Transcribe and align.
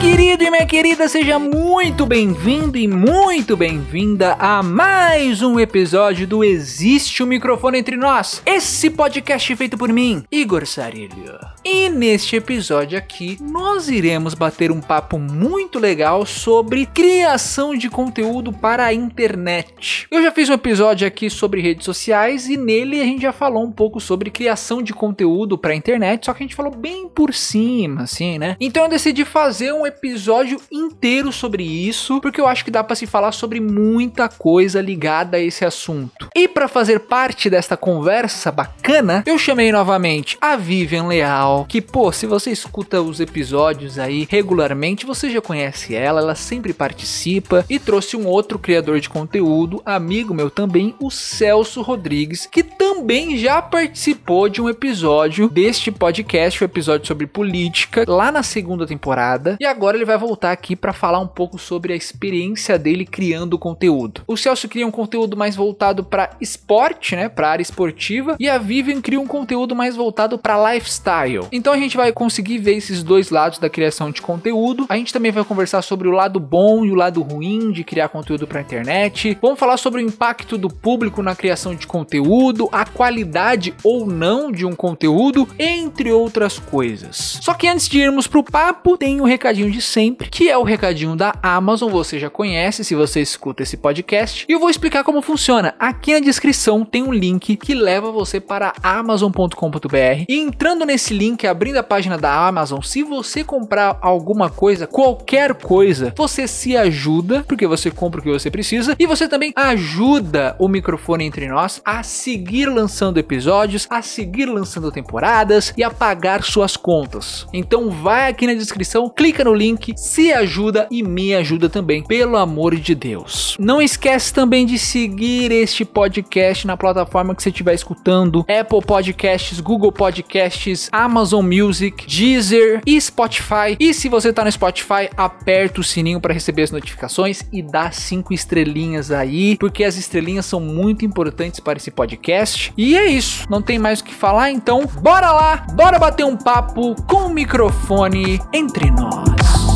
querido 0.00 0.44
e 0.44 0.50
minha 0.50 0.66
querida, 0.66 1.08
seja 1.08 1.38
muito 1.38 2.06
bem-vindo 2.06 2.78
e 2.78 2.86
muito 2.86 3.56
bem-vinda 3.56 4.34
a 4.34 4.62
mais 4.62 5.42
um 5.42 5.58
episódio 5.58 6.26
do 6.26 6.44
Existe 6.44 7.22
um 7.22 7.26
Microfone 7.26 7.78
Entre 7.78 7.96
Nós, 7.96 8.40
esse 8.46 8.88
podcast 8.88 9.56
feito 9.56 9.76
por 9.76 9.92
mim, 9.92 10.24
Igor 10.30 10.64
Sarilho. 10.66 11.57
E 11.70 11.90
neste 11.90 12.34
episódio 12.34 12.96
aqui, 12.96 13.36
nós 13.42 13.90
iremos 13.90 14.32
bater 14.32 14.70
um 14.70 14.80
papo 14.80 15.18
muito 15.18 15.78
legal 15.78 16.24
sobre 16.24 16.86
criação 16.86 17.76
de 17.76 17.90
conteúdo 17.90 18.54
para 18.54 18.86
a 18.86 18.94
internet. 18.94 20.06
Eu 20.10 20.22
já 20.22 20.32
fiz 20.32 20.48
um 20.48 20.54
episódio 20.54 21.06
aqui 21.06 21.28
sobre 21.28 21.60
redes 21.60 21.84
sociais 21.84 22.48
e 22.48 22.56
nele 22.56 23.02
a 23.02 23.04
gente 23.04 23.20
já 23.20 23.34
falou 23.34 23.62
um 23.62 23.70
pouco 23.70 24.00
sobre 24.00 24.30
criação 24.30 24.82
de 24.82 24.94
conteúdo 24.94 25.58
para 25.58 25.72
a 25.72 25.76
internet, 25.76 26.24
só 26.24 26.32
que 26.32 26.42
a 26.42 26.46
gente 26.46 26.54
falou 26.54 26.74
bem 26.74 27.06
por 27.06 27.34
cima, 27.34 28.04
assim, 28.04 28.38
né? 28.38 28.56
Então 28.58 28.84
eu 28.84 28.88
decidi 28.88 29.26
fazer 29.26 29.70
um 29.74 29.86
episódio 29.86 30.58
inteiro 30.72 31.30
sobre 31.30 31.64
isso, 31.64 32.18
porque 32.22 32.40
eu 32.40 32.48
acho 32.48 32.64
que 32.64 32.70
dá 32.70 32.82
para 32.82 32.96
se 32.96 33.06
falar 33.06 33.32
sobre 33.32 33.60
muita 33.60 34.26
coisa 34.26 34.80
ligada 34.80 35.36
a 35.36 35.40
esse 35.40 35.66
assunto. 35.66 36.30
E 36.34 36.48
para 36.48 36.66
fazer 36.66 37.00
parte 37.00 37.50
desta 37.50 37.76
conversa 37.76 38.50
bacana, 38.50 39.22
eu 39.26 39.36
chamei 39.36 39.70
novamente 39.70 40.38
a 40.40 40.56
Vivian 40.56 41.08
Leal, 41.08 41.57
que 41.64 41.80
pô, 41.80 42.12
se 42.12 42.26
você 42.26 42.50
escuta 42.50 43.00
os 43.00 43.20
episódios 43.20 43.98
aí 43.98 44.26
regularmente, 44.30 45.06
você 45.06 45.30
já 45.30 45.40
conhece 45.40 45.94
ela, 45.94 46.20
ela 46.20 46.34
sempre 46.34 46.72
participa 46.72 47.64
e 47.68 47.78
trouxe 47.78 48.16
um 48.16 48.26
outro 48.26 48.58
criador 48.58 49.00
de 49.00 49.08
conteúdo, 49.08 49.82
amigo 49.84 50.34
meu 50.34 50.50
também, 50.50 50.94
o 51.00 51.10
Celso 51.10 51.82
Rodrigues, 51.82 52.46
que 52.46 52.62
também 52.62 53.36
já 53.36 53.60
participou 53.60 54.48
de 54.48 54.60
um 54.60 54.68
episódio 54.68 55.48
deste 55.48 55.90
podcast, 55.90 56.60
o 56.60 56.64
um 56.64 56.66
episódio 56.66 57.06
sobre 57.06 57.26
política, 57.26 58.04
lá 58.06 58.30
na 58.30 58.42
segunda 58.42 58.86
temporada. 58.86 59.56
E 59.60 59.66
agora 59.66 59.96
ele 59.96 60.04
vai 60.04 60.18
voltar 60.18 60.52
aqui 60.52 60.76
para 60.76 60.92
falar 60.92 61.18
um 61.18 61.26
pouco 61.26 61.58
sobre 61.58 61.92
a 61.92 61.96
experiência 61.96 62.78
dele 62.78 63.04
criando 63.04 63.58
conteúdo. 63.58 64.22
O 64.26 64.36
Celso 64.36 64.68
cria 64.68 64.86
um 64.86 64.90
conteúdo 64.90 65.36
mais 65.36 65.56
voltado 65.56 66.04
para 66.04 66.30
esporte, 66.40 67.16
né, 67.16 67.28
para 67.28 67.50
área 67.50 67.62
esportiva, 67.62 68.36
e 68.38 68.48
a 68.48 68.58
Vivian 68.58 69.00
cria 69.00 69.20
um 69.20 69.26
conteúdo 69.26 69.74
mais 69.74 69.96
voltado 69.96 70.38
para 70.38 70.72
lifestyle. 70.72 71.46
Então 71.50 71.72
a 71.72 71.78
gente 71.78 71.96
vai 71.96 72.12
conseguir 72.12 72.58
ver 72.58 72.76
esses 72.76 73.02
dois 73.02 73.30
lados 73.30 73.58
da 73.58 73.70
criação 73.70 74.10
de 74.10 74.22
conteúdo. 74.22 74.86
A 74.88 74.96
gente 74.96 75.12
também 75.12 75.32
vai 75.32 75.44
conversar 75.44 75.82
sobre 75.82 76.08
o 76.08 76.12
lado 76.12 76.40
bom 76.40 76.84
e 76.84 76.90
o 76.90 76.94
lado 76.94 77.22
ruim 77.22 77.72
de 77.72 77.84
criar 77.84 78.08
conteúdo 78.08 78.46
para 78.46 78.60
internet. 78.60 79.36
Vamos 79.40 79.58
falar 79.58 79.76
sobre 79.76 80.02
o 80.02 80.06
impacto 80.06 80.58
do 80.58 80.68
público 80.68 81.22
na 81.22 81.34
criação 81.34 81.74
de 81.74 81.86
conteúdo, 81.86 82.68
a 82.72 82.84
qualidade 82.84 83.74
ou 83.82 84.06
não 84.06 84.50
de 84.50 84.64
um 84.64 84.74
conteúdo, 84.74 85.48
entre 85.58 86.12
outras 86.12 86.58
coisas. 86.58 87.38
Só 87.42 87.54
que 87.54 87.66
antes 87.66 87.88
de 87.88 87.98
irmos 88.00 88.26
pro 88.26 88.42
papo, 88.42 88.96
tem 88.96 89.20
o 89.20 89.24
um 89.24 89.26
recadinho 89.26 89.70
de 89.70 89.80
sempre, 89.80 90.28
que 90.28 90.48
é 90.48 90.56
o 90.56 90.62
recadinho 90.62 91.16
da 91.16 91.34
Amazon, 91.42 91.90
você 91.90 92.18
já 92.18 92.30
conhece 92.30 92.84
se 92.84 92.94
você 92.94 93.20
escuta 93.20 93.62
esse 93.62 93.76
podcast, 93.76 94.44
e 94.48 94.52
eu 94.52 94.60
vou 94.60 94.70
explicar 94.70 95.04
como 95.04 95.22
funciona. 95.22 95.74
Aqui 95.78 96.12
na 96.12 96.20
descrição 96.20 96.84
tem 96.84 97.02
um 97.02 97.12
link 97.12 97.56
que 97.56 97.74
leva 97.74 98.10
você 98.10 98.40
para 98.40 98.72
amazon.com.br 98.82 100.24
e 100.28 100.38
entrando 100.38 100.84
nesse 100.84 101.14
link, 101.14 101.27
abrindo 101.46 101.76
a 101.76 101.82
página 101.82 102.16
da 102.16 102.46
Amazon, 102.46 102.80
se 102.80 103.02
você 103.02 103.42
comprar 103.42 103.98
alguma 104.00 104.50
coisa, 104.50 104.86
qualquer 104.86 105.54
coisa, 105.54 106.12
você 106.16 106.46
se 106.46 106.76
ajuda, 106.76 107.44
porque 107.46 107.66
você 107.66 107.90
compra 107.90 108.20
o 108.20 108.22
que 108.22 108.30
você 108.30 108.50
precisa, 108.50 108.94
e 108.98 109.06
você 109.06 109.28
também 109.28 109.52
ajuda 109.56 110.54
o 110.58 110.68
microfone 110.68 111.24
entre 111.24 111.48
nós 111.48 111.80
a 111.84 112.02
seguir 112.02 112.66
lançando 112.66 113.18
episódios, 113.18 113.86
a 113.90 114.02
seguir 114.02 114.46
lançando 114.46 114.92
temporadas 114.92 115.72
e 115.76 115.82
a 115.82 115.90
pagar 115.90 116.42
suas 116.42 116.76
contas. 116.76 117.46
Então 117.52 117.90
vai 117.90 118.28
aqui 118.28 118.46
na 118.46 118.54
descrição, 118.54 119.08
clica 119.08 119.44
no 119.44 119.54
link, 119.54 119.94
se 119.96 120.32
ajuda 120.32 120.86
e 120.90 121.02
me 121.02 121.34
ajuda 121.34 121.68
também, 121.68 122.02
pelo 122.02 122.36
amor 122.36 122.74
de 122.76 122.94
Deus. 122.94 123.56
Não 123.58 123.80
esquece 123.80 124.32
também 124.32 124.66
de 124.66 124.78
seguir 124.78 125.50
este 125.50 125.84
podcast 125.84 126.66
na 126.66 126.76
plataforma 126.76 127.34
que 127.34 127.42
você 127.42 127.50
estiver 127.50 127.74
escutando: 127.74 128.44
Apple 128.48 128.84
Podcasts, 128.84 129.60
Google 129.60 129.92
Podcasts, 129.92 130.88
Amazon 130.92 131.17
Music, 131.42 132.06
Deezer 132.06 132.80
e 132.86 133.00
Spotify. 133.00 133.76
E 133.78 133.92
se 133.92 134.08
você 134.08 134.32
tá 134.32 134.44
no 134.44 134.52
Spotify, 134.52 135.08
aperta 135.16 135.80
o 135.80 135.84
sininho 135.84 136.20
para 136.20 136.34
receber 136.34 136.62
as 136.62 136.70
notificações 136.70 137.42
e 137.52 137.62
dá 137.62 137.90
cinco 137.90 138.32
estrelinhas 138.32 139.10
aí, 139.10 139.56
porque 139.56 139.84
as 139.84 139.96
estrelinhas 139.96 140.46
são 140.46 140.60
muito 140.60 141.04
importantes 141.04 141.60
para 141.60 141.76
esse 141.76 141.90
podcast. 141.90 142.72
E 142.76 142.96
é 142.96 143.06
isso, 143.06 143.46
não 143.50 143.62
tem 143.62 143.78
mais 143.78 144.00
o 144.00 144.04
que 144.04 144.14
falar, 144.14 144.50
então 144.50 144.86
bora 145.00 145.32
lá, 145.32 145.66
bora 145.74 145.98
bater 145.98 146.24
um 146.24 146.36
papo 146.36 146.94
com 147.06 147.26
o 147.26 147.30
microfone 147.30 148.40
entre 148.52 148.90
nós. 148.90 149.67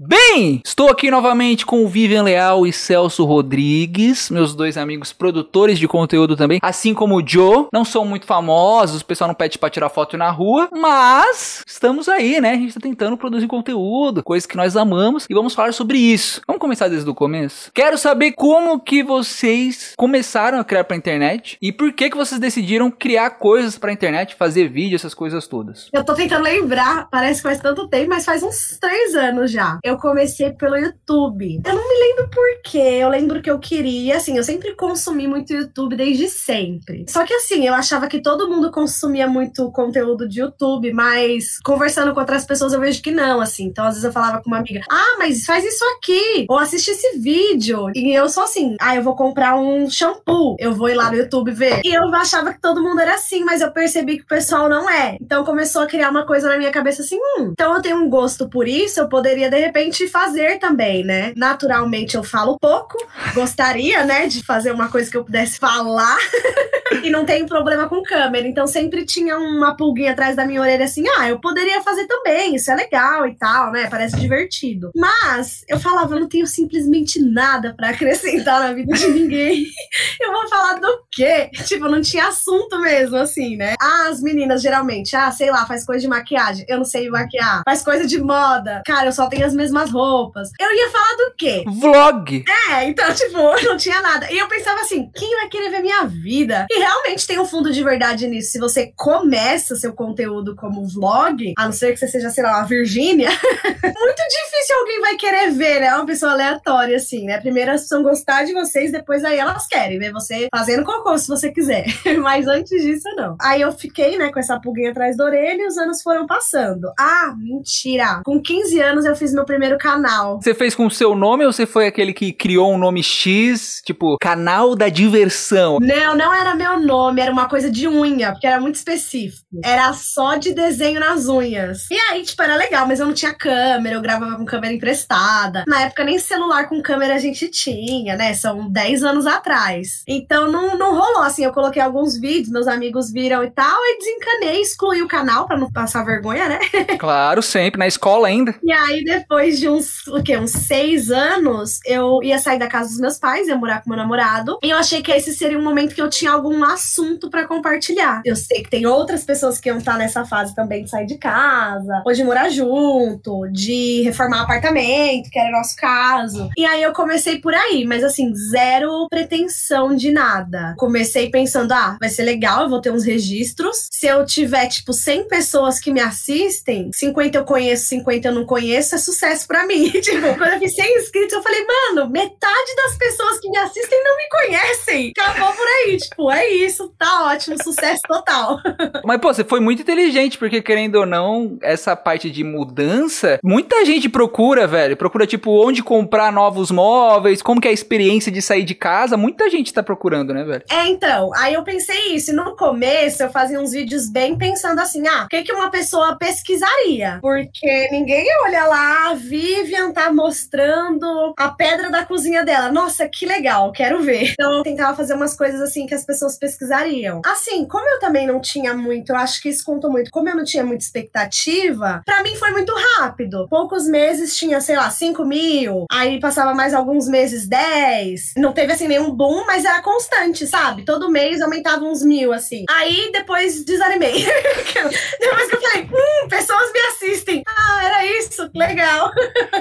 Bem, 0.00 0.62
estou 0.64 0.88
aqui 0.88 1.10
novamente 1.10 1.66
com 1.66 1.84
o 1.84 1.88
Vivian 1.88 2.22
Leal 2.22 2.64
e 2.64 2.72
Celso 2.72 3.24
Rodrigues, 3.24 4.30
meus 4.30 4.54
dois 4.54 4.76
amigos 4.76 5.12
produtores 5.12 5.76
de 5.76 5.88
conteúdo 5.88 6.36
também, 6.36 6.60
assim 6.62 6.94
como 6.94 7.16
o 7.16 7.28
Joe. 7.28 7.66
Não 7.72 7.84
são 7.84 8.04
muito 8.04 8.24
famosos, 8.24 9.00
o 9.00 9.04
pessoal 9.04 9.26
não 9.26 9.34
pede 9.34 9.58
para 9.58 9.68
tirar 9.68 9.88
foto 9.88 10.16
na 10.16 10.30
rua, 10.30 10.68
mas 10.70 11.64
estamos 11.66 12.08
aí, 12.08 12.40
né? 12.40 12.52
A 12.52 12.56
gente 12.56 12.74
tá 12.74 12.80
tentando 12.80 13.16
produzir 13.16 13.48
conteúdo, 13.48 14.22
coisas 14.22 14.46
que 14.46 14.56
nós 14.56 14.76
amamos 14.76 15.26
e 15.28 15.34
vamos 15.34 15.52
falar 15.52 15.72
sobre 15.72 15.98
isso. 15.98 16.42
Vamos 16.46 16.60
começar 16.60 16.86
desde 16.86 17.10
o 17.10 17.14
começo? 17.14 17.72
Quero 17.74 17.98
saber 17.98 18.34
como 18.36 18.78
que 18.78 19.02
vocês 19.02 19.94
começaram 19.96 20.60
a 20.60 20.64
criar 20.64 20.84
pra 20.84 20.96
internet 20.96 21.58
e 21.60 21.72
por 21.72 21.92
que 21.92 22.08
que 22.08 22.16
vocês 22.16 22.40
decidiram 22.40 22.88
criar 22.88 23.30
coisas 23.30 23.76
pra 23.76 23.92
internet, 23.92 24.36
fazer 24.36 24.68
vídeo, 24.68 24.94
essas 24.94 25.12
coisas 25.12 25.48
todas. 25.48 25.88
Eu 25.92 26.04
tô 26.04 26.14
tentando 26.14 26.44
lembrar, 26.44 27.08
parece 27.10 27.42
que 27.42 27.48
faz 27.48 27.58
tanto 27.58 27.88
tempo, 27.88 28.10
mas 28.10 28.24
faz 28.24 28.44
uns 28.44 28.78
três 28.80 29.16
anos 29.16 29.50
já 29.50 29.76
eu 29.88 29.96
comecei 29.96 30.50
pelo 30.52 30.76
YouTube. 30.76 31.60
Eu 31.64 31.74
não 31.74 31.88
me 31.88 32.00
lembro 32.00 32.28
por 32.30 32.62
quê. 32.62 32.78
Eu 32.78 33.08
lembro 33.08 33.40
que 33.42 33.50
eu 33.50 33.58
queria, 33.58 34.16
assim, 34.16 34.36
eu 34.36 34.44
sempre 34.44 34.74
consumi 34.74 35.26
muito 35.26 35.52
YouTube 35.52 35.96
desde 35.96 36.28
sempre. 36.28 37.04
Só 37.08 37.24
que 37.24 37.34
assim, 37.34 37.66
eu 37.66 37.74
achava 37.74 38.06
que 38.06 38.20
todo 38.20 38.48
mundo 38.48 38.70
consumia 38.70 39.26
muito 39.26 39.70
conteúdo 39.72 40.28
de 40.28 40.40
YouTube, 40.40 40.92
mas 40.92 41.58
conversando 41.64 42.12
com 42.12 42.20
outras 42.20 42.44
pessoas 42.44 42.72
eu 42.72 42.80
vejo 42.80 43.02
que 43.02 43.10
não, 43.10 43.40
assim. 43.40 43.64
Então 43.64 43.84
às 43.84 43.94
vezes 43.94 44.04
eu 44.04 44.12
falava 44.12 44.42
com 44.42 44.48
uma 44.50 44.58
amiga: 44.58 44.80
"Ah, 44.90 45.16
mas 45.18 45.44
faz 45.44 45.64
isso 45.64 45.84
aqui", 45.96 46.46
ou 46.48 46.58
assiste 46.58 46.90
esse 46.90 47.18
vídeo. 47.18 47.90
E 47.94 48.12
eu 48.12 48.28
sou 48.28 48.44
assim: 48.44 48.76
"Ah, 48.80 48.94
eu 48.96 49.02
vou 49.02 49.16
comprar 49.16 49.56
um 49.56 49.88
shampoo". 49.88 50.56
Eu 50.58 50.72
vou 50.72 50.88
ir 50.88 50.94
lá 50.94 51.10
no 51.10 51.16
YouTube 51.16 51.50
ver. 51.52 51.80
E 51.84 51.94
eu 51.94 52.02
achava 52.14 52.52
que 52.52 52.60
todo 52.60 52.82
mundo 52.82 53.00
era 53.00 53.14
assim, 53.14 53.44
mas 53.44 53.60
eu 53.60 53.70
percebi 53.72 54.18
que 54.18 54.24
o 54.24 54.28
pessoal 54.28 54.68
não 54.68 54.88
é. 54.88 55.16
Então 55.20 55.44
começou 55.44 55.82
a 55.82 55.86
criar 55.86 56.10
uma 56.10 56.26
coisa 56.26 56.48
na 56.48 56.58
minha 56.58 56.70
cabeça 56.70 57.02
assim: 57.02 57.16
"Hum, 57.16 57.50
então 57.52 57.74
eu 57.74 57.82
tenho 57.82 57.96
um 57.96 58.08
gosto 58.08 58.48
por 58.48 58.68
isso, 58.68 59.00
eu 59.00 59.08
poderia 59.08 59.48
de 59.48 59.58
repente 59.58 59.77
repente 59.78 60.08
fazer 60.08 60.58
também, 60.58 61.04
né? 61.04 61.32
Naturalmente 61.36 62.16
eu 62.16 62.24
falo 62.24 62.58
pouco, 62.58 62.96
gostaria, 63.32 64.04
né, 64.04 64.26
de 64.26 64.42
fazer 64.42 64.72
uma 64.72 64.88
coisa 64.88 65.08
que 65.08 65.16
eu 65.16 65.24
pudesse 65.24 65.58
falar 65.58 66.18
e 67.02 67.10
não 67.10 67.24
tenho 67.24 67.46
problema 67.46 67.88
com 67.88 68.02
câmera. 68.02 68.46
Então 68.46 68.66
sempre 68.66 69.04
tinha 69.04 69.38
uma 69.38 69.76
pulguinha 69.76 70.12
atrás 70.12 70.34
da 70.34 70.44
minha 70.44 70.60
orelha 70.60 70.84
assim: 70.84 71.04
ah, 71.16 71.28
eu 71.28 71.38
poderia 71.38 71.80
fazer 71.82 72.06
também, 72.06 72.56
isso 72.56 72.70
é 72.70 72.74
legal 72.74 73.26
e 73.26 73.34
tal, 73.36 73.70
né? 73.70 73.88
Parece 73.88 74.16
divertido. 74.16 74.90
Mas 74.96 75.64
eu 75.68 75.78
falava, 75.78 76.14
eu 76.14 76.20
não 76.20 76.28
tenho 76.28 76.46
simplesmente 76.46 77.20
nada 77.20 77.74
para 77.76 77.90
acrescentar 77.90 78.60
na 78.60 78.72
vida 78.72 78.92
de 78.92 79.08
ninguém. 79.08 79.64
eu 80.20 80.32
vou 80.32 80.48
falar 80.48 80.74
do 80.74 81.04
quê? 81.12 81.50
Tipo, 81.66 81.88
não 81.88 82.00
tinha 82.00 82.26
assunto 82.26 82.80
mesmo, 82.80 83.16
assim, 83.16 83.56
né? 83.56 83.74
As 83.80 84.20
meninas 84.20 84.60
geralmente, 84.60 85.14
ah, 85.14 85.30
sei 85.30 85.50
lá, 85.50 85.66
faz 85.66 85.84
coisa 85.84 86.00
de 86.00 86.08
maquiagem, 86.08 86.64
eu 86.68 86.78
não 86.78 86.84
sei 86.84 87.08
maquiar. 87.08 87.62
Faz 87.64 87.82
coisa 87.82 88.06
de 88.06 88.20
moda, 88.20 88.82
cara, 88.84 89.06
eu 89.06 89.12
só 89.12 89.28
tenho 89.28 89.46
as 89.46 89.54
mesmas 89.68 89.90
roupas. 89.90 90.50
Eu 90.58 90.72
ia 90.72 90.90
falar 90.90 91.16
do 91.16 91.34
quê? 91.36 91.64
Vlog! 91.66 92.44
É, 92.70 92.84
então, 92.84 93.06
tipo, 93.14 93.38
não 93.62 93.76
tinha 93.76 94.00
nada. 94.00 94.30
E 94.32 94.38
eu 94.38 94.48
pensava 94.48 94.80
assim, 94.80 95.10
quem 95.14 95.36
vai 95.36 95.48
querer 95.48 95.70
ver 95.70 95.80
minha 95.80 96.04
vida? 96.04 96.66
E 96.70 96.78
realmente 96.78 97.26
tem 97.26 97.38
um 97.38 97.44
fundo 97.44 97.70
de 97.70 97.82
verdade 97.82 98.26
nisso. 98.26 98.52
Se 98.52 98.58
você 98.58 98.92
começa 98.96 99.76
seu 99.76 99.92
conteúdo 99.92 100.56
como 100.56 100.86
vlog, 100.86 101.52
a 101.56 101.64
não 101.66 101.72
ser 101.72 101.92
que 101.92 101.98
você 101.98 102.08
seja, 102.08 102.30
sei 102.30 102.42
lá, 102.42 102.58
uma 102.58 102.66
Virgínia, 102.66 103.28
muito 103.82 104.22
difícil 104.28 104.76
alguém 104.78 105.00
vai 105.00 105.16
querer 105.16 105.50
ver, 105.50 105.80
né? 105.80 105.94
Uma 105.94 106.06
pessoa 106.06 106.32
aleatória, 106.32 106.96
assim, 106.96 107.24
né? 107.24 107.38
Primeiro 107.40 107.70
elas 107.70 107.82
precisam 107.82 108.02
gostar 108.02 108.44
de 108.44 108.52
vocês, 108.52 108.90
depois 108.90 109.24
aí 109.24 109.38
elas 109.38 109.66
querem 109.66 109.98
ver 109.98 110.12
você 110.12 110.48
fazendo 110.54 110.84
cocô, 110.84 111.16
se 111.18 111.28
você 111.28 111.52
quiser. 111.52 111.84
Mas 112.20 112.46
antes 112.46 112.82
disso, 112.82 113.08
não. 113.16 113.36
Aí 113.40 113.60
eu 113.60 113.72
fiquei, 113.72 114.16
né, 114.16 114.32
com 114.32 114.38
essa 114.38 114.58
pulguinha 114.60 114.90
atrás 114.90 115.16
da 115.16 115.24
orelha 115.24 115.62
e 115.62 115.66
os 115.66 115.76
anos 115.76 116.02
foram 116.02 116.26
passando. 116.26 116.92
Ah, 116.98 117.34
mentira! 117.36 118.22
Com 118.24 118.40
15 118.40 118.80
anos 118.80 119.04
eu 119.04 119.16
fiz 119.16 119.32
meu 119.32 119.44
primeiro 119.44 119.57
primeiro 119.58 119.76
canal. 119.76 120.40
Você 120.40 120.54
fez 120.54 120.74
com 120.74 120.86
o 120.86 120.90
seu 120.90 121.16
nome 121.16 121.44
ou 121.44 121.52
você 121.52 121.66
foi 121.66 121.88
aquele 121.88 122.12
que 122.12 122.32
criou 122.32 122.72
um 122.72 122.78
nome 122.78 123.02
X, 123.02 123.82
tipo, 123.84 124.16
canal 124.20 124.76
da 124.76 124.88
diversão? 124.88 125.78
Não, 125.80 126.16
não 126.16 126.32
era 126.32 126.54
meu 126.54 126.78
nome, 126.80 127.20
era 127.20 127.32
uma 127.32 127.48
coisa 127.48 127.68
de 127.68 127.88
unha, 127.88 128.30
porque 128.30 128.46
era 128.46 128.60
muito 128.60 128.76
específico. 128.76 129.42
Era 129.64 129.92
só 129.92 130.36
de 130.36 130.52
desenho 130.52 131.00
nas 131.00 131.26
unhas. 131.26 131.90
E 131.90 131.98
aí, 132.08 132.22
tipo, 132.22 132.40
era 132.40 132.54
legal, 132.54 132.86
mas 132.86 133.00
eu 133.00 133.06
não 133.06 133.12
tinha 133.12 133.34
câmera, 133.34 133.96
eu 133.96 134.00
gravava 134.00 134.36
com 134.36 134.44
câmera 134.44 134.72
emprestada. 134.72 135.64
Na 135.66 135.82
época, 135.82 136.04
nem 136.04 136.18
celular 136.20 136.68
com 136.68 136.80
câmera 136.80 137.16
a 137.16 137.18
gente 137.18 137.48
tinha, 137.48 138.16
né? 138.16 138.34
São 138.34 138.70
10 138.70 139.02
anos 139.02 139.26
atrás. 139.26 140.04
Então 140.06 140.50
não, 140.52 140.78
não 140.78 140.94
rolou, 140.94 141.22
assim, 141.22 141.44
eu 141.44 141.52
coloquei 141.52 141.82
alguns 141.82 142.16
vídeos, 142.16 142.52
meus 142.52 142.68
amigos 142.68 143.10
viram 143.10 143.42
e 143.42 143.50
tal, 143.50 143.76
e 143.76 143.98
desencanei, 143.98 144.60
excluí 144.60 145.02
o 145.02 145.08
canal 145.08 145.46
pra 145.46 145.56
não 145.56 145.70
passar 145.72 146.04
vergonha, 146.04 146.48
né? 146.48 146.58
Claro, 146.98 147.42
sempre, 147.42 147.78
na 147.78 147.86
escola 147.86 148.28
ainda. 148.28 148.54
E 148.62 148.72
aí, 148.72 149.02
depois 149.04 149.47
de 149.56 149.68
uns, 149.68 150.06
o 150.08 150.22
quê? 150.22 150.36
Uns 150.38 150.52
seis 150.52 151.10
anos, 151.10 151.80
eu 151.84 152.22
ia 152.22 152.38
sair 152.38 152.58
da 152.58 152.66
casa 152.66 152.88
dos 152.88 153.00
meus 153.00 153.18
pais, 153.18 153.48
ia 153.48 153.56
morar 153.56 153.82
com 153.82 153.90
meu 153.90 153.98
namorado. 153.98 154.58
E 154.62 154.70
eu 154.70 154.76
achei 154.76 155.02
que 155.02 155.12
esse 155.12 155.34
seria 155.34 155.58
um 155.58 155.62
momento 155.62 155.94
que 155.94 156.02
eu 156.02 156.10
tinha 156.10 156.32
algum 156.32 156.62
assunto 156.64 157.30
para 157.30 157.46
compartilhar. 157.46 158.22
Eu 158.24 158.36
sei 158.36 158.62
que 158.62 158.70
tem 158.70 158.86
outras 158.86 159.24
pessoas 159.24 159.58
que 159.58 159.68
iam 159.68 159.78
estar 159.78 159.96
nessa 159.96 160.24
fase 160.24 160.54
também 160.54 160.84
de 160.84 160.90
sair 160.90 161.06
de 161.06 161.16
casa, 161.18 162.02
ou 162.04 162.12
de 162.12 162.24
morar 162.24 162.48
junto, 162.48 163.46
de 163.48 164.02
reformar 164.02 164.42
apartamento, 164.42 165.30
que 165.30 165.38
era 165.38 165.48
o 165.48 165.52
nosso 165.52 165.76
caso. 165.76 166.48
E 166.56 166.64
aí 166.64 166.82
eu 166.82 166.92
comecei 166.92 167.38
por 167.38 167.54
aí, 167.54 167.84
mas 167.84 168.02
assim, 168.02 168.32
zero 168.34 169.06
pretensão 169.08 169.94
de 169.94 170.10
nada. 170.10 170.74
Comecei 170.78 171.30
pensando, 171.30 171.72
ah, 171.72 171.96
vai 172.00 172.08
ser 172.08 172.22
legal, 172.22 172.64
eu 172.64 172.70
vou 172.70 172.80
ter 172.80 172.90
uns 172.90 173.04
registros. 173.04 173.88
Se 173.92 174.06
eu 174.06 174.24
tiver, 174.24 174.66
tipo, 174.66 174.92
100 174.92 175.28
pessoas 175.28 175.78
que 175.78 175.92
me 175.92 176.00
assistem, 176.00 176.90
50 176.92 177.38
eu 177.38 177.44
conheço, 177.44 177.86
50 177.86 178.28
eu 178.28 178.34
não 178.34 178.44
conheço, 178.44 178.94
é 178.94 178.98
sucesso 178.98 179.37
para 179.46 179.66
mim. 179.66 179.90
tipo, 180.00 180.36
quando 180.36 180.52
eu 180.52 180.58
fiz 180.58 180.74
100 180.74 180.98
inscritos, 180.98 181.32
eu 181.32 181.42
falei, 181.42 181.64
mano, 181.64 182.10
metade 182.10 182.76
das 182.76 182.96
pessoas 182.96 183.40
que 183.40 183.50
me 183.50 183.58
assistem 183.58 184.02
não 184.04 184.16
me 184.16 184.28
conhecem. 184.28 185.12
Acabou 185.18 185.52
por 185.52 185.66
aí, 185.66 185.96
tipo, 185.96 186.30
é 186.30 186.48
isso, 186.48 186.92
tá 186.98 187.26
ótimo, 187.26 187.62
sucesso 187.62 188.02
total. 188.06 188.58
Mas, 189.04 189.20
pô, 189.20 189.32
você 189.32 189.44
foi 189.44 189.60
muito 189.60 189.82
inteligente, 189.82 190.38
porque 190.38 190.62
querendo 190.62 190.96
ou 190.96 191.06
não, 191.06 191.58
essa 191.62 191.94
parte 191.96 192.30
de 192.30 192.44
mudança, 192.44 193.38
muita 193.42 193.84
gente 193.84 194.08
procura, 194.08 194.66
velho. 194.66 194.96
Procura, 194.96 195.26
tipo, 195.26 195.50
onde 195.64 195.82
comprar 195.82 196.32
novos 196.32 196.70
móveis, 196.70 197.42
como 197.42 197.60
que 197.60 197.68
é 197.68 197.70
a 197.70 197.74
experiência 197.74 198.30
de 198.30 198.42
sair 198.42 198.64
de 198.64 198.74
casa. 198.74 199.16
Muita 199.16 199.48
gente 199.50 199.72
tá 199.72 199.82
procurando, 199.82 200.32
né, 200.32 200.44
velho? 200.44 200.64
É, 200.70 200.86
então, 200.88 201.30
aí 201.36 201.54
eu 201.54 201.62
pensei 201.62 202.14
isso. 202.14 202.32
No 202.34 202.56
começo, 202.56 203.22
eu 203.22 203.30
fazia 203.30 203.60
uns 203.60 203.72
vídeos 203.72 204.08
bem 204.10 204.36
pensando 204.36 204.80
assim, 204.80 205.06
ah, 205.06 205.24
o 205.24 205.28
que, 205.28 205.42
que 205.42 205.52
uma 205.52 205.70
pessoa 205.70 206.16
pesquisaria? 206.16 207.18
Porque 207.20 207.88
ninguém 207.90 208.24
ia 208.24 208.42
olhar 208.42 208.66
lá, 208.66 209.14
Vivian 209.18 209.92
tá 209.92 210.12
mostrando 210.12 211.34
a 211.36 211.48
pedra 211.50 211.90
da 211.90 212.04
cozinha 212.04 212.44
dela. 212.44 212.70
Nossa, 212.72 213.08
que 213.08 213.26
legal, 213.26 213.72
quero 213.72 214.02
ver. 214.02 214.32
Então, 214.32 214.52
eu 214.52 214.62
tentava 214.62 214.96
fazer 214.96 215.14
umas 215.14 215.36
coisas 215.36 215.60
assim 215.60 215.86
que 215.86 215.94
as 215.94 216.04
pessoas 216.04 216.38
pesquisariam. 216.38 217.20
Assim, 217.24 217.66
como 217.66 217.88
eu 217.88 217.98
também 217.98 218.26
não 218.26 218.40
tinha 218.40 218.74
muito, 218.74 219.10
eu 219.10 219.16
acho 219.16 219.42
que 219.42 219.48
isso 219.48 219.64
contou 219.64 219.90
muito, 219.90 220.10
como 220.10 220.28
eu 220.28 220.36
não 220.36 220.44
tinha 220.44 220.64
muita 220.64 220.84
expectativa, 220.84 222.02
para 222.06 222.22
mim 222.22 222.36
foi 222.36 222.50
muito 222.50 222.72
rápido. 222.96 223.46
Poucos 223.48 223.86
meses 223.86 224.36
tinha, 224.36 224.60
sei 224.60 224.76
lá, 224.76 224.90
5 224.90 225.24
mil, 225.24 225.84
aí 225.90 226.20
passava 226.20 226.54
mais 226.54 226.72
alguns 226.72 227.08
meses 227.08 227.48
10. 227.48 228.34
Não 228.36 228.52
teve 228.52 228.72
assim 228.72 228.88
nenhum 228.88 229.10
boom, 229.10 229.44
mas 229.46 229.64
era 229.64 229.82
constante, 229.82 230.46
sabe? 230.46 230.84
Todo 230.84 231.10
mês 231.10 231.40
aumentava 231.40 231.84
uns 231.84 232.02
mil, 232.02 232.32
assim. 232.32 232.64
Aí 232.70 233.10
depois 233.12 233.64
desanimei. 233.64 234.24
depois 235.20 235.48
que 235.48 235.56
eu 235.56 235.60
falei, 235.60 235.88
hum, 235.92 236.28
pessoas 236.28 236.72
me 236.72 236.80
assistem. 236.80 237.42
Ah, 237.46 237.84
era 237.84 238.06
isso, 238.06 238.50
legal. 238.54 239.10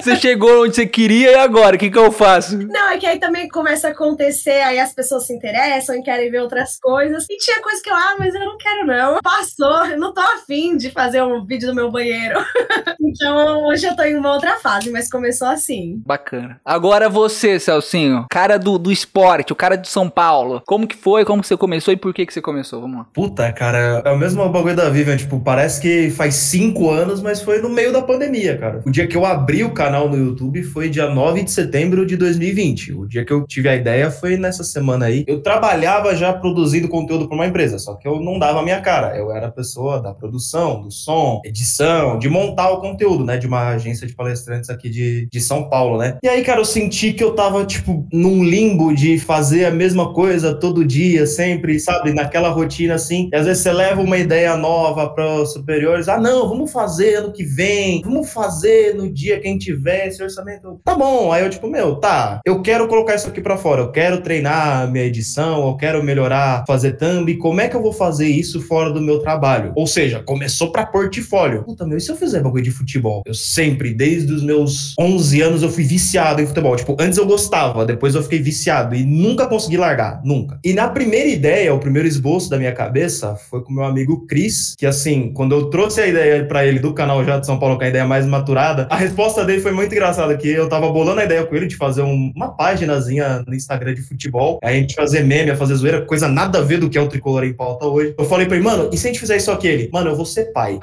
Você 0.08 0.16
chegou 0.16 0.64
onde 0.64 0.74
você 0.74 0.86
queria 0.86 1.32
e 1.32 1.36
agora? 1.36 1.76
O 1.76 1.80
que, 1.80 1.92
que 1.92 1.98
eu 1.98 2.14
faço? 2.14 2.58
Não, 2.58 2.92
é 2.92 2.98
que 2.98 3.06
aí 3.06 3.20
também 3.20 3.50
começa 3.50 3.90
a 3.90 3.92
acontecer, 3.92 4.62
aí 4.62 4.80
as 4.80 4.94
pessoas 4.94 5.28
se 5.28 5.34
interessam 5.34 5.98
e 5.98 6.02
querem 6.02 6.32
ver 6.32 6.40
outras 6.40 6.80
coisas. 6.80 7.26
E 7.30 7.36
tinha 7.36 7.62
coisa 7.62 7.84
que 7.84 7.90
eu, 7.90 7.94
ah, 7.94 8.16
mas 8.18 8.34
eu 8.34 8.40
não 8.40 8.58
quero 8.58 8.88
não. 8.88 9.20
Passou, 9.22 9.86
eu 9.86 10.00
não 10.00 10.14
tô 10.14 10.22
afim 10.22 10.78
de 10.78 10.90
fazer 10.92 11.22
um 11.24 11.46
vídeo 11.46 11.68
do 11.68 11.76
meu 11.76 11.92
banheiro. 11.92 12.40
então 13.04 13.66
hoje 13.66 13.86
eu 13.86 13.98
tô 13.98 14.04
em 14.04 14.16
uma 14.16 14.32
outra 14.32 14.56
fase, 14.56 14.90
mas 14.90 15.10
começou 15.10 15.50
assim. 15.50 16.02
Bacana. 16.06 16.62
Agora 16.64 17.10
você, 17.10 17.60
Celcinho, 17.60 18.28
cara 18.32 18.58
do, 18.58 18.78
do 18.78 18.94
esporte, 18.94 19.52
o 19.52 19.58
cara 19.58 19.76
de 19.76 19.90
São 19.90 20.10
Paulo. 20.10 20.64
Como 20.66 20.88
que 20.88 20.96
foi? 20.96 21.26
Como 21.26 21.42
que 21.42 21.50
você 21.50 21.58
começou 21.58 21.94
e 21.94 21.98
por 21.98 22.14
que 22.14 22.26
que 22.26 22.34
você 22.34 22.42
começou? 22.42 22.80
Vamos 22.80 23.00
lá. 23.00 23.08
Puta, 23.14 23.52
cara, 23.52 24.02
é 24.06 24.12
o 24.12 24.18
mesmo 24.18 24.48
bagulho 24.48 24.74
da 24.74 24.90
Vivian, 24.90 25.18
tipo, 25.18 25.38
parece 25.42 25.82
que 25.82 26.10
faz 26.12 26.36
cinco 26.36 26.90
anos, 26.90 27.22
mas 27.22 27.42
foi 27.42 27.62
no 27.62 27.68
meio 27.68 27.92
da 27.92 28.02
pandemia, 28.02 28.58
cara. 28.58 28.82
O 28.86 28.90
dia 28.90 29.06
que 29.06 29.18
eu 29.18 29.26
abri 29.26 29.66
o 29.66 29.72
canal 29.72 29.97
no 30.06 30.18
YouTube 30.18 30.64
foi 30.64 30.90
dia 30.90 31.10
9 31.10 31.44
de 31.44 31.52
setembro 31.52 32.06
de 32.06 32.18
2020. 32.18 32.94
O 32.94 33.08
dia 33.08 33.24
que 33.24 33.32
eu 33.32 33.46
tive 33.48 33.70
a 33.70 33.76
ideia 33.76 34.12
foi 34.12 34.38
nessa 34.38 34.64
semana 34.64 35.06
aí. 35.06 35.24
Eu 35.28 35.42
trabalhava 35.42 36.16
já 36.16 36.34
produzindo 36.34 36.90
conteúdo 36.90 37.28
para 37.28 37.36
uma 37.36 37.48
empresa, 37.48 37.80
só 37.80 37.96
que 37.96 38.08
eu 38.08 38.20
não 38.20 38.38
dava 38.38 38.60
a 38.60 38.64
minha 38.64 38.82
cara. 38.82 39.18
Eu 39.18 39.32
era 39.32 39.48
a 39.48 39.52
pessoa 39.52 40.02
da 40.02 40.14
produção, 40.14 40.82
do 40.82 40.92
som, 40.92 41.42
edição, 41.46 42.20
de 42.20 42.30
montar 42.30 42.70
o 42.72 42.82
conteúdo, 42.82 43.24
né? 43.24 43.38
De 43.38 43.48
uma 43.48 43.70
agência 43.70 44.06
de 44.06 44.14
palestrantes 44.14 44.70
aqui 44.70 44.90
de, 44.90 45.28
de 45.32 45.40
São 45.40 45.70
Paulo, 45.70 45.98
né? 45.98 46.18
E 46.22 46.28
aí, 46.28 46.44
cara, 46.44 46.60
eu 46.60 46.66
senti 46.66 47.14
que 47.14 47.24
eu 47.24 47.34
tava, 47.34 47.66
tipo, 47.66 48.06
num 48.12 48.44
limbo 48.44 48.94
de 48.94 49.18
fazer 49.18 49.66
a 49.66 49.72
mesma 49.72 50.14
coisa 50.14 50.54
todo 50.54 50.86
dia, 50.86 51.26
sempre, 51.26 51.80
sabe? 51.80 52.14
Naquela 52.14 52.50
rotina 52.50 52.96
assim. 52.96 53.30
E 53.32 53.36
às 53.36 53.46
vezes 53.46 53.64
você 53.64 53.72
leva 53.72 54.02
uma 54.02 54.18
ideia 54.18 54.56
nova 54.58 55.10
para 55.10 55.42
os 55.42 55.54
superiores. 55.54 56.08
Ah, 56.08 56.20
não, 56.20 56.50
vamos 56.50 56.72
fazer 56.72 57.16
ano 57.16 57.32
que 57.32 57.44
vem, 57.44 58.02
vamos 58.02 58.30
fazer 58.32 58.96
no 58.96 59.12
dia 59.12 59.40
que 59.40 59.48
a 59.48 59.52
gente 59.52 59.74
esse 59.96 60.22
orçamento. 60.22 60.82
Tá 60.84 60.96
bom. 60.96 61.32
Aí 61.32 61.44
eu, 61.44 61.50
tipo, 61.50 61.68
meu, 61.68 61.96
tá, 61.96 62.42
eu 62.46 62.62
quero 62.62 62.88
colocar 62.88 63.16
isso 63.16 63.28
aqui 63.28 63.42
para 63.42 63.58
fora, 63.58 63.82
eu 63.82 63.92
quero 63.92 64.22
treinar 64.22 64.90
minha 64.92 65.06
edição, 65.06 65.68
eu 65.68 65.76
quero 65.76 66.04
melhorar, 66.04 66.66
fazer 66.68 66.98
thumb. 66.98 67.36
Como 67.38 67.62
é 67.62 67.68
que 67.68 67.76
eu 67.76 67.82
vou 67.82 67.94
fazer 67.94 68.28
isso 68.28 68.62
fora 68.62 68.92
do 68.92 69.02
meu 69.02 69.20
trabalho? 69.20 69.72
Ou 69.76 69.88
seja, 69.88 70.22
começou 70.24 70.72
para 70.72 70.86
portfólio. 70.86 71.64
Puta, 71.64 71.86
meu, 71.86 71.98
e 71.98 72.02
se 72.02 72.12
eu 72.12 72.16
fizer 72.16 72.42
bagulho 72.42 72.64
de 72.64 72.72
futebol? 72.72 73.24
Eu 73.26 73.34
sempre, 73.34 73.94
desde 73.94 74.34
os 74.34 74.44
meus 74.44 74.94
11 75.00 75.42
anos, 75.42 75.64
eu 75.64 75.70
fui 75.70 75.84
viciado 75.84 76.42
em 76.42 76.48
futebol. 76.48 76.76
Tipo, 76.76 76.98
antes 77.00 77.18
eu 77.18 77.26
gostava, 77.26 77.86
depois 77.86 78.16
eu 78.16 78.24
fiquei 78.24 78.40
viciado 78.40 78.96
e 78.96 79.04
nunca 79.04 79.48
consegui 79.48 79.78
largar, 79.78 80.22
nunca. 80.24 80.60
E 80.64 80.74
na 80.74 80.90
primeira 80.90 81.30
ideia, 81.30 81.74
o 81.74 81.80
primeiro 81.80 82.08
esboço 82.08 82.50
da 82.50 82.58
minha 82.58 82.74
cabeça 82.74 83.36
foi 83.50 83.64
com 83.64 83.74
meu 83.74 83.84
amigo 83.84 84.26
Cris, 84.26 84.76
que 84.78 84.86
assim, 84.86 85.32
quando 85.34 85.54
eu 85.54 85.70
trouxe 85.70 86.02
a 86.02 86.08
ideia 86.08 86.46
para 86.46 86.66
ele 86.66 86.80
do 86.80 86.94
canal 86.94 87.24
já 87.24 87.40
de 87.40 87.46
São 87.46 87.60
Paulo, 87.60 87.78
com 87.78 87.84
a 87.84 87.90
ideia 87.90 88.06
mais 88.06 88.26
maturada, 88.26 88.88
a 88.90 88.96
resposta 88.96 89.44
dele 89.46 89.62
foi 89.62 89.67
muito 89.72 89.94
engraçada, 89.94 90.36
que 90.38 90.50
eu 90.50 90.68
tava 90.70 90.90
bolando 90.90 91.22
a 91.22 91.26
ideia 91.26 91.46
com 91.46 91.56
ele 91.56 91.68
de 91.68 91.76
fazer 91.76 92.02
um, 92.02 92.32
uma 92.36 92.56
páginazinha 92.56 93.44
no 93.48 93.54
Instagram 93.54 93.94
de 93.94 94.02
futebol, 94.02 94.60
a 94.64 94.72
gente 94.72 94.96
fazer 94.96 95.24
meme, 95.24 95.56
fazer 95.56 95.76
zoeira, 95.76 96.06
coisa 96.06 96.28
nada 96.28 96.60
a 96.60 96.62
ver 96.62 96.80
do 96.80 96.90
que 96.90 96.98
é 96.98 97.02
o 97.02 97.08
Tricolor 97.08 97.44
em 97.44 97.54
pauta 97.54 97.86
hoje. 97.86 98.16
Eu 98.18 98.26
falei 98.26 98.46
pra 98.46 98.56
ele, 98.56 98.66
mano, 98.66 98.90
e 98.92 98.98
se 98.98 99.08
a 99.08 99.12
gente 99.12 99.20
fizer 99.20 99.38
isso 99.38 99.52
aqui? 99.52 99.68
Ele, 99.68 99.90
mano, 99.92 100.10
eu 100.10 100.16
vou 100.16 100.26
ser 100.26 100.52
pai. 100.52 100.80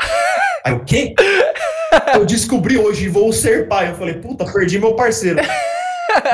Aí 0.65 0.73
o 0.73 0.81
quê? 0.81 1.15
Eu 2.15 2.25
descobri 2.25 2.77
hoje, 2.77 3.09
vou 3.09 3.33
ser 3.33 3.69
pai. 3.69 3.91
Eu 3.91 3.95
falei, 3.95 4.15
puta, 4.15 4.45
perdi 4.45 4.79
meu 4.79 4.95
parceiro. 4.95 5.39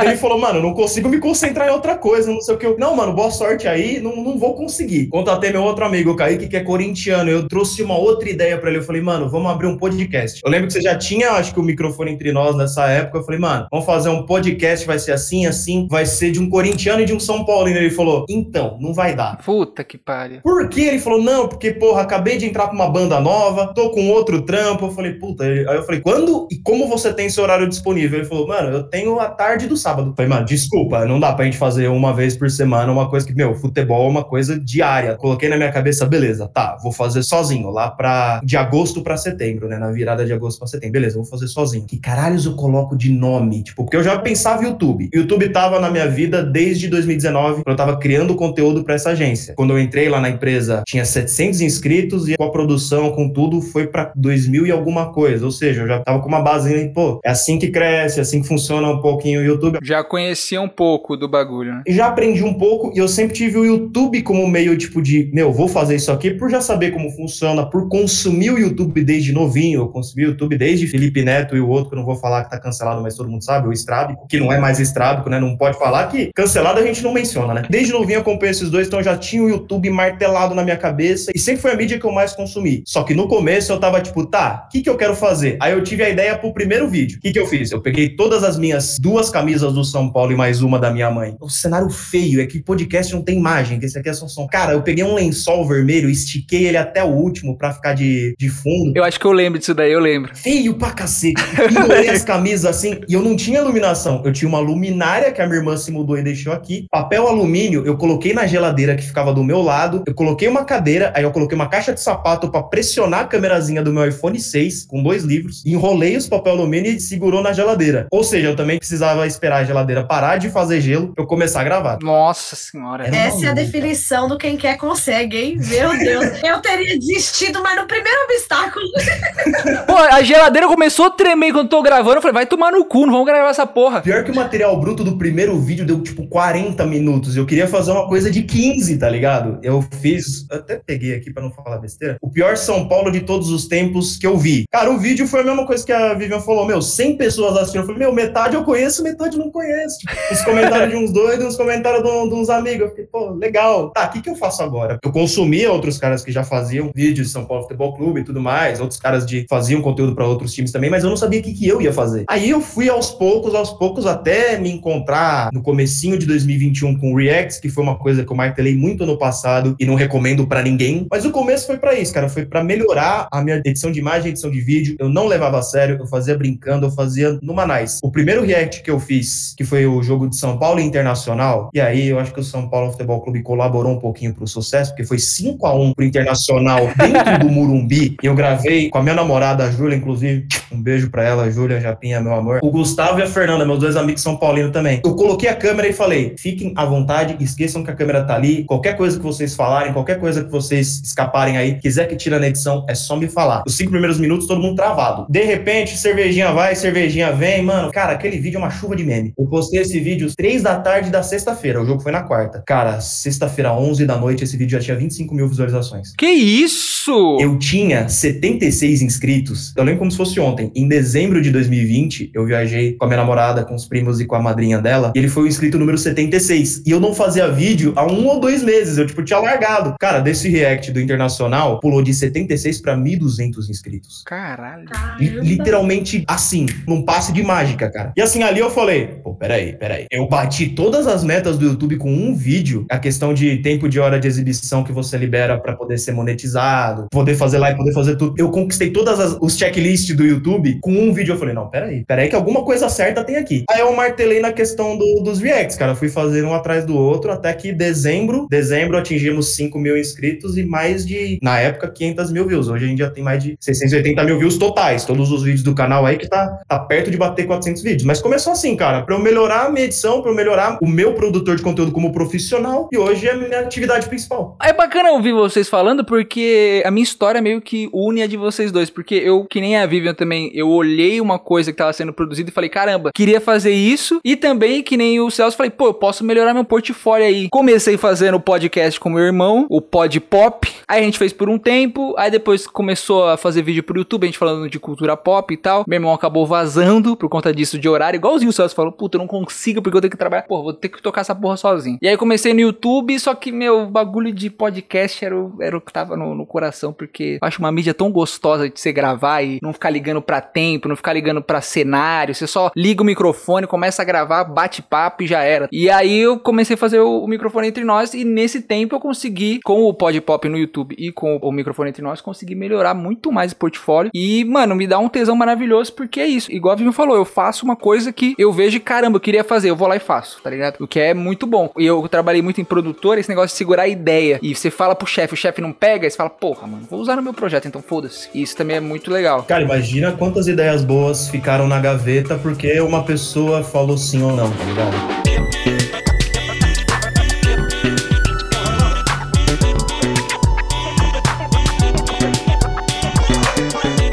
Ele 0.03 0.17
falou, 0.17 0.39
mano, 0.39 0.61
não 0.61 0.75
consigo 0.75 1.09
me 1.09 1.19
concentrar 1.19 1.69
em 1.69 1.71
outra 1.71 1.97
coisa, 1.97 2.31
não 2.33 2.41
sei 2.41 2.55
o 2.55 2.59
que. 2.59 2.67
Eu, 2.67 2.77
não, 2.79 2.95
mano, 2.95 3.13
boa 3.13 3.31
sorte 3.31 3.67
aí, 3.67 4.01
não, 4.01 4.17
não 4.17 4.39
vou 4.39 4.55
conseguir. 4.55 5.07
Contatei 5.09 5.51
meu 5.51 5.63
outro 5.63 5.85
amigo, 5.85 6.11
o 6.11 6.17
Kaique, 6.17 6.49
que 6.49 6.57
é 6.57 6.61
corintiano. 6.61 7.31
Eu 7.31 7.49
trouxe 7.49 7.83
uma 7.83 7.97
outra 7.97 8.29
ideia 8.29 8.59
para 8.59 8.71
ele. 8.71 8.79
Eu 8.79 8.83
falei, 8.83 9.01
mano, 9.01 9.29
vamos 9.29 9.51
abrir 9.51 9.67
um 9.67 9.77
podcast. 9.77 10.41
Eu 10.45 10.51
lembro 10.51 10.67
que 10.67 10.73
você 10.73 10.81
já 10.81 10.97
tinha, 10.97 11.33
acho 11.33 11.53
que, 11.55 11.61
o 11.61 11.63
microfone 11.63 12.13
entre 12.13 12.33
nós 12.33 12.57
nessa 12.57 12.89
época. 12.89 13.19
Eu 13.19 13.23
falei, 13.25 13.41
mano, 13.41 13.67
vamos 13.71 13.87
fazer 13.87 14.09
um 14.09 14.25
podcast, 14.25 14.87
vai 14.87 14.99
ser 14.99 15.13
assim, 15.13 15.47
assim, 15.47 15.87
vai 15.91 16.07
ser 16.07 16.31
de 16.31 16.41
um 16.41 16.49
corintiano 16.49 17.03
e 17.03 17.05
de 17.05 17.13
um 17.13 17.21
São 17.21 17.45
Paulo. 17.45 17.69
E 17.69 17.73
ele 17.73 17.91
falou, 17.91 18.25
então, 18.29 18.79
não 18.81 18.93
vai 18.93 19.15
dar. 19.15 19.39
Puta 19.45 19.85
que 19.85 19.99
pariu. 19.99 20.41
Por 20.43 20.69
que? 20.69 20.83
Ele 20.83 20.99
falou, 20.99 21.23
não, 21.23 21.49
porque, 21.49 21.73
porra, 21.73 22.03
acabei 22.03 22.37
de 22.37 22.47
entrar 22.47 22.69
com 22.69 22.75
uma 22.75 22.89
banda 22.89 23.21
nova, 23.21 23.73
tô 23.75 23.91
com 23.91 24.11
outro 24.11 24.43
trampo. 24.43 24.87
Eu 24.87 24.91
falei, 24.93 25.15
puta. 25.15 25.45
Aí 25.45 25.65
eu 25.65 25.83
falei, 25.85 26.01
quando 26.01 26.49
e 26.51 26.59
como 26.59 26.89
você 26.89 27.13
tem 27.13 27.31
seu 27.31 27.45
horário 27.45 27.69
disponível? 27.69 28.19
Ele 28.19 28.29
falou, 28.29 28.47
mano, 28.47 28.71
eu 28.71 28.83
tenho 28.85 29.19
a 29.19 29.29
tarde 29.29 29.67
do 29.71 29.77
sábado. 29.77 30.13
Falei, 30.15 30.29
mano, 30.29 30.45
desculpa, 30.45 31.07
não 31.07 31.19
dá 31.19 31.33
pra 31.33 31.45
gente 31.45 31.57
fazer 31.57 31.89
uma 31.89 32.13
vez 32.13 32.37
por 32.37 32.51
semana 32.51 32.93
uma 32.93 33.09
coisa 33.09 33.27
que, 33.27 33.35
meu, 33.35 33.55
futebol 33.55 34.07
é 34.07 34.11
uma 34.11 34.25
coisa 34.25 34.59
diária. 34.59 35.17
Coloquei 35.17 35.49
na 35.49 35.57
minha 35.57 35.73
cabeça, 35.73 36.05
beleza, 36.05 36.47
tá, 36.49 36.77
vou 36.83 36.93
fazer 36.93 37.23
sozinho, 37.23 37.71
lá 37.71 37.91
pra, 37.91 38.41
de 38.45 38.57
agosto 38.57 39.03
pra 39.03 39.17
setembro, 39.17 39.69
né, 39.69 39.79
na 39.79 39.91
virada 39.91 40.25
de 40.27 40.33
agosto 40.33 40.59
pra 40.59 40.69
setembro. 40.69 40.93
Beleza, 40.93 41.17
vou 41.17 41.25
fazer 41.25 41.49
sozinho. 41.49 41.87
Que 41.87 41.99
caralhos 41.99 42.45
eu 42.45 42.55
coloco 42.55 42.97
de 42.97 43.11
nome? 43.11 43.63
Tipo, 43.63 43.85
porque 43.85 43.97
eu 43.97 44.03
já 44.03 44.19
pensava 44.19 44.65
YouTube. 44.65 45.09
YouTube 45.15 45.49
tava 45.51 45.81
na 45.81 45.91
minha 45.91 46.09
vida 46.09 46.43
desde 46.43 46.89
2019, 46.89 47.63
quando 47.63 47.71
eu 47.71 47.77
tava 47.77 47.97
criando 47.97 48.35
conteúdo 48.35 48.85
pra 48.85 48.95
essa 48.95 49.11
agência. 49.11 49.55
Quando 49.55 49.73
eu 49.73 49.81
entrei 49.81 50.09
lá 50.09 50.21
na 50.21 50.29
empresa, 50.29 50.83
tinha 50.87 51.05
700 51.05 51.61
inscritos 51.61 52.29
e 52.29 52.37
com 52.37 52.45
a 52.45 52.51
produção, 52.51 53.13
com 53.13 53.29
tudo, 53.33 53.61
foi 53.61 53.87
pra 53.87 54.13
2000 54.17 54.67
e 54.67 54.71
alguma 54.71 55.13
coisa. 55.13 55.45
Ou 55.45 55.51
seja, 55.51 55.83
eu 55.83 55.87
já 55.87 56.01
tava 56.01 56.21
com 56.21 56.29
uma 56.29 56.41
base, 56.41 56.89
pô, 56.95 57.21
é 57.25 57.31
assim 57.31 57.59
que 57.59 57.69
cresce, 57.69 58.19
é 58.19 58.23
assim 58.23 58.43
que 58.43 58.49
funciona 58.49 58.89
um 58.89 59.01
pouquinho 59.01 59.41
o 59.41 59.45
YouTube 59.45 59.60
YouTube. 59.67 59.79
Já 59.83 60.03
conhecia 60.03 60.61
um 60.61 60.69
pouco 60.69 61.17
do 61.17 61.29
bagulho, 61.29 61.75
né? 61.75 61.83
E 61.87 61.93
já 61.93 62.07
aprendi 62.07 62.43
um 62.43 62.55
pouco 62.55 62.93
e 62.95 62.99
eu 62.99 63.09
sempre 63.09 63.35
tive 63.35 63.59
o 63.59 63.65
YouTube 63.65 64.23
como 64.23 64.47
meio 64.49 64.77
tipo 64.77 65.03
de, 65.03 65.31
meu, 65.33 65.53
vou 65.53 65.69
fazer 65.69 65.97
isso 65.97 66.11
aqui 66.13 66.31
por 66.31 66.51
já 66.51 66.61
saber 66.61 66.93
como 66.93 67.11
funciona, 67.11 67.65
por 67.69 67.89
consumir 67.89 68.51
o 68.51 68.59
YouTube 68.59 69.03
desde 69.05 69.33
novinho. 69.33 69.81
Eu 69.81 69.89
consumi 69.89 70.25
o 70.25 70.29
YouTube 70.31 70.57
desde 70.57 70.87
Felipe 70.87 71.23
Neto 71.23 71.57
e 71.57 71.61
o 71.61 71.69
outro, 71.69 71.91
que 71.91 71.95
eu 71.95 71.99
não 71.99 72.07
vou 72.07 72.17
falar 72.17 72.45
que 72.45 72.51
tá 72.51 72.59
cancelado, 72.59 73.03
mas 73.03 73.15
todo 73.17 73.29
mundo 73.29 73.45
sabe, 73.45 73.69
o 73.69 73.73
Estrábico, 73.73 74.27
que 74.29 74.39
não 74.39 74.53
é 74.53 74.59
mais 74.59 74.79
Estrábico, 74.81 75.29
né? 75.29 75.39
Não 75.39 75.57
pode 75.57 75.79
falar 75.79 76.07
que 76.09 76.31
cancelado 76.35 76.81
a 76.81 76.83
gente 76.83 77.03
não 77.03 77.13
menciona, 77.13 77.55
né? 77.55 77.63
Desde 77.69 77.93
novinho 77.93 78.17
eu 78.17 78.21
acompanho 78.21 78.51
esses 78.51 78.71
dois, 78.71 78.87
então 78.87 79.01
eu 79.01 79.05
já 79.05 79.17
tinha 79.17 79.43
o 79.43 79.49
YouTube 79.49 79.91
martelado 79.91 80.55
na 80.55 80.63
minha 80.63 80.77
cabeça 80.77 81.31
e 81.35 81.39
sempre 81.39 81.63
foi 81.63 81.73
a 81.73 81.77
mídia 81.77 81.99
que 81.99 82.07
eu 82.07 82.13
mais 82.13 82.33
consumi. 82.33 82.83
Só 82.87 83.03
que 83.03 83.15
no 83.15 83.29
começo 83.29 83.73
eu 83.73 83.79
tava 83.79 84.01
tipo, 84.01 84.25
tá, 84.27 84.65
o 84.67 84.69
que, 84.71 84.83
que 84.83 84.91
eu 84.91 84.97
quero 84.97 85.15
fazer? 85.15 85.57
Aí 85.61 85.73
eu 85.73 85.83
tive 85.83 86.03
a 86.03 86.09
ideia 86.09 86.37
pro 86.37 86.53
primeiro 86.53 86.89
vídeo. 86.89 87.19
O 87.19 87.21
que, 87.21 87.33
que 87.33 87.39
eu 87.39 87.47
fiz? 87.47 87.71
Eu 87.71 87.81
peguei 87.81 88.11
todas 88.11 88.45
as 88.45 88.59
minhas 88.59 88.99
duas 88.99 89.31
camisas 89.31 89.50
do 89.59 89.85
São 89.85 90.11
Paulo 90.11 90.33
e 90.33 90.37
mais 90.37 90.63
uma 90.63 90.79
da 90.79 90.91
minha 90.91 91.11
mãe. 91.11 91.37
O 91.41 91.51
cenário 91.51 91.91
feio 91.91 92.41
é 92.41 92.47
que 92.47 92.63
podcast 92.63 93.13
não 93.13 93.23
tem 93.23 93.39
imagem, 93.39 93.79
que 93.79 93.87
esse 93.87 93.99
aqui 93.99 94.09
é 94.09 94.15
só 94.15 94.29
som. 94.29 94.47
Cara, 94.47 94.73
eu 94.73 94.83
peguei 94.83 95.03
um 95.03 95.15
lençol 95.15 95.67
vermelho, 95.67 96.09
estiquei 96.09 96.67
ele 96.67 96.77
até 96.77 97.03
o 97.03 97.09
último 97.09 97.59
pra 97.59 97.73
ficar 97.73 97.95
de, 97.95 98.35
de 98.39 98.49
fundo. 98.49 98.93
Eu 98.95 99.05
acho 99.05 99.19
que 99.19 99.27
eu 99.27 99.33
lembro 99.33 99.59
disso 99.59 99.75
daí, 99.75 99.93
eu 99.93 100.01
lembro. 100.01 100.35
Feio 100.37 100.75
pra 100.75 100.93
cacete. 100.93 101.43
Pendurei 101.57 102.09
as 102.09 102.23
camisas 102.23 102.65
assim 102.65 103.01
e 103.09 103.15
eu 103.15 103.23
não 103.23 103.37
tinha 103.37 103.61
iluminação. 103.61 104.23
Eu 104.25 104.33
tinha 104.33 104.49
uma 104.49 104.61
luminária 104.61 105.33
que 105.33 105.43
a 105.43 105.47
minha 105.47 105.59
irmã 105.59 105.77
se 105.77 105.91
mudou 105.91 106.17
e 106.17 106.23
deixou 106.23 106.53
aqui. 106.53 106.87
Papel 106.91 107.27
alumínio, 107.27 107.85
eu 107.85 107.97
coloquei 107.97 108.33
na 108.33 108.47
geladeira 108.47 108.95
que 108.95 109.03
ficava 109.03 109.33
do 109.33 109.43
meu 109.43 109.61
lado. 109.61 110.03
Eu 110.07 110.15
coloquei 110.15 110.49
uma 110.49 110.65
cadeira, 110.65 111.13
aí 111.15 111.25
eu 111.25 111.31
coloquei 111.31 111.57
uma 111.57 111.69
caixa 111.69 111.93
de 111.93 112.01
sapato 112.01 112.51
pra 112.51 112.63
pressionar 112.63 113.21
a 113.21 113.25
câmerazinha 113.25 113.83
do 113.83 113.93
meu 113.93 114.07
iPhone 114.09 114.39
6 114.39 114.87
com 114.87 115.03
dois 115.03 115.25
livros. 115.25 115.65
Enrolei 115.67 116.17
os 116.17 116.29
papel 116.29 116.53
alumínio 116.53 116.93
e 116.93 117.01
segurou 117.01 117.43
na 117.43 117.53
geladeira. 117.53 118.07
Ou 118.11 118.23
seja, 118.23 118.49
eu 118.49 118.57
também 118.57 118.79
precisava 118.79 119.27
esperar 119.31 119.59
a 119.59 119.65
geladeira 119.65 120.05
parar 120.05 120.37
de 120.37 120.51
fazer 120.51 120.81
gelo 120.81 121.15
pra 121.15 121.25
eu 121.25 121.27
começar 121.27 121.61
a 121.61 121.65
gravar. 121.65 121.99
Nossa 122.03 122.57
senhora. 122.57 123.07
Era 123.07 123.17
Essa 123.17 123.47
é 123.47 123.49
a 123.49 123.55
definição 123.55 124.29
do 124.29 124.39
quem 124.39 124.57
quer 124.57 124.77
consegue, 124.77 125.37
hein? 125.37 125.57
Meu 125.59 125.97
Deus. 125.99 126.25
Eu 126.43 126.61
teria 126.61 126.99
desistido, 126.99 127.63
mas 127.63 127.77
no 127.77 127.87
primeiro 127.87 128.19
obstáculo. 128.25 128.87
Pô, 129.87 129.97
a 129.97 130.23
geladeira 130.23 130.67
começou 130.67 131.07
a 131.07 131.11
tremer 131.11 131.53
quando 131.53 131.67
eu 131.67 131.71
tô 131.71 131.83
gravando. 131.83 132.17
Eu 132.17 132.23
falei, 132.23 132.35
vai 132.35 132.47
tomar 132.47 132.73
no 132.73 132.85
cu, 132.85 133.07
não 133.07 133.13
vamos 133.13 133.27
gravar 133.27 133.51
essa 133.51 133.67
porra. 133.67 134.01
Pior 134.01 134.25
que 134.25 134.31
o 134.31 134.35
material 134.35 134.79
bruto 134.81 135.05
do 135.05 135.17
primeiro 135.17 135.59
vídeo 135.59 135.85
deu 135.85 136.03
tipo 136.03 136.27
40 136.27 136.85
minutos. 136.87 137.37
Eu 137.37 137.47
queria 137.47 137.67
fazer 137.67 137.93
uma 137.93 138.09
coisa 138.09 138.31
de 138.31 138.43
15, 138.43 138.99
tá 138.99 139.09
ligado? 139.09 139.59
Eu 139.63 139.85
fiz. 140.01 140.47
eu 140.51 140.59
até 140.59 140.77
peguei 140.85 141.15
aqui 141.15 141.33
pra 141.33 141.43
não 141.43 141.51
falar 141.51 141.79
besteira. 141.79 142.17
O 142.21 142.31
pior 142.31 142.57
São 142.57 142.89
Paulo 142.89 143.11
de 143.11 143.21
todos 143.21 143.51
os 143.51 143.67
tempos 143.67 144.17
que 144.17 144.27
eu 144.27 144.37
vi. 144.37 144.65
Cara, 144.71 144.91
o 144.91 144.99
vídeo 144.99 145.27
foi 145.27 145.41
a 145.41 145.45
mesma 145.45 145.67
coisa 145.67 145.85
que 145.85 145.93
a 145.93 146.15
Vivian 146.15 146.41
falou. 146.41 146.67
Meu, 146.67 146.83
100 146.83 147.17
pessoas 147.17 147.57
assistindo. 147.57 147.83
Eu 147.83 147.87
falei, 147.87 147.99
meu, 147.99 148.13
metade 148.13 148.55
eu 148.55 148.65
conheço, 148.65 149.03
metade 149.03 149.20
eu 149.27 149.39
não 149.39 149.51
conheço. 149.51 149.99
Tipo, 149.99 150.13
os 150.33 150.43
comentários 150.43 150.91
de 150.91 150.97
uns 150.97 151.13
doidos, 151.13 151.47
uns 151.47 151.57
comentários 151.57 152.03
de, 152.03 152.29
de 152.29 152.35
uns 152.35 152.49
amigos. 152.49 152.81
Eu 152.81 152.89
fiquei, 152.91 153.05
pô, 153.07 153.31
legal. 153.31 153.91
Tá, 153.91 154.07
o 154.07 154.11
que, 154.11 154.23
que 154.23 154.31
eu 154.31 154.37
faço 154.37 154.63
agora? 154.63 154.99
Eu 155.03 155.13
consumia 155.13 155.73
outros 155.73 155.99
caras 155.99 156.25
que 156.25 156.33
já 156.33 156.45
faziam 156.45 156.91
vídeos 156.95 157.29
de 157.29 157.33
São 157.33 157.45
Paulo 157.45 157.63
Futebol 157.65 157.95
Clube 157.95 158.21
e 158.21 158.25
tudo 158.25 158.41
mais. 158.41 158.81
Outros 158.81 158.99
caras 158.99 159.27
de 159.27 159.47
faziam 159.49 159.83
conteúdo 159.83 160.15
pra 160.15 160.27
outros 160.27 160.53
times 160.53 160.73
também, 160.73 160.91
mas 160.91 161.05
eu 161.05 161.11
não 161.11 161.17
sabia 161.17 161.41
o 161.41 161.43
que, 161.43 161.53
que 161.53 161.67
eu 161.67 161.81
ia 161.81 161.93
fazer. 161.93 162.25
Aí 162.29 162.49
eu 162.51 162.61
fui 162.61 162.89
aos 162.89 163.11
poucos, 163.11 163.55
aos 163.55 163.71
poucos, 163.71 164.07
até 164.07 164.59
me 164.59 164.71
encontrar 164.71 165.51
no 165.53 165.63
comecinho 165.63 166.19
de 166.19 166.27
2021 166.27 166.99
com 166.99 167.13
o 167.13 167.17
Reacts, 167.17 167.59
que 167.59 167.69
foi 167.69 167.83
uma 167.83 167.97
coisa 167.97 168.25
que 168.25 168.33
eu 168.33 168.37
martelei 168.37 168.77
muito 168.77 169.05
no 169.07 169.19
passado 169.19 169.77
e 169.79 169.85
não 169.85 169.95
recomendo 169.95 170.47
pra 170.47 170.63
ninguém. 170.63 171.07
Mas 171.11 171.25
o 171.25 171.31
começo 171.31 171.67
foi 171.67 171.79
pra 171.79 171.95
isso, 171.95 172.13
cara. 172.13 172.29
Foi 172.29 172.47
pra 172.47 172.63
melhorar 172.63 173.29
a 173.31 173.43
minha 173.43 173.61
edição 173.65 173.91
de 173.91 173.99
imagem, 173.99 174.31
edição 174.31 174.51
de 174.51 174.61
vídeo. 174.61 174.97
Eu 174.99 175.09
não 175.09 175.27
levava 175.27 175.59
a 175.59 175.63
sério, 175.63 175.97
eu 175.99 176.07
fazia 176.07 176.37
brincando, 176.37 176.87
eu 176.87 176.91
fazia 176.91 177.39
numa 177.43 177.67
nice. 177.67 177.99
O 178.03 178.11
primeiro 178.11 178.43
React 178.43 178.83
que 178.83 178.91
eu 178.91 179.01
fiz, 179.01 179.10
que 179.57 179.65
foi 179.65 179.87
o 179.87 180.03
jogo 180.03 180.29
de 180.29 180.37
São 180.37 180.59
Paulo 180.59 180.81
Internacional, 180.81 181.71
e 181.75 181.81
aí 181.81 182.09
eu 182.09 182.19
acho 182.19 182.33
que 182.33 182.41
o 182.41 182.45
São 182.45 182.69
Paulo 182.69 182.93
Futebol 182.93 183.21
Clube 183.21 183.43
colaborou 183.43 183.93
um 183.93 183.99
pouquinho 183.99 184.33
pro 184.33 184.47
sucesso, 184.47 184.93
porque 184.93 185.05
foi 185.05 185.19
5 185.19 185.67
a 185.67 185.75
1 185.75 185.95
pro 185.95 186.05
Internacional 186.05 186.81
dentro 186.97 187.39
do 187.41 187.49
Murumbi. 187.49 188.17
E 188.23 188.27
eu 188.27 188.35
gravei 188.35 188.89
com 188.91 188.99
a 188.99 189.03
minha 189.03 189.15
namorada, 189.15 189.65
a 189.65 189.71
Júlia, 189.71 189.97
inclusive. 189.97 190.47
Um 190.73 190.81
beijo 190.81 191.11
pra 191.11 191.25
ela, 191.25 191.51
Júlia, 191.51 191.81
Japinha, 191.81 192.21
meu 192.21 192.35
amor. 192.35 192.61
O 192.63 192.71
Gustavo 192.71 193.19
e 193.19 193.23
a 193.23 193.27
Fernanda, 193.27 193.65
meus 193.65 193.81
dois 193.81 193.97
amigos 193.97 194.23
são 194.23 194.37
paulinos 194.37 194.71
também. 194.71 195.01
Eu 195.05 195.15
coloquei 195.15 195.49
a 195.49 195.55
câmera 195.55 195.89
e 195.89 195.93
falei: 195.93 196.35
fiquem 196.39 196.73
à 196.77 196.85
vontade, 196.85 197.37
esqueçam 197.43 197.83
que 197.83 197.91
a 197.91 197.95
câmera 197.95 198.25
tá 198.25 198.35
ali. 198.37 198.65
Qualquer 198.65 198.97
coisa 198.97 199.17
que 199.17 199.25
vocês 199.25 199.55
falarem, 199.55 199.93
qualquer 199.93 200.21
coisa 200.21 200.45
que 200.45 200.51
vocês 200.51 201.01
escaparem 201.05 201.57
aí, 201.57 201.79
quiser 201.79 202.07
que 202.07 202.17
tire 202.17 202.39
na 202.39 202.47
edição, 202.47 202.85
é 202.89 202.95
só 202.95 203.17
me 203.17 203.29
falar. 203.29 203.65
Os 203.67 203.77
cinco 203.77 203.91
primeiros 203.91 204.19
minutos, 204.19 204.47
todo 204.47 204.61
mundo 204.61 204.77
travado. 204.77 205.27
De 205.29 205.43
repente, 205.43 205.97
cervejinha 205.97 206.53
vai, 206.53 206.75
cervejinha 206.75 207.33
vem, 207.33 207.63
mano. 207.63 207.91
Cara, 207.91 208.13
aquele 208.13 208.39
vídeo 208.39 208.57
é 208.57 208.61
uma 208.61 208.71
chuva 208.71 208.95
de 208.95 209.00
meme. 209.05 209.33
Eu 209.39 209.47
postei 209.47 209.81
esse 209.81 209.99
vídeo 210.01 210.27
às 210.27 210.35
três 210.35 210.63
da 210.63 210.77
tarde 210.79 211.11
da 211.11 211.23
sexta-feira. 211.23 211.83
O 211.83 211.87
jogo 211.87 212.01
foi 212.03 212.13
na 212.13 212.23
quarta. 212.23 212.63
Cara, 212.67 213.01
sexta-feira, 213.01 213.73
11 213.75 214.05
da 214.07 214.17
noite, 214.17 214.45
esse 214.45 214.57
vídeo 214.57 214.79
já 214.79 214.81
tinha 214.85 214.97
25 214.97 215.35
mil 215.35 215.49
visualizações. 215.49 216.13
Que 216.17 216.27
isso? 216.31 217.39
Eu 217.41 217.59
tinha 217.59 218.09
76 218.09 219.03
inscritos. 219.03 219.73
Eu 219.77 219.85
lembro 219.85 220.01
como 220.01 220.11
se 220.11 220.17
fosse 220.17 220.39
ontem. 220.41 220.71
Em 220.75 220.87
dezembro 220.89 221.41
de 221.41 221.51
2020, 221.51 222.31
eu 222.35 222.45
viajei 222.47 222.93
com 222.95 223.05
a 223.05 223.09
minha 223.09 223.19
namorada, 223.19 223.65
com 223.65 223.75
os 223.75 223.87
primos 223.87 224.21
e 224.21 224.27
com 224.27 224.35
a 224.37 224.41
madrinha 224.43 224.79
dela. 224.81 225.13
E 225.15 225.19
ele 225.19 225.29
foi 225.29 225.45
o 225.45 225.47
inscrito 225.47 225.79
número 225.79 225.97
76. 225.99 226.83
E 226.87 226.91
eu 226.91 227.01
não 227.01 227.15
fazia 227.15 227.51
vídeo 227.51 227.93
há 227.97 228.05
um 228.07 228.27
ou 228.27 228.39
dois 228.41 228.63
meses. 228.63 228.99
Eu, 228.99 229.07
tipo, 229.07 229.23
tinha 229.23 229.39
largado. 229.39 229.95
Cara, 229.99 230.21
desse 230.21 230.49
react 230.49 230.93
do 230.93 231.01
Internacional, 231.01 231.81
pulou 231.81 232.03
de 232.03 232.13
76 232.15 232.81
pra 232.81 232.97
1.200 232.97 233.69
inscritos. 233.71 234.23
Caralho. 234.27 234.85
Li- 235.19 235.41
Literalmente 235.41 236.25
assim, 236.27 236.67
num 236.87 237.03
passe 237.03 237.33
de 237.33 237.43
mágica, 237.43 237.91
cara. 237.91 238.13
E 238.17 238.21
assim, 238.23 238.43
ali 238.43 238.61
eu 238.61 238.71
falei, 238.71 238.90
pô, 239.23 239.35
peraí, 239.35 239.73
peraí. 239.75 240.07
Eu 240.11 240.29
bati 240.29 240.69
todas 240.71 241.07
as 241.07 241.23
metas 241.25 241.57
do 241.59 241.67
YouTube 241.67 241.97
com 241.97 242.11
um 242.13 242.35
vídeo. 242.35 242.85
A 242.91 242.99
questão 242.99 243.33
de 243.33 243.59
tempo 243.59 243.89
de 243.89 243.99
hora 244.01 244.19
de 244.19 244.27
exibição 244.29 244.83
que 244.83 244.93
você 244.93 245.17
libera 245.17 245.59
pra 245.59 245.75
poder 245.75 245.99
ser 245.99 246.13
monetizado, 246.13 247.07
poder 247.11 247.35
fazer 247.35 247.59
live, 247.59 247.79
poder 247.79 247.93
fazer 247.93 248.17
tudo. 248.17 248.35
Eu 248.39 248.51
conquistei 248.51 248.91
todas 248.91 249.21
as, 249.21 249.37
os 249.41 249.57
checklists 249.57 250.15
do 250.17 250.25
YouTube 250.25 250.79
com 250.81 250.93
um 250.93 251.13
vídeo. 251.13 251.35
Eu 251.35 251.39
falei, 251.39 251.55
não, 251.55 251.69
peraí, 251.69 252.05
peraí 252.05 252.29
que 252.29 252.35
alguma 252.35 252.65
coisa 252.65 252.89
certa 252.89 253.23
tem 253.25 253.37
aqui. 253.37 253.65
Aí 253.71 253.81
eu 253.81 253.93
martelei 253.95 254.41
na 254.41 254.53
questão 254.53 254.97
do- 254.97 255.23
dos 255.23 255.41
reacts, 255.41 255.77
cara. 255.77 255.95
Fui 255.95 256.09
fazendo 256.09 256.49
um 256.49 256.55
atrás 256.55 256.85
do 256.85 256.97
outro 256.97 257.31
até 257.31 257.53
que 257.53 257.73
dezembro, 257.73 258.47
dezembro 258.51 258.97
atingimos 258.97 259.55
5 259.55 259.79
mil 259.79 259.97
inscritos 259.97 260.57
e 260.57 260.65
mais 260.65 261.07
de, 261.07 261.39
na 261.43 261.59
época, 261.59 261.89
500 261.91 262.33
mil 262.33 262.47
views. 262.47 262.69
Hoje 262.69 262.85
a 262.85 262.89
gente 262.89 262.99
já 262.99 263.11
tem 263.11 263.23
mais 263.23 263.43
de 263.43 263.57
680 263.61 264.25
mil 264.25 264.39
views 264.39 264.59
totais. 264.59 265.05
Todos 265.05 265.31
os 265.31 265.43
vídeos 265.43 265.63
do 265.63 265.75
canal 265.75 266.05
aí 266.07 266.17
que 266.17 266.29
tá, 266.29 266.59
tá 266.69 266.79
perto 266.79 267.11
de 267.11 267.17
bater 267.17 267.47
400 267.47 267.83
vídeos. 267.83 268.05
Mas 268.05 268.21
começou 268.21 268.53
assim, 268.53 268.77
cara, 268.81 269.03
pra 269.03 269.15
eu 269.15 269.19
melhorar 269.19 269.67
a 269.67 269.69
minha 269.71 269.85
edição, 269.85 270.23
pra 270.23 270.31
eu 270.31 270.35
melhorar 270.35 270.79
o 270.81 270.89
meu 270.89 271.13
produtor 271.13 271.55
de 271.55 271.63
conteúdo 271.63 271.93
como 271.93 272.15
profissional 272.15 272.89
e 272.91 272.97
hoje 272.97 273.29
é 273.29 273.33
a 273.33 273.37
minha 273.37 273.61
atividade 273.61 274.09
principal. 274.09 274.57
É 274.59 274.73
bacana 274.73 275.11
ouvir 275.11 275.35
vocês 275.35 275.69
falando, 275.69 276.03
porque 276.03 276.83
a 276.87 276.91
minha 276.91 277.05
história 277.05 277.43
meio 277.43 277.61
que 277.61 277.91
une 277.93 278.23
a 278.23 278.27
de 278.27 278.39
vocês 278.39 278.73
dois. 278.73 278.89
Porque 278.89 279.17
eu, 279.17 279.45
que 279.45 279.61
nem 279.61 279.77
a 279.77 279.85
Vivian 279.85 280.15
também, 280.15 280.51
eu 280.55 280.71
olhei 280.71 281.21
uma 281.21 281.39
coisa 281.39 281.71
que 281.71 281.77
tava 281.77 281.93
sendo 281.93 282.11
produzida 282.11 282.49
e 282.49 282.53
falei, 282.55 282.71
caramba, 282.71 283.11
queria 283.15 283.39
fazer 283.39 283.73
isso. 283.73 284.19
E 284.25 284.35
também, 284.35 284.83
que 284.83 284.97
nem 284.97 285.21
o 285.21 285.31
Celso, 285.31 285.59
falei, 285.59 285.71
pô, 285.71 285.89
eu 285.89 285.95
posso 285.95 286.25
melhorar 286.25 286.55
meu 286.55 286.65
portfólio 286.65 287.27
aí. 287.27 287.49
Comecei 287.51 287.99
fazendo 287.99 288.41
podcast 288.41 288.99
com 288.99 289.11
meu 289.11 289.25
irmão, 289.25 289.67
o 289.69 289.83
Pod 289.83 290.19
Pop. 290.21 290.70
Aí 290.91 291.03
a 291.03 291.05
gente 291.05 291.21
fez 291.21 291.33
por 291.33 291.49
um 291.49 291.57
tempo, 291.57 292.17
aí 292.19 292.33
depois 292.33 292.67
começou 292.67 293.29
a 293.29 293.37
fazer 293.37 293.63
vídeo 293.63 293.81
pro 293.81 293.97
YouTube, 293.97 294.25
a 294.25 294.27
gente 294.27 294.37
falando 294.37 294.69
de 294.69 294.77
cultura 294.81 295.17
pop 295.17 295.55
e 295.55 295.57
tal. 295.57 295.85
Meu 295.87 295.99
irmão 295.99 296.13
acabou 296.13 296.45
vazando 296.45 297.17
por 297.17 297.29
conta 297.29 297.55
disso 297.55 297.79
de 297.79 297.89
horário, 297.89 298.19
igualzinho 298.19 298.51
o 298.51 298.53
Celso 298.53 298.75
falou, 298.75 298.91
puta, 298.91 299.17
eu 299.17 299.21
não 299.21 299.29
consigo 299.29 299.81
porque 299.81 299.97
eu 299.97 300.01
tenho 300.01 300.11
que 300.11 300.17
trabalhar. 300.17 300.43
Pô, 300.49 300.65
vou 300.65 300.73
ter 300.73 300.89
que 300.89 301.01
tocar 301.01 301.21
essa 301.21 301.33
porra 301.33 301.57
sozinho. 301.57 301.97
E 302.03 302.09
aí 302.09 302.17
comecei 302.17 302.53
no 302.53 302.59
YouTube, 302.59 303.17
só 303.21 303.37
que 303.37 303.53
meu 303.53 303.87
bagulho 303.87 304.33
de 304.33 304.51
podcast 304.51 305.25
era 305.25 305.37
o, 305.39 305.55
era 305.61 305.77
o 305.77 305.81
que 305.81 305.93
tava 305.93 306.17
no, 306.17 306.35
no 306.35 306.45
coração, 306.45 306.93
porque 306.93 307.39
eu 307.41 307.47
acho 307.47 307.61
uma 307.61 307.71
mídia 307.71 307.95
tão 307.95 308.11
gostosa 308.11 308.69
de 308.69 308.81
você 308.81 308.91
gravar 308.91 309.43
e 309.43 309.61
não 309.63 309.73
ficar 309.73 309.91
ligando 309.91 310.21
pra 310.21 310.41
tempo, 310.41 310.89
não 310.89 310.97
ficar 310.97 311.13
ligando 311.13 311.41
pra 311.41 311.61
cenário. 311.61 312.35
Você 312.35 312.49
só 312.49 312.69
liga 312.77 313.01
o 313.01 313.07
microfone, 313.07 313.65
começa 313.69 314.03
a 314.03 314.05
gravar, 314.05 314.43
bate 314.43 314.83
papo 314.83 315.23
e 315.23 315.29
já 315.29 315.45
era. 315.45 315.69
E 315.71 315.89
aí 315.89 316.19
eu 316.19 316.41
comecei 316.41 316.75
a 316.75 316.77
fazer 316.77 316.99
o, 316.99 317.23
o 317.23 317.29
microfone 317.29 317.69
entre 317.69 317.85
nós 317.85 318.13
e 318.13 318.25
nesse 318.25 318.61
tempo 318.61 318.97
eu 318.97 318.99
consegui, 318.99 319.61
com 319.63 319.85
o 319.85 319.95
Pod 319.95 320.21
Pop 320.23 320.49
no 320.49 320.59
YouTube 320.59 320.80
e 320.97 321.13
com 321.13 321.37
o, 321.37 321.53
microfone 321.53 321.91
entre 321.91 322.03
nós, 322.03 322.21
consegui 322.21 322.55
melhorar 322.55 322.95
muito 322.95 323.31
mais 323.33 323.53
o 323.53 323.57
portfólio. 323.57 324.11
E, 324.15 324.45
mano, 324.45 324.75
me 324.75 324.87
dá 324.87 324.99
um 324.99 325.09
tesão 325.09 325.37
maravilhoso 325.37 325.93
porque 325.93 326.21
é 326.21 326.27
isso. 326.27 326.51
Igual 326.53 326.73
a 326.73 326.77
Vivian 326.77 326.93
falou, 326.93 327.17
eu 327.17 327.25
faço 327.25 327.65
uma 327.65 327.77
coisa 327.77 328.13
que 328.13 328.35
eu 328.39 328.53
vejo 328.53 328.77
e 328.77 328.81
caramba, 328.81 329.17
eu 329.17 329.21
queria 329.21 329.45
fazer, 329.45 329.71
eu 329.71 329.77
vou 329.77 329.89
lá 329.89 329.97
e 329.97 330.01
faço, 330.01 330.41
tá 330.43 330.51
ligado? 330.51 330.77
O 330.81 330.87
que 330.87 331.01
é 331.01 331.15
muito 331.15 331.47
bom. 331.47 331.71
E 331.79 331.87
eu 331.87 332.07
trabalhei 332.09 332.43
muito 332.43 332.61
em 332.61 332.65
produtor, 332.65 333.19
esse 333.19 333.29
negócio 333.29 333.55
de 333.55 333.59
segurar 333.59 333.83
a 333.83 333.89
ideia. 333.89 334.39
E 334.43 334.55
você 334.55 334.71
fala 334.71 334.95
pro 334.95 335.07
chefe, 335.07 335.35
o 335.35 335.37
chefe 335.37 335.61
não 335.61 335.73
pega, 335.73 336.07
aí 336.07 336.11
você 336.11 336.17
fala, 336.17 336.31
porra, 336.31 336.67
mano, 336.67 336.87
vou 336.89 337.01
usar 337.01 337.17
no 337.17 337.23
meu 337.23 337.35
projeto, 337.35 337.67
então 337.67 337.83
foda-se. 337.83 338.29
E 338.35 338.43
isso 338.43 338.57
também 338.57 338.77
é 338.77 338.81
muito 338.81 339.11
legal. 339.11 339.43
Cara, 339.45 339.63
imagina 339.63 340.13
quantas 340.13 340.47
ideias 340.47 340.85
boas 340.85 341.29
ficaram 341.29 341.67
na 341.67 341.79
gaveta 341.79 342.39
porque 342.39 342.81
uma 342.81 343.05
pessoa 343.05 343.63
falou 343.63 343.97
sim 343.97 344.23
ou 344.23 344.33
não, 344.33 344.51
tá 344.51 344.65
ligado? 344.65 345.30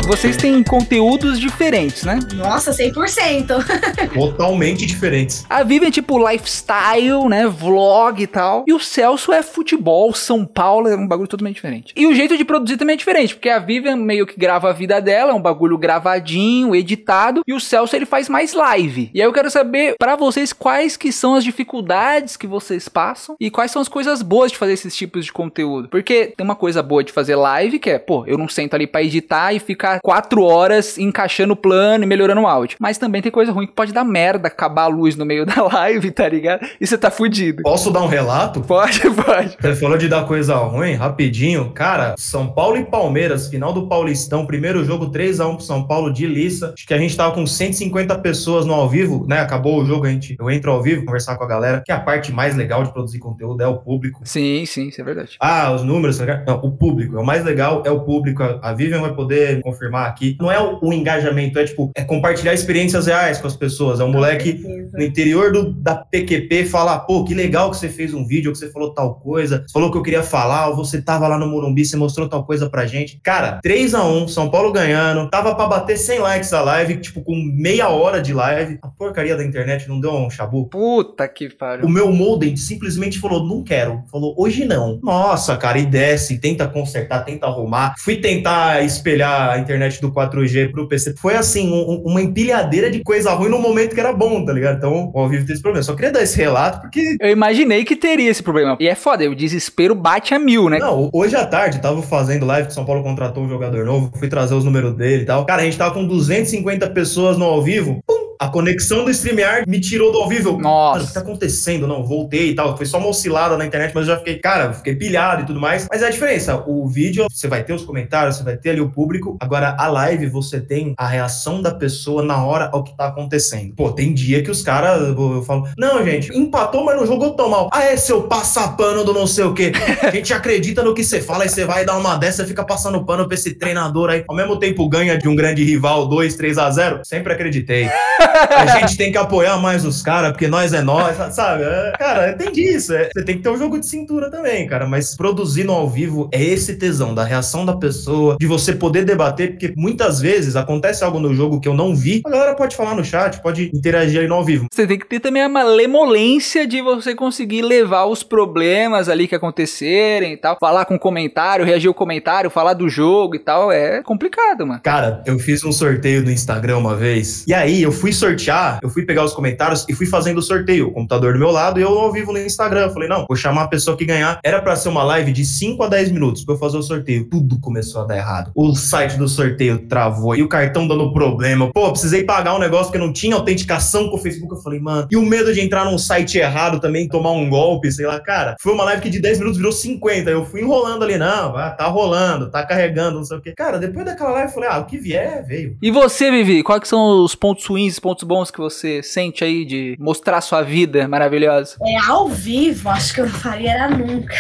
Vocês 0.08 0.38
têm 0.38 0.64
conteúdos 0.64 1.38
diferentes, 1.38 2.06
né? 2.06 2.18
Nossa, 2.34 2.72
100%. 2.72 3.48
Totalmente 4.16 4.86
diferentes. 4.86 5.46
A 5.50 5.64
Vivian 5.64 5.90
é 5.90 5.92
tipo 5.92 6.18
lifestyle, 6.18 7.28
né? 7.28 7.46
Vlog 7.46 8.24
e 8.24 8.26
tal. 8.26 8.64
E 8.66 8.74
o 8.74 8.80
Celso 8.80 9.34
é 9.34 9.44
futebol, 9.44 10.14
São 10.14 10.46
Paulo, 10.46 10.88
é 10.88 10.96
um 10.96 11.06
bagulho 11.06 11.28
totalmente 11.28 11.56
diferente. 11.56 11.94
E 11.94 12.08
o 12.08 12.16
jeito 12.16 12.38
de 12.38 12.46
produzir 12.46 12.78
também 12.78 12.94
é 12.94 12.98
diferente, 12.98 13.36
porque 13.36 13.50
a 13.50 13.60
Vivian 13.60 13.98
meio 13.98 14.26
que 14.26 14.40
grava 14.40 14.70
a 14.70 14.74
vida 14.74 15.02
dela, 15.02 15.32
é 15.32 15.36
um 15.36 15.42
bagulho 15.42 15.78
gravadinho, 15.78 16.74
editado, 16.74 17.42
e 17.46 17.54
o 17.54 17.60
Celso 17.60 17.94
ele 17.94 18.06
faz 18.06 18.30
mais 18.30 18.54
live. 18.54 19.12
E 19.14 19.22
aí 19.22 19.28
eu 19.28 19.34
quero 19.34 19.52
saber 19.52 19.96
para 20.00 20.16
vocês 20.16 20.54
quais 20.54 20.96
que 20.96 21.12
são 21.12 21.36
as 21.36 21.44
dificuldades 21.44 22.38
que 22.38 22.48
vocês 22.48 22.88
passam 22.88 23.36
e 23.42 23.52
quais 23.52 23.72
são 23.72 23.82
as 23.82 23.90
coisas 23.90 24.22
boas 24.22 24.54
de 24.54 24.58
fazer 24.58 24.72
esses 24.72 24.96
tipos 24.96 25.26
de 25.26 25.34
conteúdo. 25.34 25.90
Porque 25.90 26.34
tem 26.38 26.46
uma 26.46 26.56
coisa 26.56 26.82
boa 26.82 27.04
de 27.04 27.12
fazer 27.12 27.36
live, 27.36 27.78
que 27.78 27.90
é, 27.90 28.00
pô, 28.00 28.26
eu 28.26 28.38
não 28.38 28.48
sento 28.48 28.74
ali 28.74 28.88
para 28.88 29.04
editar 29.04 29.52
e 29.52 29.60
ficar 29.60 29.97
quatro 30.01 30.44
horas 30.44 30.98
encaixando 30.98 31.54
o 31.54 31.56
plano 31.56 32.04
e 32.04 32.08
melhorando 32.08 32.42
o 32.42 32.48
áudio. 32.48 32.77
Mas 32.80 32.98
também 32.98 33.22
tem 33.22 33.32
coisa 33.32 33.51
ruim 33.51 33.68
que 33.68 33.74
pode 33.74 33.94
dar 33.94 34.04
merda, 34.04 34.48
acabar 34.48 34.84
a 34.84 34.88
luz 34.88 35.16
no 35.16 35.25
meio 35.25 35.46
da 35.46 35.62
live, 35.74 36.12
tá 36.12 36.27
ligado? 36.27 36.68
E 36.80 36.88
você 36.88 36.98
tá 36.98 37.12
fudido. 37.12 37.63
Posso 37.63 37.92
dar 37.92 38.01
um 38.01 38.08
relato? 38.08 38.62
Pode, 38.62 39.01
pode. 39.12 39.58
Você 39.60 39.75
falou 39.75 39.98
de 39.98 40.08
dar 40.08 40.25
coisa 40.25 40.56
ruim, 40.56 40.94
rapidinho. 40.94 41.72
Cara, 41.72 42.16
São 42.18 42.48
Paulo 42.48 42.77
e 42.77 42.86
Palmeiras, 42.86 43.48
final 43.48 43.74
do 43.74 43.88
Paulistão, 43.88 44.46
primeiro 44.46 44.84
jogo 44.84 45.10
3 45.10 45.39
a 45.39 45.48
1 45.48 45.56
pro 45.56 45.66
São 45.66 45.86
Paulo 45.86 46.12
de 46.12 46.25
Lissa. 46.25 46.74
Acho 46.75 46.88
que 46.88 46.94
a 46.94 46.98
gente 46.98 47.16
tava 47.16 47.34
com 47.34 47.46
150 47.46 48.18
pessoas 48.20 48.66
no 48.66 48.74
ao 48.74 48.88
vivo, 48.88 49.25
né? 49.27 49.39
Acabou 49.39 49.82
o 49.82 49.86
jogo, 49.86 50.06
a 50.06 50.10
gente, 50.10 50.36
eu 50.39 50.50
entro 50.50 50.72
ao 50.72 50.82
vivo, 50.82 51.06
conversar 51.06 51.36
com 51.36 51.44
a 51.44 51.48
galera, 51.48 51.82
que 51.86 51.92
a 51.92 52.00
parte 52.00 52.32
mais 52.32 52.56
legal 52.56 52.84
de 52.84 52.92
produzir 52.92 53.20
conteúdo 53.20 53.62
é 53.62 53.68
o 53.68 53.77
público. 53.77 54.22
Sim, 54.24 54.66
sim, 54.66 54.88
isso 54.88 55.01
é 55.01 55.04
verdade. 55.04 55.36
Ah, 55.39 55.72
os 55.72 55.84
números, 55.84 56.20
não, 56.46 56.60
o 56.63 56.72
público. 56.72 57.18
É 57.18 57.20
o 57.20 57.25
mais 57.25 57.44
legal 57.44 57.84
é 57.86 57.92
o 57.92 58.01
público. 58.01 58.44
A 58.62 58.74
Vivian 58.74 59.01
vai 59.01 59.13
poder 59.13 59.62
confirmar 59.62 59.87
aqui. 59.96 60.38
Não 60.39 60.51
é 60.51 60.60
o, 60.60 60.79
o 60.82 60.94
engajamento, 60.94 61.58
é 61.60 61.65
tipo, 61.65 61.91
é 61.96 62.03
compartilhar 62.03 62.53
experiências 62.53 63.08
reais 63.08 63.39
com 63.39 63.48
as 63.48 63.56
pessoas. 63.56 64.00
É 64.00 64.03
um 64.03 64.12
moleque 64.12 64.63
no 64.94 65.03
interior 65.03 65.51
do, 65.51 65.74
da 65.74 65.96
PQP 65.96 66.65
falar, 66.65 67.00
pô, 67.00 67.24
que 67.24 67.34
legal 67.34 67.72
que 67.72 67.77
você 67.77 67.89
fez 67.89 68.13
um 68.13 68.25
vídeo, 68.25 68.51
que 68.51 68.58
você 68.58 68.70
falou 68.72 68.94
tal 68.94 69.15
coisa, 69.15 69.63
você 69.65 69.74
falou 69.74 69.91
que 69.91 69.98
eu 69.98 70.03
queria 70.03 70.24
falar, 70.24 70.70
ou 70.70 70.75
você 70.75 71.01
tava 71.01 71.27
lá 71.27 71.38
no 71.38 71.48
Morumbi, 71.48 71.86
você 71.86 71.96
mostrou 71.96 72.27
tal 72.27 72.44
coisa 72.44 72.70
pra 72.70 72.86
gente. 72.86 73.20
Cara, 73.24 73.60
3 73.62 73.94
a 73.94 74.03
1 74.03 74.27
São 74.27 74.50
Paulo 74.50 74.72
ganhando, 74.72 75.29
tava 75.29 75.56
pra 75.56 75.67
bater 75.67 75.98
100 75.98 76.20
likes 76.20 76.53
a 76.53 76.62
live, 76.62 76.98
tipo, 76.98 77.22
com 77.22 77.36
meia 77.36 77.89
hora 77.89 78.22
de 78.22 78.34
live. 78.34 78.79
A 78.82 78.88
porcaria 78.88 79.36
da 79.36 79.44
internet 79.44 79.88
não 79.88 80.00
deu 80.00 80.13
um 80.13 80.29
chabu. 80.29 80.67
Puta 80.67 81.27
que 81.27 81.50
pariu. 81.50 81.86
O 81.86 81.89
meu 81.89 82.12
modem 82.12 82.56
simplesmente 82.56 83.20
falou, 83.20 83.46
não 83.46 83.63
quero. 83.63 84.03
Falou, 84.12 84.36
hoje 84.38 84.65
não. 84.65 85.00
Nossa, 85.01 85.56
cara, 85.58 85.79
e 85.79 85.86
desce, 85.86 86.39
tenta 86.39 86.67
consertar, 86.67 87.24
tenta 87.24 87.48
arrumar. 87.48 87.96
Fui 88.00 88.17
tentar 88.17 88.84
espelhar 88.84 89.51
a 89.51 89.60
internet 89.60 89.76
do 90.01 90.12
4G 90.12 90.72
pro 90.72 90.88
PC. 90.88 91.15
Foi 91.17 91.36
assim, 91.36 91.72
um, 91.72 92.01
uma 92.05 92.22
empilhadeira 92.22 92.89
de 92.89 93.03
coisa 93.03 93.31
ruim 93.31 93.50
no 93.50 93.60
momento 93.60 93.93
que 93.93 94.00
era 94.00 94.13
bom, 94.13 94.43
tá 94.46 94.53
ligado? 94.53 94.77
Então, 94.77 95.12
o 95.13 95.19
ao 95.19 95.29
vivo 95.29 95.46
tem 95.46 95.53
esse 95.53 95.62
problema. 95.62 95.84
Só 95.84 95.96
queria 95.96 96.12
dar 96.12 96.24
esse 96.24 96.38
relato 96.38 96.81
porque. 96.81 97.17
Eu 97.19 97.29
imaginei 97.29 97.84
que 97.84 97.96
teria 97.96 98.29
esse 98.29 98.43
problema. 98.43 98.77
E 98.79 98.88
é 98.88 98.96
foda, 98.96 99.29
o 99.29 99.36
desespero 99.36 99.96
bate 99.96 100.34
a 100.34 100.39
mil, 100.39 100.69
né? 100.69 100.79
Não, 100.79 101.10
hoje 101.13 101.36
à 101.36 101.46
tarde, 101.46 101.79
tava 101.79 102.01
fazendo 102.01 102.46
live 102.46 102.67
que 102.67 102.74
São 102.74 102.86
Paulo 102.86 103.03
contratou 103.03 103.43
um 103.43 103.50
jogador 103.50 103.86
novo, 103.86 104.12
fui 104.17 104.27
trazer 104.27 104.53
os 104.55 104.63
números 104.63 104.96
dele 104.96 105.24
e 105.24 105.25
tal. 105.25 105.46
Cara, 105.46 105.62
a 105.62 105.65
gente 105.65 105.77
tava 105.77 105.93
com 105.93 106.05
250 106.05 106.89
pessoas 106.89 107.38
no 107.38 107.46
ao 107.46 107.62
vivo. 107.62 108.01
Pum! 108.05 108.26
A 108.39 108.48
conexão 108.48 109.03
do 109.03 109.12
StreamYard 109.12 109.67
me 109.67 109.79
tirou 109.79 110.12
do 110.12 110.20
ao 110.20 110.29
vivo. 110.29 110.58
Nossa. 110.60 111.03
o 111.03 111.08
que 111.08 111.13
tá 111.13 111.20
acontecendo? 111.22 111.88
Não, 111.88 112.03
voltei 112.03 112.51
e 112.51 112.56
tal. 112.56 112.77
Foi 112.77 112.86
só 112.86 112.98
uma 113.00 113.08
oscilada 113.08 113.58
na 113.58 113.65
internet, 113.65 113.91
mas 113.96 114.08
eu 114.08 114.13
já 114.13 114.17
fiquei, 114.17 114.38
cara, 114.38 114.74
fiquei 114.74 114.96
pilhado 114.96 115.41
e 115.41 115.46
tudo 115.46 115.60
mais. 115.60 115.88
Mas 115.89 116.01
é 116.01 116.08
a 116.08 116.10
diferença. 116.10 116.63
O 116.67 116.88
vídeo, 116.88 117.25
você 117.32 117.48
vai 117.48 117.63
ter 117.63 117.74
os 117.74 117.84
comentários, 117.84 118.38
você 118.38 118.44
vai 118.44 118.56
ter 118.58 118.72
ali 118.72 118.82
o 118.82 118.89
público. 118.89 119.38
Agora, 119.39 119.75
a 119.79 119.88
live, 119.88 120.27
você 120.27 120.60
tem 120.60 120.94
a 120.98 121.08
reação 121.08 121.62
da 121.62 121.74
pessoa 121.74 122.24
na 122.24 122.44
hora 122.46 122.70
ao 122.72 122.84
que 122.84 122.96
tá 122.96 123.08
acontecendo. 123.08 123.74
Pô, 123.75 123.91
tem 123.91 124.13
dia 124.13 124.44
que 124.44 124.51
os 124.51 124.62
caras, 124.62 125.01
eu 125.01 125.44
falo, 125.44 125.67
não, 125.77 126.03
gente, 126.06 126.36
empatou, 126.38 126.84
mas 126.84 126.96
não 126.96 127.08
jogou 127.08 127.34
tão 127.34 127.50
mal. 127.50 127.70
Ah, 127.74 127.86
é 127.86 127.98
seu 127.98 128.24
passapano 128.24 129.03
do 129.03 129.13
não 129.13 129.25
sei 129.25 129.46
o 129.46 129.53
quê. 129.53 129.72
A 130.01 130.12
gente 130.12 130.34
acredita 130.34 130.84
no 130.84 130.94
que 130.94 131.03
você 131.03 131.22
fala 131.22 131.46
e 131.46 131.50
você 131.50 131.65
vai 131.65 131.86
dar 131.86 131.98
uma 131.98 132.15
dessa, 132.15 132.46
fica 132.46 132.63
passando 132.63 133.03
pano 133.03 133.25
pra 133.25 133.36
esse 133.36 133.56
treinador 133.56 134.10
aí. 134.10 134.24
Ao 134.27 134.36
mesmo 134.36 134.58
tempo 134.60 134.88
ganha 134.88 135.17
de 135.17 135.27
um 135.27 135.36
grande 135.36 135.63
rival 135.63 136.08
2, 136.08 136.36
3 136.36 136.58
a 136.58 136.70
0 136.70 137.01
Sempre 137.03 137.34
acreditei. 137.34 137.89
A 138.38 138.65
gente 138.79 138.98
tem 138.98 139.12
que 139.12 139.17
apoiar 139.17 139.58
mais 139.58 139.86
os 139.86 140.01
caras, 140.01 140.32
porque 140.32 140.48
nós 140.48 140.74
é 140.74 140.82
nós, 140.82 141.15
sabe? 141.34 141.63
É, 141.63 141.94
cara, 141.98 142.34
tem 142.34 142.51
disso. 142.51 142.94
É, 142.94 143.10
você 143.13 143.24
tem 143.24 143.38
que 143.38 143.44
ter 143.44 143.50
um 143.50 143.58
jogo 143.58 143.79
de 143.79 143.86
cintura 143.86 144.29
também, 144.29 144.67
cara. 144.67 144.86
Mas 144.88 145.15
produzir 145.15 145.63
no 145.63 145.74
ao 145.74 145.89
vivo 145.89 146.29
é 146.32 146.44
esse 146.44 146.75
tesão 146.75 147.13
da 147.13 147.24
reação 147.24 147.65
da 147.65 147.75
pessoa, 147.75 148.38
de 148.39 148.48
você 148.48 148.74
poder 148.74 149.06
debater, 149.06 149.51
porque 149.51 149.74
muitas 149.75 150.20
vezes 150.20 150.56
acontece 150.56 151.03
algo 151.03 151.20
no 151.20 151.34
jogo 151.34 151.60
que 151.60 151.67
eu 151.67 151.74
não 151.74 151.96
vi, 151.96 152.22
a 152.25 152.29
galera 152.29 152.56
pode 152.56 152.75
falar 152.75 152.96
no 152.96 153.03
chat, 153.03 153.41
pode 153.41 153.72
interagir 153.74 154.22
aí 154.22 154.27
no 154.27 154.36
ao 154.36 154.44
vivo. 154.44 154.67
Você 154.72 154.86
tem 154.86 154.98
que 154.98 155.06
ter 155.06 155.20
também 155.20 155.41
a 155.41 155.50
malemolência 155.50 156.68
de 156.68 156.81
você 156.81 157.16
conseguir 157.16 157.62
levar 157.62 158.05
os 158.05 158.24
problemas 158.24 159.09
ali 159.09 159.27
que 159.27 159.35
acontecerem 159.35 160.33
e 160.33 160.38
tal, 160.38 160.57
falar 160.59 160.85
com 160.85 160.98
comentário, 160.98 161.66
reagir 161.66 161.88
ao 161.88 161.94
comentário, 161.94 162.50
falar 162.50 162.74
do 162.74 162.88
jogo 162.90 163.35
e 163.35 163.40
tal. 163.40 163.72
É 163.72 164.01
complicado, 164.03 164.66
mano. 164.66 164.81
Cara, 164.83 165.24
eu 165.25 165.38
fiz 165.40 165.64
um 165.64 165.72
sorteio 165.72 166.24
no 166.24 166.31
Instagram 166.31 166.77
uma 166.77 166.96
vez, 166.96 167.44
e 167.48 167.53
aí 167.53 167.81
eu 167.81 167.92
fui 167.92 168.14
sortear, 168.27 168.79
eu 168.81 168.90
fui 168.90 169.05
pegar 169.05 169.24
os 169.24 169.33
comentários 169.33 169.85
e 169.87 169.94
fui 169.94 170.05
fazendo 170.05 170.40
o 170.40 170.42
sorteio. 170.42 170.87
O 170.87 170.92
computador 170.92 171.33
do 171.33 171.40
meu 171.40 171.51
lado 171.51 171.79
e 171.79 171.83
eu 171.83 171.98
ao 171.98 172.11
vivo 172.11 172.33
no 172.33 172.40
Instagram. 172.40 172.90
Falei, 172.90 173.07
não, 173.07 173.25
vou 173.27 173.37
chamar 173.37 173.63
a 173.63 173.68
pessoa 173.68 173.96
que 173.96 174.05
ganhar. 174.05 174.40
Era 174.44 174.61
pra 174.61 174.75
ser 174.75 174.90
uma 174.90 175.03
live 175.03 175.31
de 175.31 175.46
5 175.46 175.81
a 175.83 175.87
10 175.87 176.11
minutos 176.11 176.44
pra 176.44 176.55
eu 176.55 176.59
fazer 176.59 176.77
o 176.77 176.83
sorteio. 176.83 177.25
Tudo 177.29 177.59
começou 177.59 178.01
a 178.01 178.05
dar 178.05 178.18
errado. 178.18 178.51
O 178.55 178.75
site 178.75 179.18
do 179.18 179.27
sorteio 179.27 179.87
travou 179.87 180.35
e 180.35 180.44
o 180.44 180.50
cartão 180.50 180.87
dando 180.87 181.13
problema. 181.13 181.72
Pô, 181.74 181.90
precisei 181.92 182.24
pagar 182.24 182.55
um 182.55 182.59
negócio 182.59 182.92
que 182.92 182.98
não 182.98 183.13
tinha 183.13 183.35
autenticação 183.35 184.09
com 184.09 184.18
o 184.18 184.20
Facebook. 184.20 184.53
Eu 184.53 184.61
falei, 184.61 184.79
mano, 184.79 185.07
e 185.09 185.18
o 185.18 185.22
medo 185.22 185.53
de 185.53 185.61
entrar 185.61 185.85
num 185.85 185.98
site 185.98 186.37
errado 186.37 186.79
também, 186.79 187.07
tomar 187.07 187.31
um 187.31 187.50
golpe, 187.50 187.92
sei 187.92 188.05
lá, 188.05 188.20
cara. 188.20 188.55
Foi 188.59 188.74
uma 188.74 188.83
live 188.83 189.01
que 189.01 189.09
de 189.09 189.20
10 189.20 189.40
minutos 189.40 189.57
virou 189.57 189.72
50. 189.72 190.29
Eu 190.29 190.46
fui 190.46 190.61
enrolando 190.61 191.03
ali, 191.03 191.18
não, 191.18 191.53
tá 191.53 191.87
rolando, 191.87 192.50
tá 192.50 192.66
carregando, 192.66 193.18
não 193.18 193.25
sei 193.25 193.37
o 193.37 193.42
quê. 193.42 193.53
Cara, 193.55 193.79
depois 193.79 194.05
daquela 194.05 194.31
live 194.31 194.50
eu 194.50 194.53
falei, 194.53 194.70
ah, 194.70 194.79
o 194.79 194.85
que 194.85 194.98
vier, 194.98 195.46
veio. 195.46 195.77
E 195.81 195.92
você, 195.92 196.29
Vivi, 196.29 196.63
quais 196.63 196.87
são 196.87 197.24
os 197.24 197.35
pontos 197.35 197.66
ruins, 197.66 198.00
pontos 198.07 198.24
bons 198.24 198.50
que 198.50 198.57
você 198.57 199.03
sente 199.03 199.43
aí 199.43 199.65
de 199.65 199.98
mostrar 200.00 200.39
sua 200.39 200.61
vida 200.61 201.05
maravilhosa? 201.09 201.75
É, 201.85 201.98
ao 202.07 202.29
vivo, 202.29 202.87
acho 202.87 203.13
que 203.13 203.20
eu 203.20 203.25
não 203.25 203.33
faria 203.33 203.72
era 203.72 203.89
nunca. 203.89 204.33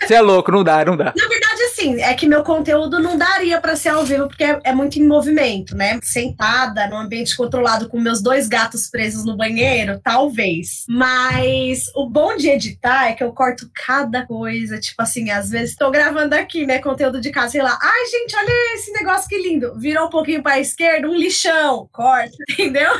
Você 0.00 0.14
é 0.14 0.22
louco, 0.22 0.50
não 0.50 0.64
dá, 0.64 0.82
não 0.82 0.96
dá. 0.96 1.12
Verdade, 1.14 1.39
assim, 1.80 2.00
é 2.00 2.14
que 2.14 2.26
meu 2.26 2.42
conteúdo 2.42 2.98
não 2.98 3.16
daria 3.16 3.60
pra 3.60 3.74
ser 3.74 3.88
ao 3.90 4.04
vivo, 4.04 4.28
porque 4.28 4.44
é, 4.44 4.60
é 4.64 4.74
muito 4.74 4.98
em 4.98 5.06
movimento, 5.06 5.74
né? 5.74 5.98
Sentada, 6.02 6.86
num 6.86 6.98
ambiente 6.98 7.36
controlado 7.36 7.88
com 7.88 7.98
meus 7.98 8.22
dois 8.22 8.46
gatos 8.46 8.88
presos 8.88 9.24
no 9.24 9.36
banheiro, 9.36 10.00
talvez. 10.02 10.84
Mas 10.88 11.84
o 11.94 12.08
bom 12.08 12.36
de 12.36 12.48
editar 12.48 13.08
é 13.08 13.14
que 13.14 13.24
eu 13.24 13.32
corto 13.32 13.70
cada 13.74 14.26
coisa. 14.26 14.78
Tipo 14.78 15.02
assim, 15.02 15.30
às 15.30 15.48
vezes 15.48 15.76
tô 15.76 15.90
gravando 15.90 16.34
aqui, 16.34 16.66
né? 16.66 16.78
Conteúdo 16.78 17.20
de 17.20 17.30
casa, 17.30 17.52
sei 17.52 17.62
lá. 17.62 17.78
Ai, 17.80 18.06
gente, 18.06 18.36
olha 18.36 18.74
esse 18.74 18.92
negócio 18.92 19.28
que 19.28 19.38
lindo. 19.38 19.78
Virou 19.78 20.06
um 20.06 20.10
pouquinho 20.10 20.42
pra 20.42 20.60
esquerda, 20.60 21.08
um 21.08 21.16
lixão. 21.16 21.88
Corta, 21.92 22.36
entendeu? 22.50 22.90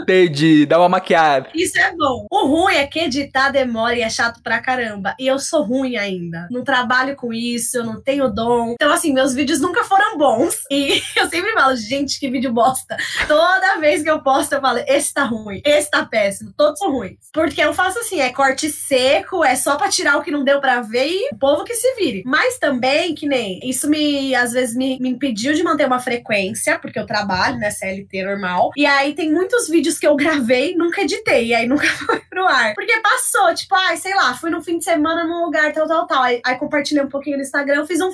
Entendi, 0.00 0.64
dá 0.66 0.78
uma 0.78 0.88
maquiada. 0.88 1.48
Isso 1.54 1.78
é 1.78 1.94
bom. 1.94 2.26
O 2.30 2.46
ruim 2.46 2.74
é 2.74 2.86
que 2.86 3.00
editar 3.00 3.50
demora 3.50 3.96
e 3.96 4.02
é 4.02 4.08
chato 4.08 4.42
pra 4.42 4.60
caramba. 4.60 5.14
E 5.18 5.26
eu 5.26 5.38
sou 5.38 5.62
ruim 5.62 5.96
ainda. 5.96 6.48
Não 6.50 6.64
trabalho 6.64 7.16
com 7.16 7.32
isso, 7.32 7.76
eu 7.76 7.84
não 7.84 8.00
tenho 8.00 8.29
dom. 8.32 8.72
Então, 8.72 8.92
assim, 8.92 9.12
meus 9.12 9.34
vídeos 9.34 9.60
nunca 9.60 9.84
foram 9.84 10.16
bons. 10.16 10.56
E 10.70 11.02
eu 11.16 11.28
sempre 11.28 11.52
falo, 11.52 11.76
gente, 11.76 12.18
que 12.18 12.30
vídeo 12.30 12.52
bosta. 12.52 12.96
Toda 13.26 13.78
vez 13.78 14.02
que 14.02 14.10
eu 14.10 14.22
posto, 14.22 14.54
eu 14.54 14.60
falo, 14.60 14.80
esse 14.86 15.12
tá 15.12 15.24
ruim, 15.24 15.60
esse 15.64 15.90
tá 15.90 16.04
péssimo, 16.04 16.52
todos 16.56 16.78
são 16.78 16.92
ruins. 16.92 17.18
Porque 17.32 17.60
eu 17.60 17.72
faço 17.72 17.98
assim, 17.98 18.20
é 18.20 18.30
corte 18.30 18.70
seco, 18.70 19.44
é 19.44 19.56
só 19.56 19.76
pra 19.76 19.88
tirar 19.88 20.18
o 20.18 20.22
que 20.22 20.30
não 20.30 20.44
deu 20.44 20.60
pra 20.60 20.80
ver 20.80 21.08
e 21.08 21.28
o 21.32 21.38
povo 21.38 21.64
que 21.64 21.74
se 21.74 21.94
vire. 21.94 22.22
Mas 22.24 22.58
também, 22.58 23.14
que 23.14 23.26
nem, 23.26 23.60
isso 23.62 23.88
me, 23.88 24.34
às 24.34 24.52
vezes, 24.52 24.74
me, 24.76 24.98
me 25.00 25.10
impediu 25.10 25.52
de 25.54 25.62
manter 25.62 25.86
uma 25.86 26.00
frequência, 26.00 26.78
porque 26.78 26.98
eu 26.98 27.06
trabalho, 27.06 27.58
né, 27.58 27.70
CLT 27.70 28.22
normal. 28.24 28.70
E 28.76 28.86
aí 28.86 29.14
tem 29.14 29.32
muitos 29.32 29.68
vídeos 29.68 29.98
que 29.98 30.06
eu 30.06 30.16
gravei, 30.16 30.74
nunca 30.74 31.02
editei, 31.02 31.48
e 31.48 31.54
aí 31.54 31.66
nunca 31.66 31.86
foi 32.06 32.20
pro 32.28 32.46
ar. 32.46 32.74
Porque 32.74 33.00
passou, 33.00 33.54
tipo, 33.54 33.74
ai, 33.74 33.96
sei 33.96 34.14
lá, 34.14 34.34
fui 34.34 34.50
no 34.50 34.62
fim 34.62 34.78
de 34.78 34.84
semana 34.84 35.24
num 35.24 35.44
lugar 35.44 35.72
tal, 35.72 35.86
tal, 35.86 36.06
tal. 36.06 36.22
Aí, 36.22 36.40
aí 36.44 36.56
compartilhei 36.56 37.02
um 37.02 37.08
pouquinho 37.08 37.36
no 37.36 37.42
Instagram, 37.42 37.86
fiz 37.86 38.00
um 38.00 38.12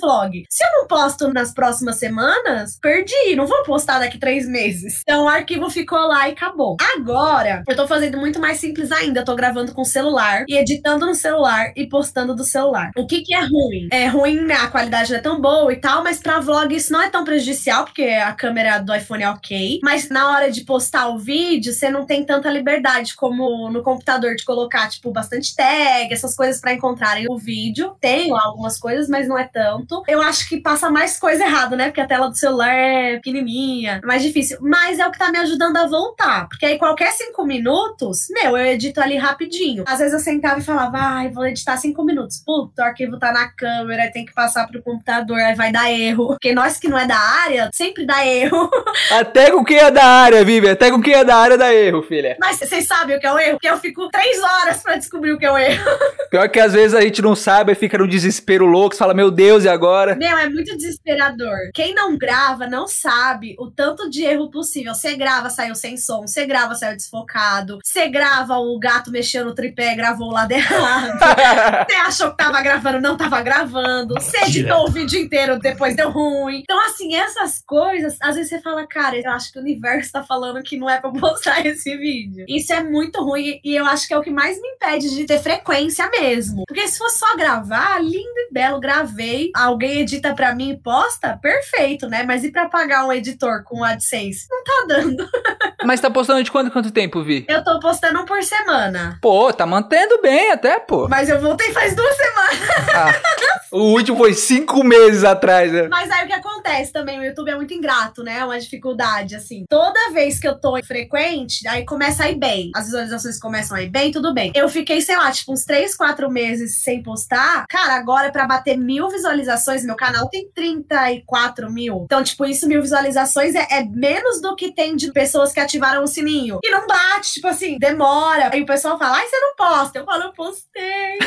Se 0.50 0.64
eu 0.64 0.68
não 0.72 0.86
posto 0.86 1.32
nas 1.32 1.52
próximas 1.52 1.98
semanas, 1.98 2.78
perdi, 2.80 3.34
não 3.36 3.46
vou 3.46 3.62
postar 3.64 3.98
daqui 3.98 4.18
três 4.18 4.48
meses. 4.48 5.00
Então 5.02 5.24
o 5.24 5.28
arquivo 5.28 5.68
ficou 5.70 5.98
lá 5.98 6.28
e 6.28 6.32
acabou. 6.32 6.76
Agora, 6.96 7.62
eu 7.68 7.76
tô 7.76 7.86
fazendo 7.86 8.18
muito 8.18 8.40
mais 8.40 8.58
simples 8.58 8.92
ainda. 8.92 9.20
Eu 9.20 9.24
tô 9.24 9.34
gravando 9.34 9.72
com 9.72 9.84
celular 9.84 10.44
e 10.48 10.56
editando 10.56 11.06
no 11.06 11.14
celular 11.14 11.72
e 11.76 11.86
postando 11.86 12.34
do 12.34 12.44
celular. 12.44 12.90
O 12.96 13.06
que 13.06 13.22
que 13.22 13.34
é 13.34 13.40
ruim? 13.40 13.88
É 13.90 14.06
ruim, 14.06 14.40
né? 14.40 14.54
A 14.54 14.68
qualidade 14.68 15.10
não 15.10 15.18
é 15.18 15.22
tão 15.22 15.40
boa 15.40 15.72
e 15.72 15.76
tal, 15.76 16.02
mas 16.02 16.20
pra 16.20 16.40
vlog 16.40 16.74
isso 16.74 16.92
não 16.92 17.02
é 17.02 17.10
tão 17.10 17.24
prejudicial, 17.24 17.84
porque 17.84 18.04
a 18.04 18.32
câmera 18.32 18.78
do 18.78 18.94
iPhone 18.94 19.22
é 19.22 19.30
ok. 19.30 19.80
Mas 19.82 20.08
na 20.08 20.30
hora 20.30 20.50
de 20.50 20.64
postar 20.64 21.08
o 21.08 21.18
vídeo, 21.18 21.72
você 21.72 21.90
não 21.90 22.06
tem 22.06 22.24
tanta 22.24 22.50
liberdade 22.50 23.14
como 23.14 23.70
no 23.70 23.82
computador 23.82 24.34
de 24.34 24.44
colocar, 24.44 24.88
tipo, 24.88 25.10
bastante 25.10 25.54
tag, 25.54 26.12
essas 26.12 26.34
coisas 26.34 26.60
pra 26.60 26.72
encontrarem 26.72 27.26
o 27.28 27.36
vídeo. 27.36 27.96
Tenho 28.00 28.36
algumas 28.36 28.78
coisas, 28.78 29.08
mas 29.08 29.28
não 29.28 29.38
é 29.38 29.44
tanto. 29.44 29.95
Eu 30.08 30.20
acho 30.22 30.48
que 30.48 30.58
passa 30.58 30.90
mais 30.90 31.18
coisa 31.18 31.44
errada, 31.44 31.76
né? 31.76 31.86
Porque 31.86 32.00
a 32.00 32.06
tela 32.06 32.28
do 32.28 32.36
celular 32.36 32.72
é 32.72 33.16
pequenininha, 33.16 34.00
é 34.02 34.06
mais 34.06 34.22
difícil. 34.22 34.58
Mas 34.60 34.98
é 34.98 35.06
o 35.06 35.10
que 35.10 35.18
tá 35.18 35.30
me 35.30 35.38
ajudando 35.38 35.76
a 35.76 35.86
voltar. 35.86 36.48
Porque 36.48 36.66
aí 36.66 36.78
qualquer 36.78 37.12
cinco 37.12 37.44
minutos, 37.44 38.26
meu, 38.30 38.56
eu 38.56 38.66
edito 38.66 39.00
ali 39.00 39.16
rapidinho. 39.16 39.84
Às 39.86 39.98
vezes 39.98 40.14
eu 40.14 40.20
sentava 40.20 40.60
e 40.60 40.64
falava, 40.64 40.98
ai, 40.98 41.30
vou 41.30 41.46
editar 41.46 41.76
cinco 41.76 42.04
minutos. 42.04 42.42
Puta, 42.44 42.82
o 42.82 42.84
arquivo 42.84 43.18
tá 43.18 43.32
na 43.32 43.48
câmera, 43.48 44.10
tem 44.12 44.24
que 44.24 44.34
passar 44.34 44.66
pro 44.66 44.82
computador, 44.82 45.38
aí 45.38 45.54
vai 45.54 45.72
dar 45.72 45.90
erro. 45.90 46.28
Porque 46.28 46.52
nós 46.52 46.78
que 46.78 46.88
não 46.88 46.98
é 46.98 47.06
da 47.06 47.18
área, 47.18 47.70
sempre 47.72 48.06
dá 48.06 48.26
erro. 48.26 48.70
Até 49.10 49.50
com 49.50 49.64
quem 49.64 49.78
é 49.78 49.90
da 49.90 50.04
área, 50.04 50.44
Vivi. 50.44 50.68
Até 50.68 50.90
com 50.90 51.00
quem 51.00 51.14
é 51.14 51.24
da 51.24 51.36
área 51.36 51.58
dá 51.58 51.72
erro, 51.72 52.02
filha. 52.02 52.36
Mas 52.40 52.58
vocês 52.58 52.86
sabem 52.86 53.16
o 53.16 53.20
que 53.20 53.26
é 53.26 53.32
o 53.32 53.38
erro? 53.38 53.52
Porque 53.52 53.68
eu 53.68 53.78
fico 53.78 54.08
três 54.10 54.42
horas 54.42 54.82
pra 54.82 54.96
descobrir 54.96 55.32
o 55.32 55.38
que 55.38 55.44
é 55.44 55.52
o 55.52 55.58
erro. 55.58 55.84
Pior 56.30 56.48
que 56.48 56.60
às 56.60 56.72
vezes 56.72 56.94
a 56.94 57.00
gente 57.00 57.22
não 57.22 57.34
sabe 57.34 57.72
e 57.72 57.74
fica 57.74 57.98
no 57.98 58.08
desespero 58.08 58.66
louco, 58.66 58.94
você 58.94 58.98
fala, 58.98 59.14
meu 59.14 59.30
Deus, 59.30 59.64
e 59.64 59.68
agora? 59.68 59.85
Meu, 60.16 60.36
é 60.36 60.48
muito 60.48 60.76
desesperador. 60.76 61.56
Quem 61.74 61.94
não 61.94 62.16
grava 62.16 62.66
não 62.66 62.86
sabe 62.86 63.54
o 63.58 63.70
tanto 63.70 64.08
de 64.08 64.22
erro 64.24 64.50
possível. 64.50 64.94
Você 64.94 65.16
grava, 65.16 65.50
saiu 65.50 65.74
sem 65.74 65.96
som. 65.96 66.26
Você 66.26 66.46
grava, 66.46 66.74
saiu 66.74 66.96
desfocado. 66.96 67.78
Você 67.84 68.08
grava, 68.08 68.58
o 68.58 68.78
gato 68.78 69.10
mexeu 69.10 69.44
no 69.44 69.54
tripé, 69.54 69.94
gravou 69.94 70.28
o 70.28 70.32
lado 70.32 70.52
errado. 70.52 71.18
Você 71.88 71.96
achou 71.96 72.30
que 72.30 72.36
tava 72.36 72.60
gravando, 72.62 73.00
não 73.00 73.16
tava 73.16 73.40
gravando. 73.42 74.14
Você 74.14 74.36
editou 74.38 74.86
o 74.86 74.90
vídeo 74.90 75.20
inteiro, 75.20 75.58
depois 75.58 75.94
deu 75.96 76.10
ruim. 76.10 76.60
Então, 76.60 76.78
assim, 76.86 77.14
essas 77.14 77.62
coisas, 77.66 78.16
às 78.20 78.34
vezes 78.34 78.50
você 78.50 78.60
fala, 78.60 78.86
cara, 78.86 79.16
eu 79.16 79.30
acho 79.30 79.52
que 79.52 79.58
o 79.58 79.62
universo 79.62 80.12
tá 80.12 80.22
falando 80.22 80.62
que 80.62 80.76
não 80.76 80.88
é 80.88 81.00
pra 81.00 81.10
postar 81.10 81.64
esse 81.66 81.96
vídeo. 81.96 82.44
Isso 82.48 82.72
é 82.72 82.82
muito 82.82 83.22
ruim 83.22 83.60
e 83.64 83.76
eu 83.76 83.84
acho 83.86 84.06
que 84.06 84.14
é 84.14 84.18
o 84.18 84.22
que 84.22 84.30
mais 84.30 84.60
me 84.60 84.68
impede 84.68 85.14
de 85.14 85.24
ter 85.24 85.38
frequência 85.38 86.08
mesmo. 86.10 86.64
Porque 86.66 86.86
se 86.88 86.98
fosse 86.98 87.18
só 87.18 87.36
gravar, 87.36 88.02
lindo 88.02 88.38
e 88.38 88.52
belo, 88.52 88.80
gravei, 88.80 89.50
alguém 89.76 90.00
edita 90.00 90.34
pra 90.34 90.54
mim 90.54 90.70
e 90.70 90.76
posta, 90.76 91.38
perfeito, 91.40 92.08
né? 92.08 92.24
Mas 92.24 92.42
e 92.42 92.50
pra 92.50 92.66
pagar 92.68 93.06
um 93.06 93.12
editor 93.12 93.62
com 93.62 93.84
AdSense? 93.84 94.46
Não 94.50 94.64
tá 94.64 94.84
dando. 94.88 95.28
Mas 95.84 96.00
tá 96.00 96.10
postando 96.10 96.42
de 96.42 96.50
quanto 96.50 96.70
quanto 96.70 96.90
tempo, 96.90 97.22
Vi? 97.22 97.44
Eu 97.46 97.62
tô 97.62 97.78
postando 97.78 98.20
um 98.20 98.24
por 98.24 98.42
semana. 98.42 99.18
Pô, 99.20 99.52
tá 99.52 99.66
mantendo 99.66 100.20
bem 100.22 100.50
até, 100.50 100.80
pô. 100.80 101.06
Mas 101.08 101.28
eu 101.28 101.40
voltei 101.40 101.72
faz 101.72 101.94
duas 101.94 102.16
semanas. 102.16 102.60
Ah, 102.94 103.12
o 103.76 103.92
último 103.92 104.16
foi 104.16 104.34
cinco 104.34 104.82
meses 104.82 105.24
atrás, 105.24 105.72
né? 105.72 105.88
Mas 105.88 106.10
aí 106.10 106.24
o 106.24 106.26
que 106.26 106.32
acontece 106.32 106.92
também, 106.92 107.18
o 107.18 107.24
YouTube 107.24 107.50
é 107.50 107.56
muito 107.56 107.72
ingrato, 107.72 108.22
né? 108.22 108.38
É 108.38 108.44
uma 108.44 108.58
dificuldade, 108.58 109.34
assim. 109.34 109.64
Toda 109.68 110.12
vez 110.12 110.38
que 110.38 110.48
eu 110.48 110.58
tô 110.58 110.76
frequente, 110.82 111.66
aí 111.68 111.84
começa 111.84 112.24
a 112.24 112.30
ir 112.30 112.36
bem. 112.36 112.70
As 112.74 112.86
visualizações 112.86 113.38
começam 113.38 113.76
a 113.76 113.82
ir 113.82 113.88
bem, 113.88 114.10
tudo 114.10 114.32
bem. 114.34 114.52
Eu 114.54 114.68
fiquei, 114.68 115.00
sei 115.00 115.16
lá, 115.16 115.30
tipo, 115.30 115.52
uns 115.52 115.64
3, 115.64 115.94
4 115.94 116.30
meses 116.30 116.82
sem 116.82 117.02
postar. 117.02 117.66
Cara, 117.68 117.94
agora 117.94 118.30
pra 118.30 118.46
bater 118.46 118.76
mil 118.76 119.08
visualizações, 119.08 119.84
meu 119.84 119.96
canal 119.96 120.28
tem 120.28 120.48
34 120.54 121.70
mil. 121.70 122.02
Então, 122.04 122.22
tipo, 122.22 122.44
isso, 122.44 122.68
mil 122.68 122.82
visualizações 122.82 123.54
é, 123.54 123.66
é 123.70 123.84
menos 123.84 124.40
do 124.40 124.54
que 124.56 124.72
tem 124.72 124.96
de 124.96 125.12
pessoas 125.12 125.52
que 125.52 125.60
ativaram 125.60 126.02
o 126.02 126.06
sininho. 126.06 126.58
E 126.64 126.70
não 126.70 126.86
bate, 126.86 127.34
tipo 127.34 127.48
assim, 127.48 127.78
demora. 127.78 128.50
Aí 128.52 128.62
o 128.62 128.66
pessoal 128.66 128.98
fala, 128.98 129.16
ai, 129.16 129.26
você 129.26 129.38
não 129.38 129.56
posta. 129.56 129.98
Eu 129.98 130.04
falo, 130.04 130.24
eu 130.24 130.32
postei. 130.32 131.18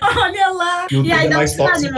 Olha 0.02 0.48
lá. 0.48 0.86
YouTube 0.90 1.08
e 1.08 1.12
aí 1.12 1.26
é 1.26 1.28
dá 1.28 1.38
um 1.38 1.42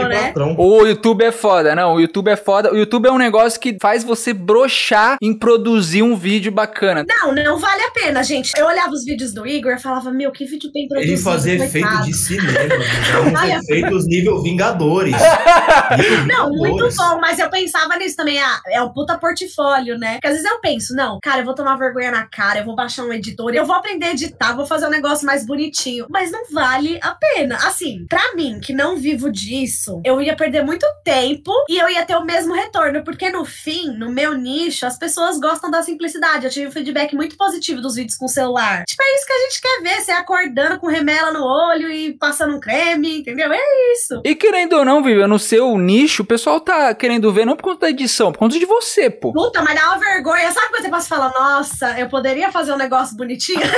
que 0.03 0.07
né? 0.07 0.27
patrão. 0.27 0.55
O 0.57 0.85
YouTube 0.85 1.23
é 1.23 1.31
foda, 1.31 1.75
não. 1.75 1.95
O 1.95 1.99
YouTube 1.99 2.29
é 2.29 2.35
foda. 2.35 2.71
O 2.71 2.77
YouTube 2.77 3.07
é 3.07 3.11
um 3.11 3.17
negócio 3.17 3.59
que 3.59 3.77
faz 3.81 4.03
você 4.03 4.33
brochar 4.33 5.17
em 5.21 5.33
produzir 5.33 6.01
um 6.03 6.15
vídeo 6.15 6.51
bacana. 6.51 7.05
Não, 7.07 7.33
não 7.33 7.59
vale 7.59 7.83
a 7.83 7.91
pena, 7.91 8.23
gente. 8.23 8.51
Eu 8.57 8.65
olhava 8.65 8.91
os 8.91 9.03
vídeos 9.03 9.33
do 9.33 9.45
Igor 9.45 9.73
e 9.73 9.79
falava, 9.79 10.11
meu, 10.11 10.31
que 10.31 10.45
vídeo 10.45 10.71
bem 10.73 10.87
produzido. 10.87 11.13
Ele 11.13 11.21
fazia 11.21 11.55
efeito 11.55 12.03
de 12.03 12.13
cinema, 12.13 12.51
né? 12.51 13.59
Uns 13.59 13.69
efeitos 13.69 14.07
nível 14.07 14.41
Vingadores. 14.41 15.13
Nível 15.13 16.25
Não, 16.27 16.49
muito 16.49 16.87
bom, 16.95 17.19
mas 17.19 17.39
eu 17.39 17.49
pensava 17.49 17.95
nisso 17.97 18.15
também. 18.15 18.39
Ah, 18.39 18.61
é 18.67 18.81
um 18.81 18.89
puta 18.89 19.17
portfólio, 19.17 19.97
né? 19.97 20.13
Porque 20.13 20.27
às 20.27 20.33
vezes 20.33 20.49
eu 20.49 20.59
penso, 20.59 20.95
não, 20.95 21.19
cara, 21.21 21.41
eu 21.41 21.45
vou 21.45 21.53
tomar 21.53 21.77
vergonha 21.77 22.11
na 22.11 22.25
cara, 22.25 22.59
eu 22.59 22.65
vou 22.65 22.75
baixar 22.75 23.03
um 23.03 23.13
editor, 23.13 23.53
eu 23.53 23.65
vou 23.65 23.75
aprender 23.75 24.07
a 24.07 24.11
editar, 24.11 24.53
vou 24.55 24.65
fazer 24.65 24.87
um 24.87 24.91
negócio 24.91 25.25
mais 25.25 25.45
bonitinho. 25.45 26.05
Mas 26.09 26.31
não 26.31 26.45
vale 26.51 26.99
a 27.01 27.11
pena. 27.11 27.55
Assim, 27.57 28.05
pra 28.07 28.33
mim, 28.35 28.59
que 28.59 28.73
não 28.73 28.97
vivo 28.97 29.31
disso, 29.31 29.78
eu 30.03 30.21
ia 30.21 30.35
perder 30.35 30.63
muito 30.63 30.85
tempo 31.03 31.51
e 31.69 31.77
eu 31.77 31.89
ia 31.89 32.05
ter 32.05 32.15
o 32.15 32.25
mesmo 32.25 32.53
retorno. 32.53 33.03
Porque 33.03 33.29
no 33.29 33.45
fim, 33.45 33.91
no 33.97 34.11
meu 34.11 34.33
nicho, 34.33 34.85
as 34.85 34.97
pessoas 34.97 35.39
gostam 35.39 35.69
da 35.69 35.81
simplicidade. 35.81 36.45
Eu 36.45 36.51
tive 36.51 36.67
um 36.67 36.71
feedback 36.71 37.15
muito 37.15 37.37
positivo 37.37 37.81
dos 37.81 37.95
vídeos 37.95 38.17
com 38.17 38.25
o 38.25 38.29
celular. 38.29 38.85
Tipo, 38.85 39.03
é 39.03 39.15
isso 39.15 39.25
que 39.25 39.33
a 39.33 39.39
gente 39.39 39.61
quer 39.61 39.81
ver. 39.81 40.01
Você 40.01 40.11
acordando 40.11 40.79
com 40.79 40.87
remela 40.87 41.31
no 41.31 41.43
olho 41.43 41.91
e 41.91 42.13
passando 42.13 42.55
um 42.55 42.59
creme, 42.59 43.19
entendeu? 43.19 43.51
É 43.51 43.93
isso. 43.93 44.21
E 44.23 44.35
querendo 44.35 44.73
ou 44.73 44.85
não, 44.85 45.03
Vivi, 45.03 45.25
no 45.25 45.39
seu 45.39 45.77
nicho, 45.77 46.23
o 46.23 46.25
pessoal 46.25 46.59
tá 46.59 46.93
querendo 46.93 47.31
ver 47.31 47.45
não 47.45 47.55
por 47.55 47.63
conta 47.63 47.81
da 47.81 47.89
edição, 47.89 48.31
por 48.31 48.39
conta 48.39 48.57
de 48.57 48.65
você, 48.65 49.09
pô. 49.09 49.31
Puta, 49.33 49.61
mas 49.61 49.75
dá 49.75 49.87
uma 49.87 49.99
vergonha. 49.99 50.51
Sabe 50.51 50.69
quando 50.69 50.83
você 50.83 50.89
passa 50.89 51.05
e 51.05 51.09
fala, 51.09 51.33
nossa, 51.37 51.99
eu 51.99 52.07
poderia 52.09 52.51
fazer 52.51 52.73
um 52.73 52.77
negócio 52.77 53.15
bonitinho? 53.15 53.59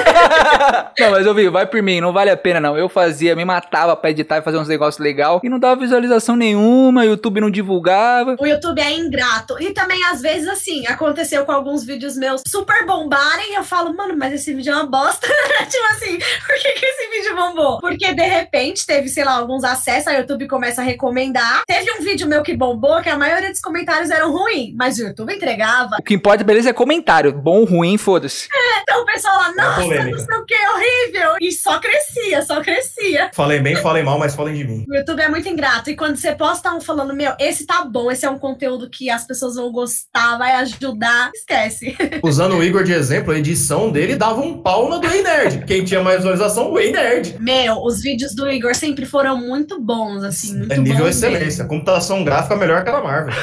não, 0.99 1.11
mas 1.11 1.25
eu 1.25 1.33
vi, 1.33 1.49
vai 1.49 1.65
por 1.65 1.81
mim, 1.81 2.01
não 2.01 2.13
vale 2.13 2.29
a 2.29 2.37
pena 2.37 2.59
não. 2.59 2.77
Eu 2.77 2.89
fazia, 2.89 3.35
me 3.35 3.45
matava 3.45 3.95
pra 3.95 4.11
editar 4.11 4.37
e 4.37 4.41
fazer 4.41 4.57
uns 4.57 4.67
negócios 4.67 5.03
legal 5.03 5.39
e 5.43 5.49
não 5.49 5.59
dava 5.59 5.83
visualização 5.91 6.35
nenhuma, 6.35 7.05
YouTube 7.05 7.41
não 7.41 7.51
divulgava. 7.51 8.37
o 8.39 8.47
YouTube 8.47 8.79
é 8.79 8.91
ingrato. 8.93 9.61
E 9.61 9.73
também, 9.73 10.01
às 10.05 10.21
vezes, 10.21 10.47
assim, 10.47 10.87
aconteceu 10.87 11.45
com 11.45 11.51
alguns 11.51 11.83
vídeos 11.83 12.15
meus 12.15 12.41
super 12.47 12.85
bombarem 12.85 13.51
e 13.51 13.55
eu 13.55 13.63
falo, 13.63 13.93
mano, 13.93 14.15
mas 14.17 14.33
esse 14.33 14.53
vídeo 14.53 14.71
é 14.71 14.75
uma 14.75 14.85
bosta. 14.85 15.27
tipo 15.69 15.85
assim, 15.91 16.17
por 16.17 16.55
que, 16.61 16.71
que 16.73 16.85
esse 16.85 17.09
vídeo 17.09 17.35
bombou? 17.35 17.79
Porque 17.79 18.13
de 18.13 18.23
repente 18.23 18.85
teve, 18.85 19.09
sei 19.09 19.25
lá, 19.25 19.33
alguns 19.33 19.63
acessos, 19.63 20.07
a 20.07 20.13
YouTube 20.13 20.47
começa 20.47 20.81
a 20.81 20.83
recomendar. 20.83 21.63
Teve 21.67 21.91
um 21.91 22.01
vídeo 22.01 22.27
meu 22.27 22.41
que 22.41 22.55
bombou, 22.55 23.01
que 23.01 23.09
a 23.09 23.17
maioria 23.17 23.49
dos 23.49 23.59
comentários 23.59 24.09
eram 24.09 24.31
ruins, 24.31 24.73
mas 24.75 24.97
o 24.97 25.03
YouTube 25.03 25.33
entregava. 25.33 25.97
O 25.99 26.03
que 26.03 26.13
importa, 26.13 26.43
beleza, 26.43 26.69
é 26.69 26.73
comentário. 26.73 27.33
Bom, 27.33 27.65
ruim, 27.65 27.97
foda-se. 27.97 28.47
Então 28.81 29.01
o 29.01 29.05
pessoal 29.05 29.35
lá, 29.37 29.53
nossa, 29.53 29.81
polêmica. 29.81 30.17
não 30.17 30.25
sei 30.25 30.35
o 30.35 30.45
que, 30.45 30.55
horrível. 30.55 31.35
E 31.41 31.51
só 31.51 31.79
crescia, 31.79 32.41
só 32.43 32.61
crescia. 32.61 33.29
Falei 33.33 33.59
bem, 33.59 33.75
falei 33.75 34.03
mal, 34.03 34.17
mas 34.17 34.35
falem 34.35 34.55
de 34.55 34.63
mim. 34.63 34.85
O 34.89 34.95
YouTube 34.95 35.21
é 35.21 35.29
muito 35.29 35.47
ingrato. 35.47 35.80
E 35.89 35.95
quando 35.95 36.15
você 36.15 36.33
posta 36.33 36.73
um 36.73 36.81
falando, 36.81 37.13
meu, 37.13 37.33
esse 37.39 37.65
tá 37.65 37.83
bom, 37.83 38.11
esse 38.11 38.25
é 38.25 38.29
um 38.29 38.37
conteúdo 38.37 38.89
que 38.89 39.09
as 39.09 39.25
pessoas 39.25 39.55
vão 39.55 39.71
gostar, 39.71 40.37
vai 40.37 40.53
ajudar, 40.53 41.31
esquece. 41.33 41.95
Usando 42.23 42.55
o 42.55 42.63
Igor 42.63 42.83
de 42.83 42.93
exemplo, 42.93 43.33
a 43.33 43.37
edição 43.37 43.91
dele 43.91 44.15
dava 44.15 44.41
um 44.41 44.61
pau 44.61 44.89
na 44.89 44.97
do 44.97 45.07
Ei 45.07 45.23
Nerd. 45.23 45.65
Quem 45.65 45.83
tinha 45.83 46.01
mais 46.01 46.17
visualização, 46.17 46.71
o 46.71 46.79
Ei 46.79 46.91
Nerd. 46.91 47.37
Meu, 47.39 47.77
os 47.83 48.01
vídeos 48.01 48.35
do 48.35 48.49
Igor 48.49 48.75
sempre 48.75 49.05
foram 49.05 49.37
muito 49.37 49.79
bons, 49.79 50.23
assim, 50.23 50.57
muito 50.57 50.73
É 50.73 50.77
nível 50.77 51.05
bons 51.05 51.15
excelência. 51.15 51.65
Computação 51.65 52.23
gráfica 52.23 52.55
melhor 52.55 52.83
que 52.83 52.89
a 52.89 52.93
da 52.93 53.01
Marvel. 53.01 53.33
mesmo. 53.33 53.41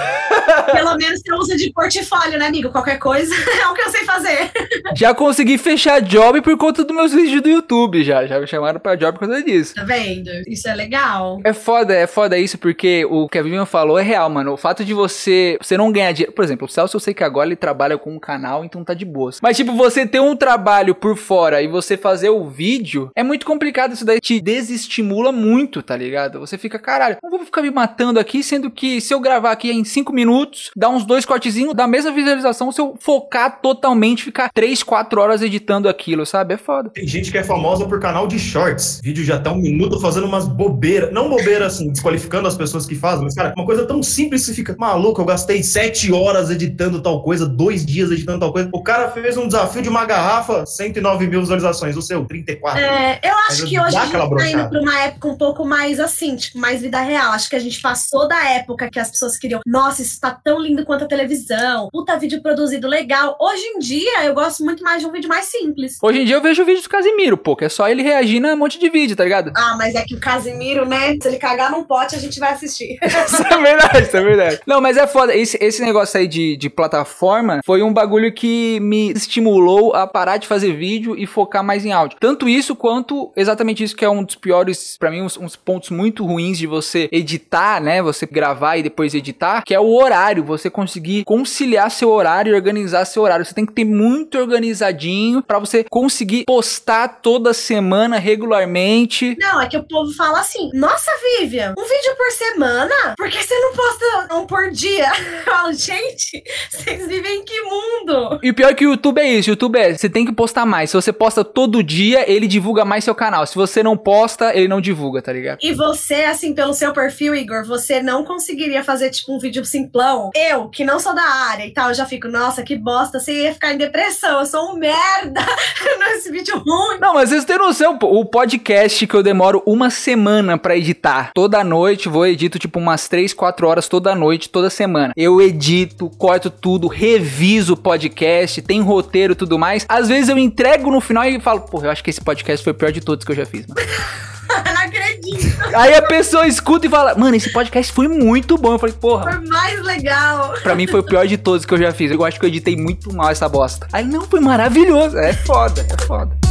Pelo 0.73 0.97
menos 0.97 1.21
você 1.21 1.35
usa 1.35 1.57
de 1.57 1.73
portfólio, 1.73 2.39
né, 2.39 2.47
amigo? 2.47 2.71
Qualquer 2.71 2.99
coisa 2.99 3.35
é 3.35 3.67
o 3.69 3.75
que 3.75 3.83
eu 3.83 3.91
sei 3.91 4.05
fazer. 4.05 4.51
Já 4.95 5.15
consegui 5.15 5.59
fechar 5.59 6.01
job 6.01 6.41
por 6.43 6.57
conta 6.57 6.85
dos 6.85 6.95
meus 6.95 7.13
vídeos 7.13 7.43
do 7.43 7.49
YouTube, 7.49 8.03
já. 8.05 8.27
Já 8.27 8.39
me 8.41 8.47
chamaram 8.47 8.81
pra 8.81 8.95
job 8.95 9.19
por 9.19 9.27
causa 9.27 9.43
disso. 9.43 9.75
Tá 9.75 9.85
vendo? 9.85 10.31
Isso 10.47 10.69
é 10.69 10.75
legal. 10.75 11.41
É 11.45 11.53
foda, 11.53 11.95
é 11.95 12.07
foda 12.07 12.28
isso, 12.37 12.59
porque 12.59 13.07
o 13.09 13.29
que 13.29 13.39
a 13.39 13.43
Vivian 13.43 13.65
falou 13.65 13.99
é 13.99 14.03
real, 14.03 14.29
mano. 14.29 14.53
O 14.53 14.57
fato 14.57 14.85
de 14.85 14.93
você, 14.93 15.57
você 15.61 15.77
não 15.77 15.93
ganhar 15.93 16.13
dinheiro. 16.13 16.33
Por 16.33 16.45
exemplo, 16.45 16.67
o 16.67 16.69
Celso, 16.69 16.97
eu 16.97 17.01
sei 17.01 17.15
que 17.15 17.23
agora 17.23 17.49
ele 17.49 17.57
trabalha 17.57 17.97
com 17.97 18.13
um 18.13 18.19
canal, 18.19 18.65
então 18.65 18.85
tá 18.85 18.93
de 18.93 19.05
boas. 19.05 19.39
Mas, 19.41 19.57
tipo, 19.57 19.73
você 19.73 20.07
ter 20.07 20.21
um 20.21 20.37
trabalho 20.37 20.95
por 20.95 21.17
fora 21.17 21.63
e 21.63 21.69
você 21.69 21.97
fazer 21.97 22.31
o 22.31 22.49
vídeo, 22.49 23.11
é 23.15 23.23
muito 23.23 23.47
complicado. 23.47 23.93
Isso 23.93 24.05
daí 24.05 24.21
te 24.21 24.41
desestimula 24.41 25.31
muito, 25.31 25.83
tá 25.83 25.97
ligado? 25.97 26.41
Você 26.41 26.59
fica, 26.59 26.79
caralho, 26.79 27.17
não 27.23 27.31
vou 27.31 27.45
ficar 27.45 27.63
me 27.63 27.71
matando 27.71 28.19
aqui, 28.19 28.43
sendo 28.43 28.71
que 28.71 29.01
se 29.01 29.15
eu 29.15 29.21
gravar 29.21 29.53
aqui 29.53 29.71
em 29.71 29.85
5 29.85 30.13
minutos, 30.13 30.71
dá 30.77 30.89
uns 30.89 31.05
dois 31.05 31.25
cortezinhos, 31.25 31.75
dá 31.75 31.85
a 31.85 31.89
mesma 31.89 32.11
visualização 32.11 32.73
se 32.73 32.81
eu 32.81 32.97
focar 32.99 33.61
totalmente, 33.61 34.25
ficar 34.25 34.51
3, 34.53 34.83
4 34.83 35.21
horas 35.21 35.43
editando 35.43 35.89
aquilo, 35.89 36.27
sabe? 36.27 36.55
É 36.55 36.57
foda. 36.57 36.91
Tem 36.91 37.07
gente 37.07 37.31
que 37.31 37.39
é 37.39 37.45
famosa 37.45 37.87
por 37.87 38.01
canal 38.01 38.27
de 38.27 38.39
shorts. 38.39 39.01
Vídeo 39.03 39.25
já 39.25 39.39
tá 39.39 39.53
um 39.53 39.59
minuto 39.59 40.01
fazendo 40.01 40.27
umas 40.27 40.49
bobeiras. 40.49 41.13
Não 41.13 41.29
bobeiras 41.29 41.75
assim, 41.75 41.93
desqualificando 42.19 42.49
as 42.49 42.57
pessoas 42.57 42.85
que 42.85 42.95
fazem, 42.95 43.25
mas, 43.25 43.35
cara, 43.35 43.55
uma 43.57 43.65
coisa 43.65 43.87
tão 43.87 44.03
simples 44.03 44.43
que 44.43 44.49
você 44.49 44.55
fica 44.55 44.75
maluco. 44.79 45.21
Eu 45.21 45.25
gastei 45.25 45.63
sete 45.63 46.13
horas 46.13 46.51
editando 46.51 47.01
tal 47.01 47.23
coisa, 47.23 47.47
dois 47.47 47.87
dias 47.87 48.11
editando 48.11 48.41
tal 48.41 48.53
coisa. 48.53 48.69
O 48.73 48.83
cara 48.83 49.11
fez 49.11 49.37
um 49.37 49.47
desafio 49.47 49.83
de 49.83 49.89
uma 49.89 50.05
garrafa, 50.05 50.67
109 50.67 51.27
mil 51.27 51.41
visualizações. 51.41 51.97
O 51.97 52.03
seu, 52.03 52.25
34. 52.25 52.81
É, 52.81 53.21
eu 53.23 53.35
acho 53.49 53.63
Mas 53.63 53.71
que 53.71 53.81
hoje 53.81 53.97
a 53.97 54.05
gente 54.05 54.13
tá 54.13 54.51
indo 54.51 54.69
pra 54.69 54.81
uma 54.81 55.01
época 55.01 55.29
um 55.29 55.37
pouco 55.37 55.65
mais 55.65 56.01
assim, 56.01 56.37
tipo, 56.37 56.59
mais 56.59 56.81
vida 56.81 57.01
real. 57.01 57.33
Acho 57.33 57.49
que 57.49 57.57
a 57.57 57.61
gente 57.61 57.81
passou 57.81 58.29
da 58.29 58.51
época 58.51 58.91
que 58.91 58.99
as 58.99 59.11
pessoas 59.11 59.39
queriam, 59.39 59.61
nossa, 59.67 60.03
isso 60.03 60.21
tá 60.21 60.31
tão 60.31 60.61
lindo 60.61 60.85
quanto 60.85 61.05
a 61.05 61.09
televisão, 61.09 61.89
puta 61.91 62.19
vídeo 62.19 62.43
produzido 62.43 62.89
legal. 62.89 63.37
Hoje 63.41 63.63
em 63.63 63.79
dia, 63.79 64.25
eu 64.25 64.35
gosto 64.35 64.49
gosto 64.49 64.65
muito 64.65 64.83
mais 64.83 65.01
de 65.01 65.07
um 65.07 65.13
vídeo 65.13 65.29
mais 65.29 65.47
simples. 65.47 65.99
Hoje 66.03 66.21
em 66.21 66.25
dia 66.25 66.37
eu 66.37 66.43
vejo 66.43 66.63
o 66.63 66.67
vídeo 66.67 66.83
do 66.83 66.89
Casimiro, 66.89 67.37
pô, 67.37 67.55
que 67.55 67.65
é 67.65 67.69
só 67.69 67.89
ele 67.89 68.03
reagindo 68.03 68.49
a 68.49 68.55
um 68.55 68.57
monte 68.57 68.79
de 68.79 68.89
vídeo, 68.89 69.15
tá 69.15 69.25
ligado? 69.25 69.53
Ah, 69.55 69.77
mas 69.77 69.95
é 69.95 70.03
que 70.03 70.15
o 70.15 70.21
Casimiro, 70.21 70.87
né? 70.87 71.17
Se 71.21 71.29
ele 71.29 71.37
cagar 71.37 71.71
num 71.71 71.85
pote, 71.85 72.08
a 72.17 72.19
gente 72.19 72.39
vai 72.39 72.53
assistir. 72.53 72.99
isso 73.05 73.43
é 73.43 73.59
verdade, 73.59 74.03
isso 74.03 74.17
é 74.17 74.23
verdade. 74.23 74.61
Não, 74.67 74.81
mas 74.81 74.97
é 74.97 75.07
foda. 75.07 75.35
Esse, 75.35 75.59
esse 75.61 75.83
negócio 75.83 76.19
aí 76.19 76.27
de, 76.27 76.57
de 76.57 76.71
plataforma 76.71 77.61
foi 77.65 77.83
um 77.83 77.93
bagulho 77.93 78.33
que 78.33 78.79
me 78.81 79.11
estimulou 79.13 79.95
a 79.95 80.07
parar 80.07 80.37
de 80.37 80.47
fazer 80.47 80.73
vídeo 80.73 81.17
e 81.17 81.27
focar 81.27 81.63
mais 81.65 81.85
em 81.85 81.93
áudio. 81.93 82.19
Tanto 82.21 82.49
isso 82.49 82.75
quanto 82.75 83.33
exatamente 83.37 83.83
isso 83.83 83.97
que 83.97 84.05
é 84.05 84.11
um 84.11 84.23
dos 84.23 84.37
piores, 84.37 84.97
para 84.99 85.11
mim, 85.11 85.23
uns, 85.23 85.37
uns, 85.37 85.57
pontos 85.57 85.91
muito 85.91 86.25
ruins 86.25 86.59
de 86.59 86.67
você 86.67 87.09
editar, 87.13 87.81
né? 87.81 88.03
Você 88.03 88.27
gravar 88.27 88.77
e 88.77 88.83
depois 88.83 89.15
editar, 89.15 89.63
que 89.63 89.75
é 89.75 89.81
o 89.81 89.95
horário. 89.95 90.45
Você 90.45 90.71
conseguir 90.71 91.25
conciliar 91.25 91.91
seu 91.91 92.11
horário 92.11 92.53
e 92.53 92.55
organizar 92.55 93.05
seu 93.05 93.23
horário. 93.23 93.45
Você 93.45 93.55
tem 93.55 93.67
que 93.67 93.73
ter 93.73 93.85
muito 93.85 94.39
organizadinho 94.39 95.43
para 95.43 95.59
você 95.59 95.85
conseguir 95.85 96.45
postar 96.45 97.21
toda 97.21 97.53
semana 97.53 98.19
regularmente. 98.19 99.37
Não, 99.39 99.61
é 99.61 99.67
que 99.67 99.77
o 99.77 99.85
povo 99.85 100.13
fala 100.15 100.41
assim: 100.41 100.71
Nossa, 100.75 101.11
Vivian, 101.39 101.75
um 101.79 101.85
vídeo 101.99 102.17
por 102.17 102.31
semana? 102.31 103.15
Por 103.17 103.29
que 103.29 103.43
você 103.43 103.59
não 103.59 103.73
posta 103.73 104.35
um 104.35 104.47
por 104.47 104.71
dia? 104.71 105.11
Eu 105.49 105.53
falo, 105.53 105.73
gente, 105.73 106.43
vocês 106.71 107.07
vivem 107.09 107.41
em 107.41 107.45
que 107.45 107.61
mundo? 107.63 108.39
E 108.43 108.51
o 108.51 108.55
pior 108.55 108.71
é 108.71 108.75
que 108.75 108.87
o 108.87 108.91
YouTube 108.91 109.19
é 109.19 109.27
isso: 109.27 109.51
o 109.51 109.53
YouTube 109.53 109.79
é, 109.79 109.97
você 109.97 110.09
tem 110.09 110.25
que 110.25 110.33
postar 110.33 110.65
mais. 110.65 110.91
Se 110.91 110.97
você 110.97 111.13
posta 111.13 111.45
todo 111.45 111.83
dia, 111.83 112.31
ele 112.31 112.47
divulga 112.47 112.85
mais 112.85 113.05
seu 113.05 113.15
canal. 113.15 113.47
Se 113.47 113.55
você 113.55 113.83
não 113.83 113.97
posta, 113.97 114.55
ele 114.57 114.69
não 114.69 114.81
divulga, 114.81 115.21
tá 115.21 115.33
ligado? 115.33 115.59
E 115.63 115.73
você, 115.73 116.25
assim, 116.25 116.55
pelo 116.55 116.73
seu 116.73 116.93
perfil, 116.93 117.35
Igor, 117.35 117.65
você 117.65 118.01
não 118.01 118.25
conseguiria 118.25 118.85
fazer, 118.85 119.11
tipo, 119.11 119.35
um 119.35 119.39
vídeo 119.39 119.65
simplão? 119.65 120.31
Eu, 120.35 120.69
que 120.69 120.85
não 120.85 121.01
sou 121.01 121.15
da 121.15 121.23
área 121.23 121.67
e 121.67 121.73
tal, 121.73 121.93
já 121.93 122.07
fico, 122.07 122.29
nossa, 122.29 122.63
que 122.63 122.77
bosta, 122.77 123.19
você 123.19 123.45
ia 123.45 123.53
ficar 123.53 123.73
em 123.73 123.79
depressão, 123.79 124.41
eu 124.41 124.47
sou 124.47 124.73
um 124.73 124.77
merda 124.77 125.45
nesse 125.99 126.31
vídeo 126.31 126.59
ruim. 126.59 126.99
Não, 127.01 127.15
mas 127.15 127.31
vocês 127.31 127.45
têm 127.45 127.59
noção, 127.59 127.99
o 128.01 128.25
podcast 128.25 129.07
que 129.07 129.15
eu 129.15 129.23
demoro 129.23 129.63
uma 129.67 129.91
semana 129.91 130.57
para 130.57 130.77
editar. 130.77 131.33
Toda 131.35 131.65
noite, 131.65 131.88
vou 132.09 132.27
edito, 132.27 132.59
tipo, 132.59 132.79
umas 132.79 133.09
3, 133.09 133.33
4 133.33 133.67
horas 133.67 133.89
toda 133.89 134.15
noite, 134.15 134.49
toda 134.49 134.69
semana. 134.71 135.13
Eu 135.17 135.41
edito, 135.41 136.11
corto 136.19 136.51
tudo, 136.51 136.89
reviso 136.89 137.75
o 137.75 137.77
podcast, 137.77 138.61
tem 138.63 138.81
roteiro 138.81 139.33
e 139.33 139.37
tudo 139.37 139.59
mais. 139.59 139.87
Às 139.89 140.09
vezes 140.09 140.29
eu 140.29 140.39
entrego 140.39 140.91
no 140.91 141.01
final 141.01 141.25
e 141.25 141.41
falo, 141.41 141.61
porra, 141.61 141.87
eu 141.87 141.91
acho 141.91 142.03
que 142.03 142.11
esse 142.11 142.21
podcast 142.21 142.63
foi 142.63 142.73
o 142.73 142.77
pior 142.77 142.93
de 142.93 143.01
todos 143.01 143.25
que 143.25 143.33
eu 143.33 143.37
já 143.37 143.47
fiz, 143.47 143.67
mano. 143.67 143.81
não 144.49 144.83
acredito. 144.83 145.59
Aí 145.75 145.95
a 145.95 146.03
pessoa 146.03 146.47
escuta 146.47 146.87
e 146.87 146.91
fala, 146.91 147.15
mano, 147.15 147.37
esse 147.37 147.53
podcast 147.53 147.93
foi 147.93 148.09
muito 148.09 148.57
bom. 148.57 148.73
Eu 148.73 148.79
falei, 148.79 148.95
porra. 148.95 149.33
Foi 149.33 149.47
mais 149.47 149.83
legal. 149.83 150.55
Pra 150.63 150.75
mim 150.75 150.87
foi 150.87 151.01
o 151.01 151.03
pior 151.03 151.27
de 151.27 151.37
todos 151.37 151.65
que 151.65 151.75
eu 151.75 151.79
já 151.79 151.93
fiz. 151.93 152.11
Eu 152.11 152.25
acho 152.25 152.39
que 152.39 152.45
eu 152.45 152.49
editei 152.49 152.77
muito 152.77 153.15
mal 153.15 153.31
essa 153.31 153.49
bosta. 153.49 153.87
Aí, 153.93 154.05
não, 154.05 154.23
foi 154.23 154.41
maravilhoso. 154.41 155.19
É 155.19 155.33
foda, 155.33 155.87
é 155.89 156.07
foda. 156.07 156.48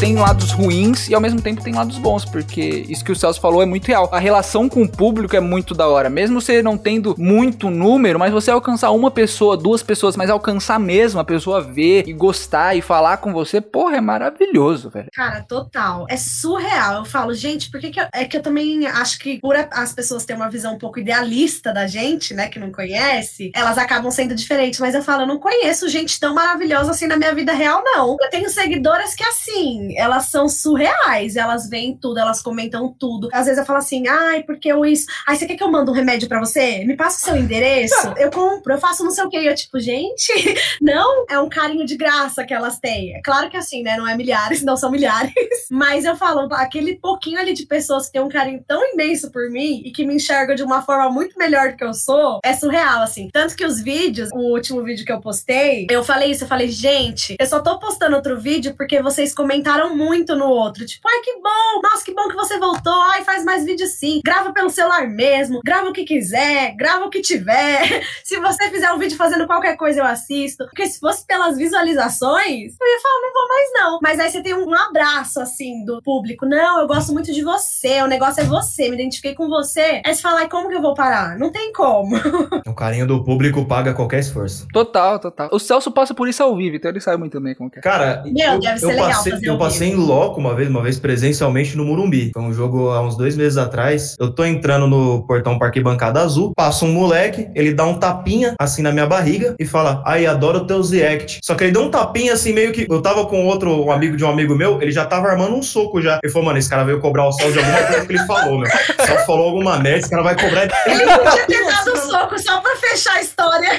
Tem 0.00 0.16
lados 0.16 0.50
ruins 0.50 1.08
e 1.08 1.14
ao 1.14 1.20
mesmo 1.20 1.40
tempo 1.40 1.62
tem 1.62 1.74
lados 1.74 1.98
bons, 1.98 2.24
porque 2.24 2.84
isso 2.88 3.04
que 3.04 3.12
o 3.12 3.16
Celso 3.16 3.40
falou 3.40 3.62
é 3.62 3.66
muito 3.66 3.86
real. 3.86 4.08
A 4.12 4.18
relação 4.18 4.68
com 4.68 4.82
o 4.82 4.88
público 4.88 5.36
é 5.36 5.40
muito 5.40 5.74
da 5.74 5.88
hora. 5.88 6.10
Mesmo 6.10 6.40
você 6.40 6.62
não 6.62 6.76
tendo 6.76 7.14
muito 7.18 7.70
número, 7.70 8.18
mas 8.18 8.32
você 8.32 8.50
alcançar 8.50 8.90
uma 8.90 9.10
pessoa, 9.10 9.56
duas 9.56 9.82
pessoas, 9.82 10.16
mas 10.16 10.30
alcançar 10.30 10.78
mesmo 10.80 11.20
a 11.20 11.24
pessoa 11.24 11.60
ver 11.60 12.04
e 12.06 12.12
gostar 12.12 12.76
e 12.76 12.82
falar 12.82 13.18
com 13.18 13.32
você, 13.32 13.60
porra, 13.60 13.96
é 13.96 14.00
maravilhoso, 14.00 14.90
velho. 14.90 15.08
Cara, 15.14 15.42
total. 15.42 16.06
É 16.08 16.16
surreal. 16.16 16.96
Eu 16.96 17.04
falo, 17.04 17.34
gente, 17.34 17.70
por 17.70 17.80
que, 17.80 17.90
que 17.90 18.00
eu, 18.00 18.06
é 18.12 18.24
que 18.24 18.36
eu 18.36 18.42
também 18.42 18.86
acho 18.86 19.18
que 19.18 19.38
por 19.40 19.54
as 19.56 19.92
pessoas 19.92 20.24
terem 20.24 20.40
uma 20.40 20.50
visão 20.50 20.74
um 20.74 20.78
pouco 20.78 20.98
idealista 20.98 21.72
da 21.72 21.86
gente, 21.86 22.34
né, 22.34 22.48
que 22.48 22.58
não 22.58 22.72
conhece, 22.72 23.50
elas 23.54 23.78
acabam 23.78 24.10
sendo 24.10 24.34
diferentes, 24.34 24.80
mas 24.80 24.94
eu 24.94 25.02
falo, 25.02 25.22
eu 25.22 25.26
não 25.26 25.38
conheço 25.38 25.88
gente 25.88 26.18
tão 26.18 26.34
maravilhosa 26.34 26.90
assim 26.90 27.06
na 27.06 27.16
minha 27.16 27.34
vida 27.34 27.52
real, 27.52 27.82
não. 27.84 28.16
Eu 28.20 28.30
tenho 28.30 28.50
seguidoras 28.50 29.14
que 29.14 29.24
assim, 29.24 29.83
elas 29.96 30.26
são 30.26 30.48
surreais. 30.48 31.36
Elas 31.36 31.68
veem 31.68 31.96
tudo, 31.96 32.18
elas 32.18 32.42
comentam 32.42 32.94
tudo. 32.98 33.28
Às 33.32 33.46
vezes 33.46 33.58
eu 33.58 33.66
falo 33.66 33.78
assim, 33.78 34.06
ai, 34.06 34.42
porque 34.42 34.68
eu 34.68 34.84
isso. 34.84 35.06
Ai, 35.26 35.36
você 35.36 35.46
quer 35.46 35.56
que 35.56 35.62
eu 35.62 35.70
mande 35.70 35.90
um 35.90 35.94
remédio 35.94 36.28
para 36.28 36.40
você? 36.40 36.84
Me 36.84 36.96
passa 36.96 37.18
o 37.18 37.20
seu 37.30 37.36
endereço, 37.36 38.14
eu 38.16 38.30
compro, 38.30 38.72
eu 38.72 38.78
faço 38.78 39.04
não 39.04 39.10
sei 39.10 39.24
o 39.24 39.28
que. 39.28 39.36
Eu, 39.36 39.54
tipo, 39.54 39.78
gente, 39.80 40.32
não, 40.80 41.24
é 41.28 41.38
um 41.38 41.48
carinho 41.48 41.84
de 41.84 41.96
graça 41.96 42.44
que 42.44 42.54
elas 42.54 42.78
têm. 42.78 43.14
É 43.14 43.22
claro 43.22 43.50
que 43.50 43.56
assim, 43.56 43.82
né? 43.82 43.96
Não 43.96 44.08
é 44.08 44.16
milhares, 44.16 44.62
não 44.62 44.76
são 44.76 44.90
milhares. 44.90 45.32
Mas 45.70 46.04
eu 46.04 46.16
falo, 46.16 46.48
aquele 46.54 46.96
pouquinho 46.96 47.38
ali 47.38 47.52
de 47.52 47.66
pessoas 47.66 48.06
que 48.06 48.12
têm 48.12 48.22
um 48.22 48.28
carinho 48.28 48.62
tão 48.66 48.82
imenso 48.92 49.30
por 49.30 49.50
mim 49.50 49.82
e 49.84 49.90
que 49.90 50.04
me 50.04 50.14
enxergam 50.14 50.54
de 50.54 50.62
uma 50.62 50.82
forma 50.82 51.10
muito 51.10 51.38
melhor 51.38 51.70
do 51.70 51.76
que 51.76 51.84
eu 51.84 51.94
sou, 51.94 52.40
é 52.44 52.52
surreal, 52.54 53.02
assim. 53.02 53.28
Tanto 53.32 53.56
que 53.56 53.64
os 53.64 53.80
vídeos, 53.80 54.30
o 54.32 54.52
último 54.52 54.82
vídeo 54.82 55.04
que 55.04 55.12
eu 55.12 55.20
postei, 55.20 55.86
eu 55.90 56.04
falei 56.04 56.30
isso, 56.30 56.44
eu 56.44 56.48
falei, 56.48 56.68
gente, 56.68 57.36
eu 57.38 57.46
só 57.46 57.60
tô 57.60 57.78
postando 57.78 58.16
outro 58.16 58.38
vídeo 58.38 58.74
porque 58.76 59.02
vocês 59.02 59.34
comentaram 59.34 59.73
muito 59.94 60.34
no 60.34 60.46
outro. 60.46 60.86
Tipo, 60.86 61.08
ai, 61.08 61.20
que 61.20 61.34
bom! 61.40 61.80
Nossa, 61.82 62.04
que 62.04 62.14
bom 62.14 62.28
que 62.28 62.34
você 62.34 62.58
voltou! 62.58 62.92
Ai, 63.10 63.24
faz 63.24 63.44
mais 63.44 63.64
vídeo 63.64 63.86
sim. 63.86 64.20
Grava 64.24 64.52
pelo 64.52 64.70
celular 64.70 65.08
mesmo. 65.08 65.60
Grava 65.64 65.88
o 65.88 65.92
que 65.92 66.04
quiser. 66.04 66.74
Grava 66.76 67.04
o 67.04 67.10
que 67.10 67.20
tiver. 67.20 68.02
se 68.24 68.38
você 68.38 68.70
fizer 68.70 68.92
um 68.92 68.98
vídeo 68.98 69.16
fazendo 69.16 69.46
qualquer 69.46 69.76
coisa, 69.76 70.00
eu 70.00 70.04
assisto. 70.04 70.64
Porque 70.64 70.86
se 70.86 71.00
fosse 71.00 71.26
pelas 71.26 71.56
visualizações, 71.56 72.74
eu 72.80 72.86
ia 72.86 73.00
falar, 73.00 73.20
não 73.20 73.32
vou 73.32 73.48
mais 73.48 73.72
não. 73.72 73.98
Mas 74.02 74.20
aí 74.20 74.30
você 74.30 74.42
tem 74.42 74.54
um 74.54 74.74
abraço, 74.74 75.40
assim, 75.40 75.84
do 75.84 76.00
público. 76.02 76.46
Não, 76.46 76.80
eu 76.80 76.86
gosto 76.86 77.12
muito 77.12 77.32
de 77.32 77.42
você. 77.42 78.02
O 78.02 78.06
negócio 78.06 78.42
é 78.42 78.44
você. 78.44 78.88
Me 78.88 78.94
identifiquei 78.94 79.34
com 79.34 79.48
você. 79.48 80.00
Aí 80.04 80.14
você 80.14 80.22
fala, 80.22 80.40
ai, 80.40 80.48
como 80.48 80.68
que 80.68 80.74
eu 80.74 80.82
vou 80.82 80.94
parar? 80.94 81.38
Não 81.38 81.50
tem 81.50 81.72
como. 81.72 82.16
o 82.66 82.74
carinho 82.74 83.06
do 83.06 83.22
público 83.22 83.64
paga 83.64 83.94
qualquer 83.94 84.20
esforço. 84.20 84.66
Total, 84.72 85.18
total. 85.18 85.48
O 85.52 85.58
Celso 85.58 85.90
passa 85.90 86.14
por 86.14 86.28
isso 86.28 86.42
ao 86.42 86.56
vivo, 86.56 86.76
então 86.76 86.90
ele 86.90 87.00
sabe 87.00 87.18
muito 87.18 87.40
bem 87.40 87.54
como 87.54 87.70
que 87.70 87.78
é. 87.78 87.82
Cara, 87.82 88.22
Meu, 88.26 88.54
eu, 88.54 88.60
deve 88.60 88.78
ser 88.78 88.86
eu 88.86 88.90
legal 88.90 89.08
passei, 89.08 89.32
eu 89.42 89.58
passei 89.64 89.88
em 89.88 89.94
loco 89.94 90.38
uma 90.38 90.54
vez, 90.54 90.68
uma 90.68 90.82
vez 90.82 90.98
presencialmente 90.98 91.76
no 91.76 91.84
Murumbi. 91.84 92.30
Foi 92.34 92.42
um 92.42 92.52
jogo 92.52 92.90
há 92.90 93.00
uns 93.00 93.16
dois 93.16 93.36
meses 93.36 93.56
atrás. 93.56 94.14
Eu 94.18 94.30
tô 94.30 94.44
entrando 94.44 94.86
no 94.86 95.26
portão 95.26 95.58
Parque 95.58 95.80
Bancada 95.80 96.20
Azul, 96.20 96.52
passa 96.54 96.84
um 96.84 96.92
moleque, 96.92 97.48
ele 97.54 97.72
dá 97.72 97.84
um 97.84 97.94
tapinha 97.94 98.54
assim 98.58 98.82
na 98.82 98.92
minha 98.92 99.06
barriga 99.06 99.54
e 99.58 99.64
fala: 99.64 100.02
Ai, 100.04 100.26
adoro 100.26 100.66
teus 100.66 100.90
react. 100.90 101.40
Só 101.42 101.54
que 101.54 101.64
ele 101.64 101.72
deu 101.72 101.82
um 101.82 101.90
tapinha 101.90 102.34
assim, 102.34 102.52
meio 102.52 102.72
que. 102.72 102.86
Eu 102.88 103.00
tava 103.00 103.24
com 103.26 103.46
outro 103.46 103.84
um 103.84 103.90
amigo 103.90 104.16
de 104.16 104.24
um 104.24 104.28
amigo 104.28 104.54
meu, 104.54 104.80
ele 104.82 104.92
já 104.92 105.06
tava 105.06 105.28
armando 105.28 105.54
um 105.56 105.62
soco 105.62 106.02
já. 106.02 106.20
Ele 106.22 106.32
falou, 106.32 106.46
mano, 106.46 106.58
esse 106.58 106.68
cara 106.68 106.84
veio 106.84 107.00
cobrar 107.00 107.26
o 107.26 107.32
sol 107.32 107.50
de 107.50 107.58
alguma 107.58 107.82
coisa 107.84 108.06
que 108.06 108.12
ele 108.12 108.26
falou, 108.26 108.58
meu. 108.58 108.70
Só 108.70 109.26
falou 109.26 109.46
alguma 109.46 109.78
merda, 109.78 110.00
esse 110.00 110.10
cara 110.10 110.22
vai 110.22 110.36
cobrar. 110.36 110.68
Ele 110.86 111.04
podia 111.04 111.46
ter 111.46 111.64
dado 111.64 111.92
um 111.92 111.96
soco 111.96 112.38
só 112.38 112.60
pra 112.60 112.76
fechar 112.76 113.14
a 113.14 113.22
história. 113.22 113.70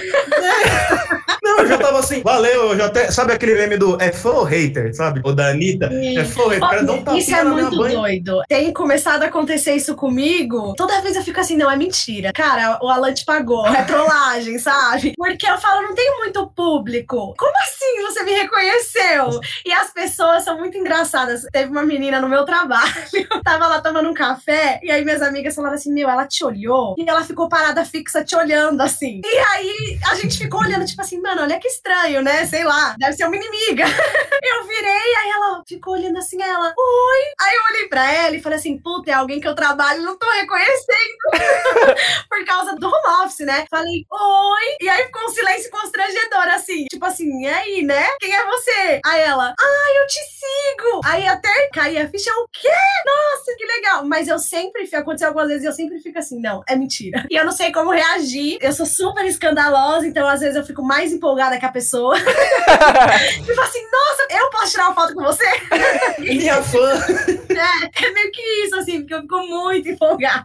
Não, 1.44 1.60
eu 1.60 1.68
já 1.68 1.78
tava 1.78 2.00
assim, 2.00 2.22
valeu, 2.24 2.72
eu 2.72 2.78
já 2.78 2.86
até. 2.86 3.12
Sabe 3.12 3.34
aquele 3.34 3.54
meme 3.54 3.78
do 3.78 4.02
é 4.02 4.12
fã 4.12 4.32
ou 4.32 4.44
hater, 4.44 4.96
sabe? 4.96 5.22
O 5.24 5.32
da 5.32 5.54
Anitta? 5.84 5.86
É? 5.94 7.12
Um 7.12 7.18
isso 7.18 7.36
é 7.36 7.44
muito 7.44 7.76
doido. 7.76 8.42
Tem 8.48 8.72
começado 8.74 9.24
a 9.24 9.28
acontecer 9.28 9.76
isso 9.76 9.96
comigo. 9.96 10.74
Toda 10.76 11.02
vez 11.02 11.16
eu 11.16 11.24
fico 11.24 11.40
assim, 11.40 11.58
não, 11.58 11.70
é 11.70 11.76
mentira. 11.76 12.32
Cara, 12.34 12.80
o 12.82 12.90
Alan 12.90 13.14
te 13.14 13.26
pagou. 13.26 13.66
É 13.68 13.84
trollagem, 13.84 14.58
sabe? 14.60 15.14
Porque 15.18 15.48
eu 15.48 15.58
falo, 15.58 15.82
não 15.82 15.96
tenho 15.96 16.18
muito 16.18 16.48
público. 16.48 17.34
Como 17.38 17.54
assim 17.58 18.02
você 18.02 18.24
me 18.24 18.32
reconheceu? 18.32 19.40
E 19.66 19.72
as 19.72 19.92
pessoas 19.92 20.44
são 20.44 20.58
muito 20.58 20.78
engraçadas. 20.78 21.46
Teve 21.52 21.72
uma 21.72 21.84
menina 21.84 22.20
no 22.20 22.30
meu 22.30 22.46
trabalho, 22.46 22.86
tava 23.44 23.68
lá 23.68 23.82
tomando 23.82 24.10
um 24.10 24.14
café, 24.14 24.80
e 24.84 24.92
aí 24.92 25.04
minhas 25.04 25.22
amigas 25.22 25.56
falaram 25.56 25.76
assim: 25.76 25.94
meu, 25.94 26.10
ela 26.10 26.26
te 26.26 26.44
olhou 26.44 26.96
e 26.98 27.08
ela 27.08 27.24
ficou 27.24 27.50
parada 27.50 27.86
fixa 27.86 28.24
te 28.24 28.36
olhando 28.36 28.82
assim. 28.82 29.22
E 29.24 29.38
aí 29.38 30.00
a 30.10 30.16
gente 30.16 30.38
ficou 30.38 30.62
olhando, 30.62 30.86
tipo 30.86 31.02
assim, 31.02 31.20
mano, 31.22 31.42
olha 31.42 31.60
que 31.60 31.68
estranho, 31.68 32.22
né? 32.22 32.46
Sei 32.46 32.64
lá, 32.64 32.96
deve 32.98 33.14
ser 33.14 33.26
uma 33.26 33.36
inimiga. 33.36 33.86
eu 34.44 34.68
virei, 34.68 35.16
aí 35.16 35.30
ela 35.36 35.64
ficou 35.68 35.94
olhando 35.94 36.18
assim, 36.18 36.42
ela, 36.42 36.68
oi. 36.68 37.22
Aí 37.42 37.56
eu 37.56 37.64
olhei 37.72 37.88
pra 37.88 38.12
ela 38.12 38.36
e 38.36 38.42
falei 38.42 38.58
assim, 38.58 38.78
puta, 38.78 39.10
é 39.10 39.14
alguém 39.14 39.40
que 39.40 39.48
eu 39.48 39.56
trabalho 39.56 40.04
não 40.04 40.18
tô 40.18 40.30
reconhecendo. 40.30 41.18
Por 42.30 42.46
causa 42.46 42.76
do 42.76 42.88
home 42.88 43.24
office, 43.24 43.46
né? 43.46 43.66
Falei, 43.70 44.06
oi. 44.10 44.78
E 44.80 44.88
aí 44.88 45.06
ficou 45.06 45.24
um 45.24 45.30
silêncio 45.30 45.72
constrangedor, 45.72 46.48
assim. 46.54 46.86
Tipo 46.86 47.06
assim, 47.06 47.44
e 47.44 47.48
aí, 47.48 47.82
né? 47.82 48.06
Quem 48.20 48.34
é 48.34 48.46
você? 48.46 49.02
Aí 49.06 49.22
ela, 49.22 49.56
ai, 49.60 49.98
eu 49.98 50.08
te 50.08 50.20
sigo. 50.20 51.02
Aí 51.06 51.28
até 51.28 51.50
caí 51.74 51.98
a 51.98 52.08
ficha, 52.10 52.32
o 52.32 52.48
quê? 52.50 52.70
Nossa, 53.06 53.56
que 53.58 53.66
legal. 53.66 54.06
Mas 54.06 54.28
eu 54.28 54.38
sempre, 54.38 54.88
aconteceu 54.96 55.30
algumas 55.30 55.48
vezes, 55.48 55.66
eu 55.66 55.74
sempre 55.74 56.00
fico 56.00 56.20
assim, 56.20 56.40
não, 56.40 56.62
é 56.68 56.76
mentira. 56.76 57.26
E 57.30 57.36
eu 57.36 57.44
não 57.44 57.52
sei 57.52 57.72
como 57.72 57.92
reagir. 57.92 58.60
Eu 58.62 58.72
sou 58.72 58.86
super 58.86 59.26
escandalosa, 59.26 60.06
então 60.06 60.28
às 60.28 60.42
vezes 60.42 60.56
eu 60.56 60.66
fico 60.66 60.84
mais 60.84 61.12
empolgada 61.12 61.58
que 61.58 61.66
a 61.66 61.72
pessoa. 61.72 62.16
tipo 63.46 63.62
assim, 63.62 63.84
nossa, 63.92 64.28
eu 64.30 64.50
posso 64.52 64.72
tirar 64.72 64.88
uma 64.88 64.96
foto 64.96 65.16
com 65.16 65.24
você? 65.24 65.55
Minha 66.20 66.62
fã. 66.64 66.94
É, 67.50 68.06
é 68.08 68.12
meio 68.14 68.32
que 68.32 68.42
isso, 68.66 68.76
assim, 68.78 69.00
porque 69.02 69.14
eu 69.14 69.22
fico 69.22 69.38
muito 69.48 69.90
empolgada. 69.90 70.44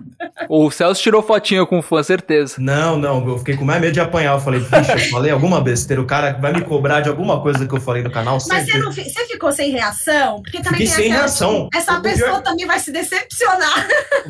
O 0.49 0.71
Celso 0.71 1.03
tirou 1.03 1.23
fotinha 1.23 1.65
com 1.67 1.81
fã, 1.83 2.03
certeza. 2.03 2.57
Não, 2.59 2.97
não, 2.97 3.27
eu 3.29 3.39
fiquei 3.39 3.57
com 3.57 3.65
mais 3.65 3.81
medo 3.81 3.93
de 3.93 4.01
apanhar. 4.01 4.35
Eu 4.35 4.41
falei, 4.41 4.61
bicho, 4.61 4.93
eu 4.93 5.11
falei 5.11 5.31
alguma 5.31 5.61
besteira. 5.61 6.01
O 6.03 6.07
cara 6.07 6.33
vai 6.41 6.53
me 6.53 6.61
cobrar 6.63 7.01
de 7.01 7.09
alguma 7.09 7.41
coisa 7.41 7.67
que 7.67 7.75
eu 7.75 7.81
falei 7.81 8.03
no 8.03 8.11
canal. 8.11 8.39
Mas 8.49 8.67
você, 8.67 8.79
não, 8.79 8.93
você 8.93 9.27
ficou 9.27 9.53
sem 9.53 9.71
reação? 9.71 10.43
Porque 10.43 10.59
também 10.63 10.81
Fiquei 10.81 10.95
tem 10.95 11.05
sem 11.05 11.13
reação. 11.13 11.65
tipo, 11.65 11.77
Essa 11.77 11.99
O 11.99 12.03
pessoa 12.03 12.31
pior- 12.31 12.43
também 12.43 12.67
vai 12.67 12.79
se 12.79 12.93
decepcionar. 12.93 13.87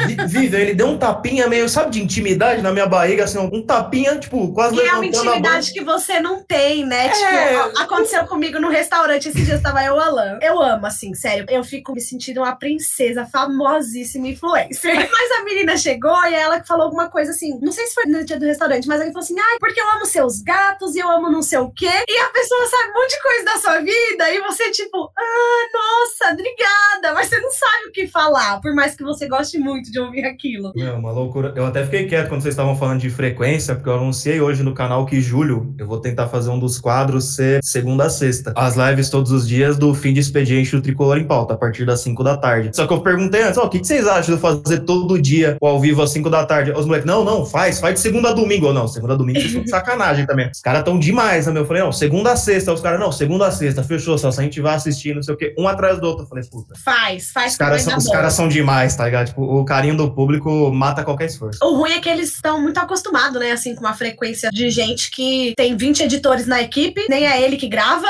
Vi- 0.06 0.16
Vive, 0.28 0.56
ele 0.60 0.74
deu 0.74 0.86
um 0.88 0.98
tapinha 0.98 1.46
meio, 1.48 1.68
sabe, 1.68 1.90
de 1.90 2.02
intimidade 2.02 2.62
na 2.62 2.70
minha 2.72 2.86
barriga, 2.86 3.24
assim, 3.24 3.38
um 3.38 3.62
tapinha, 3.62 4.16
tipo, 4.18 4.52
quase 4.52 4.76
E 4.76 4.80
é 4.80 4.92
uma 4.94 5.04
intimidade 5.06 5.72
que 5.72 5.82
você 5.82 6.20
não 6.20 6.42
tem, 6.42 6.84
né? 6.84 7.06
É. 7.06 7.10
Tipo, 7.10 7.78
aconteceu 7.82 8.24
comigo 8.26 8.58
no 8.60 8.68
restaurante 8.68 9.28
esses 9.28 9.44
dias, 9.46 9.60
tava 9.60 9.82
eu 9.84 9.94
e 9.94 9.98
o 9.98 10.00
Alan. 10.00 10.38
Eu 10.40 10.60
amo, 10.62 10.69
assim, 10.70 11.14
sério. 11.14 11.46
Eu 11.48 11.64
fico 11.64 11.92
me 11.92 12.00
sentindo 12.00 12.40
uma 12.40 12.54
princesa, 12.56 13.26
famosíssima 13.26 14.28
influencer. 14.28 14.94
Mas 15.11 15.30
a 15.38 15.44
menina 15.44 15.76
chegou 15.76 16.16
e 16.26 16.35
ela 16.35 16.62
falou 16.64 16.85
alguma 16.85 17.09
coisa 17.09 17.30
assim, 17.30 17.59
não 17.61 17.72
sei 17.72 17.87
se 17.87 17.94
foi 17.94 18.06
no 18.06 18.24
dia 18.24 18.38
do 18.38 18.46
restaurante, 18.46 18.87
mas 18.87 19.00
ela 19.00 19.11
falou 19.11 19.24
assim, 19.24 19.38
ai, 19.38 19.56
porque 19.59 19.80
eu 19.80 19.90
amo 19.90 20.06
seus 20.06 20.40
gatos 20.42 20.94
e 20.94 21.00
eu 21.00 21.11
amo 21.11 21.30
não 21.30 21.42
sei 21.42 21.59
o 21.59 21.70
quê. 21.70 21.87
E 21.87 22.18
a 22.18 22.28
pessoa 22.28 22.66
sabe 22.66 22.90
um 22.90 22.94
monte 22.94 23.11
de 23.11 23.22
coisa 23.22 23.44
da 23.44 23.56
sua 23.59 23.78
vida 23.80 24.30
e 24.30 24.40
você, 24.40 24.70
tipo, 24.70 25.11
ah, 25.16 25.68
nossa, 25.72 26.33
obrigada. 26.33 27.14
Mas 27.14 27.28
você 27.28 27.40
não 27.40 27.50
sabe 27.50 27.88
o 27.88 27.92
que 27.92 28.06
falar, 28.06 28.61
por 28.61 28.74
mais 28.74 28.94
que 28.94 29.02
você 29.02 29.28
goste 29.28 29.59
muito 29.59 29.90
de 29.90 29.98
ouvir 29.98 30.24
aquilo. 30.24 30.72
É 30.76 30.92
uma 30.92 31.12
loucura. 31.12 31.52
Eu 31.56 31.66
até 31.66 31.85
fiquei 31.85 32.06
quieto 32.06 32.28
quando 32.28 32.42
vocês 32.42 32.54
estavam 32.54 32.76
falando 32.76 33.00
de 33.00 33.11
frequência, 33.11 33.74
porque 33.74 33.88
eu 33.88 33.94
anunciei 33.94 34.40
hoje 34.40 34.62
no 34.62 34.74
canal 34.74 35.06
que 35.06 35.20
julho 35.20 35.74
eu 35.78 35.87
vou 35.87 36.00
tentar 36.00 36.28
fazer 36.28 36.50
um 36.50 36.59
dos 36.59 36.78
quadros 36.78 37.37
ser 37.37 37.61
segunda 37.62 38.04
a 38.04 38.11
sexta. 38.11 38.52
As 38.56 38.76
lives 38.76 39.09
todos 39.09 39.33
os 39.33 39.46
dias 39.46 39.78
do 39.78 39.94
fim 39.94 40.12
de 40.12 40.20
expediente 40.20 40.60
do 40.68 40.83
Tricolor 40.83 41.18
em 41.18 41.25
Pauta, 41.25 41.55
a 41.55 41.57
partir 41.57 41.85
das 41.85 42.01
5 42.01 42.23
da 42.23 42.37
tarde. 42.37 42.70
Só 42.75 42.87
que 42.87 42.92
eu 42.92 43.01
perguntei 43.01 43.42
antes, 43.42 43.59
ó, 43.59 43.64
o 43.64 43.68
que, 43.68 43.79
que 43.79 43.87
vocês 43.87 44.07
acham 44.07 44.23
de 44.27 44.33
eu 44.33 44.38
fazer 44.38 44.81
todo 44.81 45.20
dia 45.20 45.57
o 45.61 45.66
ao 45.66 45.81
vivo 45.81 46.03
às 46.03 46.11
5 46.11 46.29
da 46.29 46.44
tarde? 46.44 46.73
Os 46.73 46.87
moleques, 46.87 47.07
não, 47.07 47.25
não, 47.25 47.44
faz, 47.44 47.81
faz 47.81 47.94
de 47.94 48.01
segunda 48.01 48.31
a 48.31 48.33
domingo. 48.33 48.66
Eu, 48.66 48.75
não, 48.75 48.88
segunda 48.88 49.14
a 49.14 49.16
domingo 49.16 49.38
vocês 49.38 49.51
estão 49.51 49.64
de 49.64 49.70
sacanagem 49.70 50.27
também. 50.27 50.51
Os 50.53 50.61
caras 50.61 50.85
tão 50.85 50.99
demais, 50.99 51.46
né? 51.46 51.53
meu? 51.53 51.62
Eu 51.62 51.66
falei, 51.66 51.83
não, 51.83 51.92
segunda 51.92 52.33
a 52.33 52.37
sexta. 52.37 52.73
Os 52.73 52.81
caras, 52.81 53.01
não, 53.01 53.12
segunda 53.12 53.46
a 53.46 53.51
sexta, 53.51 53.83
fechou, 53.83 54.18
só 54.18 54.29
a 54.29 54.42
gente 54.42 54.61
vai 54.61 54.75
assistir, 54.75 55.14
não 55.14 55.23
sei 55.23 55.35
o 55.35 55.37
quê, 55.37 55.55
um 55.59 55.66
atrás 55.66 56.01
do 56.01 56.07
outro. 56.07 56.25
Eu 56.25 56.29
falei, 56.29 56.44
puta. 56.44 56.75
Faz, 56.83 57.31
faz 57.31 57.53
Os 57.53 57.59
caras, 57.59 57.83
são, 57.83 57.96
os 57.96 58.05
bom. 58.05 58.12
caras 58.12 58.33
são 58.35 58.49
demais, 58.49 58.94
tá 58.94 59.05
ligado? 59.05 59.29
Tipo, 59.29 59.42
o 59.42 59.64
carinho 59.64 59.96
do 59.96 60.11
público 60.11 60.70
mata 60.73 61.05
qualquer 61.05 61.27
esforço. 61.27 61.59
O 61.62 61.77
ruim 61.77 61.92
é 61.92 62.01
que 62.01 62.09
eles 62.09 62.33
estão 62.33 62.61
muito 62.61 62.79
acostumados, 62.79 63.38
né? 63.40 63.53
Assim, 63.53 63.75
com 63.75 63.81
uma 63.81 63.94
frequência 63.94 64.51
de 64.51 64.70
gente 64.70 65.11
que 65.11 65.55
tem 65.57 65.77
20 65.77 66.05
editores 66.05 66.46
na 66.46 66.61
equipe, 66.62 67.07
nem 67.09 67.27
é 67.27 67.42
ele 67.42 67.57
que 67.57 67.68
grava. 67.68 68.07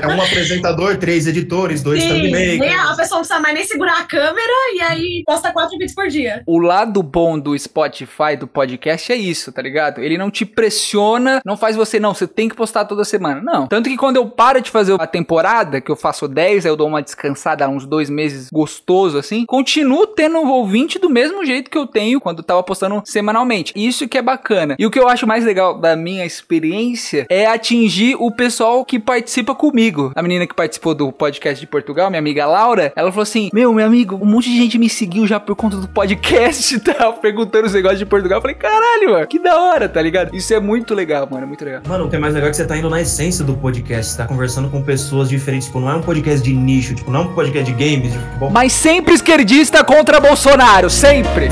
É 0.00 0.06
um 0.06 0.20
apresentador, 0.20 0.96
três 0.96 1.26
editores, 1.26 1.75
dois 1.82 2.02
Sim, 2.02 2.08
thumbmakers. 2.08 2.58
nem 2.58 2.74
a, 2.74 2.90
a 2.90 2.96
pessoa 2.96 3.18
não 3.18 3.20
precisa 3.20 3.40
mais 3.40 3.54
nem 3.54 3.64
segurar 3.64 4.00
a 4.00 4.04
câmera 4.04 4.52
e 4.74 4.80
aí 4.80 5.22
posta 5.26 5.52
quatro 5.52 5.72
vídeos 5.72 5.94
por 5.94 6.08
dia. 6.08 6.42
O 6.46 6.58
lado 6.58 7.02
bom 7.02 7.38
do 7.38 7.58
Spotify, 7.58 8.36
do 8.38 8.46
podcast, 8.46 9.12
é 9.12 9.16
isso, 9.16 9.52
tá 9.52 9.62
ligado? 9.62 10.02
Ele 10.02 10.18
não 10.18 10.30
te 10.30 10.44
pressiona, 10.44 11.40
não 11.44 11.56
faz 11.56 11.76
você, 11.76 11.98
não, 11.98 12.14
você 12.14 12.26
tem 12.26 12.48
que 12.48 12.54
postar 12.54 12.84
toda 12.84 13.04
semana. 13.04 13.40
Não. 13.40 13.66
Tanto 13.66 13.88
que 13.88 13.96
quando 13.96 14.16
eu 14.16 14.26
paro 14.28 14.60
de 14.60 14.70
fazer 14.70 14.96
a 14.98 15.06
temporada, 15.06 15.80
que 15.80 15.90
eu 15.90 15.96
faço 15.96 16.28
10, 16.28 16.66
aí 16.66 16.72
eu 16.72 16.76
dou 16.76 16.88
uma 16.88 17.02
descansada, 17.02 17.68
uns 17.68 17.86
dois 17.86 18.08
meses 18.08 18.48
gostoso 18.50 19.18
assim, 19.18 19.44
continuo 19.46 20.06
tendo 20.06 20.38
um 20.38 20.48
ouvinte 20.48 20.98
do 20.98 21.10
mesmo 21.10 21.44
jeito 21.44 21.70
que 21.70 21.78
eu 21.78 21.86
tenho 21.86 22.20
quando 22.20 22.38
eu 22.38 22.44
tava 22.44 22.62
postando 22.62 23.02
semanalmente. 23.04 23.72
Isso 23.74 24.08
que 24.08 24.18
é 24.18 24.22
bacana. 24.22 24.76
E 24.78 24.86
o 24.86 24.90
que 24.90 24.98
eu 24.98 25.08
acho 25.08 25.26
mais 25.26 25.44
legal 25.44 25.78
da 25.78 25.96
minha 25.96 26.24
experiência 26.24 27.26
é 27.28 27.46
atingir 27.46 28.16
o 28.18 28.30
pessoal 28.30 28.84
que 28.84 28.98
participa 28.98 29.54
comigo. 29.54 30.12
A 30.14 30.22
menina 30.22 30.46
que 30.46 30.54
participou 30.54 30.94
do 30.94 31.12
podcast 31.12 31.55
de 31.60 31.66
Portugal, 31.66 32.10
minha 32.10 32.18
amiga 32.18 32.46
Laura, 32.46 32.92
ela 32.94 33.10
falou 33.10 33.22
assim: 33.22 33.50
Meu, 33.52 33.72
meu 33.72 33.86
amigo, 33.86 34.18
um 34.20 34.26
monte 34.26 34.50
de 34.50 34.56
gente 34.56 34.78
me 34.78 34.88
seguiu 34.88 35.26
já 35.26 35.38
por 35.38 35.54
conta 35.56 35.76
do 35.76 35.88
podcast 35.88 36.74
e 36.74 36.80
tal, 36.80 37.14
perguntando 37.14 37.66
os 37.66 37.72
negócios 37.72 37.98
de 37.98 38.06
Portugal. 38.06 38.38
Eu 38.38 38.42
falei, 38.42 38.56
caralho, 38.56 39.10
mano, 39.10 39.26
que 39.26 39.38
da 39.38 39.58
hora, 39.60 39.88
tá 39.88 40.00
ligado? 40.00 40.34
Isso 40.34 40.52
é 40.54 40.60
muito 40.60 40.94
legal, 40.94 41.28
mano, 41.30 41.44
é 41.44 41.46
muito 41.46 41.64
legal. 41.64 41.82
Mano, 41.86 42.06
o 42.06 42.10
que 42.10 42.16
é 42.16 42.18
mais 42.18 42.34
legal 42.34 42.48
é 42.48 42.50
que 42.50 42.56
você 42.56 42.64
tá 42.64 42.76
indo 42.76 42.90
na 42.90 43.00
essência 43.00 43.44
do 43.44 43.54
podcast. 43.54 44.12
Você 44.12 44.18
tá 44.18 44.26
conversando 44.26 44.68
com 44.68 44.82
pessoas 44.82 45.28
diferentes. 45.28 45.66
Tipo, 45.66 45.80
não 45.80 45.90
é 45.90 45.94
um 45.94 46.02
podcast 46.02 46.42
de 46.42 46.54
nicho, 46.54 46.94
tipo, 46.94 47.10
não 47.10 47.20
é 47.20 47.24
um 47.24 47.34
podcast 47.34 47.72
de 47.72 47.72
games, 47.72 48.12
de 48.12 48.18
futebol. 48.18 48.50
Mas 48.50 48.72
sempre 48.72 49.14
esquerdista 49.14 49.82
contra 49.84 50.20
Bolsonaro, 50.20 50.90
sempre. 50.90 51.48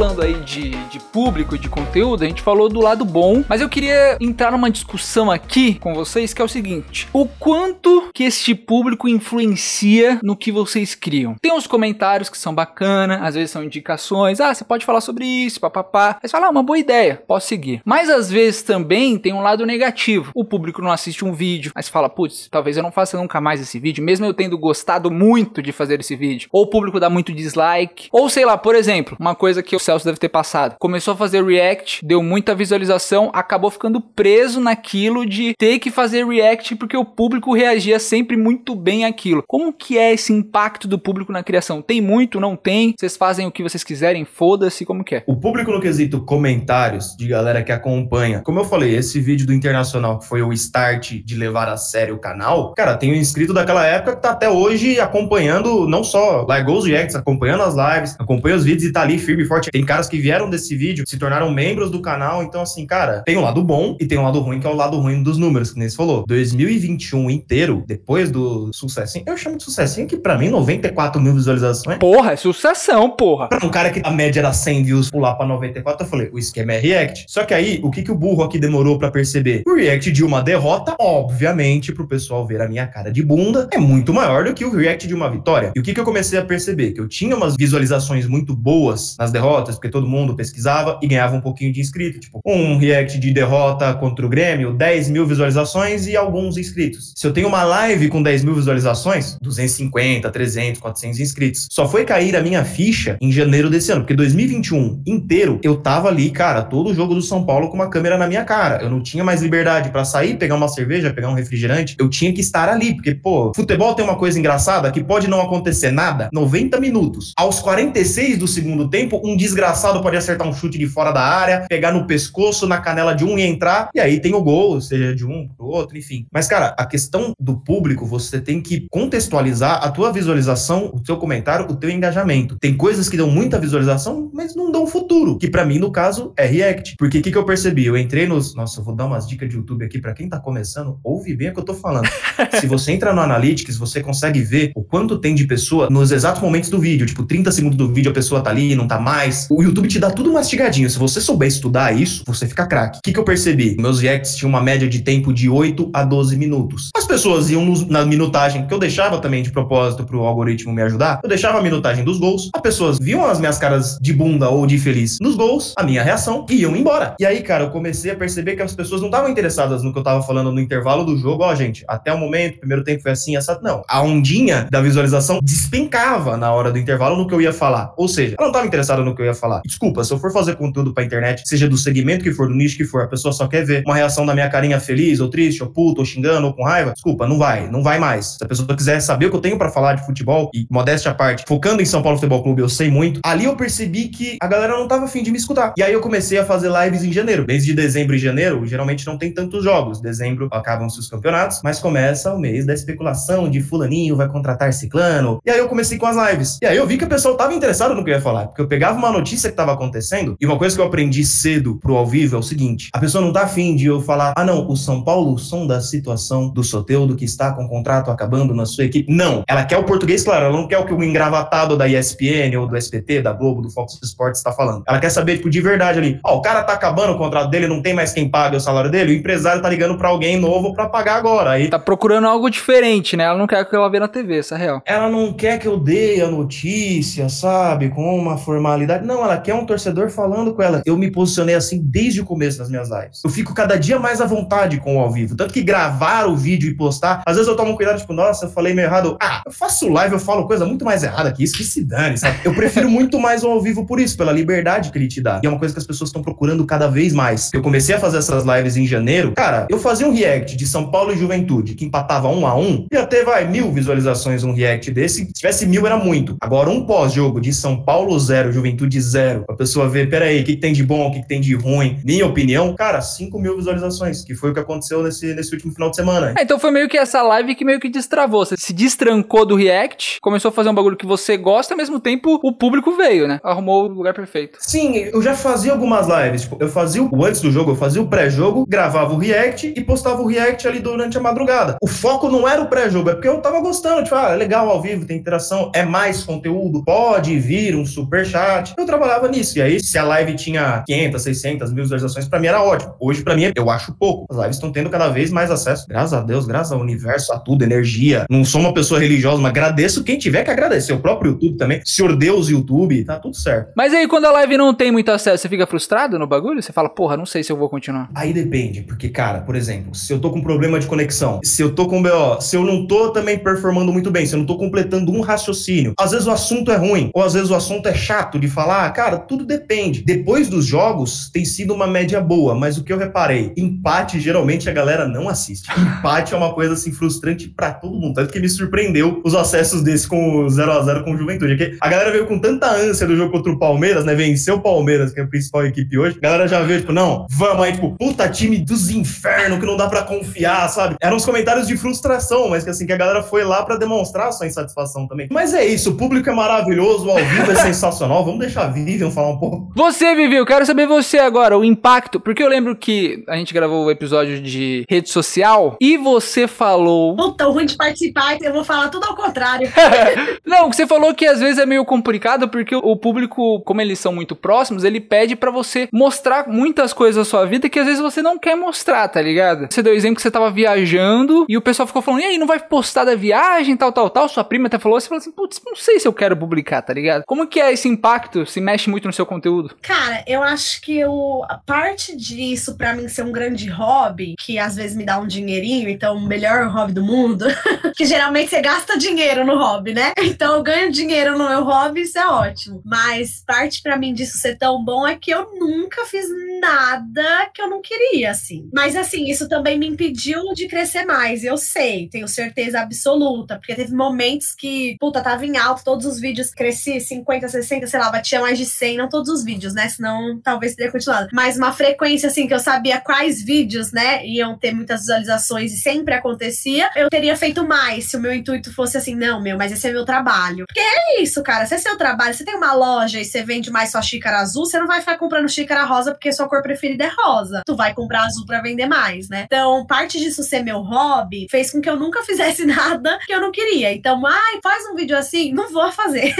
Falando 0.00 0.22
aí 0.22 0.32
de, 0.40 0.70
de 0.86 0.98
público, 0.98 1.58
de 1.58 1.68
conteúdo, 1.68 2.24
a 2.24 2.26
gente 2.26 2.40
falou 2.40 2.70
do 2.70 2.80
lado 2.80 3.04
bom, 3.04 3.44
mas 3.46 3.60
eu 3.60 3.68
queria 3.68 4.16
entrar 4.18 4.50
numa 4.50 4.70
discussão 4.70 5.30
aqui 5.30 5.74
com 5.74 5.92
vocês 5.92 6.32
que 6.32 6.40
é 6.40 6.44
o 6.44 6.48
seguinte: 6.48 7.06
o 7.12 7.26
quanto 7.26 8.08
que 8.14 8.24
este 8.24 8.54
público 8.54 9.06
influencia 9.06 10.18
no 10.22 10.34
que 10.34 10.50
vocês 10.50 10.94
criam? 10.94 11.36
Tem 11.42 11.52
uns 11.52 11.66
comentários 11.66 12.30
que 12.30 12.38
são 12.38 12.54
bacana, 12.54 13.18
às 13.18 13.34
vezes 13.34 13.50
são 13.50 13.62
indicações, 13.62 14.40
ah, 14.40 14.54
você 14.54 14.64
pode 14.64 14.86
falar 14.86 15.02
sobre 15.02 15.26
isso, 15.26 15.60
papapá. 15.60 16.12
Aí 16.22 16.26
você 16.26 16.32
fala, 16.32 16.46
ah, 16.46 16.50
uma 16.50 16.62
boa 16.62 16.78
ideia, 16.78 17.22
posso 17.28 17.48
seguir. 17.48 17.82
Mas 17.84 18.08
às 18.08 18.30
vezes 18.30 18.62
também 18.62 19.18
tem 19.18 19.34
um 19.34 19.42
lado 19.42 19.66
negativo. 19.66 20.30
O 20.34 20.46
público 20.46 20.80
não 20.80 20.90
assiste 20.90 21.26
um 21.26 21.34
vídeo, 21.34 21.72
aí 21.74 21.82
você 21.82 21.90
fala, 21.90 22.08
putz, 22.08 22.48
talvez 22.50 22.78
eu 22.78 22.82
não 22.82 22.90
faça 22.90 23.18
nunca 23.18 23.38
mais 23.38 23.60
esse 23.60 23.78
vídeo, 23.78 24.02
mesmo 24.02 24.24
eu 24.24 24.32
tendo 24.32 24.56
gostado 24.56 25.10
muito 25.10 25.60
de 25.60 25.72
fazer 25.72 26.00
esse 26.00 26.16
vídeo. 26.16 26.48
Ou 26.50 26.62
o 26.62 26.70
público 26.70 26.98
dá 26.98 27.10
muito 27.10 27.34
dislike, 27.34 28.08
ou 28.10 28.30
sei 28.30 28.46
lá, 28.46 28.56
por 28.56 28.74
exemplo, 28.74 29.14
uma 29.20 29.34
coisa 29.34 29.62
que 29.62 29.76
o 29.76 29.89
Celso 29.90 30.04
deve 30.04 30.18
ter 30.18 30.28
passado. 30.28 30.76
Começou 30.78 31.14
a 31.14 31.16
fazer 31.16 31.44
react, 31.44 32.06
deu 32.06 32.22
muita 32.22 32.54
visualização, 32.54 33.28
acabou 33.34 33.72
ficando 33.72 34.00
preso 34.00 34.60
naquilo 34.60 35.26
de 35.26 35.52
ter 35.58 35.80
que 35.80 35.90
fazer 35.90 36.24
react 36.24 36.76
porque 36.76 36.96
o 36.96 37.04
público 37.04 37.52
reagia 37.52 37.98
sempre 37.98 38.36
muito 38.36 38.76
bem 38.76 39.04
àquilo. 39.04 39.42
Como 39.48 39.72
que 39.72 39.98
é 39.98 40.12
esse 40.12 40.32
impacto 40.32 40.86
do 40.86 40.96
público 40.96 41.32
na 41.32 41.42
criação? 41.42 41.82
Tem 41.82 42.00
muito, 42.00 42.38
não 42.38 42.54
tem? 42.54 42.94
Vocês 42.96 43.16
fazem 43.16 43.48
o 43.48 43.50
que 43.50 43.64
vocês 43.64 43.82
quiserem, 43.82 44.24
foda-se, 44.24 44.86
como 44.86 45.02
que 45.02 45.16
é? 45.16 45.24
O 45.26 45.34
público 45.34 45.72
no 45.72 45.80
quesito 45.80 46.20
comentários 46.24 47.16
de 47.16 47.26
galera 47.26 47.60
que 47.64 47.72
acompanha. 47.72 48.42
Como 48.42 48.60
eu 48.60 48.64
falei, 48.64 48.94
esse 48.94 49.18
vídeo 49.18 49.44
do 49.44 49.52
Internacional 49.52 50.20
que 50.20 50.26
foi 50.26 50.40
o 50.40 50.52
start 50.52 51.14
de 51.24 51.34
levar 51.34 51.68
a 51.68 51.76
sério 51.76 52.14
o 52.14 52.18
canal, 52.18 52.74
cara, 52.74 52.96
tem 52.96 53.10
um 53.10 53.16
inscrito 53.16 53.52
daquela 53.52 53.84
época 53.84 54.14
que 54.14 54.22
tá 54.22 54.30
até 54.30 54.48
hoje 54.48 55.00
acompanhando, 55.00 55.88
não 55.88 56.04
só 56.04 56.46
largou 56.48 56.78
os 56.78 56.86
reacts, 56.86 57.16
acompanhando 57.16 57.64
as 57.64 57.74
lives, 57.74 58.14
acompanha 58.20 58.54
os 58.54 58.64
vídeos 58.64 58.84
e 58.84 58.92
tá 58.92 59.02
ali 59.02 59.18
firme 59.18 59.42
e 59.42 59.46
forte. 59.46 59.68
Tem 59.80 59.86
caras 59.86 60.10
que 60.10 60.18
vieram 60.18 60.50
desse 60.50 60.76
vídeo, 60.76 61.04
se 61.06 61.16
tornaram 61.16 61.50
membros 61.50 61.90
do 61.90 62.02
canal, 62.02 62.42
então 62.42 62.60
assim, 62.60 62.84
cara, 62.84 63.22
tem 63.24 63.38
um 63.38 63.40
lado 63.40 63.64
bom 63.64 63.96
e 63.98 64.04
tem 64.04 64.18
um 64.18 64.24
lado 64.24 64.38
ruim, 64.38 64.60
que 64.60 64.66
é 64.66 64.70
o 64.70 64.76
lado 64.76 64.98
ruim 64.98 65.22
dos 65.22 65.38
números, 65.38 65.72
que 65.72 65.78
nem 65.78 65.88
você 65.88 65.96
falou. 65.96 66.22
2021 66.28 67.30
inteiro, 67.30 67.82
depois 67.86 68.30
do 68.30 68.70
sucessinho, 68.74 69.24
eu 69.26 69.38
chamo 69.38 69.56
de 69.56 69.64
sucessinho 69.64 70.06
que 70.06 70.18
pra 70.18 70.36
mim 70.36 70.50
94 70.50 71.18
mil 71.18 71.32
visualizações. 71.32 71.96
Porra, 71.96 72.32
é 72.32 72.36
sucessão, 72.36 73.08
porra. 73.08 73.48
Pra 73.48 73.64
um 73.64 73.70
cara 73.70 73.88
que 73.88 74.02
a 74.04 74.10
média 74.10 74.40
era 74.40 74.52
100 74.52 74.84
views 74.84 75.10
pular 75.10 75.32
pra 75.36 75.46
94, 75.46 76.04
eu 76.04 76.10
falei, 76.10 76.28
o 76.30 76.38
esquema 76.38 76.74
é 76.74 76.78
react. 76.78 77.24
Só 77.26 77.42
que 77.44 77.54
aí, 77.54 77.80
o 77.82 77.90
que, 77.90 78.02
que 78.02 78.12
o 78.12 78.14
burro 78.14 78.42
aqui 78.42 78.58
demorou 78.58 78.98
pra 78.98 79.10
perceber? 79.10 79.62
O 79.66 79.74
react 79.74 80.12
de 80.12 80.22
uma 80.22 80.42
derrota, 80.42 80.94
obviamente, 81.00 81.90
pro 81.90 82.06
pessoal 82.06 82.46
ver 82.46 82.60
a 82.60 82.68
minha 82.68 82.86
cara 82.86 83.10
de 83.10 83.22
bunda, 83.22 83.66
é 83.72 83.78
muito 83.78 84.12
maior 84.12 84.44
do 84.44 84.52
que 84.52 84.62
o 84.62 84.76
react 84.76 85.08
de 85.08 85.14
uma 85.14 85.30
vitória. 85.30 85.72
E 85.74 85.80
o 85.80 85.82
que, 85.82 85.94
que 85.94 86.00
eu 86.00 86.04
comecei 86.04 86.38
a 86.38 86.44
perceber? 86.44 86.92
Que 86.92 87.00
eu 87.00 87.08
tinha 87.08 87.34
umas 87.34 87.56
visualizações 87.56 88.26
muito 88.26 88.54
boas 88.54 89.16
nas 89.18 89.30
derrotas, 89.30 89.69
porque 89.74 89.88
todo 89.88 90.06
mundo 90.06 90.34
pesquisava 90.34 90.98
e 91.02 91.06
ganhava 91.06 91.36
um 91.36 91.40
pouquinho 91.40 91.72
de 91.72 91.80
inscrito. 91.80 92.20
Tipo, 92.20 92.40
um 92.44 92.76
react 92.76 93.18
de 93.18 93.32
derrota 93.32 93.92
contra 93.94 94.24
o 94.24 94.28
Grêmio, 94.28 94.72
10 94.72 95.10
mil 95.10 95.26
visualizações 95.26 96.06
e 96.06 96.16
alguns 96.16 96.56
inscritos. 96.56 97.12
Se 97.16 97.26
eu 97.26 97.32
tenho 97.32 97.48
uma 97.48 97.62
live 97.64 98.08
com 98.08 98.22
10 98.22 98.44
mil 98.44 98.54
visualizações, 98.54 99.36
250, 99.40 100.30
300, 100.30 100.80
400 100.80 101.20
inscritos. 101.20 101.68
Só 101.70 101.88
foi 101.88 102.04
cair 102.04 102.36
a 102.36 102.42
minha 102.42 102.64
ficha 102.64 103.16
em 103.20 103.30
janeiro 103.32 103.70
desse 103.70 103.92
ano, 103.92 104.02
porque 104.02 104.14
2021 104.14 105.02
inteiro 105.06 105.60
eu 105.62 105.76
tava 105.76 106.08
ali, 106.08 106.30
cara, 106.30 106.62
todo 106.62 106.90
o 106.90 106.94
jogo 106.94 107.14
do 107.14 107.22
São 107.22 107.44
Paulo 107.44 107.68
com 107.68 107.74
uma 107.74 107.90
câmera 107.90 108.16
na 108.16 108.26
minha 108.26 108.44
cara. 108.44 108.82
Eu 108.82 108.90
não 108.90 109.02
tinha 109.02 109.24
mais 109.24 109.42
liberdade 109.42 109.90
pra 109.90 110.04
sair, 110.04 110.36
pegar 110.36 110.54
uma 110.54 110.68
cerveja, 110.68 111.12
pegar 111.12 111.28
um 111.28 111.34
refrigerante. 111.34 111.96
Eu 111.98 112.08
tinha 112.08 112.32
que 112.32 112.40
estar 112.40 112.68
ali, 112.68 112.94
porque, 112.94 113.14
pô, 113.14 113.52
futebol 113.54 113.94
tem 113.94 114.04
uma 114.04 114.16
coisa 114.16 114.38
engraçada 114.38 114.90
que 114.90 115.02
pode 115.02 115.28
não 115.28 115.40
acontecer 115.40 115.90
nada 115.90 116.28
90 116.32 116.80
minutos. 116.80 117.32
Aos 117.36 117.60
46 117.60 118.38
do 118.38 118.48
segundo 118.48 118.88
tempo, 118.88 119.20
um 119.24 119.36
desgraçado 119.50 120.00
pode 120.00 120.16
acertar 120.16 120.46
um 120.46 120.52
chute 120.52 120.78
de 120.78 120.86
fora 120.86 121.12
da 121.12 121.20
área, 121.20 121.66
pegar 121.68 121.92
no 121.92 122.06
pescoço, 122.06 122.66
na 122.66 122.78
canela 122.78 123.14
de 123.14 123.24
um 123.24 123.38
e 123.38 123.42
entrar, 123.42 123.90
e 123.94 124.00
aí 124.00 124.20
tem 124.20 124.34
o 124.34 124.42
gol, 124.42 124.80
seja 124.80 125.14
de 125.14 125.26
um 125.26 125.48
pro 125.48 125.66
outro, 125.66 125.98
enfim. 125.98 126.26
Mas, 126.32 126.46
cara, 126.46 126.74
a 126.78 126.86
questão 126.86 127.32
do 127.38 127.56
público, 127.56 128.06
você 128.06 128.40
tem 128.40 128.60
que 128.60 128.86
contextualizar 128.90 129.84
a 129.84 129.90
tua 129.90 130.12
visualização, 130.12 130.90
o 130.94 131.00
teu 131.00 131.16
comentário, 131.16 131.66
o 131.66 131.76
teu 131.76 131.90
engajamento. 131.90 132.56
Tem 132.58 132.76
coisas 132.76 133.08
que 133.08 133.16
dão 133.16 133.30
muita 133.30 133.58
visualização, 133.58 134.30
mas 134.32 134.54
não 134.54 134.70
dão 134.70 134.86
futuro, 134.86 135.36
que 135.38 135.50
pra 135.50 135.64
mim, 135.64 135.78
no 135.78 135.90
caso, 135.90 136.32
é 136.36 136.46
react. 136.46 136.94
Porque 136.98 137.18
o 137.18 137.22
que, 137.22 137.30
que 137.30 137.38
eu 137.38 137.44
percebi? 137.44 137.86
Eu 137.86 137.96
entrei 137.96 138.26
nos. 138.26 138.54
Nossa, 138.54 138.80
eu 138.80 138.84
vou 138.84 138.94
dar 138.94 139.06
umas 139.06 139.26
dicas 139.26 139.48
de 139.48 139.56
YouTube 139.56 139.84
aqui 139.84 140.00
pra 140.00 140.14
quem 140.14 140.28
tá 140.28 140.38
começando, 140.38 140.98
ouve 141.02 141.34
bem 141.34 141.50
o 141.50 141.54
que 141.54 141.60
eu 141.60 141.64
tô 141.64 141.74
falando. 141.74 142.08
Se 142.60 142.66
você 142.66 142.92
entra 142.92 143.12
no 143.12 143.20
Analytics, 143.20 143.76
você 143.76 144.00
consegue 144.00 144.40
ver 144.40 144.72
o 144.74 144.82
quanto 144.82 145.18
tem 145.18 145.34
de 145.34 145.46
pessoa 145.46 145.88
nos 145.90 146.12
exatos 146.12 146.40
momentos 146.40 146.70
do 146.70 146.78
vídeo. 146.78 147.06
Tipo, 147.06 147.24
30 147.24 147.52
segundos 147.52 147.76
do 147.76 147.92
vídeo 147.92 148.10
a 148.10 148.14
pessoa 148.14 148.40
tá 148.40 148.50
ali, 148.50 148.74
não 148.74 148.86
tá 148.86 148.98
mais, 148.98 149.39
O 149.50 149.62
YouTube 149.62 149.88
te 149.88 149.98
dá 149.98 150.10
tudo 150.10 150.32
mastigadinho. 150.32 150.90
Se 150.90 150.98
você 150.98 151.20
souber 151.20 151.48
estudar 151.48 151.92
isso, 151.92 152.22
você 152.26 152.46
fica 152.46 152.66
craque. 152.66 152.98
O 152.98 153.00
que, 153.02 153.12
que 153.12 153.18
eu 153.18 153.24
percebi? 153.24 153.76
Meus 153.78 154.00
reacts 154.00 154.36
tinham 154.36 154.50
uma 154.50 154.60
média 154.60 154.88
de 154.88 155.00
tempo 155.00 155.32
de 155.32 155.48
8 155.48 155.90
a 155.92 156.04
12 156.04 156.36
minutos. 156.36 156.90
As 156.96 157.06
pessoas 157.06 157.50
iam 157.50 157.64
nos, 157.64 157.86
na 157.86 158.04
minutagem, 158.04 158.66
que 158.66 158.74
eu 158.74 158.78
deixava 158.78 159.18
também 159.18 159.42
de 159.42 159.50
propósito 159.50 160.04
pro 160.04 160.20
algoritmo 160.20 160.72
me 160.72 160.82
ajudar. 160.82 161.20
Eu 161.22 161.28
deixava 161.28 161.58
a 161.58 161.62
minutagem 161.62 162.04
dos 162.04 162.18
gols. 162.18 162.50
As 162.54 162.60
pessoas 162.60 162.98
viam 162.98 163.24
as 163.24 163.38
minhas 163.38 163.58
caras 163.58 163.98
de 164.00 164.12
bunda 164.12 164.48
ou 164.48 164.66
de 164.66 164.78
feliz 164.78 165.18
nos 165.20 165.36
gols, 165.36 165.74
a 165.76 165.82
minha 165.82 166.02
reação, 166.02 166.46
e 166.48 166.60
iam 166.60 166.76
embora. 166.76 167.14
E 167.18 167.26
aí, 167.26 167.42
cara, 167.42 167.64
eu 167.64 167.70
comecei 167.70 168.10
a 168.10 168.16
perceber 168.16 168.56
que 168.56 168.62
as 168.62 168.74
pessoas 168.74 169.00
não 169.00 169.08
estavam 169.08 169.30
interessadas 169.30 169.82
no 169.82 169.92
que 169.92 169.98
eu 169.98 170.02
tava 170.02 170.22
falando 170.22 170.52
no 170.52 170.60
intervalo 170.60 171.04
do 171.04 171.16
jogo. 171.16 171.44
Ó, 171.44 171.50
oh, 171.50 171.54
gente, 171.54 171.84
até 171.88 172.12
o 172.12 172.18
momento, 172.18 172.56
o 172.56 172.60
primeiro 172.60 172.84
tempo 172.84 173.02
foi 173.02 173.12
assim, 173.12 173.36
essa. 173.36 173.58
Não. 173.62 173.82
A 173.88 174.02
ondinha 174.02 174.66
da 174.70 174.80
visualização 174.80 175.40
despencava 175.42 176.36
na 176.36 176.52
hora 176.52 176.70
do 176.70 176.78
intervalo 176.78 177.16
no 177.16 177.26
que 177.26 177.34
eu 177.34 177.40
ia 177.40 177.52
falar. 177.52 177.92
Ou 177.96 178.08
seja, 178.08 178.34
ela 178.38 178.48
não 178.48 178.52
tava 178.52 178.66
interessada 178.66 179.02
no 179.02 179.14
que 179.14 179.22
eu 179.22 179.26
ia 179.26 179.29
falar. 179.34 179.62
Desculpa, 179.64 180.04
se 180.04 180.12
eu 180.12 180.18
for 180.18 180.32
fazer 180.32 180.56
conteúdo 180.56 180.92
pra 180.92 181.04
internet, 181.04 181.42
seja 181.46 181.68
do 181.68 181.76
segmento 181.76 182.24
que 182.24 182.32
for, 182.32 182.48
do 182.48 182.54
nicho 182.54 182.76
que 182.76 182.84
for, 182.84 183.02
a 183.02 183.08
pessoa 183.08 183.32
só 183.32 183.46
quer 183.46 183.64
ver 183.64 183.82
uma 183.86 183.94
reação 183.94 184.24
da 184.26 184.34
minha 184.34 184.48
carinha 184.48 184.80
feliz, 184.80 185.20
ou 185.20 185.28
triste, 185.28 185.62
ou 185.62 185.70
puto, 185.70 186.00
ou 186.00 186.04
xingando, 186.04 186.46
ou 186.46 186.54
com 186.54 186.64
raiva, 186.64 186.92
desculpa, 186.92 187.26
não 187.26 187.38
vai, 187.38 187.68
não 187.68 187.82
vai 187.82 187.98
mais. 187.98 188.36
Se 188.38 188.44
a 188.44 188.48
pessoa 188.48 188.76
quiser 188.76 189.00
saber 189.00 189.26
o 189.26 189.30
que 189.30 189.36
eu 189.36 189.40
tenho 189.40 189.58
para 189.58 189.70
falar 189.70 189.94
de 189.94 190.04
futebol, 190.04 190.50
e 190.54 190.66
modéstia 190.70 191.10
à 191.10 191.14
parte, 191.14 191.44
focando 191.46 191.82
em 191.82 191.86
São 191.86 192.02
Paulo 192.02 192.18
Futebol 192.18 192.42
Clube, 192.42 192.62
eu 192.62 192.68
sei 192.68 192.90
muito, 192.90 193.20
ali 193.24 193.44
eu 193.44 193.56
percebi 193.56 194.08
que 194.08 194.36
a 194.40 194.46
galera 194.46 194.74
não 194.74 194.88
tava 194.88 195.04
afim 195.04 195.22
de 195.22 195.30
me 195.30 195.38
escutar. 195.38 195.72
E 195.76 195.82
aí 195.82 195.92
eu 195.92 196.00
comecei 196.00 196.38
a 196.38 196.44
fazer 196.44 196.70
lives 196.70 197.04
em 197.04 197.12
janeiro. 197.12 197.44
Mês 197.46 197.64
de 197.64 197.74
dezembro 197.74 198.14
e 198.14 198.18
janeiro, 198.18 198.66
geralmente 198.66 199.06
não 199.06 199.16
tem 199.16 199.32
tantos 199.32 199.64
jogos. 199.64 200.00
Dezembro 200.00 200.48
acabam-se 200.50 200.98
os 200.98 201.08
campeonatos, 201.08 201.60
mas 201.62 201.78
começa 201.78 202.32
o 202.32 202.38
mês 202.38 202.66
da 202.66 202.74
especulação 202.74 203.50
de 203.50 203.60
fulaninho 203.60 204.16
vai 204.16 204.28
contratar 204.28 204.72
ciclano. 204.72 205.40
E 205.44 205.50
aí 205.50 205.58
eu 205.58 205.68
comecei 205.68 205.98
com 205.98 206.06
as 206.06 206.16
lives. 206.30 206.58
E 206.62 206.66
aí 206.66 206.76
eu 206.76 206.86
vi 206.86 206.98
que 206.98 207.04
a 207.04 207.08
pessoa 207.08 207.36
tava 207.36 207.54
interessada 207.54 207.94
no 207.94 208.04
que 208.04 208.10
eu 208.10 208.14
ia 208.14 208.20
falar, 208.20 208.46
porque 208.46 208.60
eu 208.60 208.68
pegava 208.68 208.98
uma 208.98 209.10
notícia 209.10 209.19
que 209.22 209.56
tava 209.56 209.72
acontecendo, 209.72 210.36
e 210.40 210.46
uma 210.46 210.56
coisa 210.56 210.74
que 210.74 210.80
eu 210.80 210.86
aprendi 210.86 211.24
cedo 211.24 211.76
pro 211.76 211.96
ao 211.96 212.06
vivo 212.06 212.36
é 212.36 212.38
o 212.38 212.42
seguinte: 212.42 212.88
a 212.92 212.98
pessoa 212.98 213.24
não 213.24 213.32
tá 213.32 213.42
afim 213.42 213.74
de 213.76 213.86
eu 213.86 214.00
falar, 214.00 214.32
ah 214.36 214.44
não, 214.44 214.68
o 214.68 214.76
São 214.76 215.02
Paulo 215.02 215.38
som 215.38 215.66
da 215.66 215.80
situação 215.80 216.48
do 216.48 216.62
Soteudo 216.62 217.16
que 217.16 217.24
está 217.24 217.52
com 217.52 217.64
o 217.64 217.68
contrato 217.68 218.10
acabando 218.10 218.54
na 218.54 218.66
sua 218.66 218.84
equipe. 218.84 219.12
Não, 219.12 219.42
ela 219.48 219.64
quer 219.64 219.78
o 219.78 219.84
português 219.84 220.22
claro, 220.22 220.46
ela 220.46 220.56
não 220.56 220.68
quer 220.68 220.78
o 220.78 220.84
que 220.84 220.94
o 220.94 221.02
engravatado 221.02 221.76
da 221.76 221.88
ESPN 221.88 222.56
ou 222.58 222.66
do 222.66 222.76
SPT, 222.76 223.22
da 223.22 223.32
Globo, 223.32 223.62
do 223.62 223.70
Fox 223.70 223.98
Sports 224.02 224.38
está 224.38 224.52
falando. 224.52 224.82
Ela 224.86 224.98
quer 224.98 225.10
saber, 225.10 225.36
tipo, 225.36 225.50
de 225.50 225.60
verdade 225.60 225.98
ali, 225.98 226.20
ó, 226.24 226.36
o 226.36 226.42
cara 226.42 226.62
tá 226.62 226.72
acabando 226.72 227.12
o 227.12 227.18
contrato 227.18 227.50
dele, 227.50 227.66
não 227.66 227.82
tem 227.82 227.94
mais 227.94 228.12
quem 228.12 228.28
paga 228.28 228.56
o 228.56 228.60
salário 228.60 228.90
dele, 228.90 229.12
o 229.12 229.16
empresário 229.16 229.62
tá 229.62 229.68
ligando 229.68 229.96
para 229.96 230.08
alguém 230.08 230.38
novo 230.38 230.72
para 230.72 230.88
pagar 230.88 231.16
agora. 231.16 231.50
Aí 231.50 231.68
tá 231.68 231.78
procurando 231.78 232.26
algo 232.26 232.50
diferente, 232.50 233.16
né? 233.16 233.24
Ela 233.24 233.38
não 233.38 233.46
quer 233.46 233.64
que 233.64 233.74
ela 233.74 233.88
veja 233.88 234.00
na 234.00 234.08
TV, 234.08 234.38
essa 234.38 234.54
é 234.54 234.58
real. 234.58 234.82
Ela 234.86 235.08
não 235.08 235.32
quer 235.32 235.58
que 235.58 235.66
eu 235.66 235.78
dê 235.78 236.20
a 236.22 236.28
notícia, 236.28 237.28
sabe, 237.28 237.90
com 237.90 238.16
uma 238.16 238.36
formalidade. 238.36 239.06
Não, 239.10 239.24
ela 239.24 239.38
quer 239.38 239.54
um 239.54 239.66
torcedor 239.66 240.08
falando 240.08 240.54
com 240.54 240.62
ela. 240.62 240.82
Eu 240.86 240.96
me 240.96 241.10
posicionei 241.10 241.56
assim 241.56 241.82
desde 241.82 242.20
o 242.20 242.24
começo 242.24 242.58
das 242.58 242.70
minhas 242.70 242.88
lives. 242.88 243.20
Eu 243.24 243.28
fico 243.28 243.52
cada 243.52 243.76
dia 243.76 243.98
mais 243.98 244.20
à 244.20 244.24
vontade 244.24 244.78
com 244.78 244.98
o 244.98 245.00
ao 245.00 245.10
vivo. 245.10 245.34
Tanto 245.34 245.52
que 245.52 245.62
gravar 245.62 246.26
o 246.26 246.36
vídeo 246.36 246.70
e 246.70 246.76
postar, 246.76 247.20
às 247.26 247.34
vezes 247.34 247.48
eu 247.48 247.56
tomo 247.56 247.74
cuidado, 247.74 247.98
tipo, 247.98 248.12
nossa, 248.12 248.46
eu 248.46 248.50
falei 248.50 248.72
meio 248.72 248.86
errado. 248.86 249.16
Ah, 249.20 249.42
eu 249.44 249.50
faço 249.50 249.88
live, 249.88 250.14
eu 250.14 250.20
falo 250.20 250.46
coisa 250.46 250.64
muito 250.64 250.84
mais 250.84 251.02
errada 251.02 251.32
que 251.32 251.42
isso, 251.42 251.56
que 251.56 251.64
se 251.64 251.82
dane, 251.82 252.18
sabe? 252.18 252.38
Eu 252.44 252.54
prefiro 252.54 252.86
muito 252.88 253.18
mais 253.18 253.42
o 253.42 253.48
ao 253.48 253.60
vivo 253.60 253.84
por 253.84 253.98
isso, 253.98 254.16
pela 254.16 254.30
liberdade 254.30 254.92
que 254.92 254.98
ele 254.98 255.08
te 255.08 255.20
dá. 255.20 255.40
E 255.42 255.46
é 255.46 255.50
uma 255.50 255.58
coisa 255.58 255.74
que 255.74 255.80
as 255.80 255.86
pessoas 255.86 256.10
estão 256.10 256.22
procurando 256.22 256.64
cada 256.64 256.86
vez 256.86 257.12
mais. 257.12 257.50
Eu 257.52 257.62
comecei 257.62 257.96
a 257.96 257.98
fazer 257.98 258.18
essas 258.18 258.44
lives 258.44 258.76
em 258.76 258.86
janeiro, 258.86 259.32
cara, 259.32 259.66
eu 259.68 259.80
fazia 259.80 260.06
um 260.06 260.12
react 260.12 260.56
de 260.56 260.66
São 260.68 260.88
Paulo 260.88 261.12
e 261.12 261.16
Juventude, 261.16 261.74
que 261.74 261.84
empatava 261.84 262.28
um 262.28 262.46
a 262.46 262.56
um, 262.56 262.86
ia 262.92 263.04
ter, 263.04 263.24
vai, 263.24 263.44
mil 263.44 263.72
visualizações 263.72 264.44
um 264.44 264.52
react 264.52 264.88
desse. 264.92 265.26
Se 265.26 265.32
tivesse 265.32 265.66
mil, 265.66 265.84
era 265.84 265.96
muito. 265.96 266.36
Agora, 266.40 266.70
um 266.70 266.86
pós-jogo 266.86 267.40
de 267.40 267.52
São 267.52 267.82
Paulo 267.82 268.16
zero, 268.20 268.52
Juventude 268.52 268.99
zero, 269.00 269.44
a 269.48 269.54
pessoa 269.54 269.88
ver, 269.88 270.08
peraí, 270.08 270.40
o 270.40 270.44
que, 270.44 270.54
que 270.54 270.60
tem 270.60 270.72
de 270.72 270.82
bom, 270.82 271.08
o 271.08 271.12
que, 271.12 271.20
que 271.20 271.28
tem 271.28 271.40
de 271.40 271.54
ruim, 271.54 271.98
minha 272.04 272.26
opinião, 272.26 272.74
cara, 272.74 273.00
5 273.00 273.38
mil 273.38 273.56
visualizações, 273.56 274.22
que 274.22 274.34
foi 274.34 274.50
o 274.50 274.54
que 274.54 274.60
aconteceu 274.60 275.02
nesse, 275.02 275.34
nesse 275.34 275.52
último 275.52 275.72
final 275.72 275.90
de 275.90 275.96
semana. 275.96 276.34
É, 276.38 276.42
então 276.42 276.58
foi 276.58 276.70
meio 276.70 276.88
que 276.88 276.98
essa 276.98 277.22
live 277.22 277.54
que 277.54 277.64
meio 277.64 277.80
que 277.80 277.88
destravou. 277.88 278.44
Você 278.44 278.56
se 278.56 278.72
destrancou 278.72 279.44
do 279.44 279.56
React, 279.56 280.18
começou 280.20 280.50
a 280.50 280.52
fazer 280.52 280.68
um 280.68 280.74
bagulho 280.74 280.96
que 280.96 281.06
você 281.06 281.36
gosta, 281.36 281.74
ao 281.74 281.78
mesmo 281.78 282.00
tempo 282.00 282.38
o 282.42 282.52
público 282.52 282.92
veio, 282.96 283.26
né? 283.26 283.40
Arrumou 283.42 283.84
o 283.84 283.88
lugar 283.88 284.14
perfeito. 284.14 284.58
Sim, 284.60 284.96
eu 284.96 285.22
já 285.22 285.34
fazia 285.34 285.72
algumas 285.72 286.06
lives. 286.06 286.42
Tipo, 286.42 286.56
eu 286.60 286.68
fazia 286.68 287.02
o 287.02 287.24
antes 287.24 287.40
do 287.40 287.50
jogo, 287.50 287.72
eu 287.72 287.76
fazia 287.76 288.02
o 288.02 288.08
pré-jogo, 288.08 288.64
gravava 288.68 289.14
o 289.14 289.18
React 289.18 289.74
e 289.76 289.80
postava 289.82 290.22
o 290.22 290.26
React 290.26 290.68
ali 290.68 290.78
durante 290.78 291.16
a 291.16 291.20
madrugada. 291.20 291.76
O 291.82 291.86
foco 291.86 292.28
não 292.28 292.48
era 292.48 292.60
o 292.60 292.66
pré-jogo, 292.66 293.10
é 293.10 293.14
porque 293.14 293.28
eu 293.28 293.40
tava 293.40 293.60
gostando. 293.60 294.02
Tipo, 294.02 294.16
ah, 294.16 294.30
é 294.30 294.36
legal 294.36 294.68
ao 294.68 294.80
vivo, 294.80 295.06
tem 295.06 295.18
interação, 295.18 295.70
é 295.74 295.84
mais 295.84 296.22
conteúdo, 296.22 296.84
pode 296.84 297.38
vir 297.38 297.74
um 297.76 297.86
super 297.86 298.24
chat. 298.24 298.74
Eu 298.76 298.86
trabalhava 298.90 299.28
nisso. 299.28 299.58
E 299.58 299.62
aí, 299.62 299.80
se 299.80 299.96
a 299.96 300.02
live 300.02 300.34
tinha 300.34 300.82
500, 300.86 301.22
600 301.22 301.72
mil 301.72 301.84
visualizações, 301.84 302.28
pra 302.28 302.40
mim 302.40 302.48
era 302.48 302.62
ótimo. 302.62 302.94
Hoje, 302.98 303.22
pra 303.22 303.36
mim, 303.36 303.50
eu 303.54 303.70
acho 303.70 303.94
pouco. 303.94 304.26
As 304.30 304.36
lives 304.36 304.56
estão 304.56 304.72
tendo 304.72 304.90
cada 304.90 305.08
vez 305.08 305.30
mais 305.30 305.50
acesso. 305.50 305.86
Graças 305.88 306.12
a 306.12 306.20
Deus, 306.20 306.46
graças 306.46 306.72
ao 306.72 306.80
universo, 306.80 307.32
a 307.32 307.38
tudo, 307.38 307.62
energia. 307.62 308.26
Não 308.28 308.44
sou 308.44 308.60
uma 308.60 308.74
pessoa 308.74 309.00
religiosa, 309.00 309.40
mas 309.40 309.50
agradeço 309.50 310.02
quem 310.02 310.18
tiver 310.18 310.42
que 310.44 310.50
agradecer. 310.50 310.92
O 310.92 311.00
próprio 311.00 311.32
YouTube 311.32 311.56
também. 311.56 311.80
Senhor 311.84 312.16
Deus, 312.16 312.48
YouTube, 312.48 313.04
tá 313.04 313.18
tudo 313.18 313.36
certo. 313.36 313.72
Mas 313.76 313.94
aí, 313.94 314.08
quando 314.08 314.24
a 314.24 314.32
live 314.32 314.56
não 314.56 314.74
tem 314.74 314.90
muito 314.90 315.10
acesso, 315.10 315.42
você 315.42 315.48
fica 315.48 315.66
frustrado 315.66 316.18
no 316.18 316.26
bagulho? 316.26 316.62
Você 316.62 316.72
fala, 316.72 316.88
porra, 316.88 317.16
não 317.16 317.26
sei 317.26 317.42
se 317.42 317.52
eu 317.52 317.56
vou 317.56 317.68
continuar. 317.68 318.10
Aí 318.14 318.32
depende, 318.32 318.82
porque, 318.82 319.08
cara, 319.08 319.40
por 319.40 319.54
exemplo, 319.54 319.94
se 319.94 320.12
eu 320.12 320.18
tô 320.18 320.30
com 320.30 320.42
problema 320.42 320.78
de 320.80 320.86
conexão, 320.86 321.40
se 321.44 321.62
eu 321.62 321.74
tô 321.74 321.86
com 321.86 322.02
BO, 322.02 322.40
se 322.40 322.56
eu 322.56 322.64
não 322.64 322.86
tô 322.86 323.10
também 323.10 323.38
performando 323.38 323.92
muito 323.92 324.10
bem, 324.10 324.26
se 324.26 324.34
eu 324.34 324.38
não 324.38 324.46
tô 324.46 324.56
completando 324.56 325.12
um 325.12 325.20
raciocínio, 325.20 325.94
às 325.98 326.10
vezes 326.10 326.26
o 326.26 326.30
assunto 326.30 326.72
é 326.72 326.76
ruim, 326.76 327.10
ou 327.14 327.22
às 327.22 327.34
vezes 327.34 327.50
o 327.50 327.54
assunto 327.54 327.88
é 327.88 327.94
chato 327.94 328.38
de 328.38 328.48
falar, 328.48 328.79
cara, 328.88 329.18
tudo 329.18 329.44
depende. 329.44 330.02
Depois 330.02 330.48
dos 330.48 330.64
jogos, 330.64 331.28
tem 331.30 331.44
sido 331.44 331.74
uma 331.74 331.86
média 331.86 332.20
boa, 332.20 332.54
mas 332.54 332.78
o 332.78 332.84
que 332.84 332.92
eu 332.92 332.96
reparei, 332.96 333.52
empate 333.56 334.20
geralmente 334.20 334.70
a 334.70 334.72
galera 334.72 335.06
não 335.06 335.28
assiste. 335.28 335.68
Empate 335.78 336.32
é 336.32 336.36
uma 336.36 336.54
coisa 336.54 336.74
assim 336.74 336.92
frustrante 336.92 337.48
para 337.48 337.72
todo 337.72 337.98
mundo, 337.98 338.14
tanto 338.14 338.32
que 338.32 338.40
me 338.40 338.48
surpreendeu 338.48 339.20
os 339.24 339.34
acessos 339.34 339.82
desse 339.82 340.06
com 340.06 340.48
0 340.48 340.72
a 340.72 340.82
0 340.82 341.04
com 341.04 341.12
o 341.12 341.18
Juventude. 341.18 341.76
A 341.80 341.88
galera 341.88 342.10
veio 342.10 342.26
com 342.26 342.38
tanta 342.38 342.70
ânsia 342.70 343.06
do 343.06 343.16
jogo 343.16 343.32
contra 343.32 343.52
o 343.52 343.58
Palmeiras, 343.58 344.04
né? 344.04 344.14
Venceu 344.14 344.56
o 344.56 344.60
Palmeiras, 344.60 345.12
que 345.12 345.20
é 345.20 345.22
a 345.22 345.26
principal 345.26 345.66
equipe 345.66 345.98
hoje. 345.98 346.16
A 346.18 346.20
galera 346.20 346.48
já 346.48 346.62
veio, 346.62 346.80
tipo, 346.80 346.92
não, 346.92 347.26
vamos 347.30 347.64
aí, 347.64 347.72
tipo, 347.72 347.96
puta 347.96 348.28
time 348.28 348.58
dos 348.58 348.90
infernos 348.90 349.58
que 349.58 349.66
não 349.66 349.76
dá 349.76 349.88
para 349.88 350.02
confiar, 350.02 350.68
sabe? 350.68 350.96
Eram 351.00 351.16
uns 351.16 351.24
comentários 351.24 351.66
de 351.66 351.76
frustração, 351.76 352.48
mas 352.48 352.64
que 352.64 352.70
assim, 352.70 352.86
que 352.86 352.92
a 352.92 352.96
galera 352.96 353.22
foi 353.22 353.44
lá 353.44 353.62
para 353.64 353.76
demonstrar 353.76 354.28
a 354.28 354.32
sua 354.32 354.46
insatisfação 354.46 355.06
também. 355.06 355.28
Mas 355.30 355.54
é 355.54 355.64
isso, 355.64 355.90
o 355.90 355.94
público 355.94 356.28
é 356.28 356.32
maravilhoso, 356.32 357.06
o 357.06 357.10
ao 357.10 357.16
vivo 357.18 357.50
é 357.50 357.54
sensacional. 357.62 358.24
Vamos 358.24 358.40
deixar 358.40 358.68
Vivian 358.70 359.10
falar 359.10 359.30
um 359.30 359.38
pouco. 359.38 359.72
Você, 359.74 360.14
Vivi, 360.14 360.36
eu 360.36 360.46
quero 360.46 360.64
saber 360.64 360.86
você 360.86 361.18
agora, 361.18 361.58
o 361.58 361.64
impacto, 361.64 362.18
porque 362.18 362.42
eu 362.42 362.48
lembro 362.48 362.76
que 362.76 363.24
a 363.28 363.36
gente 363.36 363.52
gravou 363.52 363.86
o 363.86 363.90
episódio 363.90 364.40
de 364.40 364.84
rede 364.88 365.08
social 365.08 365.76
e 365.80 365.96
você 365.96 366.46
falou. 366.46 367.16
Puta, 367.20 367.48
o 367.48 367.52
ruim 367.52 367.66
de 367.66 367.76
participar, 367.76 368.38
eu 368.40 368.52
vou 368.52 368.64
falar 368.64 368.88
tudo 368.88 369.06
ao 369.06 369.16
contrário. 369.16 369.70
não, 370.44 370.72
você 370.72 370.86
falou 370.86 371.14
que 371.14 371.26
às 371.26 371.40
vezes 371.40 371.58
é 371.58 371.66
meio 371.66 371.84
complicado 371.84 372.48
porque 372.48 372.74
o 372.74 372.96
público, 372.96 373.60
como 373.60 373.80
eles 373.80 373.98
são 373.98 374.12
muito 374.12 374.34
próximos, 374.34 374.84
ele 374.84 375.00
pede 375.00 375.36
para 375.36 375.50
você 375.50 375.88
mostrar 375.92 376.48
muitas 376.48 376.92
coisas 376.92 377.16
da 377.16 377.24
sua 377.24 377.44
vida 377.46 377.68
que 377.68 377.78
às 377.78 377.86
vezes 377.86 378.00
você 378.00 378.22
não 378.22 378.38
quer 378.38 378.56
mostrar, 378.56 379.08
tá 379.08 379.20
ligado? 379.20 379.68
Você 379.70 379.82
deu 379.82 379.92
o 379.92 379.96
exemplo 379.96 380.16
que 380.16 380.22
você 380.22 380.30
tava 380.30 380.50
viajando 380.50 381.46
e 381.48 381.56
o 381.56 381.62
pessoal 381.62 381.86
ficou 381.86 382.02
falando, 382.02 382.22
e 382.22 382.24
aí, 382.24 382.38
não 382.38 382.46
vai 382.46 382.58
postar 382.58 383.04
da 383.04 383.14
viagem, 383.14 383.76
tal, 383.76 383.92
tal, 383.92 384.10
tal. 384.10 384.28
Sua 384.28 384.44
prima 384.44 384.66
até 384.66 384.78
falou, 384.78 385.00
você 385.00 385.08
falou 385.08 385.20
assim, 385.20 385.32
putz, 385.32 385.60
não 385.64 385.74
sei 385.74 385.98
se 385.98 386.06
eu 386.06 386.12
quero 386.12 386.36
publicar, 386.36 386.82
tá 386.82 386.92
ligado? 386.92 387.24
Como 387.26 387.46
que 387.46 387.60
é 387.60 387.72
esse 387.72 387.88
impacto? 387.88 388.46
Se 388.50 388.60
mexe 388.60 388.90
muito 388.90 389.06
no 389.06 389.12
seu 389.12 389.24
conteúdo? 389.24 389.76
Cara, 389.80 390.24
eu 390.26 390.42
acho 390.42 390.80
que 390.80 390.98
eu, 390.98 391.44
a 391.48 391.56
parte 391.56 392.16
disso, 392.16 392.76
para 392.76 392.94
mim, 392.94 393.06
ser 393.08 393.22
um 393.22 393.30
grande 393.30 393.68
hobby, 393.68 394.34
que 394.38 394.58
às 394.58 394.74
vezes 394.74 394.96
me 394.96 395.04
dá 395.04 395.18
um 395.20 395.26
dinheirinho, 395.26 395.88
então 395.88 396.16
o 396.16 396.26
melhor 396.26 396.66
hobby 396.66 396.92
do 396.92 397.04
mundo, 397.04 397.46
que 397.96 398.04
geralmente 398.04 398.50
você 398.50 398.60
gasta 398.60 398.98
dinheiro 398.98 399.44
no 399.44 399.56
hobby, 399.56 399.94
né? 399.94 400.12
Então 400.40 400.56
eu 400.56 400.62
ganho 400.62 400.92
dinheiro 400.92 401.36
no 401.36 401.48
meu 401.48 401.64
hobby, 401.64 402.02
isso 402.02 402.18
é 402.18 402.26
ótimo. 402.26 402.80
Mas 402.84 403.42
parte 403.46 403.82
para 403.82 403.96
mim 403.96 404.14
disso 404.14 404.38
ser 404.38 404.56
tão 404.56 404.82
bom 404.82 405.06
é 405.06 405.16
que 405.16 405.30
eu 405.30 405.54
nunca 405.58 406.04
fiz 406.06 406.26
nada 406.60 407.50
que 407.52 407.60
eu 407.60 407.68
não 407.68 407.82
queria, 407.82 408.30
assim. 408.30 408.68
Mas 408.72 408.96
assim, 408.96 409.28
isso 409.28 409.48
também 409.48 409.78
me 409.78 409.86
impediu 409.86 410.52
de 410.54 410.66
crescer 410.66 411.04
mais. 411.04 411.42
Eu 411.44 411.56
sei, 411.56 412.08
tenho 412.08 412.28
certeza 412.28 412.80
absoluta, 412.80 413.56
porque 413.56 413.74
teve 413.74 413.92
momentos 413.94 414.54
que, 414.54 414.96
puta, 414.98 415.20
tava 415.20 415.44
em 415.44 415.56
alto, 415.56 415.84
todos 415.84 416.06
os 416.06 416.20
vídeos 416.20 416.50
cresci 416.50 417.00
50, 417.00 417.48
60, 417.48 417.86
sei 417.86 418.00
lá, 418.00 418.10
batia 418.10 418.39
mais 418.42 418.58
de 418.58 418.66
100, 418.66 418.96
não 418.96 419.08
todos 419.08 419.28
os 419.28 419.44
vídeos, 419.44 419.74
né? 419.74 419.88
Senão 419.88 420.40
talvez 420.42 420.74
teria 420.74 420.90
continuado. 420.90 421.28
Mas 421.32 421.56
uma 421.56 421.72
frequência 421.72 422.28
assim 422.28 422.46
que 422.46 422.54
eu 422.54 422.58
sabia 422.58 423.00
quais 423.00 423.42
vídeos, 423.42 423.92
né, 423.92 424.24
iam 424.26 424.56
ter 424.56 424.72
muitas 424.72 425.00
visualizações 425.00 425.72
e 425.72 425.76
sempre 425.76 426.14
acontecia, 426.14 426.90
eu 426.96 427.08
teria 427.08 427.36
feito 427.36 427.66
mais 427.66 428.10
se 428.10 428.16
o 428.16 428.20
meu 428.20 428.32
intuito 428.32 428.72
fosse 428.72 428.96
assim, 428.96 429.14
não, 429.14 429.40
meu, 429.40 429.56
mas 429.56 429.72
esse 429.72 429.88
é 429.88 429.92
meu 429.92 430.04
trabalho. 430.04 430.64
Porque 430.66 430.80
é 430.80 431.22
isso, 431.22 431.42
cara, 431.42 431.66
se 431.66 431.74
é 431.74 431.78
seu 431.78 431.96
trabalho, 431.96 432.34
você 432.34 432.44
tem 432.44 432.54
uma 432.54 432.72
loja 432.72 433.20
e 433.20 433.24
você 433.24 433.42
vende 433.42 433.70
mais 433.70 433.90
sua 433.90 434.02
xícara 434.02 434.38
azul, 434.38 434.66
você 434.66 434.78
não 434.78 434.86
vai 434.86 435.00
ficar 435.00 435.18
comprando 435.18 435.48
xícara 435.48 435.84
rosa 435.84 436.12
porque 436.12 436.32
sua 436.32 436.48
cor 436.48 436.62
preferida 436.62 437.04
é 437.04 437.10
rosa. 437.24 437.62
Tu 437.66 437.76
vai 437.76 437.94
comprar 437.94 438.24
azul 438.24 438.46
para 438.46 438.60
vender 438.60 438.86
mais, 438.86 439.28
né? 439.28 439.44
Então, 439.46 439.86
parte 439.86 440.18
disso 440.18 440.42
ser 440.42 440.62
meu 440.62 440.80
hobby 440.80 441.46
fez 441.50 441.70
com 441.70 441.80
que 441.80 441.88
eu 441.88 441.96
nunca 441.96 442.22
fizesse 442.24 442.64
nada 442.64 443.18
que 443.26 443.32
eu 443.32 443.40
não 443.40 443.50
queria. 443.50 443.92
Então, 443.92 444.24
ai, 444.26 444.60
faz 444.62 444.84
um 444.90 444.94
vídeo 444.94 445.16
assim, 445.16 445.52
não 445.52 445.70
vou 445.72 445.90
fazer. 445.92 446.34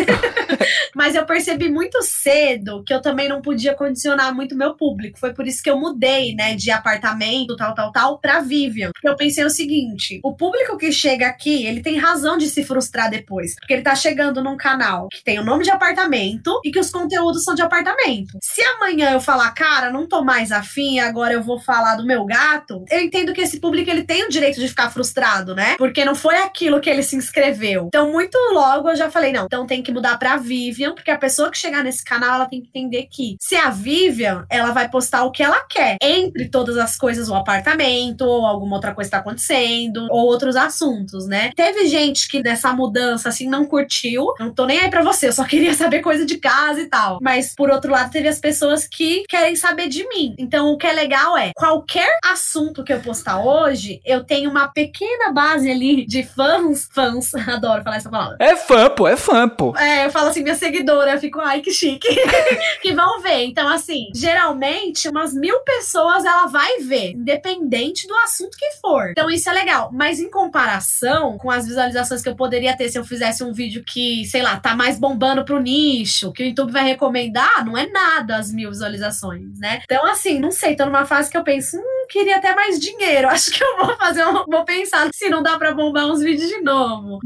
Mas 0.94 1.14
eu 1.14 1.24
percebi 1.24 1.68
muito 1.68 1.89
muito 1.90 2.02
cedo 2.02 2.84
que 2.84 2.94
eu 2.94 3.02
também 3.02 3.28
não 3.28 3.42
podia 3.42 3.74
condicionar 3.74 4.32
muito 4.32 4.56
meu 4.56 4.74
público. 4.74 5.18
Foi 5.18 5.34
por 5.34 5.46
isso 5.46 5.60
que 5.62 5.68
eu 5.68 5.78
mudei, 5.78 6.34
né, 6.34 6.54
de 6.54 6.70
apartamento, 6.70 7.56
tal, 7.56 7.74
tal, 7.74 7.90
tal, 7.90 8.18
pra 8.18 8.40
Vivian. 8.40 8.90
Porque 8.92 9.08
eu 9.08 9.16
pensei 9.16 9.44
o 9.44 9.50
seguinte: 9.50 10.20
o 10.22 10.34
público 10.34 10.78
que 10.78 10.92
chega 10.92 11.26
aqui, 11.26 11.66
ele 11.66 11.82
tem 11.82 11.98
razão 11.98 12.38
de 12.38 12.48
se 12.48 12.62
frustrar 12.64 13.10
depois. 13.10 13.56
Porque 13.56 13.72
ele 13.72 13.82
tá 13.82 13.94
chegando 13.96 14.42
num 14.42 14.56
canal 14.56 15.08
que 15.10 15.24
tem 15.24 15.40
o 15.40 15.44
nome 15.44 15.64
de 15.64 15.70
apartamento 15.70 16.60
e 16.64 16.70
que 16.70 16.78
os 16.78 16.90
conteúdos 16.90 17.42
são 17.42 17.54
de 17.54 17.62
apartamento. 17.62 18.38
Se 18.40 18.62
amanhã 18.62 19.10
eu 19.10 19.20
falar, 19.20 19.50
cara, 19.50 19.90
não 19.90 20.06
tô 20.06 20.22
mais 20.22 20.52
afim, 20.52 21.00
agora 21.00 21.34
eu 21.34 21.42
vou 21.42 21.58
falar 21.58 21.96
do 21.96 22.06
meu 22.06 22.24
gato, 22.24 22.84
eu 22.90 23.00
entendo 23.00 23.32
que 23.32 23.40
esse 23.40 23.58
público 23.58 23.90
ele 23.90 24.04
tem 24.04 24.24
o 24.24 24.30
direito 24.30 24.60
de 24.60 24.68
ficar 24.68 24.90
frustrado, 24.90 25.54
né? 25.54 25.74
Porque 25.76 26.04
não 26.04 26.14
foi 26.14 26.36
aquilo 26.36 26.80
que 26.80 26.88
ele 26.88 27.02
se 27.02 27.16
inscreveu. 27.16 27.86
Então, 27.88 28.12
muito 28.12 28.38
logo 28.52 28.88
eu 28.88 28.96
já 28.96 29.10
falei, 29.10 29.32
não, 29.32 29.46
então 29.46 29.66
tem 29.66 29.82
que 29.82 29.92
mudar 29.92 30.16
pra 30.18 30.36
Vivian, 30.36 30.94
porque 30.94 31.10
a 31.10 31.18
pessoa 31.18 31.50
que 31.50 31.58
chegar 31.58 31.79
nesse 31.82 32.04
canal, 32.04 32.34
ela 32.34 32.46
tem 32.46 32.60
que 32.60 32.68
entender 32.68 33.08
que 33.10 33.36
se 33.40 33.56
a 33.56 33.70
Vivian, 33.70 34.44
ela 34.48 34.72
vai 34.72 34.88
postar 34.88 35.24
o 35.24 35.30
que 35.30 35.42
ela 35.42 35.60
quer. 35.68 35.96
Entre 36.02 36.48
todas 36.48 36.76
as 36.76 36.96
coisas, 36.96 37.28
o 37.28 37.34
apartamento, 37.34 38.22
ou 38.22 38.46
alguma 38.46 38.76
outra 38.76 38.94
coisa 38.94 39.10
tá 39.10 39.18
acontecendo, 39.18 40.06
ou 40.10 40.26
outros 40.26 40.56
assuntos, 40.56 41.26
né? 41.26 41.50
Teve 41.56 41.86
gente 41.86 42.28
que 42.28 42.42
nessa 42.42 42.72
mudança, 42.72 43.28
assim, 43.28 43.48
não 43.48 43.64
curtiu. 43.64 44.26
Não 44.38 44.52
tô 44.52 44.66
nem 44.66 44.78
aí 44.78 44.90
pra 44.90 45.02
você, 45.02 45.28
eu 45.28 45.32
só 45.32 45.44
queria 45.44 45.74
saber 45.74 46.00
coisa 46.00 46.24
de 46.24 46.38
casa 46.38 46.80
e 46.80 46.86
tal. 46.86 47.18
Mas, 47.20 47.54
por 47.54 47.70
outro 47.70 47.90
lado, 47.90 48.10
teve 48.10 48.28
as 48.28 48.38
pessoas 48.38 48.86
que 48.86 49.24
querem 49.28 49.56
saber 49.56 49.88
de 49.88 50.06
mim. 50.08 50.34
Então, 50.38 50.72
o 50.72 50.78
que 50.78 50.86
é 50.86 50.92
legal 50.92 51.36
é, 51.36 51.52
qualquer 51.54 52.18
assunto 52.24 52.84
que 52.84 52.92
eu 52.92 53.00
postar 53.00 53.40
hoje, 53.40 54.00
eu 54.04 54.24
tenho 54.24 54.50
uma 54.50 54.68
pequena 54.68 55.32
base 55.32 55.70
ali 55.70 56.06
de 56.06 56.22
fãs, 56.22 56.88
fãs, 56.92 57.34
adoro 57.48 57.82
falar 57.82 57.96
essa 57.96 58.10
palavra. 58.10 58.36
É 58.40 58.56
fã, 58.56 58.90
pô, 58.90 59.06
é 59.06 59.16
fã, 59.16 59.48
pô. 59.48 59.76
É, 59.76 60.06
eu 60.06 60.10
falo 60.10 60.28
assim, 60.28 60.42
minha 60.42 60.54
seguidora, 60.54 61.12
eu 61.12 61.18
fico, 61.18 61.40
ai, 61.40 61.60
que 61.60 61.69
chique. 61.70 62.08
que 62.82 62.92
vão 62.92 63.20
ver. 63.20 63.44
Então, 63.44 63.68
assim, 63.68 64.08
geralmente, 64.14 65.08
umas 65.08 65.32
mil 65.34 65.60
pessoas 65.60 66.24
ela 66.24 66.46
vai 66.46 66.78
ver, 66.78 67.12
independente 67.12 68.06
do 68.06 68.14
assunto 68.18 68.56
que 68.56 68.70
for. 68.80 69.10
Então, 69.10 69.30
isso 69.30 69.48
é 69.48 69.52
legal. 69.52 69.90
Mas 69.92 70.18
em 70.18 70.30
comparação 70.30 71.38
com 71.38 71.50
as 71.50 71.66
visualizações 71.66 72.22
que 72.22 72.28
eu 72.28 72.36
poderia 72.36 72.76
ter 72.76 72.88
se 72.88 72.98
eu 72.98 73.04
fizesse 73.04 73.42
um 73.44 73.52
vídeo 73.52 73.82
que, 73.84 74.24
sei 74.26 74.42
lá, 74.42 74.58
tá 74.58 74.74
mais 74.74 74.98
bombando 74.98 75.44
pro 75.44 75.60
nicho, 75.60 76.32
que 76.32 76.42
o 76.42 76.46
YouTube 76.46 76.72
vai 76.72 76.84
recomendar, 76.84 77.64
não 77.64 77.76
é 77.76 77.86
nada 77.86 78.36
as 78.36 78.52
mil 78.52 78.70
visualizações, 78.70 79.58
né? 79.58 79.80
Então, 79.84 80.04
assim, 80.06 80.38
não 80.38 80.50
sei, 80.50 80.76
tô 80.76 80.84
numa 80.84 81.04
fase 81.04 81.30
que 81.30 81.36
eu 81.36 81.44
penso, 81.44 81.76
hum, 81.76 81.99
queria 82.10 82.36
até 82.36 82.54
mais 82.54 82.78
dinheiro. 82.78 83.28
Acho 83.30 83.52
que 83.52 83.62
eu 83.62 83.76
vou 83.76 83.96
fazer 83.96 84.26
um, 84.26 84.44
vou 84.44 84.64
pensar 84.64 85.08
se 85.14 85.28
não 85.30 85.42
dá 85.42 85.56
pra 85.56 85.72
bombar 85.72 86.06
uns 86.06 86.20
vídeos 86.20 86.48
de 86.48 86.60
novo. 86.60 87.20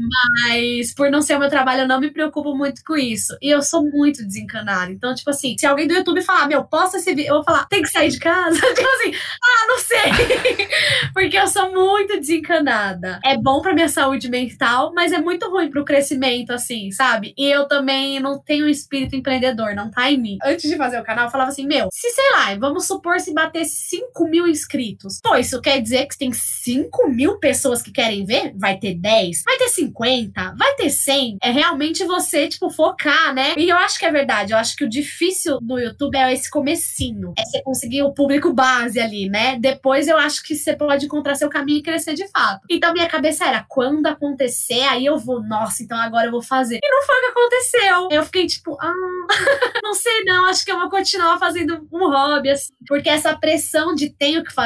Mas 0.47 0.93
por 0.93 1.09
não 1.09 1.21
ser 1.21 1.35
o 1.35 1.39
meu 1.39 1.49
trabalho, 1.49 1.81
eu 1.81 1.87
não 1.87 1.99
me 1.99 2.11
preocupo 2.11 2.55
muito 2.55 2.83
com 2.85 2.95
isso. 2.95 3.35
E 3.41 3.49
eu 3.49 3.61
sou 3.61 3.83
muito 3.83 4.25
desencanada. 4.25 4.91
Então, 4.91 5.13
tipo 5.13 5.29
assim, 5.29 5.57
se 5.57 5.65
alguém 5.65 5.87
do 5.87 5.95
YouTube 5.95 6.21
falar, 6.21 6.47
meu, 6.47 6.63
posta 6.63 6.97
esse 6.97 7.13
vídeo, 7.13 7.29
eu 7.29 7.35
vou 7.35 7.43
falar, 7.43 7.65
tem 7.65 7.81
que 7.81 7.89
sair 7.89 8.09
de 8.09 8.19
casa? 8.19 8.55
tipo 8.75 8.87
assim, 8.87 9.13
ah, 9.43 9.67
não 9.67 9.79
sei. 9.79 10.67
Porque 11.13 11.37
eu 11.37 11.47
sou 11.47 11.71
muito 11.71 12.19
desencanada. 12.19 13.19
É 13.23 13.37
bom 13.37 13.61
pra 13.61 13.73
minha 13.73 13.89
saúde 13.89 14.29
mental, 14.29 14.93
mas 14.93 15.11
é 15.11 15.17
muito 15.17 15.49
ruim 15.49 15.69
pro 15.69 15.85
crescimento, 15.85 16.51
assim, 16.51 16.91
sabe? 16.91 17.33
E 17.37 17.49
eu 17.49 17.67
também 17.67 18.19
não 18.19 18.37
tenho 18.37 18.69
espírito 18.69 19.15
empreendedor, 19.15 19.73
não 19.73 19.89
tá 19.89 20.11
em 20.11 20.17
mim. 20.17 20.37
Antes 20.43 20.69
de 20.69 20.77
fazer 20.77 20.99
o 20.99 21.03
canal, 21.03 21.25
eu 21.25 21.31
falava 21.31 21.49
assim, 21.49 21.65
meu, 21.65 21.89
se 21.91 22.09
sei 22.11 22.31
lá, 22.31 22.55
vamos 22.55 22.85
supor 22.85 23.19
se 23.19 23.33
bater 23.33 23.65
5 23.65 24.27
mil 24.27 24.47
inscritos. 24.47 24.74
Pô, 25.21 25.35
isso 25.35 25.61
quer 25.61 25.81
dizer 25.81 26.05
que 26.07 26.17
tem 26.17 26.31
5 26.31 27.09
mil 27.09 27.37
pessoas 27.37 27.81
que 27.81 27.91
querem 27.91 28.25
ver? 28.25 28.53
Vai 28.55 28.77
ter 28.77 28.95
10? 28.95 29.43
Vai 29.43 29.57
ter 29.57 29.69
50? 29.69 30.55
Vai 30.57 30.75
ter 30.75 30.89
100? 30.89 31.37
É 31.41 31.51
realmente 31.51 32.03
você, 32.05 32.47
tipo, 32.47 32.69
focar, 32.69 33.33
né? 33.33 33.53
E 33.57 33.69
eu 33.69 33.77
acho 33.77 33.97
que 33.97 34.05
é 34.05 34.11
verdade. 34.11 34.53
Eu 34.53 34.57
acho 34.57 34.75
que 34.75 34.83
o 34.83 34.89
difícil 34.89 35.59
do 35.61 35.79
YouTube 35.79 36.17
é 36.17 36.33
esse 36.33 36.49
comecinho. 36.49 37.33
É 37.37 37.43
você 37.43 37.61
conseguir 37.63 38.03
o 38.03 38.13
público 38.13 38.53
base 38.53 38.99
ali, 38.99 39.29
né? 39.29 39.57
Depois 39.59 40.07
eu 40.07 40.17
acho 40.17 40.43
que 40.43 40.55
você 40.55 40.75
pode 40.75 41.05
encontrar 41.05 41.35
seu 41.35 41.49
caminho 41.49 41.79
e 41.79 41.83
crescer 41.83 42.13
de 42.13 42.27
fato. 42.27 42.61
Então 42.69 42.93
minha 42.93 43.07
cabeça 43.07 43.45
era, 43.45 43.65
quando 43.67 44.07
acontecer, 44.07 44.81
aí 44.81 45.05
eu 45.05 45.17
vou, 45.17 45.41
nossa, 45.41 45.83
então 45.83 45.97
agora 45.97 46.27
eu 46.27 46.31
vou 46.31 46.41
fazer. 46.41 46.79
E 46.83 46.89
não 46.89 47.05
foi 47.05 47.15
o 47.15 47.21
que 47.21 47.27
aconteceu. 47.27 48.07
Eu 48.11 48.25
fiquei 48.25 48.45
tipo, 48.45 48.77
ah, 48.79 48.93
não 49.83 49.93
sei 49.93 50.23
não, 50.23 50.45
acho 50.45 50.63
que 50.65 50.71
eu 50.71 50.79
vou 50.79 50.89
continuar 50.89 51.39
fazendo 51.39 51.87
um 51.91 52.09
hobby, 52.09 52.49
assim. 52.49 52.71
Porque 52.87 53.09
essa 53.09 53.35
pressão 53.37 53.95
de 53.95 54.09
tenho 54.09 54.43
que 54.43 54.53
fazer 54.53 54.64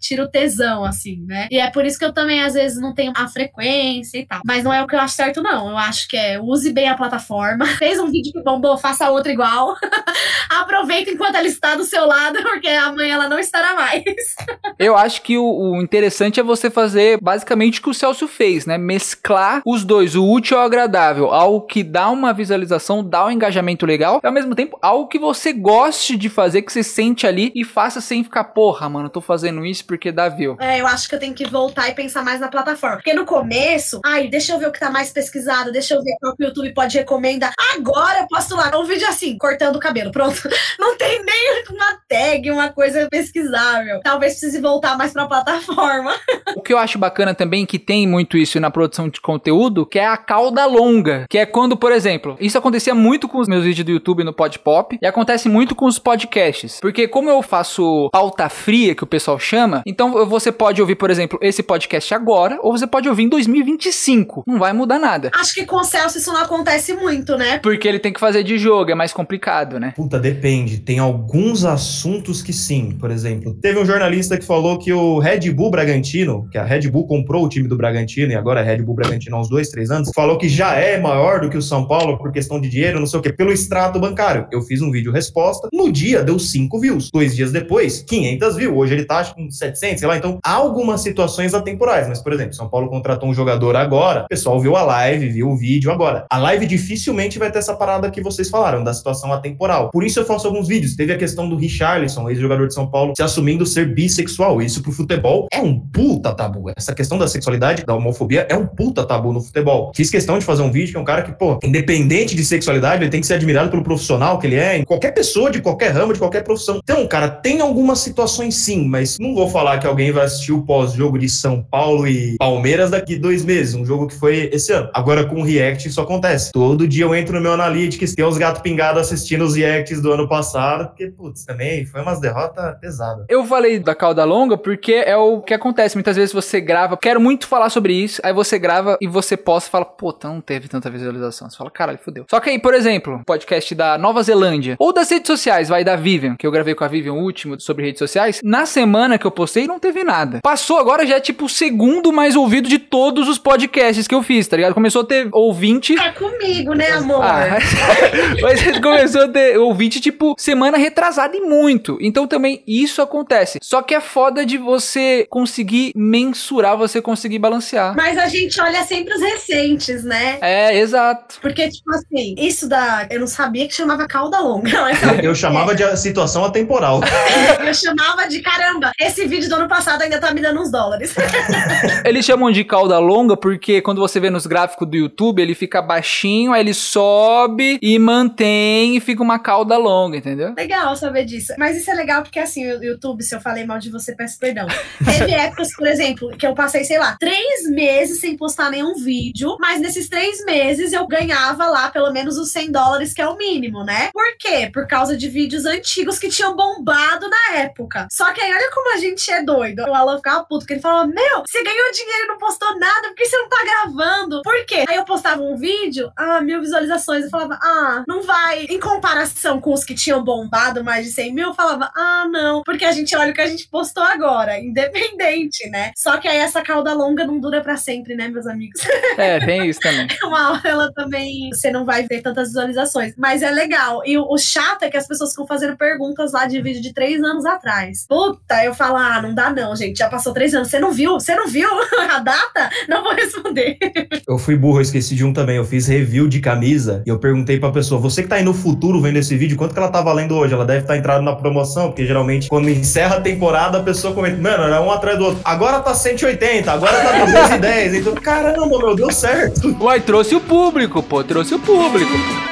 tira 0.00 0.24
o 0.24 0.28
tesão, 0.28 0.84
assim, 0.84 1.24
né? 1.26 1.48
E 1.50 1.58
é 1.58 1.70
por 1.70 1.84
isso 1.84 1.98
que 1.98 2.04
eu 2.04 2.12
também, 2.12 2.42
às 2.42 2.54
vezes, 2.54 2.80
não 2.80 2.94
tenho 2.94 3.12
a 3.16 3.28
frequência 3.28 4.18
e 4.18 4.26
tal. 4.26 4.40
Mas 4.44 4.64
não 4.64 4.72
é 4.72 4.82
o 4.82 4.86
que 4.86 4.94
eu 4.94 5.00
acho 5.00 5.14
certo, 5.14 5.42
não. 5.42 5.70
Eu 5.70 5.78
acho 5.78 6.08
que 6.08 6.16
é 6.16 6.40
use 6.40 6.72
bem 6.72 6.88
a 6.88 6.96
plataforma. 6.96 7.66
Fez 7.78 7.98
um 7.98 8.10
vídeo 8.10 8.32
que 8.32 8.42
bombou, 8.42 8.76
faça 8.76 9.10
outro 9.10 9.32
igual. 9.32 9.74
Aproveita 10.50 11.10
enquanto 11.10 11.36
ela 11.36 11.46
está 11.46 11.74
do 11.74 11.84
seu 11.84 12.06
lado, 12.06 12.42
porque 12.42 12.68
amanhã 12.68 13.14
ela 13.14 13.28
não 13.28 13.38
estará 13.38 13.74
mais. 13.74 14.02
Eu 14.78 14.96
acho 14.96 15.22
que 15.22 15.38
o, 15.38 15.44
o 15.44 15.82
interessante 15.82 16.40
é 16.40 16.42
você 16.42 16.70
fazer 16.70 17.18
basicamente 17.20 17.80
o 17.80 17.82
que 17.82 17.90
o 17.90 17.94
Celso 17.94 18.26
fez, 18.26 18.66
né? 18.66 18.76
Mesclar 18.76 19.62
os 19.64 19.84
dois, 19.84 20.14
o 20.16 20.28
útil 20.28 20.58
ao 20.58 20.64
agradável, 20.64 21.30
algo 21.32 21.66
que 21.66 21.82
dá 21.82 22.10
uma 22.10 22.32
visualização, 22.32 23.04
dá 23.04 23.26
um 23.26 23.30
engajamento 23.30 23.86
legal, 23.86 24.20
e 24.22 24.26
ao 24.26 24.32
mesmo 24.32 24.54
tempo 24.54 24.78
algo 24.82 25.08
que 25.08 25.18
você 25.18 25.52
goste 25.52 26.16
de 26.16 26.28
fazer, 26.28 26.62
que 26.62 26.72
você 26.72 26.82
sente 26.82 27.26
ali 27.26 27.52
e 27.54 27.64
faça 27.64 28.00
sem 28.00 28.24
ficar, 28.24 28.44
porra, 28.44 28.88
mano, 28.88 29.08
tô 29.08 29.20
fazendo 29.22 29.64
isso 29.64 29.84
porque 29.86 30.12
dá 30.12 30.28
view. 30.28 30.56
É, 30.60 30.80
eu 30.80 30.86
acho 30.86 31.08
que 31.08 31.14
eu 31.14 31.18
tenho 31.18 31.34
que 31.34 31.48
voltar 31.48 31.88
e 31.88 31.94
pensar 31.94 32.22
mais 32.22 32.40
na 32.40 32.48
plataforma. 32.48 32.96
Porque 32.96 33.14
no 33.14 33.24
começo, 33.24 34.00
ai, 34.04 34.28
deixa 34.28 34.52
eu 34.52 34.58
ver 34.58 34.68
o 34.68 34.72
que 34.72 34.80
tá 34.80 34.90
mais 34.90 35.12
pesquisado, 35.12 35.72
deixa 35.72 35.94
eu 35.94 36.02
ver 36.02 36.14
qual 36.20 36.36
que 36.36 36.44
o 36.44 36.46
YouTube 36.46 36.74
pode 36.74 36.98
recomendar. 36.98 37.52
Agora 37.74 38.20
eu 38.20 38.26
posto 38.28 38.54
lá 38.54 38.70
um 38.78 38.84
vídeo 38.84 39.06
assim, 39.08 39.36
cortando 39.38 39.76
o 39.76 39.80
cabelo, 39.80 40.12
pronto. 40.12 40.42
Não 40.78 40.96
tem 40.96 41.24
nem 41.24 41.64
uma 41.70 41.98
tag, 42.08 42.50
uma 42.50 42.68
coisa 42.70 43.08
pesquisável. 43.10 44.00
Talvez 44.02 44.32
precise 44.32 44.60
voltar 44.60 44.96
mais 44.96 45.12
pra 45.12 45.26
plataforma. 45.26 46.14
O 46.54 46.60
que 46.60 46.72
eu 46.72 46.78
acho 46.78 46.98
bacana 46.98 47.34
também, 47.34 47.64
que 47.64 47.78
tem 47.78 48.06
muito 48.06 48.36
isso 48.36 48.60
na 48.60 48.70
produção 48.70 49.08
de 49.08 49.20
conteúdo, 49.20 49.86
que 49.86 49.98
é 49.98 50.06
a 50.06 50.18
cauda 50.18 50.66
longa. 50.66 51.24
Que 51.28 51.38
é 51.38 51.46
quando, 51.46 51.76
por 51.76 51.90
exemplo, 51.90 52.36
isso 52.38 52.58
acontecia 52.58 52.94
muito 52.94 53.26
com 53.26 53.38
os 53.38 53.48
meus 53.48 53.64
vídeos 53.64 53.86
do 53.86 53.92
YouTube 53.92 54.22
no 54.22 54.34
Podpop 54.34 54.98
e 55.00 55.06
acontece 55.06 55.48
muito 55.48 55.74
com 55.74 55.86
os 55.86 55.98
podcasts. 55.98 56.78
Porque 56.80 57.08
como 57.08 57.30
eu 57.30 57.40
faço 57.40 58.10
pauta 58.12 58.48
fria, 58.48 58.94
que 58.94 59.02
o 59.02 59.06
pessoal 59.12 59.38
chama, 59.38 59.82
então 59.84 60.24
você 60.24 60.50
pode 60.50 60.80
ouvir, 60.80 60.94
por 60.94 61.10
exemplo, 61.10 61.38
esse 61.42 61.62
podcast 61.62 62.14
agora, 62.14 62.58
ou 62.62 62.72
você 62.72 62.86
pode 62.86 63.06
ouvir 63.10 63.24
em 63.24 63.28
2025. 63.28 64.44
Não 64.46 64.58
vai 64.58 64.72
mudar 64.72 64.98
nada. 64.98 65.30
Acho 65.34 65.52
que 65.52 65.66
com 65.66 65.76
o 65.76 65.84
Celso 65.84 66.16
isso 66.16 66.32
não 66.32 66.40
acontece 66.40 66.94
muito, 66.94 67.36
né? 67.36 67.58
Porque 67.58 67.86
ele 67.86 67.98
tem 67.98 68.10
que 68.10 68.18
fazer 68.18 68.42
de 68.42 68.56
jogo, 68.56 68.90
é 68.90 68.94
mais 68.94 69.12
complicado, 69.12 69.78
né? 69.78 69.92
Puta, 69.94 70.18
depende. 70.18 70.78
Tem 70.78 70.98
alguns 70.98 71.62
assuntos 71.66 72.40
que 72.40 72.54
sim. 72.54 72.96
Por 72.98 73.10
exemplo, 73.10 73.54
teve 73.60 73.78
um 73.78 73.84
jornalista 73.84 74.38
que 74.38 74.46
falou 74.46 74.78
que 74.78 74.90
o 74.94 75.18
Red 75.18 75.50
Bull 75.50 75.70
Bragantino, 75.70 76.48
que 76.50 76.56
a 76.56 76.64
Red 76.64 76.88
Bull 76.88 77.06
comprou 77.06 77.44
o 77.44 77.48
time 77.50 77.68
do 77.68 77.76
Bragantino 77.76 78.32
e 78.32 78.34
agora 78.34 78.60
é 78.60 78.64
Red 78.64 78.82
Bull 78.82 78.94
Bragantino 78.94 79.36
há 79.36 79.40
uns 79.40 79.50
dois, 79.50 79.68
três 79.68 79.90
anos, 79.90 80.10
falou 80.14 80.38
que 80.38 80.48
já 80.48 80.74
é 80.74 80.98
maior 80.98 81.42
do 81.42 81.50
que 81.50 81.58
o 81.58 81.62
São 81.62 81.86
Paulo 81.86 82.16
por 82.16 82.32
questão 82.32 82.58
de 82.58 82.70
dinheiro, 82.70 82.98
não 82.98 83.06
sei 83.06 83.20
o 83.20 83.22
quê, 83.22 83.30
pelo 83.30 83.52
extrato 83.52 84.00
bancário. 84.00 84.46
Eu 84.50 84.62
fiz 84.62 84.80
um 84.80 84.90
vídeo 84.90 85.12
resposta, 85.12 85.68
no 85.70 85.92
dia 85.92 86.24
deu 86.24 86.38
5 86.38 86.80
views. 86.80 87.10
Dois 87.12 87.36
dias 87.36 87.52
depois, 87.52 88.02
500 88.08 88.56
views. 88.56 88.74
Hoje 88.74 88.94
ele 88.94 89.01
tá 89.04 89.18
acho, 89.18 89.34
com 89.34 89.50
700, 89.50 90.00
sei 90.00 90.08
lá. 90.08 90.16
Então, 90.16 90.38
há 90.44 90.52
algumas 90.52 91.00
situações 91.00 91.54
atemporais. 91.54 92.08
Mas, 92.08 92.20
por 92.20 92.32
exemplo, 92.32 92.54
São 92.54 92.68
Paulo 92.68 92.88
contratou 92.88 93.28
um 93.28 93.34
jogador 93.34 93.76
agora, 93.76 94.24
o 94.24 94.28
pessoal 94.28 94.60
viu 94.60 94.76
a 94.76 94.82
live, 94.82 95.28
viu 95.28 95.50
o 95.50 95.56
vídeo 95.56 95.90
agora. 95.90 96.26
A 96.30 96.38
live 96.38 96.66
dificilmente 96.66 97.38
vai 97.38 97.50
ter 97.50 97.58
essa 97.58 97.74
parada 97.74 98.10
que 98.10 98.20
vocês 98.20 98.48
falaram, 98.48 98.82
da 98.82 98.92
situação 98.94 99.32
atemporal. 99.32 99.90
Por 99.90 100.04
isso 100.04 100.20
eu 100.20 100.24
faço 100.24 100.46
alguns 100.46 100.68
vídeos. 100.68 100.96
Teve 100.96 101.12
a 101.12 101.18
questão 101.18 101.48
do 101.48 101.56
Richarlison, 101.56 102.28
ex-jogador 102.28 102.68
de 102.68 102.74
São 102.74 102.90
Paulo, 102.90 103.12
se 103.16 103.22
assumindo 103.22 103.66
ser 103.66 103.94
bissexual. 103.94 104.60
Isso 104.60 104.82
pro 104.82 104.92
futebol 104.92 105.46
é 105.52 105.60
um 105.60 105.78
puta 105.78 106.34
tabu. 106.34 106.70
Essa 106.76 106.94
questão 106.94 107.18
da 107.18 107.28
sexualidade, 107.28 107.84
da 107.84 107.94
homofobia, 107.94 108.46
é 108.48 108.56
um 108.56 108.66
puta 108.66 109.04
tabu 109.04 109.32
no 109.32 109.40
futebol. 109.40 109.92
Fiz 109.94 110.10
questão 110.10 110.38
de 110.38 110.44
fazer 110.44 110.62
um 110.62 110.70
vídeo 110.70 110.92
que 110.92 110.96
é 110.96 111.00
um 111.00 111.04
cara 111.04 111.22
que, 111.22 111.32
pô, 111.32 111.58
independente 111.62 112.34
de 112.34 112.44
sexualidade, 112.44 113.02
ele 113.02 113.10
tem 113.10 113.20
que 113.20 113.26
ser 113.26 113.34
admirado 113.34 113.70
pelo 113.70 113.82
profissional 113.82 114.38
que 114.38 114.46
ele 114.46 114.56
é, 114.56 114.84
qualquer 114.84 115.12
pessoa 115.12 115.50
de 115.50 115.60
qualquer 115.60 115.90
ramo, 115.90 116.12
de 116.12 116.18
qualquer 116.18 116.42
profissão. 116.42 116.80
Então, 116.82 117.06
cara, 117.06 117.28
tem 117.28 117.60
algumas 117.60 117.98
situações 118.00 118.56
sim, 118.56 118.88
mas 118.92 119.18
não 119.18 119.34
vou 119.34 119.48
falar 119.48 119.78
que 119.78 119.86
alguém 119.86 120.12
vai 120.12 120.26
assistir 120.26 120.52
o 120.52 120.60
pós-jogo 120.60 121.18
de 121.18 121.26
São 121.26 121.62
Paulo 121.62 122.06
e 122.06 122.36
Palmeiras 122.36 122.90
daqui 122.90 123.16
dois 123.16 123.42
meses, 123.42 123.74
um 123.74 123.86
jogo 123.86 124.06
que 124.06 124.14
foi 124.14 124.50
esse 124.52 124.70
ano. 124.70 124.90
Agora, 124.92 125.24
com 125.24 125.40
o 125.40 125.42
React, 125.42 125.88
isso 125.88 125.98
acontece. 125.98 126.52
Todo 126.52 126.86
dia 126.86 127.06
eu 127.06 127.14
entro 127.14 127.36
no 127.36 127.40
meu 127.40 127.52
Analytics, 127.54 128.14
tem 128.14 128.22
os 128.22 128.36
gatos 128.36 128.60
pingados 128.60 129.00
assistindo 129.00 129.44
os 129.44 129.56
Reacts 129.56 130.02
do 130.02 130.12
ano 130.12 130.28
passado, 130.28 130.88
porque, 130.88 131.06
putz, 131.06 131.46
também 131.46 131.86
foi 131.86 132.02
umas 132.02 132.20
derrotas 132.20 132.78
pesadas. 132.80 133.24
Eu 133.30 133.46
falei 133.46 133.78
da 133.78 133.94
cauda 133.94 134.24
longa 134.24 134.58
porque 134.58 134.92
é 134.92 135.16
o 135.16 135.40
que 135.40 135.54
acontece. 135.54 135.96
Muitas 135.96 136.16
vezes 136.16 136.34
você 136.34 136.60
grava, 136.60 136.98
quero 136.98 137.18
muito 137.18 137.46
falar 137.48 137.70
sobre 137.70 137.94
isso, 137.94 138.20
aí 138.22 138.34
você 138.34 138.58
grava 138.58 138.98
e 139.00 139.06
você 139.06 139.38
posta 139.38 139.70
e 139.70 139.72
fala, 139.72 139.86
puta, 139.86 140.28
não 140.28 140.42
teve 140.42 140.68
tanta 140.68 140.90
visualização. 140.90 141.48
Você 141.48 141.56
fala, 141.56 141.70
caralho, 141.70 141.98
fodeu. 141.98 142.26
Só 142.28 142.38
que 142.40 142.50
aí, 142.50 142.58
por 142.58 142.74
exemplo, 142.74 143.22
podcast 143.24 143.74
da 143.74 143.96
Nova 143.96 144.22
Zelândia, 144.22 144.76
ou 144.78 144.92
das 144.92 145.10
redes 145.10 145.28
sociais, 145.28 145.70
vai 145.70 145.82
da 145.82 145.96
Vivian, 145.96 146.36
que 146.36 146.46
eu 146.46 146.50
gravei 146.50 146.74
com 146.74 146.84
a 146.84 146.88
Vivian 146.88 147.14
o 147.14 147.22
último 147.22 147.58
sobre 147.58 147.86
redes 147.86 147.98
sociais, 147.98 148.40
na 148.44 148.66
semana 148.66 148.81
semana 148.82 149.16
que 149.16 149.24
eu 149.24 149.30
postei 149.30 149.66
não 149.66 149.78
teve 149.78 150.02
nada. 150.02 150.40
Passou 150.42 150.76
agora 150.76 151.06
já 151.06 151.16
é 151.16 151.20
tipo 151.20 151.44
o 151.44 151.48
segundo 151.48 152.12
mais 152.12 152.34
ouvido 152.34 152.68
de 152.68 152.78
todos 152.78 153.28
os 153.28 153.38
podcasts 153.38 154.08
que 154.08 154.14
eu 154.14 154.22
fiz, 154.22 154.48
tá 154.48 154.56
ligado? 154.56 154.74
Começou 154.74 155.02
a 155.02 155.04
ter 155.04 155.28
ouvinte. 155.32 155.94
Tá 155.94 156.10
comigo, 156.12 156.74
né, 156.74 156.90
amor? 156.90 157.22
Ah, 157.22 157.58
mas 158.42 158.60
começou 158.82 159.22
a 159.22 159.28
ter 159.28 159.56
ouvinte, 159.56 160.00
tipo, 160.00 160.34
semana 160.36 160.76
retrasada 160.76 161.36
e 161.36 161.40
muito. 161.40 161.96
Então 162.00 162.26
também 162.26 162.62
isso 162.66 163.00
acontece. 163.00 163.60
Só 163.62 163.82
que 163.82 163.94
é 163.94 164.00
foda 164.00 164.44
de 164.44 164.58
você 164.58 165.26
conseguir 165.30 165.92
mensurar, 165.94 166.76
você 166.76 167.00
conseguir 167.00 167.38
balancear. 167.38 167.94
Mas 167.96 168.18
a 168.18 168.26
gente 168.26 168.60
olha 168.60 168.82
sempre 168.82 169.14
os 169.14 169.20
recentes, 169.20 170.02
né? 170.02 170.38
É, 170.40 170.76
exato. 170.76 171.36
Porque, 171.40 171.68
tipo 171.68 171.94
assim, 171.94 172.34
isso 172.36 172.68
da. 172.68 173.06
Eu 173.08 173.20
não 173.20 173.26
sabia 173.28 173.68
que 173.68 173.74
chamava 173.74 174.08
cauda 174.08 174.40
longa. 174.40 174.70
Mas 174.82 174.98
Eu 175.22 175.34
chamava 175.34 175.72
de 175.72 175.96
situação 175.96 176.44
atemporal. 176.44 177.00
eu 177.64 177.74
chamava 177.74 178.26
de 178.26 178.40
caramba. 178.40 178.71
Esse 178.98 179.26
vídeo 179.26 179.48
do 179.48 179.56
ano 179.56 179.68
passado 179.68 180.02
ainda 180.02 180.18
tá 180.18 180.32
me 180.32 180.40
dando 180.40 180.60
uns 180.60 180.70
dólares. 180.70 181.14
Eles 182.04 182.24
chamam 182.24 182.50
de 182.50 182.64
cauda 182.64 182.98
longa 182.98 183.36
porque 183.36 183.80
quando 183.80 184.00
você 184.00 184.18
vê 184.18 184.30
nos 184.30 184.46
gráficos 184.46 184.88
do 184.88 184.96
YouTube, 184.96 185.40
ele 185.40 185.54
fica 185.54 185.80
baixinho, 185.80 186.52
aí 186.52 186.60
ele 186.60 186.74
sobe 186.74 187.78
e 187.80 187.98
mantém 187.98 188.96
e 188.96 189.00
fica 189.00 189.22
uma 189.22 189.38
cauda 189.38 189.76
longa, 189.76 190.16
entendeu? 190.16 190.54
legal 190.56 190.96
saber 190.96 191.24
disso. 191.24 191.52
Mas 191.58 191.76
isso 191.76 191.90
é 191.90 191.94
legal 191.94 192.22
porque, 192.22 192.38
assim, 192.38 192.70
o 192.70 192.82
YouTube, 192.82 193.22
se 193.22 193.34
eu 193.34 193.40
falei 193.40 193.64
mal 193.64 193.78
de 193.78 193.90
você, 193.90 194.14
peço 194.14 194.38
perdão. 194.38 194.66
Teve 195.04 195.32
épocas, 195.32 195.74
por 195.74 195.86
exemplo, 195.86 196.30
que 196.36 196.46
eu 196.46 196.54
passei, 196.54 196.84
sei 196.84 196.98
lá, 196.98 197.16
três 197.18 197.68
meses 197.70 198.20
sem 198.20 198.36
postar 198.36 198.70
nenhum 198.70 198.94
vídeo, 198.94 199.56
mas 199.60 199.80
nesses 199.80 200.08
três 200.08 200.44
meses 200.44 200.92
eu 200.92 201.06
ganhava 201.06 201.66
lá 201.66 201.90
pelo 201.90 202.12
menos 202.12 202.38
os 202.38 202.52
100 202.52 202.70
dólares, 202.70 203.12
que 203.12 203.20
é 203.20 203.28
o 203.28 203.36
mínimo, 203.36 203.84
né? 203.84 204.10
Por 204.12 204.36
quê? 204.38 204.70
Por 204.72 204.86
causa 204.86 205.16
de 205.16 205.28
vídeos 205.28 205.64
antigos 205.64 206.18
que 206.18 206.28
tinham 206.28 206.56
bombado 206.56 207.28
na 207.28 207.58
época. 207.58 208.06
Só 208.10 208.32
que 208.32 208.40
aí, 208.40 208.52
olha 208.52 208.61
como 208.70 208.94
a 208.94 208.96
gente 208.98 209.30
é 209.30 209.42
doido. 209.42 209.82
O 209.82 209.94
Alan 209.94 210.16
ficava 210.16 210.44
puto, 210.44 210.60
porque 210.60 210.74
ele 210.74 210.80
falava, 210.80 211.06
meu, 211.06 211.42
você 211.46 211.62
ganhou 211.62 211.92
dinheiro 211.92 212.24
e 212.24 212.28
não 212.28 212.38
postou 212.38 212.78
nada, 212.78 213.08
por 213.08 213.14
que 213.14 213.26
você 213.26 213.36
não 213.36 213.48
tá 213.48 213.64
gravando? 213.64 214.42
Por 214.42 214.66
quê? 214.66 214.84
Aí 214.88 214.96
eu 214.96 215.04
postava 215.04 215.42
um 215.42 215.56
vídeo, 215.56 216.12
ah, 216.16 216.40
mil 216.40 216.60
visualizações, 216.60 217.24
eu 217.24 217.30
falava, 217.30 217.58
ah, 217.62 218.04
não 218.06 218.22
vai. 218.22 218.64
Em 218.64 218.78
comparação 218.78 219.60
com 219.60 219.72
os 219.72 219.84
que 219.84 219.94
tinham 219.94 220.22
bombado 220.22 220.84
mais 220.84 221.06
de 221.06 221.12
100 221.12 221.34
mil, 221.34 221.48
eu 221.48 221.54
falava, 221.54 221.90
ah, 221.94 222.26
não, 222.30 222.62
porque 222.62 222.84
a 222.84 222.92
gente 222.92 223.14
olha 223.16 223.30
o 223.30 223.34
que 223.34 223.40
a 223.40 223.46
gente 223.46 223.68
postou 223.68 224.02
agora, 224.02 224.58
independente, 224.58 225.68
né? 225.68 225.92
Só 225.96 226.16
que 226.18 226.28
aí 226.28 226.38
essa 226.38 226.62
cauda 226.62 226.92
longa 226.92 227.26
não 227.26 227.40
dura 227.40 227.60
pra 227.60 227.76
sempre, 227.76 228.14
né, 228.14 228.28
meus 228.28 228.46
amigos? 228.46 228.80
É, 229.16 229.38
tem 229.44 229.68
isso 229.68 229.80
também. 229.80 230.06
Uma 230.24 230.52
hora 230.52 230.68
ela 230.68 230.92
também, 230.92 231.50
você 231.52 231.70
não 231.70 231.84
vai 231.84 232.06
ver 232.06 232.22
tantas 232.22 232.48
visualizações, 232.48 233.14
mas 233.16 233.42
é 233.42 233.50
legal. 233.50 234.02
E 234.04 234.16
o, 234.18 234.26
o 234.28 234.38
chato 234.38 234.82
é 234.82 234.90
que 234.90 234.96
as 234.96 235.06
pessoas 235.06 235.30
ficam 235.30 235.46
fazendo 235.46 235.76
perguntas 235.76 236.32
lá 236.32 236.46
de 236.46 236.60
vídeo 236.60 236.82
de 236.82 236.92
três 236.92 237.22
anos 237.22 237.44
atrás. 237.44 238.06
Puta, 238.08 238.51
eu 238.64 238.74
falo, 238.74 238.96
ah, 238.96 239.20
não 239.22 239.34
dá 239.34 239.50
não, 239.50 239.74
gente, 239.74 239.98
já 239.98 240.08
passou 240.08 240.32
três 240.32 240.54
anos. 240.54 240.68
Você 240.68 240.78
não 240.78 240.92
viu? 240.92 241.14
Você 241.14 241.34
não 241.34 241.48
viu 241.48 241.68
a 242.10 242.18
data? 242.18 242.70
Não 242.88 243.02
vou 243.02 243.14
responder. 243.14 243.78
Eu 244.26 244.38
fui 244.38 244.56
burro, 244.56 244.78
eu 244.78 244.82
esqueci 244.82 245.14
de 245.14 245.24
um 245.24 245.32
também. 245.32 245.56
Eu 245.56 245.64
fiz 245.64 245.86
review 245.86 246.28
de 246.28 246.40
camisa 246.40 247.02
e 247.06 247.10
eu 247.10 247.18
perguntei 247.18 247.58
pra 247.58 247.70
pessoa: 247.70 248.00
você 248.00 248.22
que 248.22 248.28
tá 248.28 248.36
aí 248.36 248.44
no 248.44 248.54
futuro 248.54 249.00
vendo 249.00 249.16
esse 249.16 249.36
vídeo, 249.36 249.56
quanto 249.56 249.72
que 249.72 249.78
ela 249.78 249.90
tá 249.90 250.00
valendo 250.00 250.36
hoje? 250.36 250.54
Ela 250.54 250.64
deve 250.64 250.80
estar 250.80 250.96
entrada 250.96 251.22
na 251.22 251.34
promoção, 251.34 251.88
porque 251.88 252.06
geralmente 252.06 252.48
quando 252.48 252.68
encerra 252.68 253.16
a 253.16 253.20
temporada 253.20 253.78
a 253.78 253.82
pessoa 253.82 254.14
comenta: 254.14 254.40
mano, 254.40 254.64
era 254.64 254.80
um 254.80 254.90
atrás 254.90 255.18
do 255.18 255.24
outro. 255.24 255.40
Agora 255.44 255.80
tá 255.80 255.94
180, 255.94 256.70
agora 256.70 256.92
tá 257.00 257.24
210. 257.24 257.94
Então, 257.94 258.14
caramba, 258.14 258.78
meu, 258.78 258.94
deu 258.94 259.10
certo. 259.10 259.76
Uai, 259.80 260.00
trouxe 260.00 260.34
o 260.34 260.40
público, 260.40 261.02
pô, 261.02 261.22
trouxe 261.22 261.54
o 261.54 261.58
público. 261.58 262.51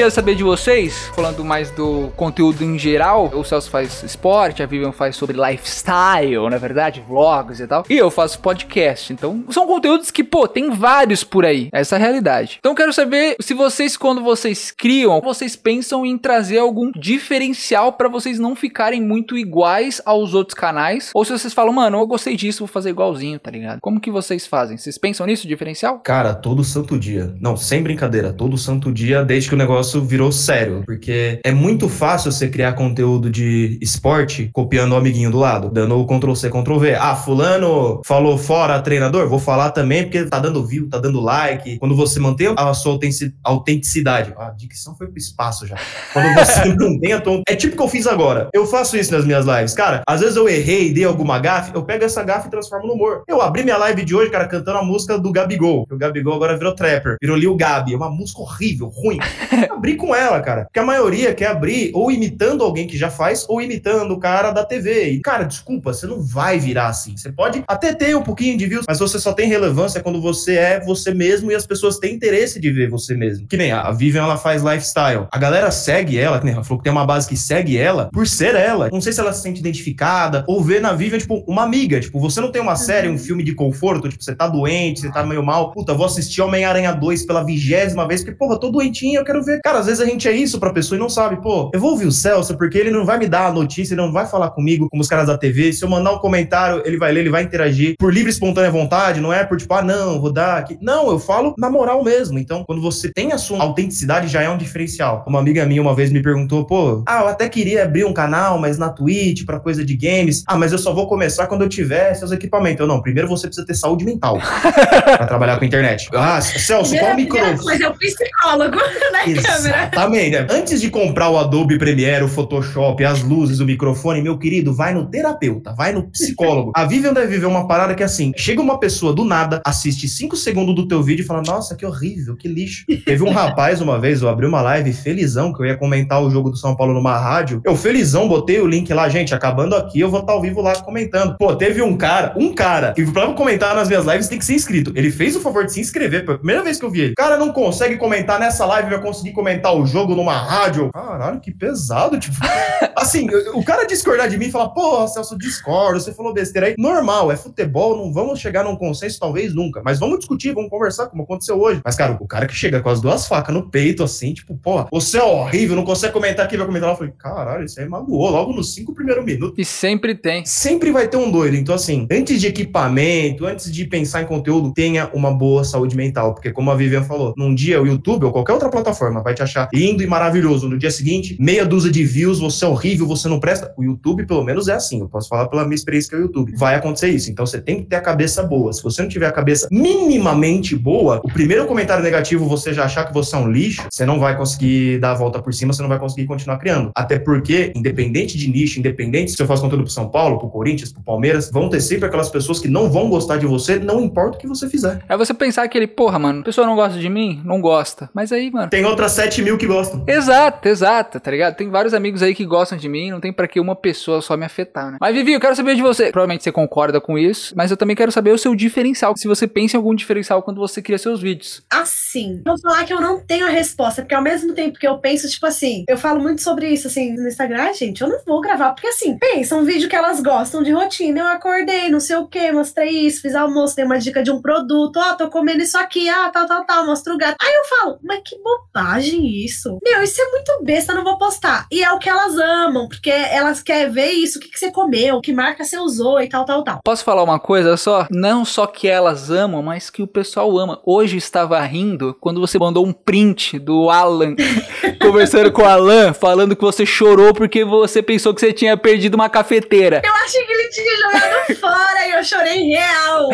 Queria 0.00 0.10
saber 0.10 0.34
de 0.34 0.42
vocês, 0.42 1.10
falando 1.14 1.44
mais 1.44 1.70
do 1.72 2.10
conteúdo 2.16 2.64
em 2.64 2.78
geral, 2.78 3.30
o 3.34 3.44
Celso 3.44 3.68
faz 3.68 4.02
esporte, 4.02 4.62
a 4.62 4.66
Vivian 4.66 4.92
faz 4.92 5.14
sobre 5.14 5.36
lifestyle, 5.36 6.48
na 6.48 6.56
verdade, 6.56 7.04
vlogs 7.06 7.60
e 7.60 7.66
tal. 7.66 7.84
E 7.86 7.98
eu 7.98 8.10
faço 8.10 8.40
podcast. 8.40 9.12
Então, 9.12 9.44
são 9.50 9.66
conteúdos 9.66 10.10
que, 10.10 10.24
pô, 10.24 10.48
tem 10.48 10.70
vários 10.70 11.22
por 11.22 11.44
aí. 11.44 11.68
Essa 11.70 11.96
é 11.96 11.98
a 11.98 12.00
realidade. 12.00 12.56
Então, 12.60 12.74
quero 12.74 12.94
saber 12.94 13.36
se 13.42 13.52
vocês, 13.52 13.94
quando 13.94 14.22
vocês 14.22 14.70
criam, 14.70 15.20
vocês 15.20 15.54
pensam 15.54 16.06
em 16.06 16.16
trazer 16.16 16.56
algum 16.56 16.90
diferencial 16.92 17.92
pra 17.92 18.08
vocês 18.08 18.38
não 18.38 18.56
ficarem 18.56 19.02
muito 19.02 19.36
iguais 19.36 20.00
aos 20.06 20.32
outros 20.32 20.58
canais. 20.58 21.10
Ou 21.14 21.26
se 21.26 21.32
vocês 21.32 21.52
falam, 21.52 21.74
mano, 21.74 21.98
eu 21.98 22.06
gostei 22.06 22.36
disso, 22.36 22.60
vou 22.60 22.68
fazer 22.68 22.88
igualzinho, 22.88 23.38
tá 23.38 23.50
ligado? 23.50 23.80
Como 23.82 24.00
que 24.00 24.10
vocês 24.10 24.46
fazem? 24.46 24.78
Vocês 24.78 24.96
pensam 24.96 25.26
nisso, 25.26 25.46
diferencial? 25.46 25.98
Cara, 25.98 26.32
todo 26.32 26.64
santo 26.64 26.98
dia. 26.98 27.34
Não, 27.38 27.54
sem 27.54 27.82
brincadeira, 27.82 28.32
todo 28.32 28.56
santo 28.56 28.90
dia, 28.90 29.22
desde 29.22 29.50
que 29.50 29.54
o 29.54 29.58
negócio 29.58 29.89
virou 29.98 30.30
sério. 30.30 30.82
Porque 30.84 31.40
é 31.44 31.52
muito 31.52 31.88
fácil 31.88 32.30
você 32.30 32.48
criar 32.48 32.72
conteúdo 32.74 33.30
de 33.30 33.78
esporte 33.80 34.50
copiando 34.52 34.92
o 34.92 34.96
amiguinho 34.96 35.30
do 35.30 35.38
lado, 35.38 35.70
dando 35.70 35.98
o 35.98 36.06
Ctrl-C, 36.06 36.48
Ctrl-V. 36.50 36.94
Ah, 36.94 37.16
fulano 37.16 38.00
falou 38.04 38.36
fora 38.38 38.80
treinador, 38.80 39.28
vou 39.28 39.38
falar 39.38 39.70
também 39.70 40.04
porque 40.04 40.24
tá 40.26 40.38
dando 40.38 40.64
view, 40.66 40.88
tá 40.88 40.98
dando 40.98 41.20
like. 41.20 41.78
Quando 41.78 41.96
você 41.96 42.20
mantém 42.20 42.52
a 42.56 42.74
sua 42.74 42.92
autentici- 42.92 43.34
autenticidade. 43.42 44.34
A 44.36 44.50
dicção 44.50 44.94
foi 44.96 45.06
pro 45.06 45.18
espaço 45.18 45.66
já. 45.66 45.76
Quando 46.12 46.34
você 46.34 46.64
mantém 46.74 47.12
a 47.12 47.20
tua... 47.20 47.40
É 47.48 47.54
tipo 47.56 47.74
o 47.74 47.76
que 47.76 47.82
eu 47.82 47.88
fiz 47.88 48.06
agora. 48.06 48.48
Eu 48.52 48.66
faço 48.66 48.96
isso 48.96 49.12
nas 49.12 49.24
minhas 49.24 49.46
lives. 49.46 49.74
Cara, 49.74 50.02
às 50.06 50.20
vezes 50.20 50.36
eu 50.36 50.48
errei, 50.48 50.92
dei 50.92 51.04
alguma 51.04 51.38
gafe, 51.38 51.72
eu 51.74 51.82
pego 51.82 52.04
essa 52.04 52.22
gafe 52.22 52.48
e 52.48 52.50
transformo 52.50 52.86
no 52.86 52.94
humor. 52.94 53.22
Eu 53.28 53.40
abri 53.40 53.62
minha 53.62 53.76
live 53.78 54.04
de 54.04 54.14
hoje, 54.14 54.30
cara, 54.30 54.46
cantando 54.46 54.78
a 54.78 54.82
música 54.84 55.18
do 55.18 55.30
Gabigol. 55.32 55.86
O 55.90 55.96
Gabigol 55.96 56.34
agora 56.34 56.56
virou 56.56 56.74
trapper. 56.74 57.16
Virou 57.20 57.36
Lil 57.36 57.56
Gabi. 57.56 57.94
É 57.94 57.96
uma 57.96 58.10
música 58.10 58.40
horrível, 58.40 58.88
ruim. 58.88 59.18
abrir 59.72 59.96
com 59.96 60.14
ela, 60.14 60.40
cara. 60.40 60.64
Porque 60.64 60.78
a 60.78 60.84
maioria 60.84 61.34
quer 61.34 61.48
abrir 61.48 61.90
ou 61.94 62.10
imitando 62.10 62.64
alguém 62.64 62.86
que 62.86 62.96
já 62.96 63.10
faz, 63.10 63.46
ou 63.48 63.60
imitando 63.60 64.12
o 64.12 64.20
cara 64.20 64.50
da 64.50 64.64
TV. 64.64 65.10
E, 65.10 65.20
cara, 65.20 65.44
desculpa, 65.44 65.92
você 65.92 66.06
não 66.06 66.20
vai 66.20 66.58
virar 66.58 66.88
assim. 66.88 67.16
Você 67.16 67.32
pode 67.32 67.62
até 67.66 67.94
ter 67.94 68.16
um 68.16 68.22
pouquinho 68.22 68.56
de 68.56 68.66
views, 68.66 68.84
mas 68.86 68.98
você 68.98 69.18
só 69.18 69.32
tem 69.32 69.48
relevância 69.48 70.02
quando 70.02 70.20
você 70.20 70.56
é 70.56 70.80
você 70.80 71.12
mesmo 71.12 71.50
e 71.50 71.54
as 71.54 71.66
pessoas 71.66 71.98
têm 71.98 72.14
interesse 72.14 72.60
de 72.60 72.70
ver 72.70 72.88
você 72.88 73.14
mesmo. 73.14 73.46
Que 73.46 73.56
nem 73.56 73.72
a 73.72 73.90
Vivian, 73.90 74.22
ela 74.22 74.36
faz 74.36 74.62
lifestyle. 74.62 75.26
A 75.30 75.38
galera 75.38 75.70
segue 75.70 76.18
ela, 76.18 76.38
que 76.38 76.44
nem 76.44 76.54
ela 76.54 76.64
falou 76.64 76.78
que 76.78 76.84
tem 76.84 76.92
uma 76.92 77.06
base 77.06 77.28
que 77.28 77.36
segue 77.36 77.76
ela 77.76 78.10
por 78.12 78.26
ser 78.26 78.54
ela. 78.54 78.88
Não 78.92 79.00
sei 79.00 79.12
se 79.12 79.20
ela 79.20 79.32
se 79.32 79.42
sente 79.42 79.60
identificada 79.60 80.44
ou 80.46 80.62
vê 80.62 80.80
na 80.80 80.92
Vivian, 80.92 81.18
tipo, 81.18 81.44
uma 81.46 81.62
amiga. 81.62 82.00
Tipo, 82.00 82.18
você 82.18 82.40
não 82.40 82.50
tem 82.50 82.60
uma 82.60 82.76
série, 82.76 83.08
um 83.08 83.18
filme 83.18 83.42
de 83.42 83.54
conforto, 83.54 84.08
tipo, 84.08 84.22
você 84.22 84.34
tá 84.34 84.46
doente, 84.46 85.00
você 85.00 85.12
tá 85.12 85.24
meio 85.24 85.42
mal. 85.42 85.72
Puta, 85.72 85.94
vou 85.94 86.06
assistir 86.06 86.42
Homem-Aranha 86.42 86.92
2 86.92 87.26
pela 87.26 87.44
vigésima 87.44 88.06
vez, 88.06 88.22
porque, 88.22 88.36
porra, 88.36 88.58
tô 88.58 88.70
doentinho, 88.70 89.20
eu 89.20 89.24
quero 89.24 89.42
ver. 89.42 89.59
Cara, 89.62 89.78
às 89.78 89.86
vezes 89.86 90.00
a 90.00 90.04
gente 90.04 90.28
é 90.28 90.32
isso 90.32 90.58
pra 90.58 90.72
pessoa 90.72 90.96
e 90.96 91.00
não 91.00 91.08
sabe, 91.08 91.40
pô, 91.40 91.70
eu 91.72 91.80
vou 91.80 91.90
ouvir 91.90 92.06
o 92.06 92.12
Celso 92.12 92.56
porque 92.56 92.78
ele 92.78 92.90
não 92.90 93.04
vai 93.04 93.18
me 93.18 93.28
dar 93.28 93.46
a 93.46 93.52
notícia, 93.52 93.94
ele 93.94 94.00
não 94.00 94.12
vai 94.12 94.26
falar 94.26 94.50
comigo 94.50 94.88
como 94.88 95.02
os 95.02 95.08
caras 95.08 95.26
da 95.26 95.36
TV. 95.36 95.72
Se 95.72 95.84
eu 95.84 95.88
mandar 95.88 96.12
um 96.12 96.18
comentário, 96.18 96.82
ele 96.84 96.96
vai 96.96 97.12
ler, 97.12 97.20
ele 97.20 97.30
vai 97.30 97.42
interagir 97.42 97.94
por 97.98 98.12
livre 98.12 98.30
e 98.30 98.32
espontânea 98.32 98.70
vontade, 98.70 99.20
não 99.20 99.32
é 99.32 99.44
por 99.44 99.56
tipo, 99.56 99.72
ah, 99.74 99.82
não, 99.82 100.20
vou 100.20 100.32
dar 100.32 100.58
aqui. 100.58 100.78
Não, 100.80 101.10
eu 101.10 101.18
falo 101.18 101.54
na 101.58 101.70
moral 101.70 102.02
mesmo. 102.02 102.38
Então, 102.38 102.64
quando 102.64 102.80
você 102.80 103.10
tem 103.12 103.32
a 103.32 103.38
sua 103.38 103.60
autenticidade, 103.62 104.28
já 104.28 104.42
é 104.42 104.48
um 104.48 104.56
diferencial. 104.56 105.24
Uma 105.26 105.38
amiga 105.38 105.64
minha 105.66 105.82
uma 105.82 105.94
vez 105.94 106.10
me 106.10 106.22
perguntou, 106.22 106.64
pô, 106.64 107.02
ah, 107.06 107.22
eu 107.22 107.28
até 107.28 107.48
queria 107.48 107.84
abrir 107.84 108.04
um 108.04 108.12
canal, 108.12 108.58
mas 108.58 108.78
na 108.78 108.88
Twitch, 108.88 109.44
pra 109.44 109.60
coisa 109.60 109.84
de 109.84 109.96
games. 109.96 110.42
Ah, 110.46 110.56
mas 110.56 110.72
eu 110.72 110.78
só 110.78 110.92
vou 110.92 111.06
começar 111.06 111.46
quando 111.46 111.62
eu 111.62 111.68
tiver 111.68 112.14
seus 112.14 112.32
equipamentos. 112.32 112.80
Eu, 112.80 112.86
não, 112.86 113.00
primeiro 113.00 113.28
você 113.28 113.46
precisa 113.46 113.66
ter 113.66 113.74
saúde 113.74 114.04
mental 114.04 114.38
pra 115.16 115.26
trabalhar 115.26 115.56
com 115.58 115.64
a 115.64 115.66
internet. 115.66 116.08
Ah, 116.14 116.40
Celso, 116.40 116.96
qual 116.96 117.14
primeira 117.14 117.56
coisa 117.58 117.84
é 117.84 117.88
o 117.88 117.94
psicólogo 117.94 118.76
na 119.12 119.26
câmera. 119.54 119.82
Exatamente. 119.82 120.30
né? 120.30 120.46
Antes 120.50 120.80
de 120.80 120.90
comprar 120.90 121.30
o 121.30 121.38
Adobe 121.38 121.78
Premiere, 121.78 122.24
o 122.24 122.28
Photoshop, 122.28 123.04
as 123.04 123.22
luzes, 123.22 123.60
o 123.60 123.64
microfone, 123.64 124.22
meu 124.22 124.38
querido, 124.38 124.72
vai 124.72 124.94
no 124.94 125.06
terapeuta, 125.06 125.74
vai 125.74 125.92
no 125.92 126.08
psicólogo. 126.10 126.72
A 126.74 126.84
Vivian 126.84 127.12
deve 127.12 127.28
viver 127.28 127.46
uma 127.46 127.66
parada 127.66 127.94
que 127.94 128.02
é 128.02 128.06
assim: 128.06 128.32
chega 128.36 128.60
uma 128.60 128.78
pessoa 128.78 129.12
do 129.12 129.24
nada, 129.24 129.60
assiste 129.64 130.08
5 130.08 130.36
segundos 130.36 130.74
do 130.74 130.86
teu 130.86 131.02
vídeo 131.02 131.22
e 131.22 131.26
fala: 131.26 131.42
Nossa, 131.42 131.74
que 131.74 131.84
horrível, 131.84 132.36
que 132.36 132.48
lixo. 132.48 132.84
Teve 133.04 133.22
um 133.22 133.30
rapaz 133.30 133.80
uma 133.80 133.98
vez, 133.98 134.22
eu 134.22 134.28
abri 134.28 134.46
uma 134.46 134.60
live 134.62 134.92
felizão, 134.92 135.52
que 135.52 135.62
eu 135.62 135.66
ia 135.66 135.76
comentar 135.76 136.22
o 136.22 136.30
jogo 136.30 136.50
do 136.50 136.56
São 136.56 136.76
Paulo 136.76 136.92
numa 136.92 137.16
rádio. 137.16 137.60
Eu 137.64 137.76
felizão, 137.76 138.28
botei 138.28 138.60
o 138.60 138.66
link 138.66 138.92
lá, 138.92 139.08
gente, 139.08 139.34
acabando 139.34 139.74
aqui, 139.74 140.00
eu 140.00 140.10
vou 140.10 140.20
estar 140.20 140.32
ao 140.32 140.42
vivo 140.42 140.60
lá 140.60 140.80
comentando. 140.80 141.36
Pô, 141.38 141.54
teve 141.54 141.82
um 141.82 141.96
cara, 141.96 142.34
um 142.36 142.54
cara, 142.54 142.92
que 142.92 143.04
pra 143.10 143.30
comentar 143.32 143.74
nas 143.74 143.88
minhas 143.88 144.04
lives 144.04 144.28
tem 144.28 144.38
que 144.38 144.44
ser 144.44 144.54
inscrito. 144.54 144.92
Ele 144.94 145.10
fez 145.10 145.36
o 145.36 145.40
favor 145.40 145.64
de 145.64 145.72
se 145.72 145.80
inscrever, 145.80 146.24
foi 146.24 146.34
a 146.34 146.38
primeira 146.38 146.62
vez 146.62 146.78
que 146.78 146.84
eu 146.84 146.90
vi 146.90 147.00
ele. 147.00 147.12
O 147.12 147.16
cara 147.16 147.36
não 147.36 147.52
consegue 147.52 147.96
comentar 147.96 148.38
nessa 148.38 148.64
live 148.66 148.90
vai 148.90 149.00
conseguir 149.00 149.32
comentar 149.40 149.74
o 149.74 149.86
jogo 149.86 150.14
numa 150.14 150.36
rádio. 150.36 150.90
Caralho, 150.92 151.40
que 151.40 151.50
pesado, 151.50 152.18
tipo. 152.18 152.36
assim, 152.94 153.26
o 153.54 153.64
cara 153.64 153.86
discordar 153.86 154.28
de 154.28 154.36
mim 154.36 154.46
e 154.46 154.50
falar, 154.50 154.68
pô, 154.68 155.08
Celso, 155.08 155.36
discordo, 155.38 155.98
você 155.98 156.12
falou 156.12 156.32
besteira 156.32 156.68
aí. 156.68 156.74
Normal, 156.78 157.32
é 157.32 157.36
futebol, 157.36 157.96
não 157.96 158.12
vamos 158.12 158.38
chegar 158.38 158.64
num 158.64 158.76
consenso, 158.76 159.18
talvez 159.18 159.54
nunca. 159.54 159.80
Mas 159.82 159.98
vamos 159.98 160.18
discutir, 160.18 160.52
vamos 160.52 160.70
conversar, 160.70 161.06
como 161.06 161.22
aconteceu 161.22 161.58
hoje. 161.58 161.80
Mas, 161.84 161.96
cara, 161.96 162.16
o 162.20 162.26
cara 162.26 162.46
que 162.46 162.54
chega 162.54 162.80
com 162.80 162.90
as 162.90 163.00
duas 163.00 163.26
facas 163.26 163.54
no 163.54 163.68
peito, 163.68 164.04
assim, 164.04 164.34
tipo, 164.34 164.56
pô, 164.56 164.86
você 164.90 165.18
é 165.18 165.22
horrível, 165.22 165.74
não 165.74 165.84
consegue 165.84 166.12
comentar 166.12 166.44
aqui, 166.44 166.56
vai 166.56 166.66
comentar 166.66 166.88
lá. 166.88 166.92
Eu 166.94 166.98
falei, 166.98 167.12
caralho, 167.18 167.64
isso 167.64 167.80
aí 167.80 167.88
magoou 167.88 168.30
logo 168.30 168.52
nos 168.52 168.74
cinco 168.74 168.94
primeiros 168.94 169.24
minutos. 169.24 169.54
E 169.58 169.64
sempre 169.64 170.14
tem. 170.14 170.44
Sempre 170.44 170.92
vai 170.92 171.08
ter 171.08 171.16
um 171.16 171.30
doido. 171.30 171.56
Então, 171.56 171.74
assim, 171.74 172.06
antes 172.10 172.40
de 172.40 172.46
equipamento, 172.46 173.46
antes 173.46 173.72
de 173.72 173.86
pensar 173.86 174.22
em 174.22 174.26
conteúdo, 174.26 174.72
tenha 174.74 175.10
uma 175.14 175.32
boa 175.32 175.64
saúde 175.64 175.96
mental. 175.96 176.34
Porque, 176.34 176.52
como 176.52 176.70
a 176.70 176.74
Vivian 176.74 177.02
falou, 177.02 177.32
num 177.36 177.54
dia 177.54 177.80
o 177.80 177.86
YouTube 177.86 178.26
ou 178.26 178.32
qualquer 178.32 178.52
outra 178.52 178.68
plataforma 178.68 179.22
vai 179.22 179.29
te 179.34 179.42
achar 179.42 179.68
lindo 179.72 180.02
e 180.02 180.06
maravilhoso. 180.06 180.68
No 180.68 180.78
dia 180.78 180.90
seguinte, 180.90 181.36
meia 181.38 181.64
dúzia 181.64 181.90
de 181.90 182.04
views, 182.04 182.38
você 182.38 182.64
é 182.64 182.68
horrível, 182.68 183.06
você 183.06 183.28
não 183.28 183.40
presta. 183.40 183.72
O 183.76 183.82
YouTube, 183.82 184.26
pelo 184.26 184.44
menos, 184.44 184.68
é 184.68 184.74
assim. 184.74 185.00
Eu 185.00 185.08
posso 185.08 185.28
falar 185.28 185.48
pela 185.48 185.64
minha 185.64 185.74
experiência 185.74 186.10
que 186.10 186.16
é 186.16 186.18
o 186.18 186.22
YouTube. 186.22 186.52
Vai 186.56 186.74
acontecer 186.74 187.08
isso. 187.08 187.30
Então, 187.30 187.46
você 187.46 187.60
tem 187.60 187.80
que 187.80 187.86
ter 187.86 187.96
a 187.96 188.00
cabeça 188.00 188.42
boa. 188.42 188.72
Se 188.72 188.82
você 188.82 189.02
não 189.02 189.08
tiver 189.08 189.26
a 189.26 189.32
cabeça 189.32 189.68
minimamente 189.70 190.76
boa, 190.76 191.20
o 191.24 191.32
primeiro 191.32 191.66
comentário 191.66 192.02
negativo 192.02 192.46
você 192.46 192.72
já 192.72 192.84
achar 192.84 193.04
que 193.04 193.14
você 193.14 193.34
é 193.34 193.38
um 193.38 193.50
lixo, 193.50 193.82
você 193.90 194.04
não 194.04 194.18
vai 194.18 194.36
conseguir 194.36 194.98
dar 194.98 195.12
a 195.12 195.14
volta 195.14 195.40
por 195.40 195.52
cima, 195.52 195.72
você 195.72 195.82
não 195.82 195.88
vai 195.88 195.98
conseguir 195.98 196.26
continuar 196.26 196.58
criando. 196.58 196.90
Até 196.94 197.18
porque, 197.18 197.72
independente 197.74 198.36
de 198.36 198.48
nicho, 198.50 198.78
independente 198.78 199.32
se 199.32 199.42
eu 199.42 199.46
faço 199.46 199.62
conteúdo 199.62 199.84
pro 199.84 199.92
São 199.92 200.08
Paulo, 200.08 200.38
pro 200.38 200.48
Corinthians, 200.48 200.92
pro 200.92 201.02
Palmeiras, 201.02 201.50
vão 201.50 201.68
ter 201.68 201.80
sempre 201.80 202.06
aquelas 202.06 202.28
pessoas 202.28 202.58
que 202.58 202.68
não 202.68 202.90
vão 202.90 203.08
gostar 203.08 203.36
de 203.36 203.46
você, 203.46 203.78
não 203.78 204.02
importa 204.02 204.36
o 204.36 204.40
que 204.40 204.46
você 204.46 204.68
fizer. 204.68 205.02
É 205.08 205.16
você 205.16 205.32
pensar 205.34 205.68
que 205.68 205.76
ele, 205.76 205.86
porra, 205.86 206.18
mano, 206.18 206.40
a 206.40 206.44
pessoa 206.44 206.66
não 206.66 206.76
gosta 206.76 206.98
de 206.98 207.08
mim? 207.08 207.40
Não 207.44 207.60
gosta. 207.60 208.10
Mas 208.14 208.32
aí, 208.32 208.50
mano. 208.50 208.70
Tem 208.70 208.84
outras 208.84 209.12
7 209.20 209.42
mil 209.42 209.58
que 209.58 209.66
gostam. 209.66 210.02
Exato, 210.08 210.66
exato, 210.66 211.20
tá 211.20 211.30
ligado? 211.30 211.54
Tem 211.54 211.68
vários 211.68 211.92
amigos 211.92 212.22
aí 212.22 212.34
que 212.34 212.46
gostam 212.46 212.78
de 212.78 212.88
mim, 212.88 213.10
não 213.10 213.20
tem 213.20 213.30
pra 213.30 213.46
que 213.46 213.60
uma 213.60 213.76
pessoa 213.76 214.22
só 214.22 214.34
me 214.34 214.46
afetar, 214.46 214.92
né? 214.92 214.96
Mas, 214.98 215.14
Vivi, 215.14 215.34
eu 215.34 215.40
quero 215.40 215.54
saber 215.54 215.74
de 215.74 215.82
você. 215.82 216.10
Provavelmente 216.10 216.42
você 216.42 216.50
concorda 216.50 217.02
com 217.02 217.18
isso, 217.18 217.52
mas 217.54 217.70
eu 217.70 217.76
também 217.76 217.94
quero 217.94 218.10
saber 218.10 218.32
o 218.32 218.38
seu 218.38 218.54
diferencial. 218.54 219.14
Se 219.14 219.28
você 219.28 219.46
pensa 219.46 219.76
em 219.76 219.78
algum 219.78 219.94
diferencial 219.94 220.42
quando 220.42 220.56
você 220.56 220.80
cria 220.80 220.96
seus 220.96 221.20
vídeos. 221.20 221.62
Assim, 221.70 222.40
vou 222.46 222.58
falar 222.58 222.84
que 222.84 222.94
eu 222.94 223.00
não 223.02 223.20
tenho 223.20 223.46
a 223.46 223.50
resposta, 223.50 224.00
porque 224.00 224.14
ao 224.14 224.22
mesmo 224.22 224.54
tempo 224.54 224.78
que 224.78 224.88
eu 224.88 224.96
penso, 224.96 225.28
tipo 225.28 225.44
assim, 225.44 225.84
eu 225.86 225.98
falo 225.98 226.18
muito 226.18 226.40
sobre 226.40 226.70
isso, 226.70 226.86
assim, 226.86 227.12
no 227.12 227.28
Instagram, 227.28 227.60
"Ai, 227.60 227.74
gente, 227.74 228.00
eu 228.00 228.08
não 228.08 228.20
vou 228.26 228.40
gravar, 228.40 228.72
porque 228.72 228.86
assim, 228.88 229.18
pensa, 229.18 229.54
um 229.54 229.64
vídeo 229.64 229.86
que 229.86 229.96
elas 229.96 230.22
gostam 230.22 230.62
de 230.62 230.72
rotina, 230.72 231.20
eu 231.20 231.26
acordei, 231.26 231.90
não 231.90 232.00
sei 232.00 232.16
o 232.16 232.26
que, 232.26 232.50
mostrei 232.52 232.88
isso, 232.88 233.20
fiz 233.20 233.34
almoço, 233.34 233.76
dei 233.76 233.84
uma 233.84 233.98
dica 233.98 234.22
de 234.22 234.30
um 234.30 234.40
produto, 234.40 234.96
ó, 234.96 235.12
tô 235.12 235.28
comendo 235.28 235.60
isso 235.60 235.76
aqui, 235.76 236.08
ah, 236.08 236.30
tal, 236.32 236.46
tal, 236.46 236.64
tal, 236.64 236.86
mostro 236.86 237.12
o 237.12 237.18
gato. 237.18 237.36
Aí 237.38 237.52
eu 237.54 237.64
falo, 237.64 237.98
mas 238.02 238.20
que 238.24 238.40
bobagem 238.42 239.09
isso. 239.16 239.78
Meu, 239.82 240.02
isso 240.02 240.20
é 240.20 240.30
muito 240.30 240.64
besta, 240.64 240.92
eu 240.92 240.96
não 240.96 241.04
vou 241.04 241.18
postar. 241.18 241.66
E 241.70 241.82
é 241.82 241.92
o 241.92 241.98
que 241.98 242.08
elas 242.08 242.36
amam, 242.36 242.88
porque 242.88 243.10
elas 243.10 243.62
querem 243.62 243.92
ver 243.92 244.10
isso, 244.10 244.38
o 244.38 244.40
que, 244.42 244.48
que 244.48 244.58
você 244.58 244.70
comeu, 244.70 245.20
que 245.20 245.32
marca 245.32 245.64
você 245.64 245.78
usou 245.78 246.20
e 246.20 246.28
tal, 246.28 246.44
tal, 246.44 246.62
tal. 246.62 246.80
Posso 246.84 247.04
falar 247.04 247.22
uma 247.22 247.38
coisa 247.38 247.76
só? 247.76 248.06
Não 248.10 248.44
só 248.44 248.66
que 248.66 248.88
elas 248.88 249.30
amam, 249.30 249.62
mas 249.62 249.90
que 249.90 250.02
o 250.02 250.06
pessoal 250.06 250.56
ama. 250.58 250.80
Hoje 250.84 251.16
estava 251.16 251.60
rindo 251.60 252.16
quando 252.20 252.40
você 252.40 252.58
mandou 252.58 252.86
um 252.86 252.92
print 252.92 253.58
do 253.58 253.90
Alan 253.90 254.34
conversando 255.00 255.50
com 255.52 255.62
o 255.62 255.66
Alan, 255.66 256.12
falando 256.12 256.56
que 256.56 256.62
você 256.62 256.84
chorou 256.84 257.32
porque 257.32 257.64
você 257.64 258.02
pensou 258.02 258.34
que 258.34 258.40
você 258.40 258.52
tinha 258.52 258.76
perdido 258.76 259.14
uma 259.14 259.28
cafeteira. 259.28 260.02
Eu 260.04 260.14
achei 260.24 260.44
que 260.44 260.52
ele 260.52 260.68
tinha 260.68 260.96
jogado 260.96 261.56
fora 261.60 262.06
e 262.06 262.12
eu 262.12 262.24
chorei 262.24 262.62
real. 262.68 263.30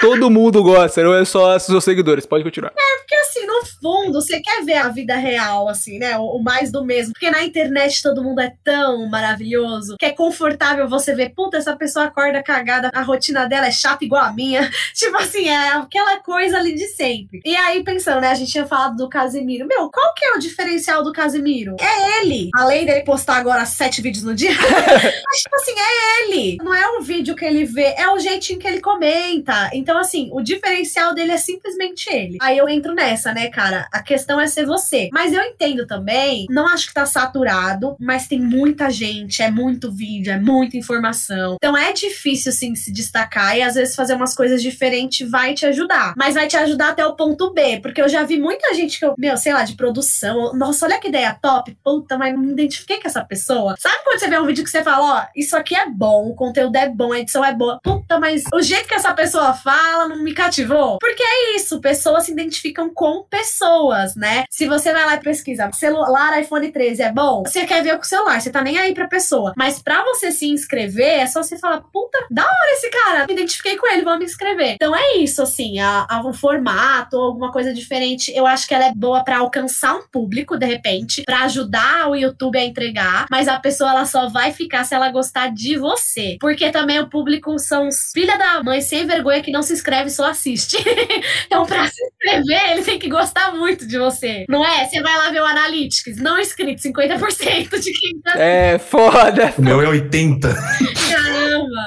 Todo 0.00 0.30
mundo 0.30 0.62
gosta, 0.62 1.02
não 1.02 1.14
é 1.14 1.24
só 1.24 1.56
os 1.56 1.62
seus 1.62 1.84
seguidores. 1.84 2.26
Pode 2.26 2.44
continuar. 2.44 2.72
Porque 2.98 3.14
assim, 3.14 3.46
no 3.46 3.64
fundo, 3.80 4.15
você 4.20 4.40
quer 4.40 4.64
ver 4.64 4.76
a 4.76 4.88
vida 4.88 5.16
real, 5.16 5.68
assim, 5.68 5.98
né? 5.98 6.16
O, 6.18 6.36
o 6.36 6.42
mais 6.42 6.72
do 6.72 6.84
mesmo. 6.84 7.12
Porque 7.12 7.30
na 7.30 7.42
internet 7.44 8.02
todo 8.02 8.22
mundo 8.22 8.40
é 8.40 8.52
tão 8.64 9.06
maravilhoso 9.08 9.96
que 9.98 10.06
é 10.06 10.12
confortável 10.12 10.88
você 10.88 11.14
ver, 11.14 11.30
puta, 11.30 11.56
essa 11.56 11.76
pessoa 11.76 12.06
acorda 12.06 12.42
cagada, 12.42 12.90
a 12.94 13.02
rotina 13.02 13.46
dela 13.46 13.66
é 13.66 13.70
chata 13.70 14.04
igual 14.04 14.24
a 14.24 14.32
minha. 14.32 14.70
Tipo 14.94 15.16
assim, 15.18 15.48
é 15.48 15.68
aquela 15.72 16.18
coisa 16.20 16.56
ali 16.56 16.74
de 16.74 16.86
sempre. 16.88 17.40
E 17.44 17.54
aí, 17.54 17.82
pensando, 17.84 18.20
né? 18.20 18.30
A 18.30 18.34
gente 18.34 18.52
tinha 18.52 18.66
falado 18.66 18.96
do 18.96 19.08
Casimiro. 19.08 19.66
Meu, 19.66 19.90
qual 19.90 20.14
que 20.14 20.24
é 20.24 20.32
o 20.32 20.38
diferencial 20.38 21.02
do 21.02 21.12
Casimiro? 21.12 21.76
É 21.80 22.22
ele. 22.22 22.48
Além 22.54 22.86
dele 22.86 23.04
postar 23.04 23.36
agora 23.36 23.64
sete 23.66 24.00
vídeos 24.00 24.24
no 24.24 24.34
dia. 24.34 24.50
Mas, 24.56 25.40
tipo 25.42 25.56
assim, 25.56 25.72
é 25.76 26.22
ele. 26.22 26.56
Não 26.62 26.74
é 26.74 26.98
um 26.98 27.02
vídeo 27.02 27.34
que 27.34 27.44
ele 27.44 27.64
vê, 27.64 27.94
é 27.96 28.08
o 28.08 28.18
jeitinho 28.18 28.58
que 28.58 28.66
ele 28.66 28.80
comenta. 28.80 29.70
Então, 29.72 29.98
assim, 29.98 30.30
o 30.32 30.42
diferencial 30.42 31.14
dele 31.14 31.32
é 31.32 31.36
simplesmente 31.36 32.08
ele. 32.10 32.38
Aí 32.40 32.56
eu 32.56 32.68
entro 32.68 32.94
nessa, 32.94 33.32
né, 33.32 33.48
cara? 33.48 33.88
A 33.92 34.02
questão 34.06 34.40
é 34.40 34.46
ser 34.46 34.64
você. 34.64 35.10
Mas 35.12 35.32
eu 35.32 35.42
entendo 35.42 35.86
também, 35.86 36.46
não 36.48 36.66
acho 36.66 36.88
que 36.88 36.94
tá 36.94 37.04
saturado, 37.04 37.96
mas 37.98 38.26
tem 38.26 38.40
muita 38.40 38.88
gente, 38.90 39.42
é 39.42 39.50
muito 39.50 39.92
vídeo, 39.92 40.32
é 40.32 40.38
muita 40.38 40.76
informação. 40.76 41.56
Então 41.56 41.76
é 41.76 41.92
difícil, 41.92 42.52
sim, 42.52 42.74
se 42.74 42.92
destacar 42.92 43.56
e 43.56 43.62
às 43.62 43.74
vezes 43.74 43.94
fazer 43.94 44.14
umas 44.14 44.34
coisas 44.34 44.62
diferentes 44.62 45.28
vai 45.28 45.54
te 45.54 45.66
ajudar. 45.66 46.14
Mas 46.16 46.34
vai 46.34 46.46
te 46.46 46.56
ajudar 46.56 46.90
até 46.90 47.04
o 47.04 47.16
ponto 47.16 47.52
B, 47.52 47.80
porque 47.80 48.00
eu 48.00 48.08
já 48.08 48.22
vi 48.22 48.38
muita 48.38 48.72
gente 48.74 48.98
que 48.98 49.04
eu, 49.04 49.14
meu, 49.18 49.36
sei 49.36 49.52
lá, 49.52 49.64
de 49.64 49.74
produção. 49.74 50.54
Nossa, 50.54 50.86
olha 50.86 51.00
que 51.00 51.08
ideia 51.08 51.36
top. 51.40 51.76
Puta, 51.82 52.16
mas 52.16 52.32
não 52.32 52.40
me 52.40 52.52
identifiquei 52.52 53.00
com 53.00 53.08
essa 53.08 53.24
pessoa. 53.24 53.74
Sabe 53.78 54.04
quando 54.04 54.20
você 54.20 54.28
vê 54.28 54.38
um 54.38 54.46
vídeo 54.46 54.64
que 54.64 54.70
você 54.70 54.82
fala, 54.82 55.20
ó, 55.20 55.26
isso 55.34 55.56
aqui 55.56 55.74
é 55.74 55.88
bom, 55.88 56.28
o 56.28 56.34
conteúdo 56.34 56.76
é 56.76 56.88
bom, 56.88 57.12
a 57.12 57.18
edição 57.18 57.44
é 57.44 57.52
boa. 57.52 57.78
Puta, 57.82 58.18
mas 58.20 58.44
o 58.52 58.62
jeito 58.62 58.88
que 58.88 58.94
essa 58.94 59.12
pessoa 59.14 59.52
fala 59.54 60.08
não 60.08 60.22
me 60.22 60.32
cativou. 60.32 60.98
Porque 60.98 61.22
é 61.22 61.56
isso, 61.56 61.80
pessoas 61.80 62.24
se 62.24 62.32
identificam 62.32 62.92
com 62.92 63.24
pessoas, 63.24 63.85
né? 64.16 64.44
Se 64.50 64.66
você 64.66 64.92
vai 64.92 65.04
lá 65.04 65.14
e 65.14 65.20
pesquisa, 65.20 65.70
celular 65.72 66.40
iPhone 66.40 66.70
13 66.70 67.02
é 67.02 67.12
bom, 67.12 67.42
você 67.44 67.64
quer 67.66 67.82
ver 67.82 67.96
com 67.96 68.02
o 68.02 68.06
celular, 68.06 68.40
você 68.40 68.50
tá 68.50 68.62
nem 68.62 68.78
aí 68.78 68.94
pra 68.94 69.06
pessoa. 69.06 69.52
Mas 69.56 69.82
pra 69.82 70.02
você 70.04 70.32
se 70.32 70.46
inscrever, 70.46 71.20
é 71.20 71.26
só 71.26 71.42
você 71.42 71.58
falar, 71.58 71.80
puta, 71.92 72.26
da 72.30 72.42
hora 72.42 72.72
esse 72.72 72.90
cara, 72.90 73.26
me 73.26 73.34
identifiquei 73.34 73.76
com 73.76 73.90
ele, 73.92 74.02
vou 74.02 74.18
me 74.18 74.24
inscrever. 74.24 74.74
Então 74.74 74.94
é 74.94 75.16
isso, 75.18 75.42
assim, 75.42 75.78
a, 75.78 76.06
a, 76.08 76.26
um 76.26 76.32
formato 76.32 77.16
alguma 77.16 77.52
coisa 77.52 77.72
diferente, 77.72 78.32
eu 78.34 78.46
acho 78.46 78.66
que 78.66 78.74
ela 78.74 78.86
é 78.86 78.94
boa 78.94 79.22
pra 79.22 79.38
alcançar 79.38 79.94
um 79.94 80.06
público, 80.08 80.56
de 80.56 80.66
repente, 80.66 81.22
pra 81.24 81.44
ajudar 81.44 82.08
o 82.08 82.16
YouTube 82.16 82.58
a 82.58 82.64
entregar, 82.64 83.26
mas 83.30 83.48
a 83.48 83.58
pessoa 83.58 83.90
ela 83.90 84.06
só 84.06 84.28
vai 84.28 84.52
ficar 84.52 84.84
se 84.84 84.94
ela 84.94 85.10
gostar 85.10 85.52
de 85.52 85.76
você. 85.76 86.36
Porque 86.40 86.70
também 86.70 86.98
o 87.00 87.08
público 87.08 87.58
são 87.58 87.88
filha 88.12 88.36
da 88.38 88.62
mãe 88.62 88.80
sem 88.80 89.06
vergonha 89.06 89.42
que 89.42 89.50
não 89.50 89.62
se 89.62 89.72
inscreve, 89.72 90.10
só 90.10 90.26
assiste. 90.30 90.76
então, 91.46 91.66
pra 91.66 91.86
se 91.88 92.02
inscrever, 92.04 92.70
ele 92.70 92.82
tem 92.82 92.98
que 92.98 93.08
gostar 93.08 93.54
muito 93.54 93.75
de 93.84 93.98
você. 93.98 94.44
Não 94.48 94.64
é? 94.64 94.84
Você 94.84 95.02
vai 95.02 95.16
lá 95.16 95.30
ver 95.30 95.42
o 95.42 95.44
Analytics, 95.44 96.16
não 96.18 96.38
inscrito, 96.38 96.82
50% 96.82 97.80
de 97.80 97.92
quem 97.92 98.20
tá. 98.22 98.38
É 98.38 98.78
foda. 98.78 99.52
O 99.58 99.62
meu 99.62 99.82
é 99.82 99.88
80. 99.88 100.54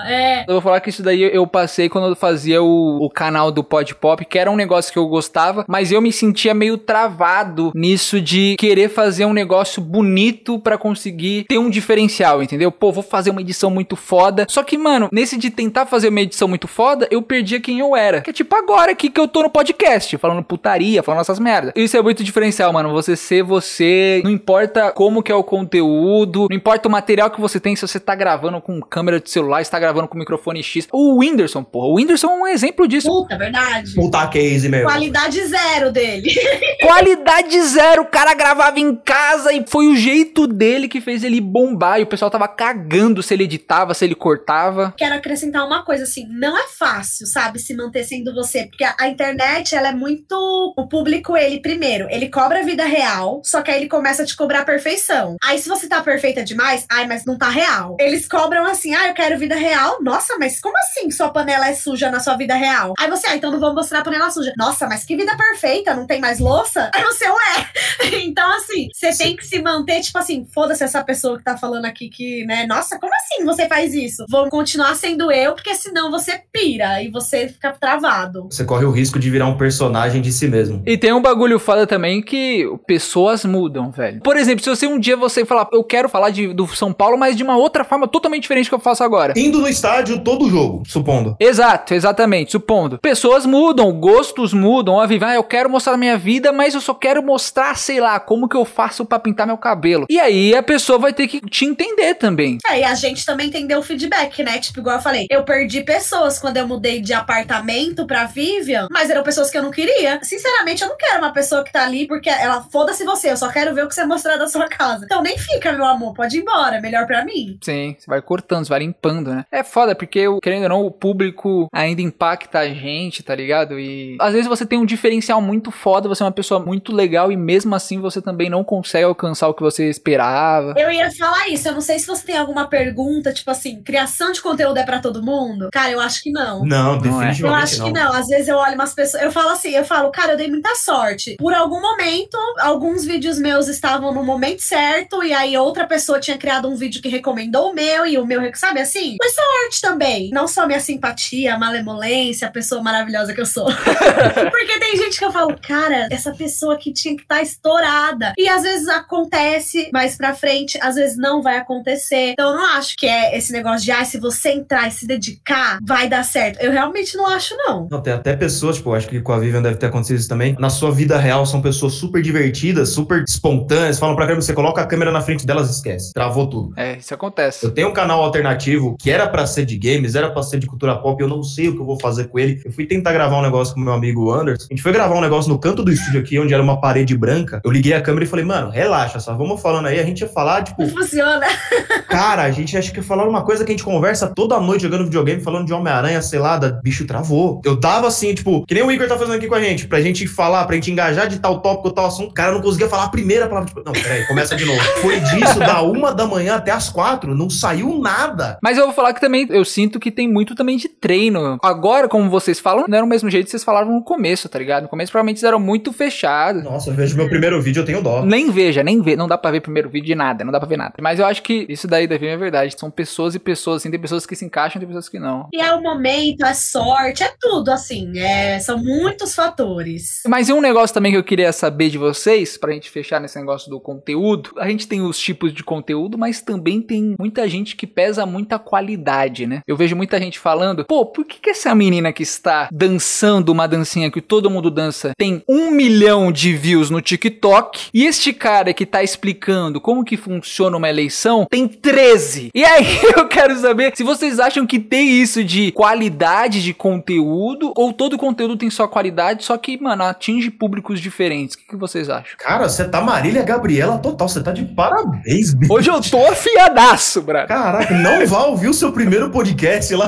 É. 0.08 0.42
Eu 0.42 0.54
vou 0.54 0.62
falar 0.62 0.80
que 0.80 0.90
isso 0.90 1.04
daí 1.04 1.22
eu 1.22 1.46
passei 1.48 1.90
quando 1.90 2.08
eu 2.08 2.16
fazia 2.16 2.62
o, 2.62 3.06
o 3.06 3.10
canal 3.10 3.52
do 3.52 3.64
Pod 3.64 3.94
Pop, 3.96 4.24
que 4.26 4.38
era 4.38 4.50
um 4.50 4.56
negócio 4.56 4.92
que 4.92 5.00
eu 5.00 5.08
gostava, 5.08 5.66
mas 5.68 5.92
eu 5.92 6.02
me 6.02 6.12
sentia 6.12 6.54
meio 6.54 6.78
travado 6.78 7.72
nisso 7.76 8.22
de 8.22 8.56
querer 8.58 8.90
fazer 8.90 9.26
um 9.26 9.34
negócio 9.34 9.82
bonito 9.82 10.60
pra 10.60 10.78
conseguir 10.78 11.46
ter 11.48 11.58
um 11.58 11.70
diferencial, 11.70 12.42
entendeu? 12.42 12.72
Pô, 12.72 12.92
vou 12.92 13.04
fazer 13.04 13.30
uma 13.30 13.42
edição 13.42 13.70
muito 13.70 13.96
foda. 13.96 14.46
Só 14.50 14.64
que, 14.64 14.78
mano, 14.78 15.10
nesse 15.12 15.38
de 15.38 15.50
tentar 15.50 15.86
fazer 15.86 16.10
uma 16.10 16.22
edição 16.22 16.48
muito 16.48 16.68
foda, 16.68 17.08
eu 17.12 17.22
perdia 17.22 17.60
quem 17.60 17.80
eu 17.80 17.96
era. 17.96 18.22
Que 18.22 18.30
é 18.30 18.34
tipo 18.34 18.56
agora 18.56 18.92
aqui 18.92 19.10
que 19.10 19.20
eu 19.20 19.28
tô 19.28 19.44
no 19.44 19.50
podcast, 19.50 20.18
falando 20.18 20.44
putaria, 20.44 21.04
falando 21.04 21.22
essas 21.22 21.40
merdas. 21.40 21.74
Isso 21.76 21.96
é 21.96 22.02
muito 22.02 22.24
diferencial, 22.24 22.72
mano. 22.74 22.92
Você 22.92 23.16
ser 23.16 23.44
você, 23.44 24.22
não 24.24 24.32
importa 24.32 24.92
como 24.92 25.24
que 25.24 25.32
é 25.32 25.36
o 25.36 25.44
conteúdo, 25.44 26.48
não 26.50 26.56
importa 26.56 26.88
o 26.88 26.92
material 26.92 27.30
que 27.30 27.40
você 27.40 27.60
tem, 27.60 27.76
se 27.76 27.88
você 27.88 28.00
tá 28.00 28.16
gravando 28.16 28.62
com 28.62 28.82
câmera 28.82 29.20
de 29.20 29.30
celular, 29.30 29.62
se 29.70 29.72
tá 29.72 29.80
gravando 29.80 30.08
com 30.08 30.18
microfone 30.18 30.64
X. 30.64 30.88
O 30.92 31.20
Whindersson, 31.20 31.64
porra, 31.64 31.88
o 31.88 31.96
Whindersson 31.96 32.28
é 32.28 32.34
um 32.34 32.48
exemplo 32.48 32.88
disso. 32.88 33.08
Puta, 33.08 33.38
verdade. 33.38 33.94
Puta 33.94 34.28
case 34.28 34.68
mesmo. 34.68 34.88
Qualidade 34.88 35.46
zero 35.46 35.92
dele. 35.92 36.34
Qualidade 36.82 37.62
zero, 37.62 38.02
o 38.02 38.06
cara 38.06 38.34
gravava 38.34 38.80
em 38.80 38.96
casa 38.96 39.54
e 39.54 39.64
foi 39.68 39.88
o 39.88 39.96
jeito 39.96 40.48
dele 40.48 40.88
que 40.88 41.00
fez 41.00 41.24
ele 41.24 41.40
bombar. 41.40 42.00
E 42.00 42.04
o 42.04 42.08
pessoal 42.08 42.32
tava 42.32 42.48
cagando 42.48 43.22
se 43.22 43.34
ele 43.34 43.44
editava, 43.44 43.94
se 43.94 44.04
ele 44.04 44.16
cortava. 44.16 44.94
Quero 44.98 45.16
acrescentar 45.16 45.66
uma 45.66 45.84
coisa 45.84 46.04
assim, 46.04 46.28
não 46.30 46.58
é 46.58 46.68
fácil, 46.68 47.28
sabe, 47.28 47.60
se 47.60 47.76
manter 47.76 48.04
sendo 48.04 48.34
você, 48.34 48.66
porque 48.66 48.84
a, 48.84 48.96
a 49.00 49.08
internet, 49.08 49.76
ela 49.76 49.90
é 49.90 49.94
muito 49.94 50.36
o 50.76 50.88
público 50.88 51.38
ele 51.38 51.60
primeiro, 51.60 52.08
ele 52.10 52.30
cobra 52.30 52.60
a 52.60 52.64
vida 52.64 52.86
real, 52.86 53.42
só 53.44 53.62
que 53.62 53.70
aí 53.70 53.82
ele 53.82 53.90
começa 53.90 54.24
a 54.24 54.26
te 54.26 54.36
cobrar 54.36 54.62
a 54.62 54.66
perfeição. 54.66 55.36
Aí 55.44 55.60
se 55.60 55.70
você 55.70 55.88
tá 55.88 56.02
perfeita 56.02 56.44
demais, 56.44 56.86
ai, 56.90 57.06
mas 57.08 57.26
não 57.26 57.38
tá 57.38 57.50
real. 57.50 57.96
Eles 58.00 58.28
cobram 58.28 58.66
assim, 58.66 58.96
ah, 58.96 59.08
eu 59.08 59.14
quero 59.14 59.38
vida 59.38 59.49
real 59.56 59.80
real, 59.80 60.02
nossa, 60.02 60.38
mas 60.38 60.60
como 60.60 60.76
assim 60.78 61.10
sua 61.10 61.30
panela 61.30 61.68
é 61.68 61.74
suja 61.74 62.12
na 62.12 62.20
sua 62.20 62.36
vida 62.36 62.56
real? 62.56 62.94
Aí 63.00 63.10
você, 63.10 63.28
ah, 63.28 63.36
então 63.36 63.52
não 63.52 63.60
vou 63.60 63.74
mostrar 63.74 64.00
a 64.00 64.04
panela 64.04 64.30
suja. 64.30 64.54
Nossa, 64.58 64.88
mas 64.88 65.06
que 65.06 65.16
vida 65.16 65.36
perfeita, 65.36 65.94
não 65.94 66.06
tem 66.06 66.20
mais 66.20 66.40
louça? 66.40 66.92
Aí 66.94 67.04
você, 67.04 67.26
ué. 67.26 67.70
então, 68.24 68.50
assim, 68.56 68.88
você 68.94 69.16
tem 69.18 69.36
que 69.36 69.46
se 69.46 69.62
manter, 69.62 70.02
tipo 70.02 70.18
assim, 70.18 70.46
foda-se 70.54 70.84
essa 70.84 71.04
pessoa 71.04 71.38
que 71.38 71.44
tá 71.44 71.58
falando 71.58 71.86
aqui 71.86 72.10
que, 72.10 72.46
né, 72.46 72.66
nossa, 72.68 73.00
como 73.00 73.14
assim 73.16 73.46
você 73.46 73.68
faz 73.68 73.94
isso? 73.94 74.26
Vou 74.30 74.50
continuar 74.50 74.96
sendo 74.96 75.32
eu, 75.32 75.54
porque 75.54 75.74
senão 75.76 76.12
você 76.12 76.42
pira 76.52 77.02
e 77.02 77.10
você 77.10 77.48
fica 77.48 77.72
travado. 77.72 78.48
Você 78.52 78.66
corre 78.66 78.86
o 78.86 78.92
risco 78.92 79.20
de 79.20 79.30
virar 79.30 79.48
um 79.48 79.58
personagem 79.58 80.22
de 80.22 80.32
si 80.32 80.48
mesmo. 80.48 80.82
E 80.86 80.98
tem 80.98 81.14
um 81.14 81.22
bagulho 81.22 81.60
foda 81.60 81.88
também 81.88 82.22
que 82.22 82.68
pessoas 82.86 83.46
mudam, 83.46 83.92
velho. 83.92 84.22
Por 84.22 84.38
exemplo, 84.38 84.64
se 84.64 84.70
você 84.70 84.88
um 84.88 85.00
dia 85.00 85.16
você 85.16 85.46
falar, 85.46 85.68
eu 85.72 85.84
quero 85.84 86.10
falar 86.10 86.30
de, 86.32 86.54
do 86.54 86.68
São 86.68 86.92
Paulo, 86.92 87.18
mas 87.18 87.36
de 87.36 87.44
uma 87.44 87.58
outra 87.58 87.84
forma 87.84 88.08
totalmente 88.08 88.42
diferente 88.42 88.70
que 88.70 88.76
eu 88.76 88.80
faço 88.80 89.04
agora. 89.04 89.34
Indo 89.40 89.60
no 89.60 89.70
estádio 89.70 90.20
todo 90.20 90.50
jogo, 90.50 90.84
supondo. 90.86 91.38
Exato, 91.40 91.94
exatamente, 91.94 92.52
supondo. 92.52 93.00
Pessoas 93.00 93.46
mudam, 93.46 93.90
gostos 93.94 94.54
mudam. 94.54 95.00
A 95.00 95.06
Vivi, 95.06 95.24
ah, 95.24 95.36
eu 95.36 95.46
quero 95.46 95.70
mostrar 95.70 95.94
a 95.94 95.98
minha 95.98 96.18
vida, 96.18 96.52
mas 96.52 96.76
eu 96.76 96.82
só 96.82 96.94
quero 96.94 97.24
mostrar, 97.24 97.78
sei 97.78 98.02
lá, 98.02 98.20
como 98.20 98.50
que 98.50 98.58
eu 98.58 98.66
faço 98.66 99.06
para 99.06 99.18
pintar 99.18 99.48
meu 99.48 99.58
cabelo. 99.58 100.06
E 100.10 100.20
aí 100.20 100.54
a 100.54 100.62
pessoa 100.62 101.00
vai 101.00 101.14
ter 101.14 101.26
que 101.30 101.40
te 101.40 101.64
entender 101.64 102.16
também. 102.16 102.58
É, 102.68 102.82
e 102.82 102.84
a 102.84 102.94
gente 102.96 103.26
também 103.26 103.48
entendeu 103.48 103.80
o 103.80 103.82
feedback, 103.82 104.44
né? 104.44 104.60
Tipo, 104.60 104.82
igual 104.82 104.98
eu 104.98 105.02
falei, 105.02 105.26
eu 105.30 105.46
perdi 105.46 105.84
pessoas 105.84 106.38
quando 106.38 106.58
eu 106.58 106.68
mudei 106.68 107.00
de 107.00 107.14
apartamento 107.14 108.06
pra 108.06 108.26
Vivian, 108.26 108.90
mas 108.92 109.10
eram 109.10 109.24
pessoas 109.24 109.50
que 109.50 109.58
eu 109.58 109.64
não 109.64 109.72
queria. 109.72 110.20
Sinceramente, 110.22 110.82
eu 110.84 110.90
não 110.90 110.98
quero 110.98 111.20
uma 111.20 111.32
pessoa 111.32 111.64
que 111.64 111.72
tá 111.72 111.86
ali 111.86 112.06
porque 112.08 112.30
ela 112.30 112.62
foda-se 112.64 113.06
você, 113.06 113.32
eu 113.32 113.38
só 113.38 113.48
quero 113.48 113.74
ver 113.74 113.86
o 113.86 113.88
que 113.88 113.96
você 113.96 114.04
mostrar 114.04 114.36
da 114.36 114.48
sua 114.50 114.68
casa. 114.68 115.06
Então 115.06 115.24
nem 115.24 115.38
fica, 115.38 115.72
meu 115.72 115.86
amor, 115.86 116.14
pode 116.14 116.38
ir 116.38 116.42
embora, 116.42 116.76
é 116.76 116.82
melhor 116.82 117.08
para 117.08 117.24
mim. 117.24 117.58
Sim, 117.64 117.96
você 117.98 118.06
vai 118.06 118.22
cortando, 118.22 118.66
você 118.66 118.70
vai 118.70 118.80
limpando, 118.80 119.29
né? 119.30 119.46
É 119.52 119.64
foda, 119.64 119.96
porque, 119.96 120.26
querendo 120.42 120.64
ou 120.64 120.70
não, 120.70 120.86
o 120.86 120.92
público 120.92 121.68
ainda 121.72 122.02
impacta 122.02 122.60
a 122.60 122.68
gente, 122.68 123.24
tá 123.24 123.36
ligado? 123.36 123.80
E 123.80 124.18
às 124.20 124.34
vezes 124.34 124.48
você 124.48 124.66
tem 124.66 124.80
um 124.80 124.86
diferencial 124.86 125.42
muito 125.42 125.72
foda, 125.72 126.10
você 126.10 126.24
é 126.24 126.26
uma 126.26 126.32
pessoa 126.32 126.60
muito 126.60 126.94
legal 126.94 127.32
e 127.32 127.38
mesmo 127.38 127.76
assim 127.76 128.00
você 128.00 128.22
também 128.22 128.50
não 128.50 128.64
consegue 128.64 129.06
alcançar 129.06 129.48
o 129.48 129.54
que 129.54 129.62
você 129.62 129.90
esperava. 129.90 130.74
Eu 130.78 130.92
ia 130.92 131.12
falar 131.12 131.48
isso, 131.50 131.68
eu 131.68 131.74
não 131.74 131.82
sei 131.82 132.00
se 132.00 132.08
você 132.08 132.26
tem 132.26 132.38
alguma 132.38 132.68
pergunta, 132.68 133.34
tipo 133.34 133.50
assim, 133.52 133.82
criação 133.82 134.32
de 134.32 134.42
conteúdo 134.42 134.78
é 134.78 134.84
para 134.84 135.00
todo 135.00 135.24
mundo? 135.24 135.70
Cara, 135.72 135.92
eu 135.92 136.00
acho 136.00 136.22
que 136.24 136.32
não. 136.32 136.66
Não, 136.66 136.98
definitivamente 136.98 137.42
não. 137.42 137.50
É. 137.50 137.52
Eu 137.52 137.56
acho 137.56 137.80
não. 137.80 137.86
que 137.86 137.94
não. 137.94 138.14
Às 138.14 138.28
vezes 138.28 138.48
eu 138.48 138.58
olho 138.58 138.76
umas 138.76 138.94
pessoas, 138.94 139.24
eu 139.24 139.32
falo 139.32 139.50
assim, 139.50 139.72
eu 139.72 139.86
falo, 139.86 140.12
cara, 140.12 140.34
eu 140.34 140.38
dei 140.38 140.50
muita 140.50 140.76
sorte. 140.76 141.36
Por 141.38 141.54
algum 141.54 141.82
momento, 141.82 142.38
alguns 142.60 143.06
vídeos 143.06 143.40
meus 143.40 143.68
estavam 143.68 144.14
no 144.14 144.24
momento 144.24 144.62
certo 144.62 145.24
e 145.24 145.34
aí 145.34 145.58
outra 145.58 145.88
pessoa 145.88 146.20
tinha 146.20 146.38
criado 146.38 146.68
um 146.68 146.76
vídeo 146.76 147.02
que 147.02 147.10
recomendou 147.10 147.72
o 147.72 147.74
meu 147.74 148.06
e 148.06 148.18
o 148.18 148.26
meu, 148.26 148.42
sabe 148.56 148.80
assim? 148.80 149.18
Foi 149.20 149.30
sorte 149.30 149.82
também. 149.82 150.30
Não 150.32 150.48
só 150.48 150.66
minha 150.66 150.80
simpatia, 150.80 151.54
a 151.56 151.60
malemolência, 151.60 152.48
a 152.48 152.52
pessoa 152.52 152.82
maravilhosa 152.82 153.34
que 153.34 153.42
eu 153.42 153.46
sou. 153.46 153.66
Porque 154.50 154.80
tem 154.80 154.96
gente 154.96 155.20
que 155.20 155.26
eu 155.26 155.32
falo, 155.32 155.58
cara, 155.62 156.08
essa 156.10 156.32
pessoa 156.32 156.78
que 156.78 156.94
tinha 156.94 157.18
que 157.18 157.24
estar 157.24 157.36
tá 157.36 157.42
estourada. 157.42 158.34
E 158.38 158.48
às 158.48 158.64
vezes 158.64 158.88
acontece 158.88 159.90
mais 159.92 160.16
pra 160.16 160.34
frente, 160.34 160.80
às 160.82 160.96
vezes 160.96 161.18
não 161.18 161.42
vai 161.42 161.58
acontecer. 161.58 162.32
Então 162.32 162.52
eu 162.52 162.58
não 162.58 162.66
acho 162.78 162.96
que 162.96 163.08
é 163.08 163.38
esse 163.38 163.52
negócio 163.52 163.84
de, 163.84 163.92
ah, 163.92 164.06
se 164.06 164.18
você 164.18 164.52
entrar 164.52 164.88
e 164.88 164.92
se 164.92 165.06
dedicar, 165.06 165.80
vai 165.86 166.08
dar 166.08 166.24
certo. 166.24 166.62
Eu 166.62 166.72
realmente 166.72 167.18
não 167.18 167.28
acho, 167.28 167.58
não. 167.58 167.90
Não, 167.92 168.02
tem 168.02 168.14
até 168.14 168.34
pessoas, 168.38 168.78
tipo, 168.78 168.94
acho 168.94 169.10
que 169.10 169.20
com 169.20 169.34
a 169.34 169.40
Vivian 169.40 169.62
deve 169.62 169.76
ter 169.76 169.88
acontecido 169.88 170.18
isso 170.18 170.30
também. 170.30 170.56
Na 170.58 170.70
sua 170.70 170.92
vida 170.92 171.18
real, 171.18 171.46
são 171.46 171.62
pessoas 171.62 171.94
super 171.94 172.22
divertidas, 172.22 172.90
super 172.90 173.22
espontâneas, 173.28 174.00
falam 174.00 174.16
pra 174.16 174.26
câmera, 174.26 174.42
você 174.42 174.54
coloca 174.54 174.82
a 174.82 174.86
câmera 174.86 175.12
na 175.12 175.20
frente 175.20 175.46
delas 175.46 175.68
e 175.68 175.72
esquece. 175.72 176.14
Travou 176.14 176.48
tudo. 176.48 176.74
É, 176.78 176.98
isso 176.98 177.14
acontece. 177.14 177.66
Eu 177.66 177.72
tenho 177.72 177.90
um 177.90 177.94
canal 177.94 178.24
alternativo 178.24 178.96
que 178.98 179.09
era 179.10 179.28
pra 179.28 179.46
ser 179.46 179.66
de 179.66 179.78
games, 179.78 180.16
era 180.16 180.30
pra 180.30 180.44
ser 180.44 180.60
de 180.60 180.68
cultura 180.68 180.96
pop, 180.96 181.22
eu 181.22 181.28
não 181.28 181.44
sei 181.44 181.70
o 181.70 181.76
que 181.76 181.82
eu 181.82 181.86
vou 181.86 182.00
fazer 182.00 182.26
com 182.26 182.40
ele. 182.40 182.62
Eu 182.64 182.72
fui 182.72 182.86
tentar 182.86 183.14
gravar 183.14 183.38
um 183.38 183.42
negócio 183.42 183.74
com 183.74 183.80
meu 183.80 183.94
amigo 183.94 184.32
Anderson. 184.32 184.68
A 184.70 184.74
gente 184.74 184.84
foi 184.84 184.92
gravar 184.92 185.16
um 185.16 185.22
negócio 185.22 185.52
no 185.52 185.60
canto 185.60 185.84
do 185.84 185.92
estúdio 185.92 186.20
aqui, 186.20 186.40
onde 186.40 186.54
era 186.54 186.62
uma 186.62 186.80
parede 186.80 187.18
branca. 187.18 187.62
Eu 187.64 187.72
liguei 187.72 187.94
a 187.94 188.02
câmera 188.02 188.26
e 188.26 188.28
falei, 188.28 188.46
mano, 188.46 188.70
relaxa, 188.70 189.20
só 189.20 189.36
vamos 189.36 189.62
falando 189.62 189.88
aí. 189.88 190.00
A 190.00 190.04
gente 190.04 190.22
ia 190.22 190.28
falar, 190.28 190.64
tipo. 190.64 190.82
Não 190.82 190.90
funciona. 190.90 191.46
Cara, 192.10 192.44
a 192.44 192.52
gente 192.52 192.78
acha 192.78 192.92
que 192.92 192.98
ia 192.98 193.04
falar 193.04 193.28
uma 193.28 193.44
coisa 193.44 193.64
que 193.64 193.72
a 193.72 193.74
gente 193.74 193.84
conversa 193.84 194.28
toda 194.28 194.60
noite 194.60 194.82
jogando 194.84 195.06
videogame, 195.06 195.42
falando 195.42 195.66
de 195.66 195.74
Homem-Aranha, 195.74 196.22
sei 196.22 196.40
lá, 196.40 196.58
da 196.58 196.70
bicho 196.70 197.06
travou. 197.06 197.62
Eu 197.64 197.80
tava 197.80 198.08
assim, 198.08 198.34
tipo, 198.34 198.66
que 198.66 198.74
nem 198.74 198.84
o 198.84 198.92
Igor 198.92 199.08
tá 199.08 199.18
fazendo 199.18 199.36
aqui 199.36 199.48
com 199.48 199.56
a 199.56 199.62
gente, 199.62 199.88
pra 199.88 200.02
gente 200.02 200.28
falar, 200.28 200.66
pra 200.66 200.76
gente 200.76 200.92
engajar 200.92 201.28
de 201.28 201.40
tal 201.40 201.60
tópico, 201.60 201.92
tal 201.92 202.06
assunto. 202.08 202.32
O 202.32 202.34
cara 202.34 202.52
não 202.52 202.62
conseguia 202.62 202.90
falar 202.90 203.06
a 203.06 203.10
primeira 203.10 203.48
palavra. 203.48 203.70
Tipo, 203.70 203.84
não, 203.86 203.94
peraí, 203.94 204.26
começa 204.28 204.56
de 204.56 204.66
novo. 204.66 204.82
Foi 205.02 205.20
disso, 205.20 205.60
da 205.60 205.82
uma 205.82 206.14
da 206.14 206.26
manhã 206.26 206.56
até 206.56 206.72
as 206.72 206.90
quatro, 206.90 207.36
não 207.36 207.50
saiu 207.50 208.00
nada. 208.00 208.58
Mas 208.62 208.78
eu 208.78 208.86
vou 208.86 208.94
falar 209.00 209.14
que 209.14 209.22
também, 209.22 209.48
eu 209.50 209.64
sinto 209.64 210.00
que 210.00 210.12
tem 210.12 210.28
muito 210.28 210.54
também 210.54 210.76
de 210.76 210.90
treino. 210.90 211.58
Agora, 211.64 212.10
como 212.10 212.30
vocês 212.30 212.60
falam, 212.60 212.86
não 212.88 212.98
era 212.98 213.06
o 213.06 213.10
mesmo 213.10 213.30
jeito 213.30 213.46
que 213.46 213.52
vocês 213.52 213.64
falavam 213.64 213.94
no 213.94 214.04
começo, 214.04 214.50
tá 214.50 214.60
ligado? 214.60 214.84
No 214.84 214.90
começo, 214.90 215.12
provavelmente, 215.12 215.38
eles 215.38 215.44
eram 215.44 215.60
muito 215.60 215.94
fechados. 215.94 216.64
Nossa, 216.64 216.90
eu 216.90 216.94
vejo 216.94 217.16
meu 217.16 217.30
primeiro 217.30 217.62
vídeo, 217.62 217.82
eu 217.82 217.86
tenho 217.86 218.02
dó. 218.02 218.26
Nem 218.26 218.52
veja, 218.52 218.84
nem 218.84 219.02
vê. 219.02 219.16
Não 219.16 219.28
dá 219.28 219.38
pra 219.38 219.52
ver 219.52 219.62
primeiro 219.62 219.90
vídeo 219.90 220.08
de 220.08 220.16
nada, 220.16 220.44
não 220.44 220.52
dá 220.52 220.60
pra 220.60 220.68
ver 220.68 220.78
nada. 220.78 220.96
Mas 221.02 221.20
eu 221.20 221.26
acho 221.26 221.42
que 221.42 221.66
isso 221.70 221.88
daí 221.88 222.08
deve 222.08 222.28
é 222.28 222.36
verdade. 222.36 222.76
São 222.78 222.92
pessoas 222.92 223.36
e 223.36 223.40
pessoas, 223.40 223.82
assim, 223.82 223.90
tem 223.90 224.00
pessoas 224.00 224.26
que 224.26 224.36
se 224.36 224.44
encaixam, 224.44 224.80
tem 224.80 224.88
pessoas 224.88 225.08
que 225.08 225.20
não. 225.20 225.48
E 225.54 225.62
é 225.62 225.74
o 225.74 225.82
momento, 225.82 226.44
é 226.44 226.54
sorte, 226.54 227.24
é 227.24 227.32
tudo, 227.40 227.72
assim. 227.72 228.18
É, 228.20 228.60
são 228.60 228.78
muitos 228.78 229.34
fatores. 229.34 230.22
Mas 230.28 230.50
um 230.50 230.60
negócio 230.60 230.94
também 230.94 231.12
que 231.12 231.18
eu 231.18 231.24
queria 231.24 231.52
saber 231.54 231.90
de 231.90 231.98
vocês, 231.98 232.58
pra 232.58 232.74
gente 232.74 232.90
fechar 232.90 233.22
nesse 233.22 233.40
negócio 233.40 233.70
do 233.70 233.80
conteúdo. 233.80 234.52
A 234.58 234.68
gente 234.68 234.88
tem 234.88 235.02
os 235.02 235.18
tipos 235.18 235.54
de 235.54 235.64
conteúdo, 235.64 236.18
mas 236.18 236.42
também 236.42 236.82
tem 236.82 237.16
muita 237.18 237.48
gente 237.48 237.76
que 237.76 237.88
pesa 237.88 238.26
muita 238.26 238.60
qualidade, 238.60 238.89
né? 238.98 239.62
Eu 239.68 239.76
vejo 239.76 239.96
muita 239.96 240.20
gente 240.20 240.40
falando, 240.40 240.86
pô, 240.86 241.06
por 241.06 241.26
que, 241.26 241.40
que 241.40 241.50
essa 241.50 241.74
menina 241.74 242.14
que 242.14 242.24
está 242.24 242.70
dançando 242.72 243.50
uma 243.50 243.68
dancinha 243.68 244.12
que 244.12 244.22
todo 244.22 244.50
mundo 244.50 244.70
dança 244.70 245.12
tem 245.18 245.44
um 245.48 245.72
milhão 245.72 246.32
de 246.32 246.54
views 246.54 246.90
no 246.90 247.02
TikTok 247.02 247.90
e 247.94 248.06
este 248.06 248.34
cara 248.34 248.74
que 248.74 248.86
tá 248.86 249.04
explicando 249.04 249.82
como 249.82 250.04
que 250.04 250.18
funciona 250.18 250.78
uma 250.78 250.90
eleição 250.90 251.46
tem 251.50 251.68
13? 251.68 252.52
E 252.54 252.64
aí 252.64 253.00
eu 253.16 253.28
quero 253.28 253.56
saber 253.58 253.92
se 253.96 254.04
vocês 254.04 254.40
acham 254.40 254.66
que 254.66 254.80
tem 254.80 255.10
isso 255.10 255.44
de 255.44 255.72
qualidade 255.72 256.62
de 256.62 256.74
conteúdo 256.74 257.74
ou 257.76 257.94
todo 257.94 258.18
conteúdo 258.18 258.58
tem 258.58 258.70
sua 258.70 258.88
qualidade, 258.88 259.44
só 259.44 259.58
que, 259.58 259.82
mano, 259.82 260.04
atinge 260.04 260.52
públicos 260.52 261.00
diferentes. 261.00 261.56
O 261.56 261.60
que, 261.60 261.68
que 261.68 261.76
vocês 261.76 262.10
acham? 262.10 262.36
Cara, 262.38 262.68
você 262.68 262.86
tá 262.86 263.02
Marília 263.02 263.44
Gabriela 263.44 263.98
total, 263.98 264.28
você 264.28 264.42
tá 264.42 264.52
de 264.52 264.66
parabéns, 264.66 265.54
bicho. 265.54 265.74
Hoje 265.74 265.90
eu 265.90 266.02
tô 266.02 266.26
afiadaço, 266.26 267.22
brother. 267.22 267.48
Caraca, 267.48 267.94
não 267.94 268.26
vá 268.26 268.44
ouvir 268.44 268.68
o 268.68 268.74
seu 268.80 268.94
primeiro 268.94 269.30
podcast 269.30 269.94
lá. 269.94 270.08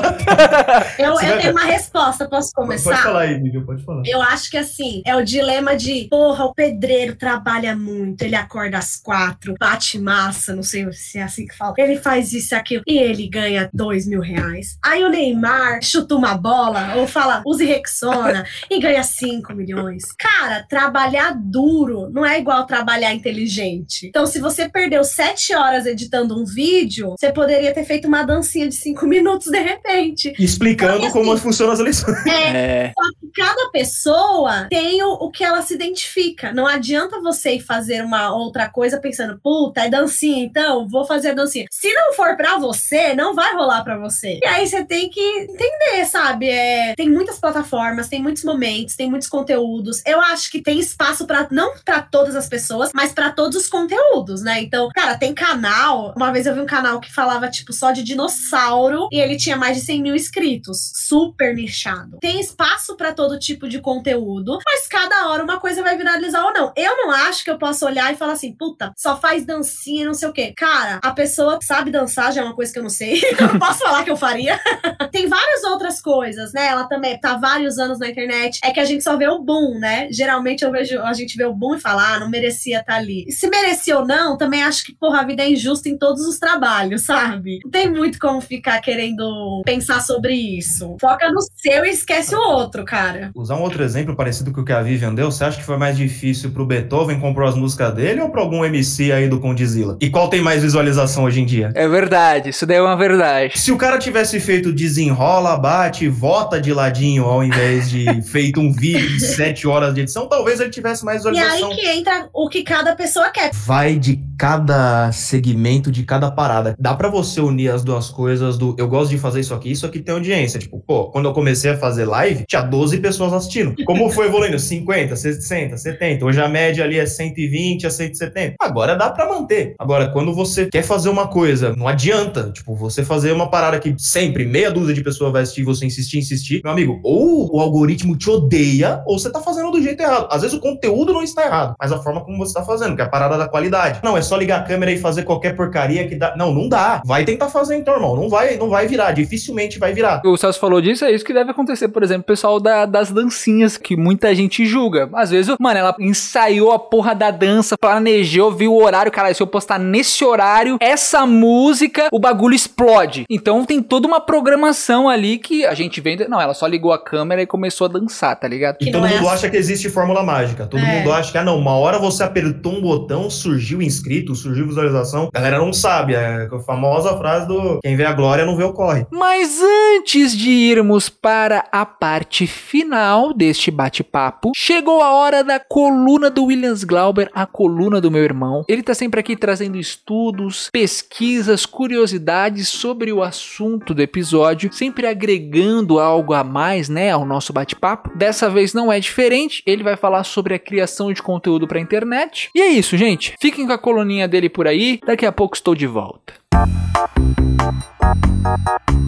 Eu, 0.98 1.14
tenho 1.16 1.52
uma 1.52 1.64
resposta, 1.64 2.26
posso 2.26 2.50
começar? 2.54 2.90
Pode 2.90 3.02
falar 3.02 3.20
aí, 3.20 3.38
Vivian, 3.38 3.66
pode 3.66 3.84
falar. 3.84 4.02
Eu 4.06 4.22
acho 4.22 4.50
que 4.50 4.56
assim, 4.56 5.02
é 5.04 5.14
o 5.14 5.22
dilema 5.22 5.76
de, 5.76 6.08
porra, 6.08 6.46
o 6.46 6.54
pedreiro 6.54 7.14
trabalha 7.14 7.76
muito, 7.76 8.22
ele 8.22 8.34
acorda 8.34 8.78
às 8.78 8.96
quatro, 8.96 9.54
bate 9.60 9.98
massa, 9.98 10.56
não 10.56 10.62
sei 10.62 10.90
se 10.92 11.18
é 11.18 11.22
assim 11.22 11.46
que 11.46 11.54
fala. 11.54 11.74
Ele 11.76 11.98
faz 11.98 12.32
isso 12.32 12.54
e 12.54 12.56
aquilo, 12.56 12.82
e 12.86 12.98
ele 12.98 13.28
ganha 13.28 13.68
dois 13.74 14.06
mil 14.06 14.22
reais. 14.22 14.78
Aí 14.82 15.04
o 15.04 15.10
Neymar 15.10 15.82
chuta 15.82 16.14
uma 16.14 16.34
bola, 16.34 16.94
ou 16.96 17.06
fala, 17.06 17.42
use 17.46 17.66
Rexona, 17.66 18.46
e 18.70 18.80
ganha 18.80 19.02
cinco 19.02 19.52
milhões. 19.52 20.04
Cara, 20.18 20.64
trabalhar 20.66 21.36
duro 21.38 22.08
não 22.10 22.24
é 22.24 22.38
igual 22.38 22.64
trabalhar 22.64 23.12
inteligente. 23.12 24.06
Então, 24.06 24.24
se 24.24 24.40
você 24.40 24.66
perdeu 24.66 25.04
sete 25.04 25.54
horas 25.54 25.84
editando 25.84 26.40
um 26.40 26.46
vídeo, 26.46 27.14
você 27.18 27.30
poderia 27.30 27.74
ter 27.74 27.84
feito 27.84 28.08
uma 28.08 28.22
dancinha 28.52 28.68
de 28.68 28.74
cinco 28.74 29.06
minutos 29.08 29.50
de 29.50 29.58
repente. 29.58 30.34
Explicando 30.38 31.00
Porque, 31.00 31.12
como 31.12 31.32
assim, 31.32 31.42
funcionam 31.42 31.72
as 31.72 31.80
eleições. 31.80 32.26
É. 32.26 32.92
cada 33.34 33.70
pessoa 33.70 34.66
tem 34.68 35.02
o, 35.02 35.12
o 35.12 35.30
que 35.30 35.42
ela 35.42 35.62
se 35.62 35.74
identifica. 35.74 36.52
Não 36.52 36.66
adianta 36.66 37.20
você 37.20 37.54
ir 37.54 37.60
fazer 37.60 38.04
uma 38.04 38.34
outra 38.34 38.68
coisa 38.68 39.00
pensando, 39.00 39.40
puta, 39.42 39.82
é 39.82 39.90
dancinha, 39.90 40.44
então 40.44 40.86
vou 40.88 41.06
fazer 41.06 41.30
a 41.30 41.34
dancinha. 41.34 41.66
Se 41.70 41.92
não 41.92 42.12
for 42.12 42.36
pra 42.36 42.58
você, 42.58 43.14
não 43.14 43.34
vai 43.34 43.54
rolar 43.54 43.82
pra 43.82 43.96
você. 43.96 44.38
E 44.42 44.46
aí 44.46 44.66
você 44.66 44.84
tem 44.84 45.08
que 45.08 45.20
entender, 45.20 46.04
sabe? 46.06 46.48
É, 46.48 46.94
tem 46.94 47.08
muitas 47.08 47.38
plataformas, 47.38 48.08
tem 48.08 48.22
muitos 48.22 48.44
momentos, 48.44 48.96
tem 48.96 49.08
muitos 49.08 49.28
conteúdos. 49.28 50.02
Eu 50.06 50.20
acho 50.20 50.50
que 50.50 50.60
tem 50.60 50.78
espaço 50.78 51.26
para 51.26 51.46
não 51.50 51.74
pra 51.84 52.02
todas 52.02 52.36
as 52.36 52.48
pessoas, 52.48 52.90
mas 52.94 53.12
pra 53.12 53.30
todos 53.30 53.56
os 53.56 53.68
conteúdos, 53.68 54.42
né? 54.42 54.60
Então, 54.60 54.88
cara, 54.94 55.16
tem 55.16 55.34
canal. 55.34 56.12
Uma 56.16 56.32
vez 56.32 56.46
eu 56.46 56.54
vi 56.54 56.60
um 56.60 56.66
canal 56.66 57.00
que 57.00 57.12
falava, 57.12 57.48
tipo, 57.48 57.72
só 57.72 57.92
de 57.92 58.02
dinossauro 58.42 59.08
e 59.12 59.20
ele 59.20 59.36
tinha 59.36 59.56
mais 59.56 59.76
de 59.76 59.84
100 59.84 60.02
mil 60.02 60.14
inscritos. 60.14 60.92
Super 60.94 61.54
nichado. 61.54 62.18
Tem 62.20 62.40
espaço 62.40 62.96
pra 62.96 63.12
todo 63.12 63.38
tipo 63.38 63.68
de 63.68 63.80
conteúdo, 63.80 64.58
mas 64.66 64.86
cada 64.88 65.28
hora 65.28 65.44
uma 65.44 65.60
coisa 65.60 65.82
vai 65.82 65.96
viralizar 65.96 66.44
ou 66.44 66.52
não. 66.52 66.72
Eu 66.76 66.96
não 66.96 67.10
acho 67.10 67.44
que 67.44 67.50
eu 67.50 67.58
posso 67.58 67.86
olhar 67.86 68.12
e 68.12 68.16
falar 68.16 68.32
assim, 68.32 68.54
puta, 68.54 68.92
só 68.96 69.16
faz 69.16 69.46
dancinha, 69.46 70.06
não 70.06 70.14
sei 70.14 70.28
o 70.28 70.32
quê. 70.32 70.52
Cara, 70.56 70.98
a 71.02 71.12
pessoa 71.12 71.58
sabe 71.62 71.90
dançar, 71.90 72.32
já 72.32 72.40
é 72.40 72.44
uma 72.44 72.54
coisa 72.54 72.72
que 72.72 72.78
eu 72.78 72.82
não 72.82 72.90
sei. 72.90 73.22
eu 73.38 73.46
não 73.48 73.58
posso 73.58 73.80
falar 73.80 74.04
que 74.04 74.10
eu 74.10 74.16
faria. 74.16 74.60
tem 75.12 75.28
várias 75.28 75.62
outras 75.64 76.00
coisas, 76.00 76.52
né? 76.52 76.66
Ela 76.66 76.84
também 76.84 77.18
tá 77.18 77.36
vários 77.36 77.78
anos 77.78 77.98
na 77.98 78.08
internet. 78.08 78.58
É 78.64 78.72
que 78.72 78.80
a 78.80 78.84
gente 78.84 79.04
só 79.04 79.16
vê 79.16 79.28
o 79.28 79.38
boom, 79.38 79.78
né? 79.78 80.08
Geralmente 80.10 80.64
eu 80.64 80.70
vejo, 80.70 81.00
a 81.00 81.12
gente 81.12 81.36
vê 81.36 81.44
o 81.44 81.54
boom 81.54 81.76
e 81.76 81.80
fala, 81.80 82.14
ah, 82.14 82.20
não 82.20 82.28
merecia 82.28 82.80
estar 82.80 82.96
ali. 82.96 83.24
E 83.28 83.32
se 83.32 83.48
merecia 83.48 83.98
ou 83.98 84.06
não, 84.06 84.36
também 84.36 84.62
acho 84.62 84.84
que, 84.84 84.94
porra, 84.94 85.20
a 85.20 85.24
vida 85.24 85.42
é 85.42 85.50
injusta 85.50 85.88
em 85.88 85.96
todos 85.96 86.26
os 86.26 86.38
trabalhos, 86.38 87.02
sabe? 87.02 87.60
Tem 87.70 87.90
muito 87.90 88.18
como 88.18 88.31
ficar 88.40 88.80
querendo 88.80 89.62
pensar 89.64 90.00
sobre 90.02 90.34
isso. 90.34 90.96
Foca 91.00 91.30
no 91.30 91.40
seu 91.40 91.84
e 91.84 91.90
esquece 91.90 92.34
o 92.34 92.38
outro, 92.40 92.84
cara. 92.84 93.30
Usar 93.34 93.56
um 93.56 93.62
outro 93.62 93.82
exemplo 93.82 94.14
parecido 94.16 94.52
com 94.52 94.60
o 94.60 94.64
que 94.64 94.72
a 94.72 94.82
Vivian 94.82 95.14
deu, 95.14 95.30
você 95.30 95.44
acha 95.44 95.58
que 95.58 95.64
foi 95.64 95.76
mais 95.76 95.96
difícil 95.96 96.50
pro 96.50 96.66
Beethoven 96.66 97.20
comprar 97.20 97.48
as 97.48 97.54
músicas 97.54 97.94
dele 97.94 98.20
ou 98.20 98.30
pra 98.30 98.40
algum 98.40 98.64
MC 98.64 99.12
aí 99.12 99.28
do 99.28 99.40
Condzilla? 99.40 99.96
E 100.00 100.10
qual 100.10 100.28
tem 100.28 100.40
mais 100.40 100.62
visualização 100.62 101.24
hoje 101.24 101.40
em 101.40 101.46
dia? 101.46 101.70
É 101.74 101.86
verdade, 101.88 102.50
isso 102.50 102.66
daí 102.66 102.76
é 102.78 102.82
uma 102.82 102.96
verdade. 102.96 103.58
Se 103.58 103.72
o 103.72 103.76
cara 103.76 103.98
tivesse 103.98 104.38
feito 104.40 104.72
desenrola, 104.72 105.56
bate, 105.56 106.08
vota 106.08 106.60
de 106.60 106.72
ladinho 106.72 107.24
ao 107.24 107.42
invés 107.44 107.90
de 107.90 108.04
feito 108.22 108.60
um 108.60 108.72
vídeo 108.72 109.08
de 109.08 109.20
sete 109.20 109.66
horas 109.66 109.94
de 109.94 110.02
edição, 110.02 110.26
talvez 110.28 110.60
ele 110.60 110.70
tivesse 110.70 111.04
mais 111.04 111.24
E 111.24 111.30
visualização. 111.30 111.70
aí 111.70 111.76
que 111.76 111.86
entra 111.88 112.28
o 112.32 112.48
que 112.48 112.62
cada 112.62 112.94
pessoa 112.96 113.30
quer. 113.30 113.50
vai 113.52 113.96
de 113.96 114.20
cada 114.38 115.10
segmento 115.12 115.90
de 115.90 116.02
cada 116.02 116.30
parada. 116.30 116.74
Dá 116.78 116.94
pra 116.94 117.08
você 117.08 117.40
unir 117.40 117.70
as 117.70 117.84
duas 117.84 118.08
coisas 118.08 118.21
do 118.58 118.74
eu 118.78 118.88
gosto 118.88 119.10
de 119.10 119.18
fazer 119.18 119.40
isso 119.40 119.54
aqui, 119.54 119.70
isso 119.70 119.86
aqui 119.86 120.00
tem 120.00 120.14
audiência. 120.14 120.58
Tipo, 120.58 120.80
pô, 120.80 121.10
quando 121.10 121.26
eu 121.26 121.32
comecei 121.32 121.70
a 121.70 121.76
fazer 121.76 122.04
live, 122.04 122.44
tinha 122.48 122.62
12 122.62 122.98
pessoas 122.98 123.32
assistindo. 123.32 123.74
Como 123.84 124.10
foi 124.10 124.26
evoluindo? 124.26 124.58
50, 124.58 125.16
60, 125.16 125.76
70. 125.76 126.24
Hoje 126.24 126.40
a 126.40 126.48
média 126.48 126.84
ali 126.84 126.98
é 126.98 127.06
120 127.06 127.86
a 127.86 127.90
170. 127.90 128.56
Agora 128.60 128.96
dá 128.96 129.10
pra 129.10 129.28
manter. 129.28 129.74
Agora, 129.78 130.08
quando 130.08 130.34
você 130.34 130.66
quer 130.66 130.82
fazer 130.82 131.08
uma 131.08 131.28
coisa, 131.28 131.74
não 131.76 131.88
adianta, 131.88 132.50
tipo, 132.52 132.74
você 132.74 133.04
fazer 133.04 133.32
uma 133.32 133.50
parada 133.50 133.78
que 133.78 133.94
sempre 133.98 134.44
meia 134.44 134.70
dúzia 134.70 134.94
de 134.94 135.02
pessoas 135.02 135.32
vai 135.32 135.42
assistir, 135.42 135.64
você 135.64 135.86
insistir, 135.86 136.18
insistir. 136.18 136.60
Meu 136.62 136.72
amigo, 136.72 137.00
ou 137.02 137.54
o 137.56 137.60
algoritmo 137.60 138.16
te 138.16 138.30
odeia, 138.30 139.02
ou 139.06 139.18
você 139.18 139.30
tá 139.30 139.40
fazendo 139.40 139.70
do 139.70 139.82
jeito 139.82 140.02
errado. 140.02 140.28
Às 140.30 140.42
vezes 140.42 140.56
o 140.56 140.60
conteúdo 140.60 141.12
não 141.12 141.22
está 141.22 141.44
errado, 141.44 141.74
mas 141.80 141.92
a 141.92 141.98
forma 141.98 142.24
como 142.24 142.38
você 142.38 142.54
tá 142.54 142.64
fazendo, 142.64 142.94
que 142.96 143.02
é 143.02 143.04
a 143.04 143.08
parada 143.08 143.36
da 143.36 143.48
qualidade. 143.48 144.00
Não, 144.02 144.16
é 144.16 144.22
só 144.22 144.36
ligar 144.36 144.60
a 144.60 144.62
câmera 144.62 144.92
e 144.92 144.98
fazer 144.98 145.22
qualquer 145.22 145.54
porcaria 145.56 146.06
que 146.06 146.16
dá. 146.16 146.36
Não, 146.36 146.52
não 146.52 146.68
dá. 146.68 147.02
Vai 147.04 147.24
tentar 147.24 147.48
fazer 147.48 147.76
então, 147.76 147.94
irmão. 147.94 148.11
Não 148.16 148.28
vai, 148.28 148.56
não 148.56 148.68
vai 148.68 148.86
virar. 148.86 149.12
Dificilmente 149.12 149.78
vai 149.78 149.92
virar. 149.92 150.20
O 150.24 150.36
Celso 150.36 150.58
falou 150.58 150.80
disso, 150.80 151.04
é 151.04 151.12
isso 151.12 151.24
que 151.24 151.32
deve 151.32 151.50
acontecer, 151.50 151.88
por 151.88 152.02
exemplo, 152.02 152.22
o 152.22 152.26
pessoal 152.26 152.58
da- 152.60 152.86
das 152.86 153.10
dancinhas, 153.10 153.76
que 153.76 153.96
muita 153.96 154.34
gente 154.34 154.64
julga. 154.66 155.08
Às 155.14 155.30
vezes, 155.30 155.54
mano, 155.60 155.78
ela 155.78 155.94
ensaiou 156.00 156.72
a 156.72 156.78
porra 156.78 157.14
da 157.14 157.30
dança, 157.30 157.76
planejou, 157.78 158.50
viu 158.52 158.72
o 158.72 158.82
horário, 158.82 159.10
cara, 159.12 159.32
se 159.34 159.42
eu 159.42 159.46
postar 159.46 159.78
nesse 159.78 160.24
horário, 160.24 160.76
essa 160.80 161.26
música, 161.26 162.08
o 162.12 162.18
bagulho 162.18 162.54
explode. 162.54 163.24
Então 163.30 163.64
tem 163.64 163.82
toda 163.82 164.06
uma 164.06 164.20
programação 164.20 165.08
ali 165.08 165.38
que 165.38 165.64
a 165.64 165.74
gente 165.74 166.00
vende. 166.00 166.26
Não, 166.28 166.40
ela 166.40 166.54
só 166.54 166.66
ligou 166.66 166.92
a 166.92 166.98
câmera 166.98 167.42
e 167.42 167.46
começou 167.46 167.86
a 167.86 167.88
dançar, 167.88 168.34
tá 168.38 168.46
ligado? 168.48 168.76
E 168.80 168.90
todo 168.90 169.00
não 169.02 169.06
é 169.08 169.14
mundo 169.14 169.26
assim. 169.26 169.34
acha 169.36 169.50
que 169.50 169.56
existe 169.56 169.88
fórmula 169.88 170.22
mágica. 170.22 170.66
Todo 170.66 170.80
É. 170.82 170.98
mundo 170.98 171.12
acha 171.12 171.32
que, 171.32 171.38
ah, 171.38 171.44
não, 171.44 171.58
uma 171.58 171.72
hora 171.76 171.98
você 171.98 172.22
apertou 172.22 172.72
um 172.72 172.80
botão, 172.80 173.28
surgiu 173.30 173.80
inscrito, 173.82 174.34
surgiu 174.34 174.66
visualização. 174.66 175.28
A 175.32 175.38
galera 175.38 175.58
não 175.58 175.72
sabe. 175.72 176.14
É 176.14 176.48
a 176.52 176.58
famosa 176.60 177.16
frase 177.16 177.46
do 177.46 177.80
quem 177.82 177.96
vê 178.02 178.06
a 178.06 178.12
glória 178.12 178.44
não 178.44 178.56
vê 178.56 178.64
o 178.64 178.72
corre. 178.72 179.06
Mas 179.10 179.60
antes 179.62 180.36
de 180.36 180.50
irmos 180.50 181.08
para 181.08 181.64
a 181.70 181.86
parte 181.86 182.48
final 182.48 183.32
deste 183.32 183.70
bate-papo, 183.70 184.50
chegou 184.56 185.00
a 185.00 185.12
hora 185.12 185.44
da 185.44 185.60
coluna 185.60 186.28
do 186.28 186.46
Williams 186.46 186.82
Glauber, 186.82 187.30
a 187.32 187.46
coluna 187.46 188.00
do 188.00 188.10
meu 188.10 188.24
irmão. 188.24 188.64
Ele 188.68 188.82
tá 188.82 188.92
sempre 188.92 189.20
aqui 189.20 189.36
trazendo 189.36 189.78
estudos, 189.78 190.68
pesquisas, 190.72 191.64
curiosidades 191.64 192.68
sobre 192.68 193.12
o 193.12 193.22
assunto 193.22 193.94
do 193.94 194.02
episódio, 194.02 194.72
sempre 194.72 195.06
agregando 195.06 196.00
algo 196.00 196.34
a 196.34 196.42
mais, 196.42 196.88
né, 196.88 197.12
ao 197.12 197.24
nosso 197.24 197.52
bate-papo. 197.52 198.10
Dessa 198.16 198.50
vez 198.50 198.74
não 198.74 198.92
é 198.92 198.98
diferente, 198.98 199.62
ele 199.64 199.84
vai 199.84 199.96
falar 199.96 200.24
sobre 200.24 200.54
a 200.54 200.58
criação 200.58 201.12
de 201.12 201.22
conteúdo 201.22 201.68
para 201.68 201.78
internet. 201.78 202.50
E 202.52 202.60
é 202.60 202.66
isso, 202.66 202.96
gente. 202.96 203.34
Fiquem 203.40 203.66
com 203.66 203.72
a 203.72 203.78
coluninha 203.78 204.26
dele 204.26 204.48
por 204.48 204.66
aí, 204.66 204.98
daqui 205.06 205.24
a 205.24 205.30
pouco 205.30 205.54
estou 205.54 205.74
de 205.74 205.86
volta. 205.86 206.41
Thank 206.52 206.68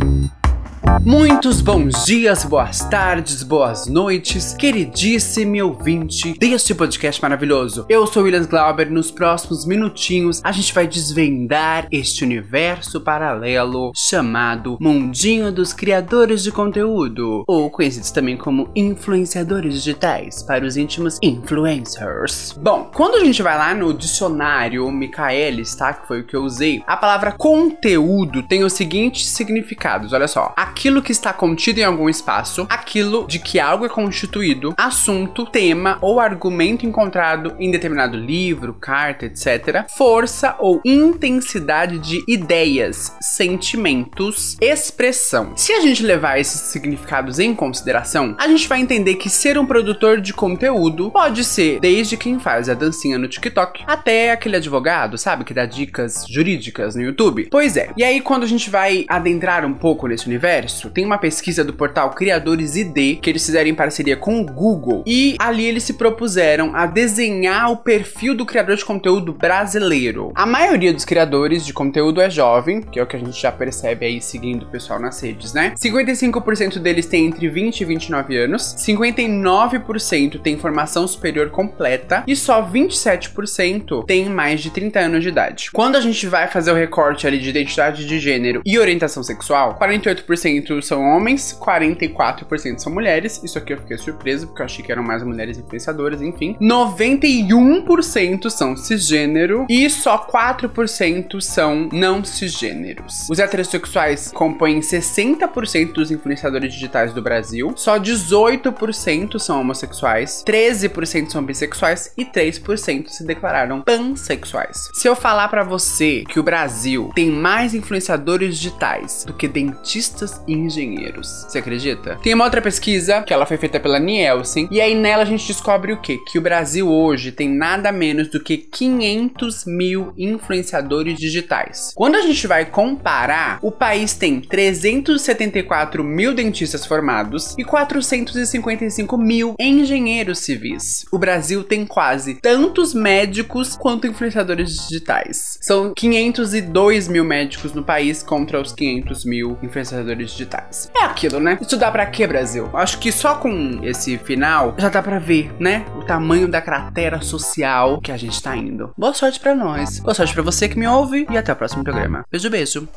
you. 0.05 0.54
Muitos 1.03 1.61
bons 1.61 2.07
dias, 2.07 2.45
boas 2.45 2.81
tardes, 2.89 3.43
boas 3.43 3.87
noites, 3.87 4.55
queridíssimo 4.55 5.63
ouvinte 5.65 6.37
deste 6.39 6.75
podcast 6.75 7.21
maravilhoso. 7.21 7.85
Eu 7.89 8.07
sou 8.07 8.23
William 8.23 8.45
Glauber. 8.45 8.91
Nos 8.91 9.11
próximos 9.11 9.67
minutinhos, 9.67 10.41
a 10.43 10.53
gente 10.53 10.73
vai 10.73 10.87
desvendar 10.87 11.87
este 11.91 12.25
universo 12.25 13.01
paralelo 13.01 13.93
chamado 13.95 14.79
Mundinho 14.81 15.53
dos 15.53 15.73
Criadores 15.73 16.43
de 16.43 16.51
Conteúdo, 16.51 17.45
ou 17.47 17.71
conhecidos 17.71 18.11
também 18.11 18.37
como 18.37 18.71
influenciadores 18.75 19.75
digitais, 19.75 20.43
para 20.43 20.65
os 20.65 20.77
íntimos 20.77 21.19
influencers. 21.23 22.53
Bom, 22.61 22.91
quando 22.95 23.17
a 23.17 23.25
gente 23.25 23.43
vai 23.43 23.57
lá 23.57 23.75
no 23.75 23.93
dicionário 23.93 24.91
Michaelis, 24.91 25.75
tá? 25.75 25.93
Que 25.93 26.09
foi 26.09 26.21
o 26.21 26.27
que 26.27 26.37
eu 26.37 26.43
usei, 26.43 26.83
a 26.87 26.97
palavra 26.97 27.33
conteúdo 27.33 28.43
tem 28.43 28.65
os 28.65 28.73
seguintes 28.73 29.27
significados, 29.27 30.13
olha 30.13 30.29
só. 30.29 30.53
Aquilo 30.75 31.01
que 31.01 31.13
está 31.13 31.33
contido 31.33 31.79
em 31.79 31.85
algum 31.85 32.09
espaço, 32.09 32.67
aquilo 32.69 33.29
de 33.29 33.39
que 33.39 33.61
algo 33.61 33.87
é 33.87 33.89
constituído, 33.89 34.75
assunto, 34.77 35.47
tema 35.47 35.99
ou 36.01 36.19
argumento 36.19 36.85
encontrado 36.85 37.55
em 37.61 37.71
determinado 37.71 38.17
livro, 38.17 38.75
carta, 38.75 39.25
etc. 39.25 39.87
Força 39.97 40.57
ou 40.59 40.81
intensidade 40.85 42.01
de 42.01 42.25
ideias, 42.27 43.17
sentimentos, 43.21 44.57
expressão. 44.61 45.53
Se 45.57 45.73
a 45.73 45.81
gente 45.81 46.03
levar 46.03 46.41
esses 46.41 46.61
significados 46.63 47.39
em 47.39 47.55
consideração, 47.55 48.35
a 48.37 48.49
gente 48.49 48.67
vai 48.67 48.81
entender 48.81 49.15
que 49.15 49.31
ser 49.31 49.57
um 49.57 49.65
produtor 49.65 50.21
de 50.21 50.35
conteúdo 50.35 51.13
pode 51.13 51.45
ser 51.45 51.79
desde 51.79 52.17
quem 52.17 52.41
faz 52.41 52.69
a 52.69 52.75
dancinha 52.75 53.17
no 53.17 53.29
TikTok 53.29 53.85
até 53.87 54.33
aquele 54.33 54.57
advogado, 54.57 55.17
sabe, 55.17 55.45
que 55.45 55.55
dá 55.55 55.67
dicas 55.67 56.27
jurídicas 56.29 56.97
no 56.97 57.03
YouTube. 57.03 57.47
Pois 57.49 57.77
é. 57.77 57.91
E 57.97 58.03
aí 58.03 58.21
quando 58.21 58.43
a 58.43 58.49
gente 58.49 58.69
vai 58.69 59.07
adentrar 59.09 59.65
um 59.65 59.73
pouco 59.73 60.09
nesse 60.09 60.27
universo, 60.27 60.64
tem 60.93 61.05
uma 61.05 61.19
pesquisa 61.19 61.65
do 61.65 61.73
portal 61.73 62.11
Criadores 62.11 62.77
ID 62.77 63.21
que 63.21 63.31
eles 63.31 63.45
fizeram 63.45 63.69
em 63.69 63.75
parceria 63.75 64.17
com 64.17 64.41
o 64.41 64.45
Google 64.45 65.03
e 65.07 65.37
ali 65.39 65.65
eles 65.65 65.83
se 65.85 65.95
propuseram 65.95 66.75
a 66.75 66.87
desenhar 66.87 67.71
o 67.71 67.77
perfil 67.77 68.35
do 68.35 68.47
criador 68.47 68.77
de 68.77 68.85
conteúdo 68.85 69.33
brasileiro. 69.33 70.33
A 70.35 70.47
maioria 70.47 70.93
dos 70.93 71.05
criadores 71.05 71.65
de 71.65 71.73
conteúdo 71.73 72.21
é 72.21 72.31
jovem, 72.31 72.81
que 72.81 72.99
é 72.99 73.03
o 73.03 73.07
que 73.07 73.17
a 73.17 73.19
gente 73.19 73.41
já 73.41 73.53
percebe 73.53 74.07
aí 74.07 74.21
seguindo 74.21 74.65
o 74.65 74.71
pessoal 74.71 75.01
nas 75.01 75.21
redes, 75.21 75.53
né? 75.53 75.75
55% 75.79 76.79
deles 76.79 77.07
têm 77.07 77.27
entre 77.27 77.49
20 77.49 77.81
e 77.81 77.85
29 77.85 78.37
anos, 78.37 78.75
59% 78.79 80.41
tem 80.41 80.57
formação 80.57 81.07
superior 81.07 81.51
completa 81.51 82.25
e 82.27 82.35
só 82.37 82.63
27% 82.63 84.05
tem 84.07 84.29
mais 84.29 84.61
de 84.61 84.71
30 84.71 85.01
anos 85.01 85.23
de 85.23 85.29
idade. 85.29 85.71
Quando 85.73 85.97
a 85.97 86.01
gente 86.01 86.27
vai 86.27 86.49
fazer 86.49 86.73
o 86.73 86.75
recorte 86.75 87.27
ali 87.27 87.39
de 87.39 87.49
identidade 87.49 88.07
de 88.07 88.19
gênero 88.19 88.63
e 88.65 88.79
orientação 88.79 89.23
sexual, 89.23 89.79
48% 89.79 90.54
são 90.83 91.03
homens, 91.03 91.59
44% 91.61 92.79
são 92.79 92.93
mulheres. 92.93 93.41
Isso 93.43 93.59
aqui 93.59 93.73
eu 93.73 93.79
fiquei 93.79 93.99
surpreso 93.99 94.47
porque 94.47 94.63
eu 94.63 94.67
achei 94.67 94.85
que 94.85 94.93
eram 94.93 95.03
mais 95.03 95.23
mulheres 95.23 95.59
influenciadoras, 95.59 96.21
enfim. 96.23 96.57
91% 96.61 98.51
são 98.51 98.77
cisgênero 98.77 99.67
e 99.69 99.89
só 99.89 100.27
4% 100.27 101.41
são 101.41 101.89
não 101.93 102.25
cisgêneros. 102.25 103.29
Os 103.31 103.39
heterossexuais 103.39 104.31
compõem 104.33 104.81
60% 104.81 105.93
dos 105.93 106.11
influenciadores 106.11 106.73
digitais 106.73 107.13
do 107.13 107.23
Brasil, 107.23 107.73
só 107.77 107.99
18% 107.99 109.39
são 109.39 109.61
homossexuais, 109.61 110.45
13% 110.47 111.31
são 111.31 111.43
bissexuais 111.43 112.13
e 112.17 112.25
3% 112.25 113.09
se 113.09 113.25
declararam 113.25 113.83
pansexuais. 113.83 114.91
Se 114.93 115.09
eu 115.09 115.17
falar 115.17 115.49
pra 115.49 115.63
você 115.63 116.25
que 116.29 116.41
o 116.41 116.43
Brasil 116.43 117.11
tem 117.15 117.31
mais 117.31 117.75
influenciadores 117.75 118.57
digitais 118.57 119.25
do 119.25 119.33
que 119.33 119.49
dentistas 119.49 120.43
engenheiros, 120.47 121.47
você 121.49 121.59
acredita? 121.59 122.17
Tem 122.23 122.35
uma 122.35 122.45
outra 122.45 122.63
pesquisa 122.63 123.23
que 123.23 123.33
ela 123.33 123.47
foi 123.47 123.57
feita 123.57 123.81
pela 123.81 123.99
Nielsen 123.99 124.69
e 124.71 124.81
aí 124.81 124.95
nela 124.95 125.23
a 125.23 125.27
gente 125.27 125.47
descobre 125.47 125.93
o 125.93 126.01
quê? 126.01 126.19
Que 126.31 126.39
o 126.39 126.43
Brasil 126.43 126.89
hoje 126.89 127.33
tem 127.33 127.49
nada 127.49 127.91
menos 127.91 128.29
do 128.29 128.41
que 128.41 128.57
500 128.57 129.65
mil 129.67 130.13
influenciadores 130.17 131.19
digitais. 131.19 131.93
Quando 131.95 132.17
a 132.17 132.21
gente 132.21 132.47
vai 132.47 132.65
comparar, 132.65 133.59
o 133.63 133.71
país 133.71 134.15
tem 134.15 134.41
374 134.41 136.05
mil 136.05 136.35
dentistas 136.35 136.87
formados 136.87 137.55
e 137.59 137.65
455 137.65 139.17
mil 139.17 139.55
engenheiros 139.59 140.41
civis. 140.41 141.05
O 141.11 141.19
Brasil 141.19 141.65
tem 141.65 141.87
quase 141.87 142.35
tantos 142.35 142.95
médicos 142.95 143.77
quanto 143.77 144.07
influenciadores 144.07 144.89
digitais. 144.89 145.59
São 145.61 145.93
502 145.95 147.09
mil 147.09 147.25
médicos 147.25 147.73
no 147.73 147.83
país 147.83 148.23
contra 148.23 148.61
os 148.61 148.73
500 148.73 149.25
mil 149.25 149.59
influenciadores 149.63 150.34
digitais. 150.35 150.91
É 150.95 151.05
aquilo, 151.05 151.41
né? 151.41 151.59
Dá 151.79 151.91
pra 151.91 152.07
quê, 152.07 152.25
Brasil? 152.27 152.71
Acho 152.73 152.99
que 152.99 153.11
só 153.11 153.35
com 153.35 153.81
esse 153.83 154.17
final 154.17 154.75
já 154.79 154.89
dá 154.89 155.03
pra 155.03 155.19
ver, 155.19 155.53
né? 155.59 155.85
O 155.97 156.05
tamanho 156.05 156.47
da 156.47 156.63
cratera 156.63 157.21
social 157.21 158.01
que 158.01 158.13
a 158.13 158.17
gente 158.17 158.41
tá 158.41 158.57
indo. 158.57 158.93
Boa 158.97 159.13
sorte 159.13 159.41
pra 159.41 159.55
nós. 159.55 159.99
Boa 159.99 160.15
sorte 160.15 160.33
pra 160.33 160.43
você 160.43 160.69
que 160.69 160.79
me 160.79 160.87
ouve 160.87 161.27
e 161.29 161.37
até 161.37 161.53
o 161.53 161.57
próximo 161.57 161.83
programa. 161.83 162.25
Beijo, 162.31 162.49
beijo. 162.49 162.89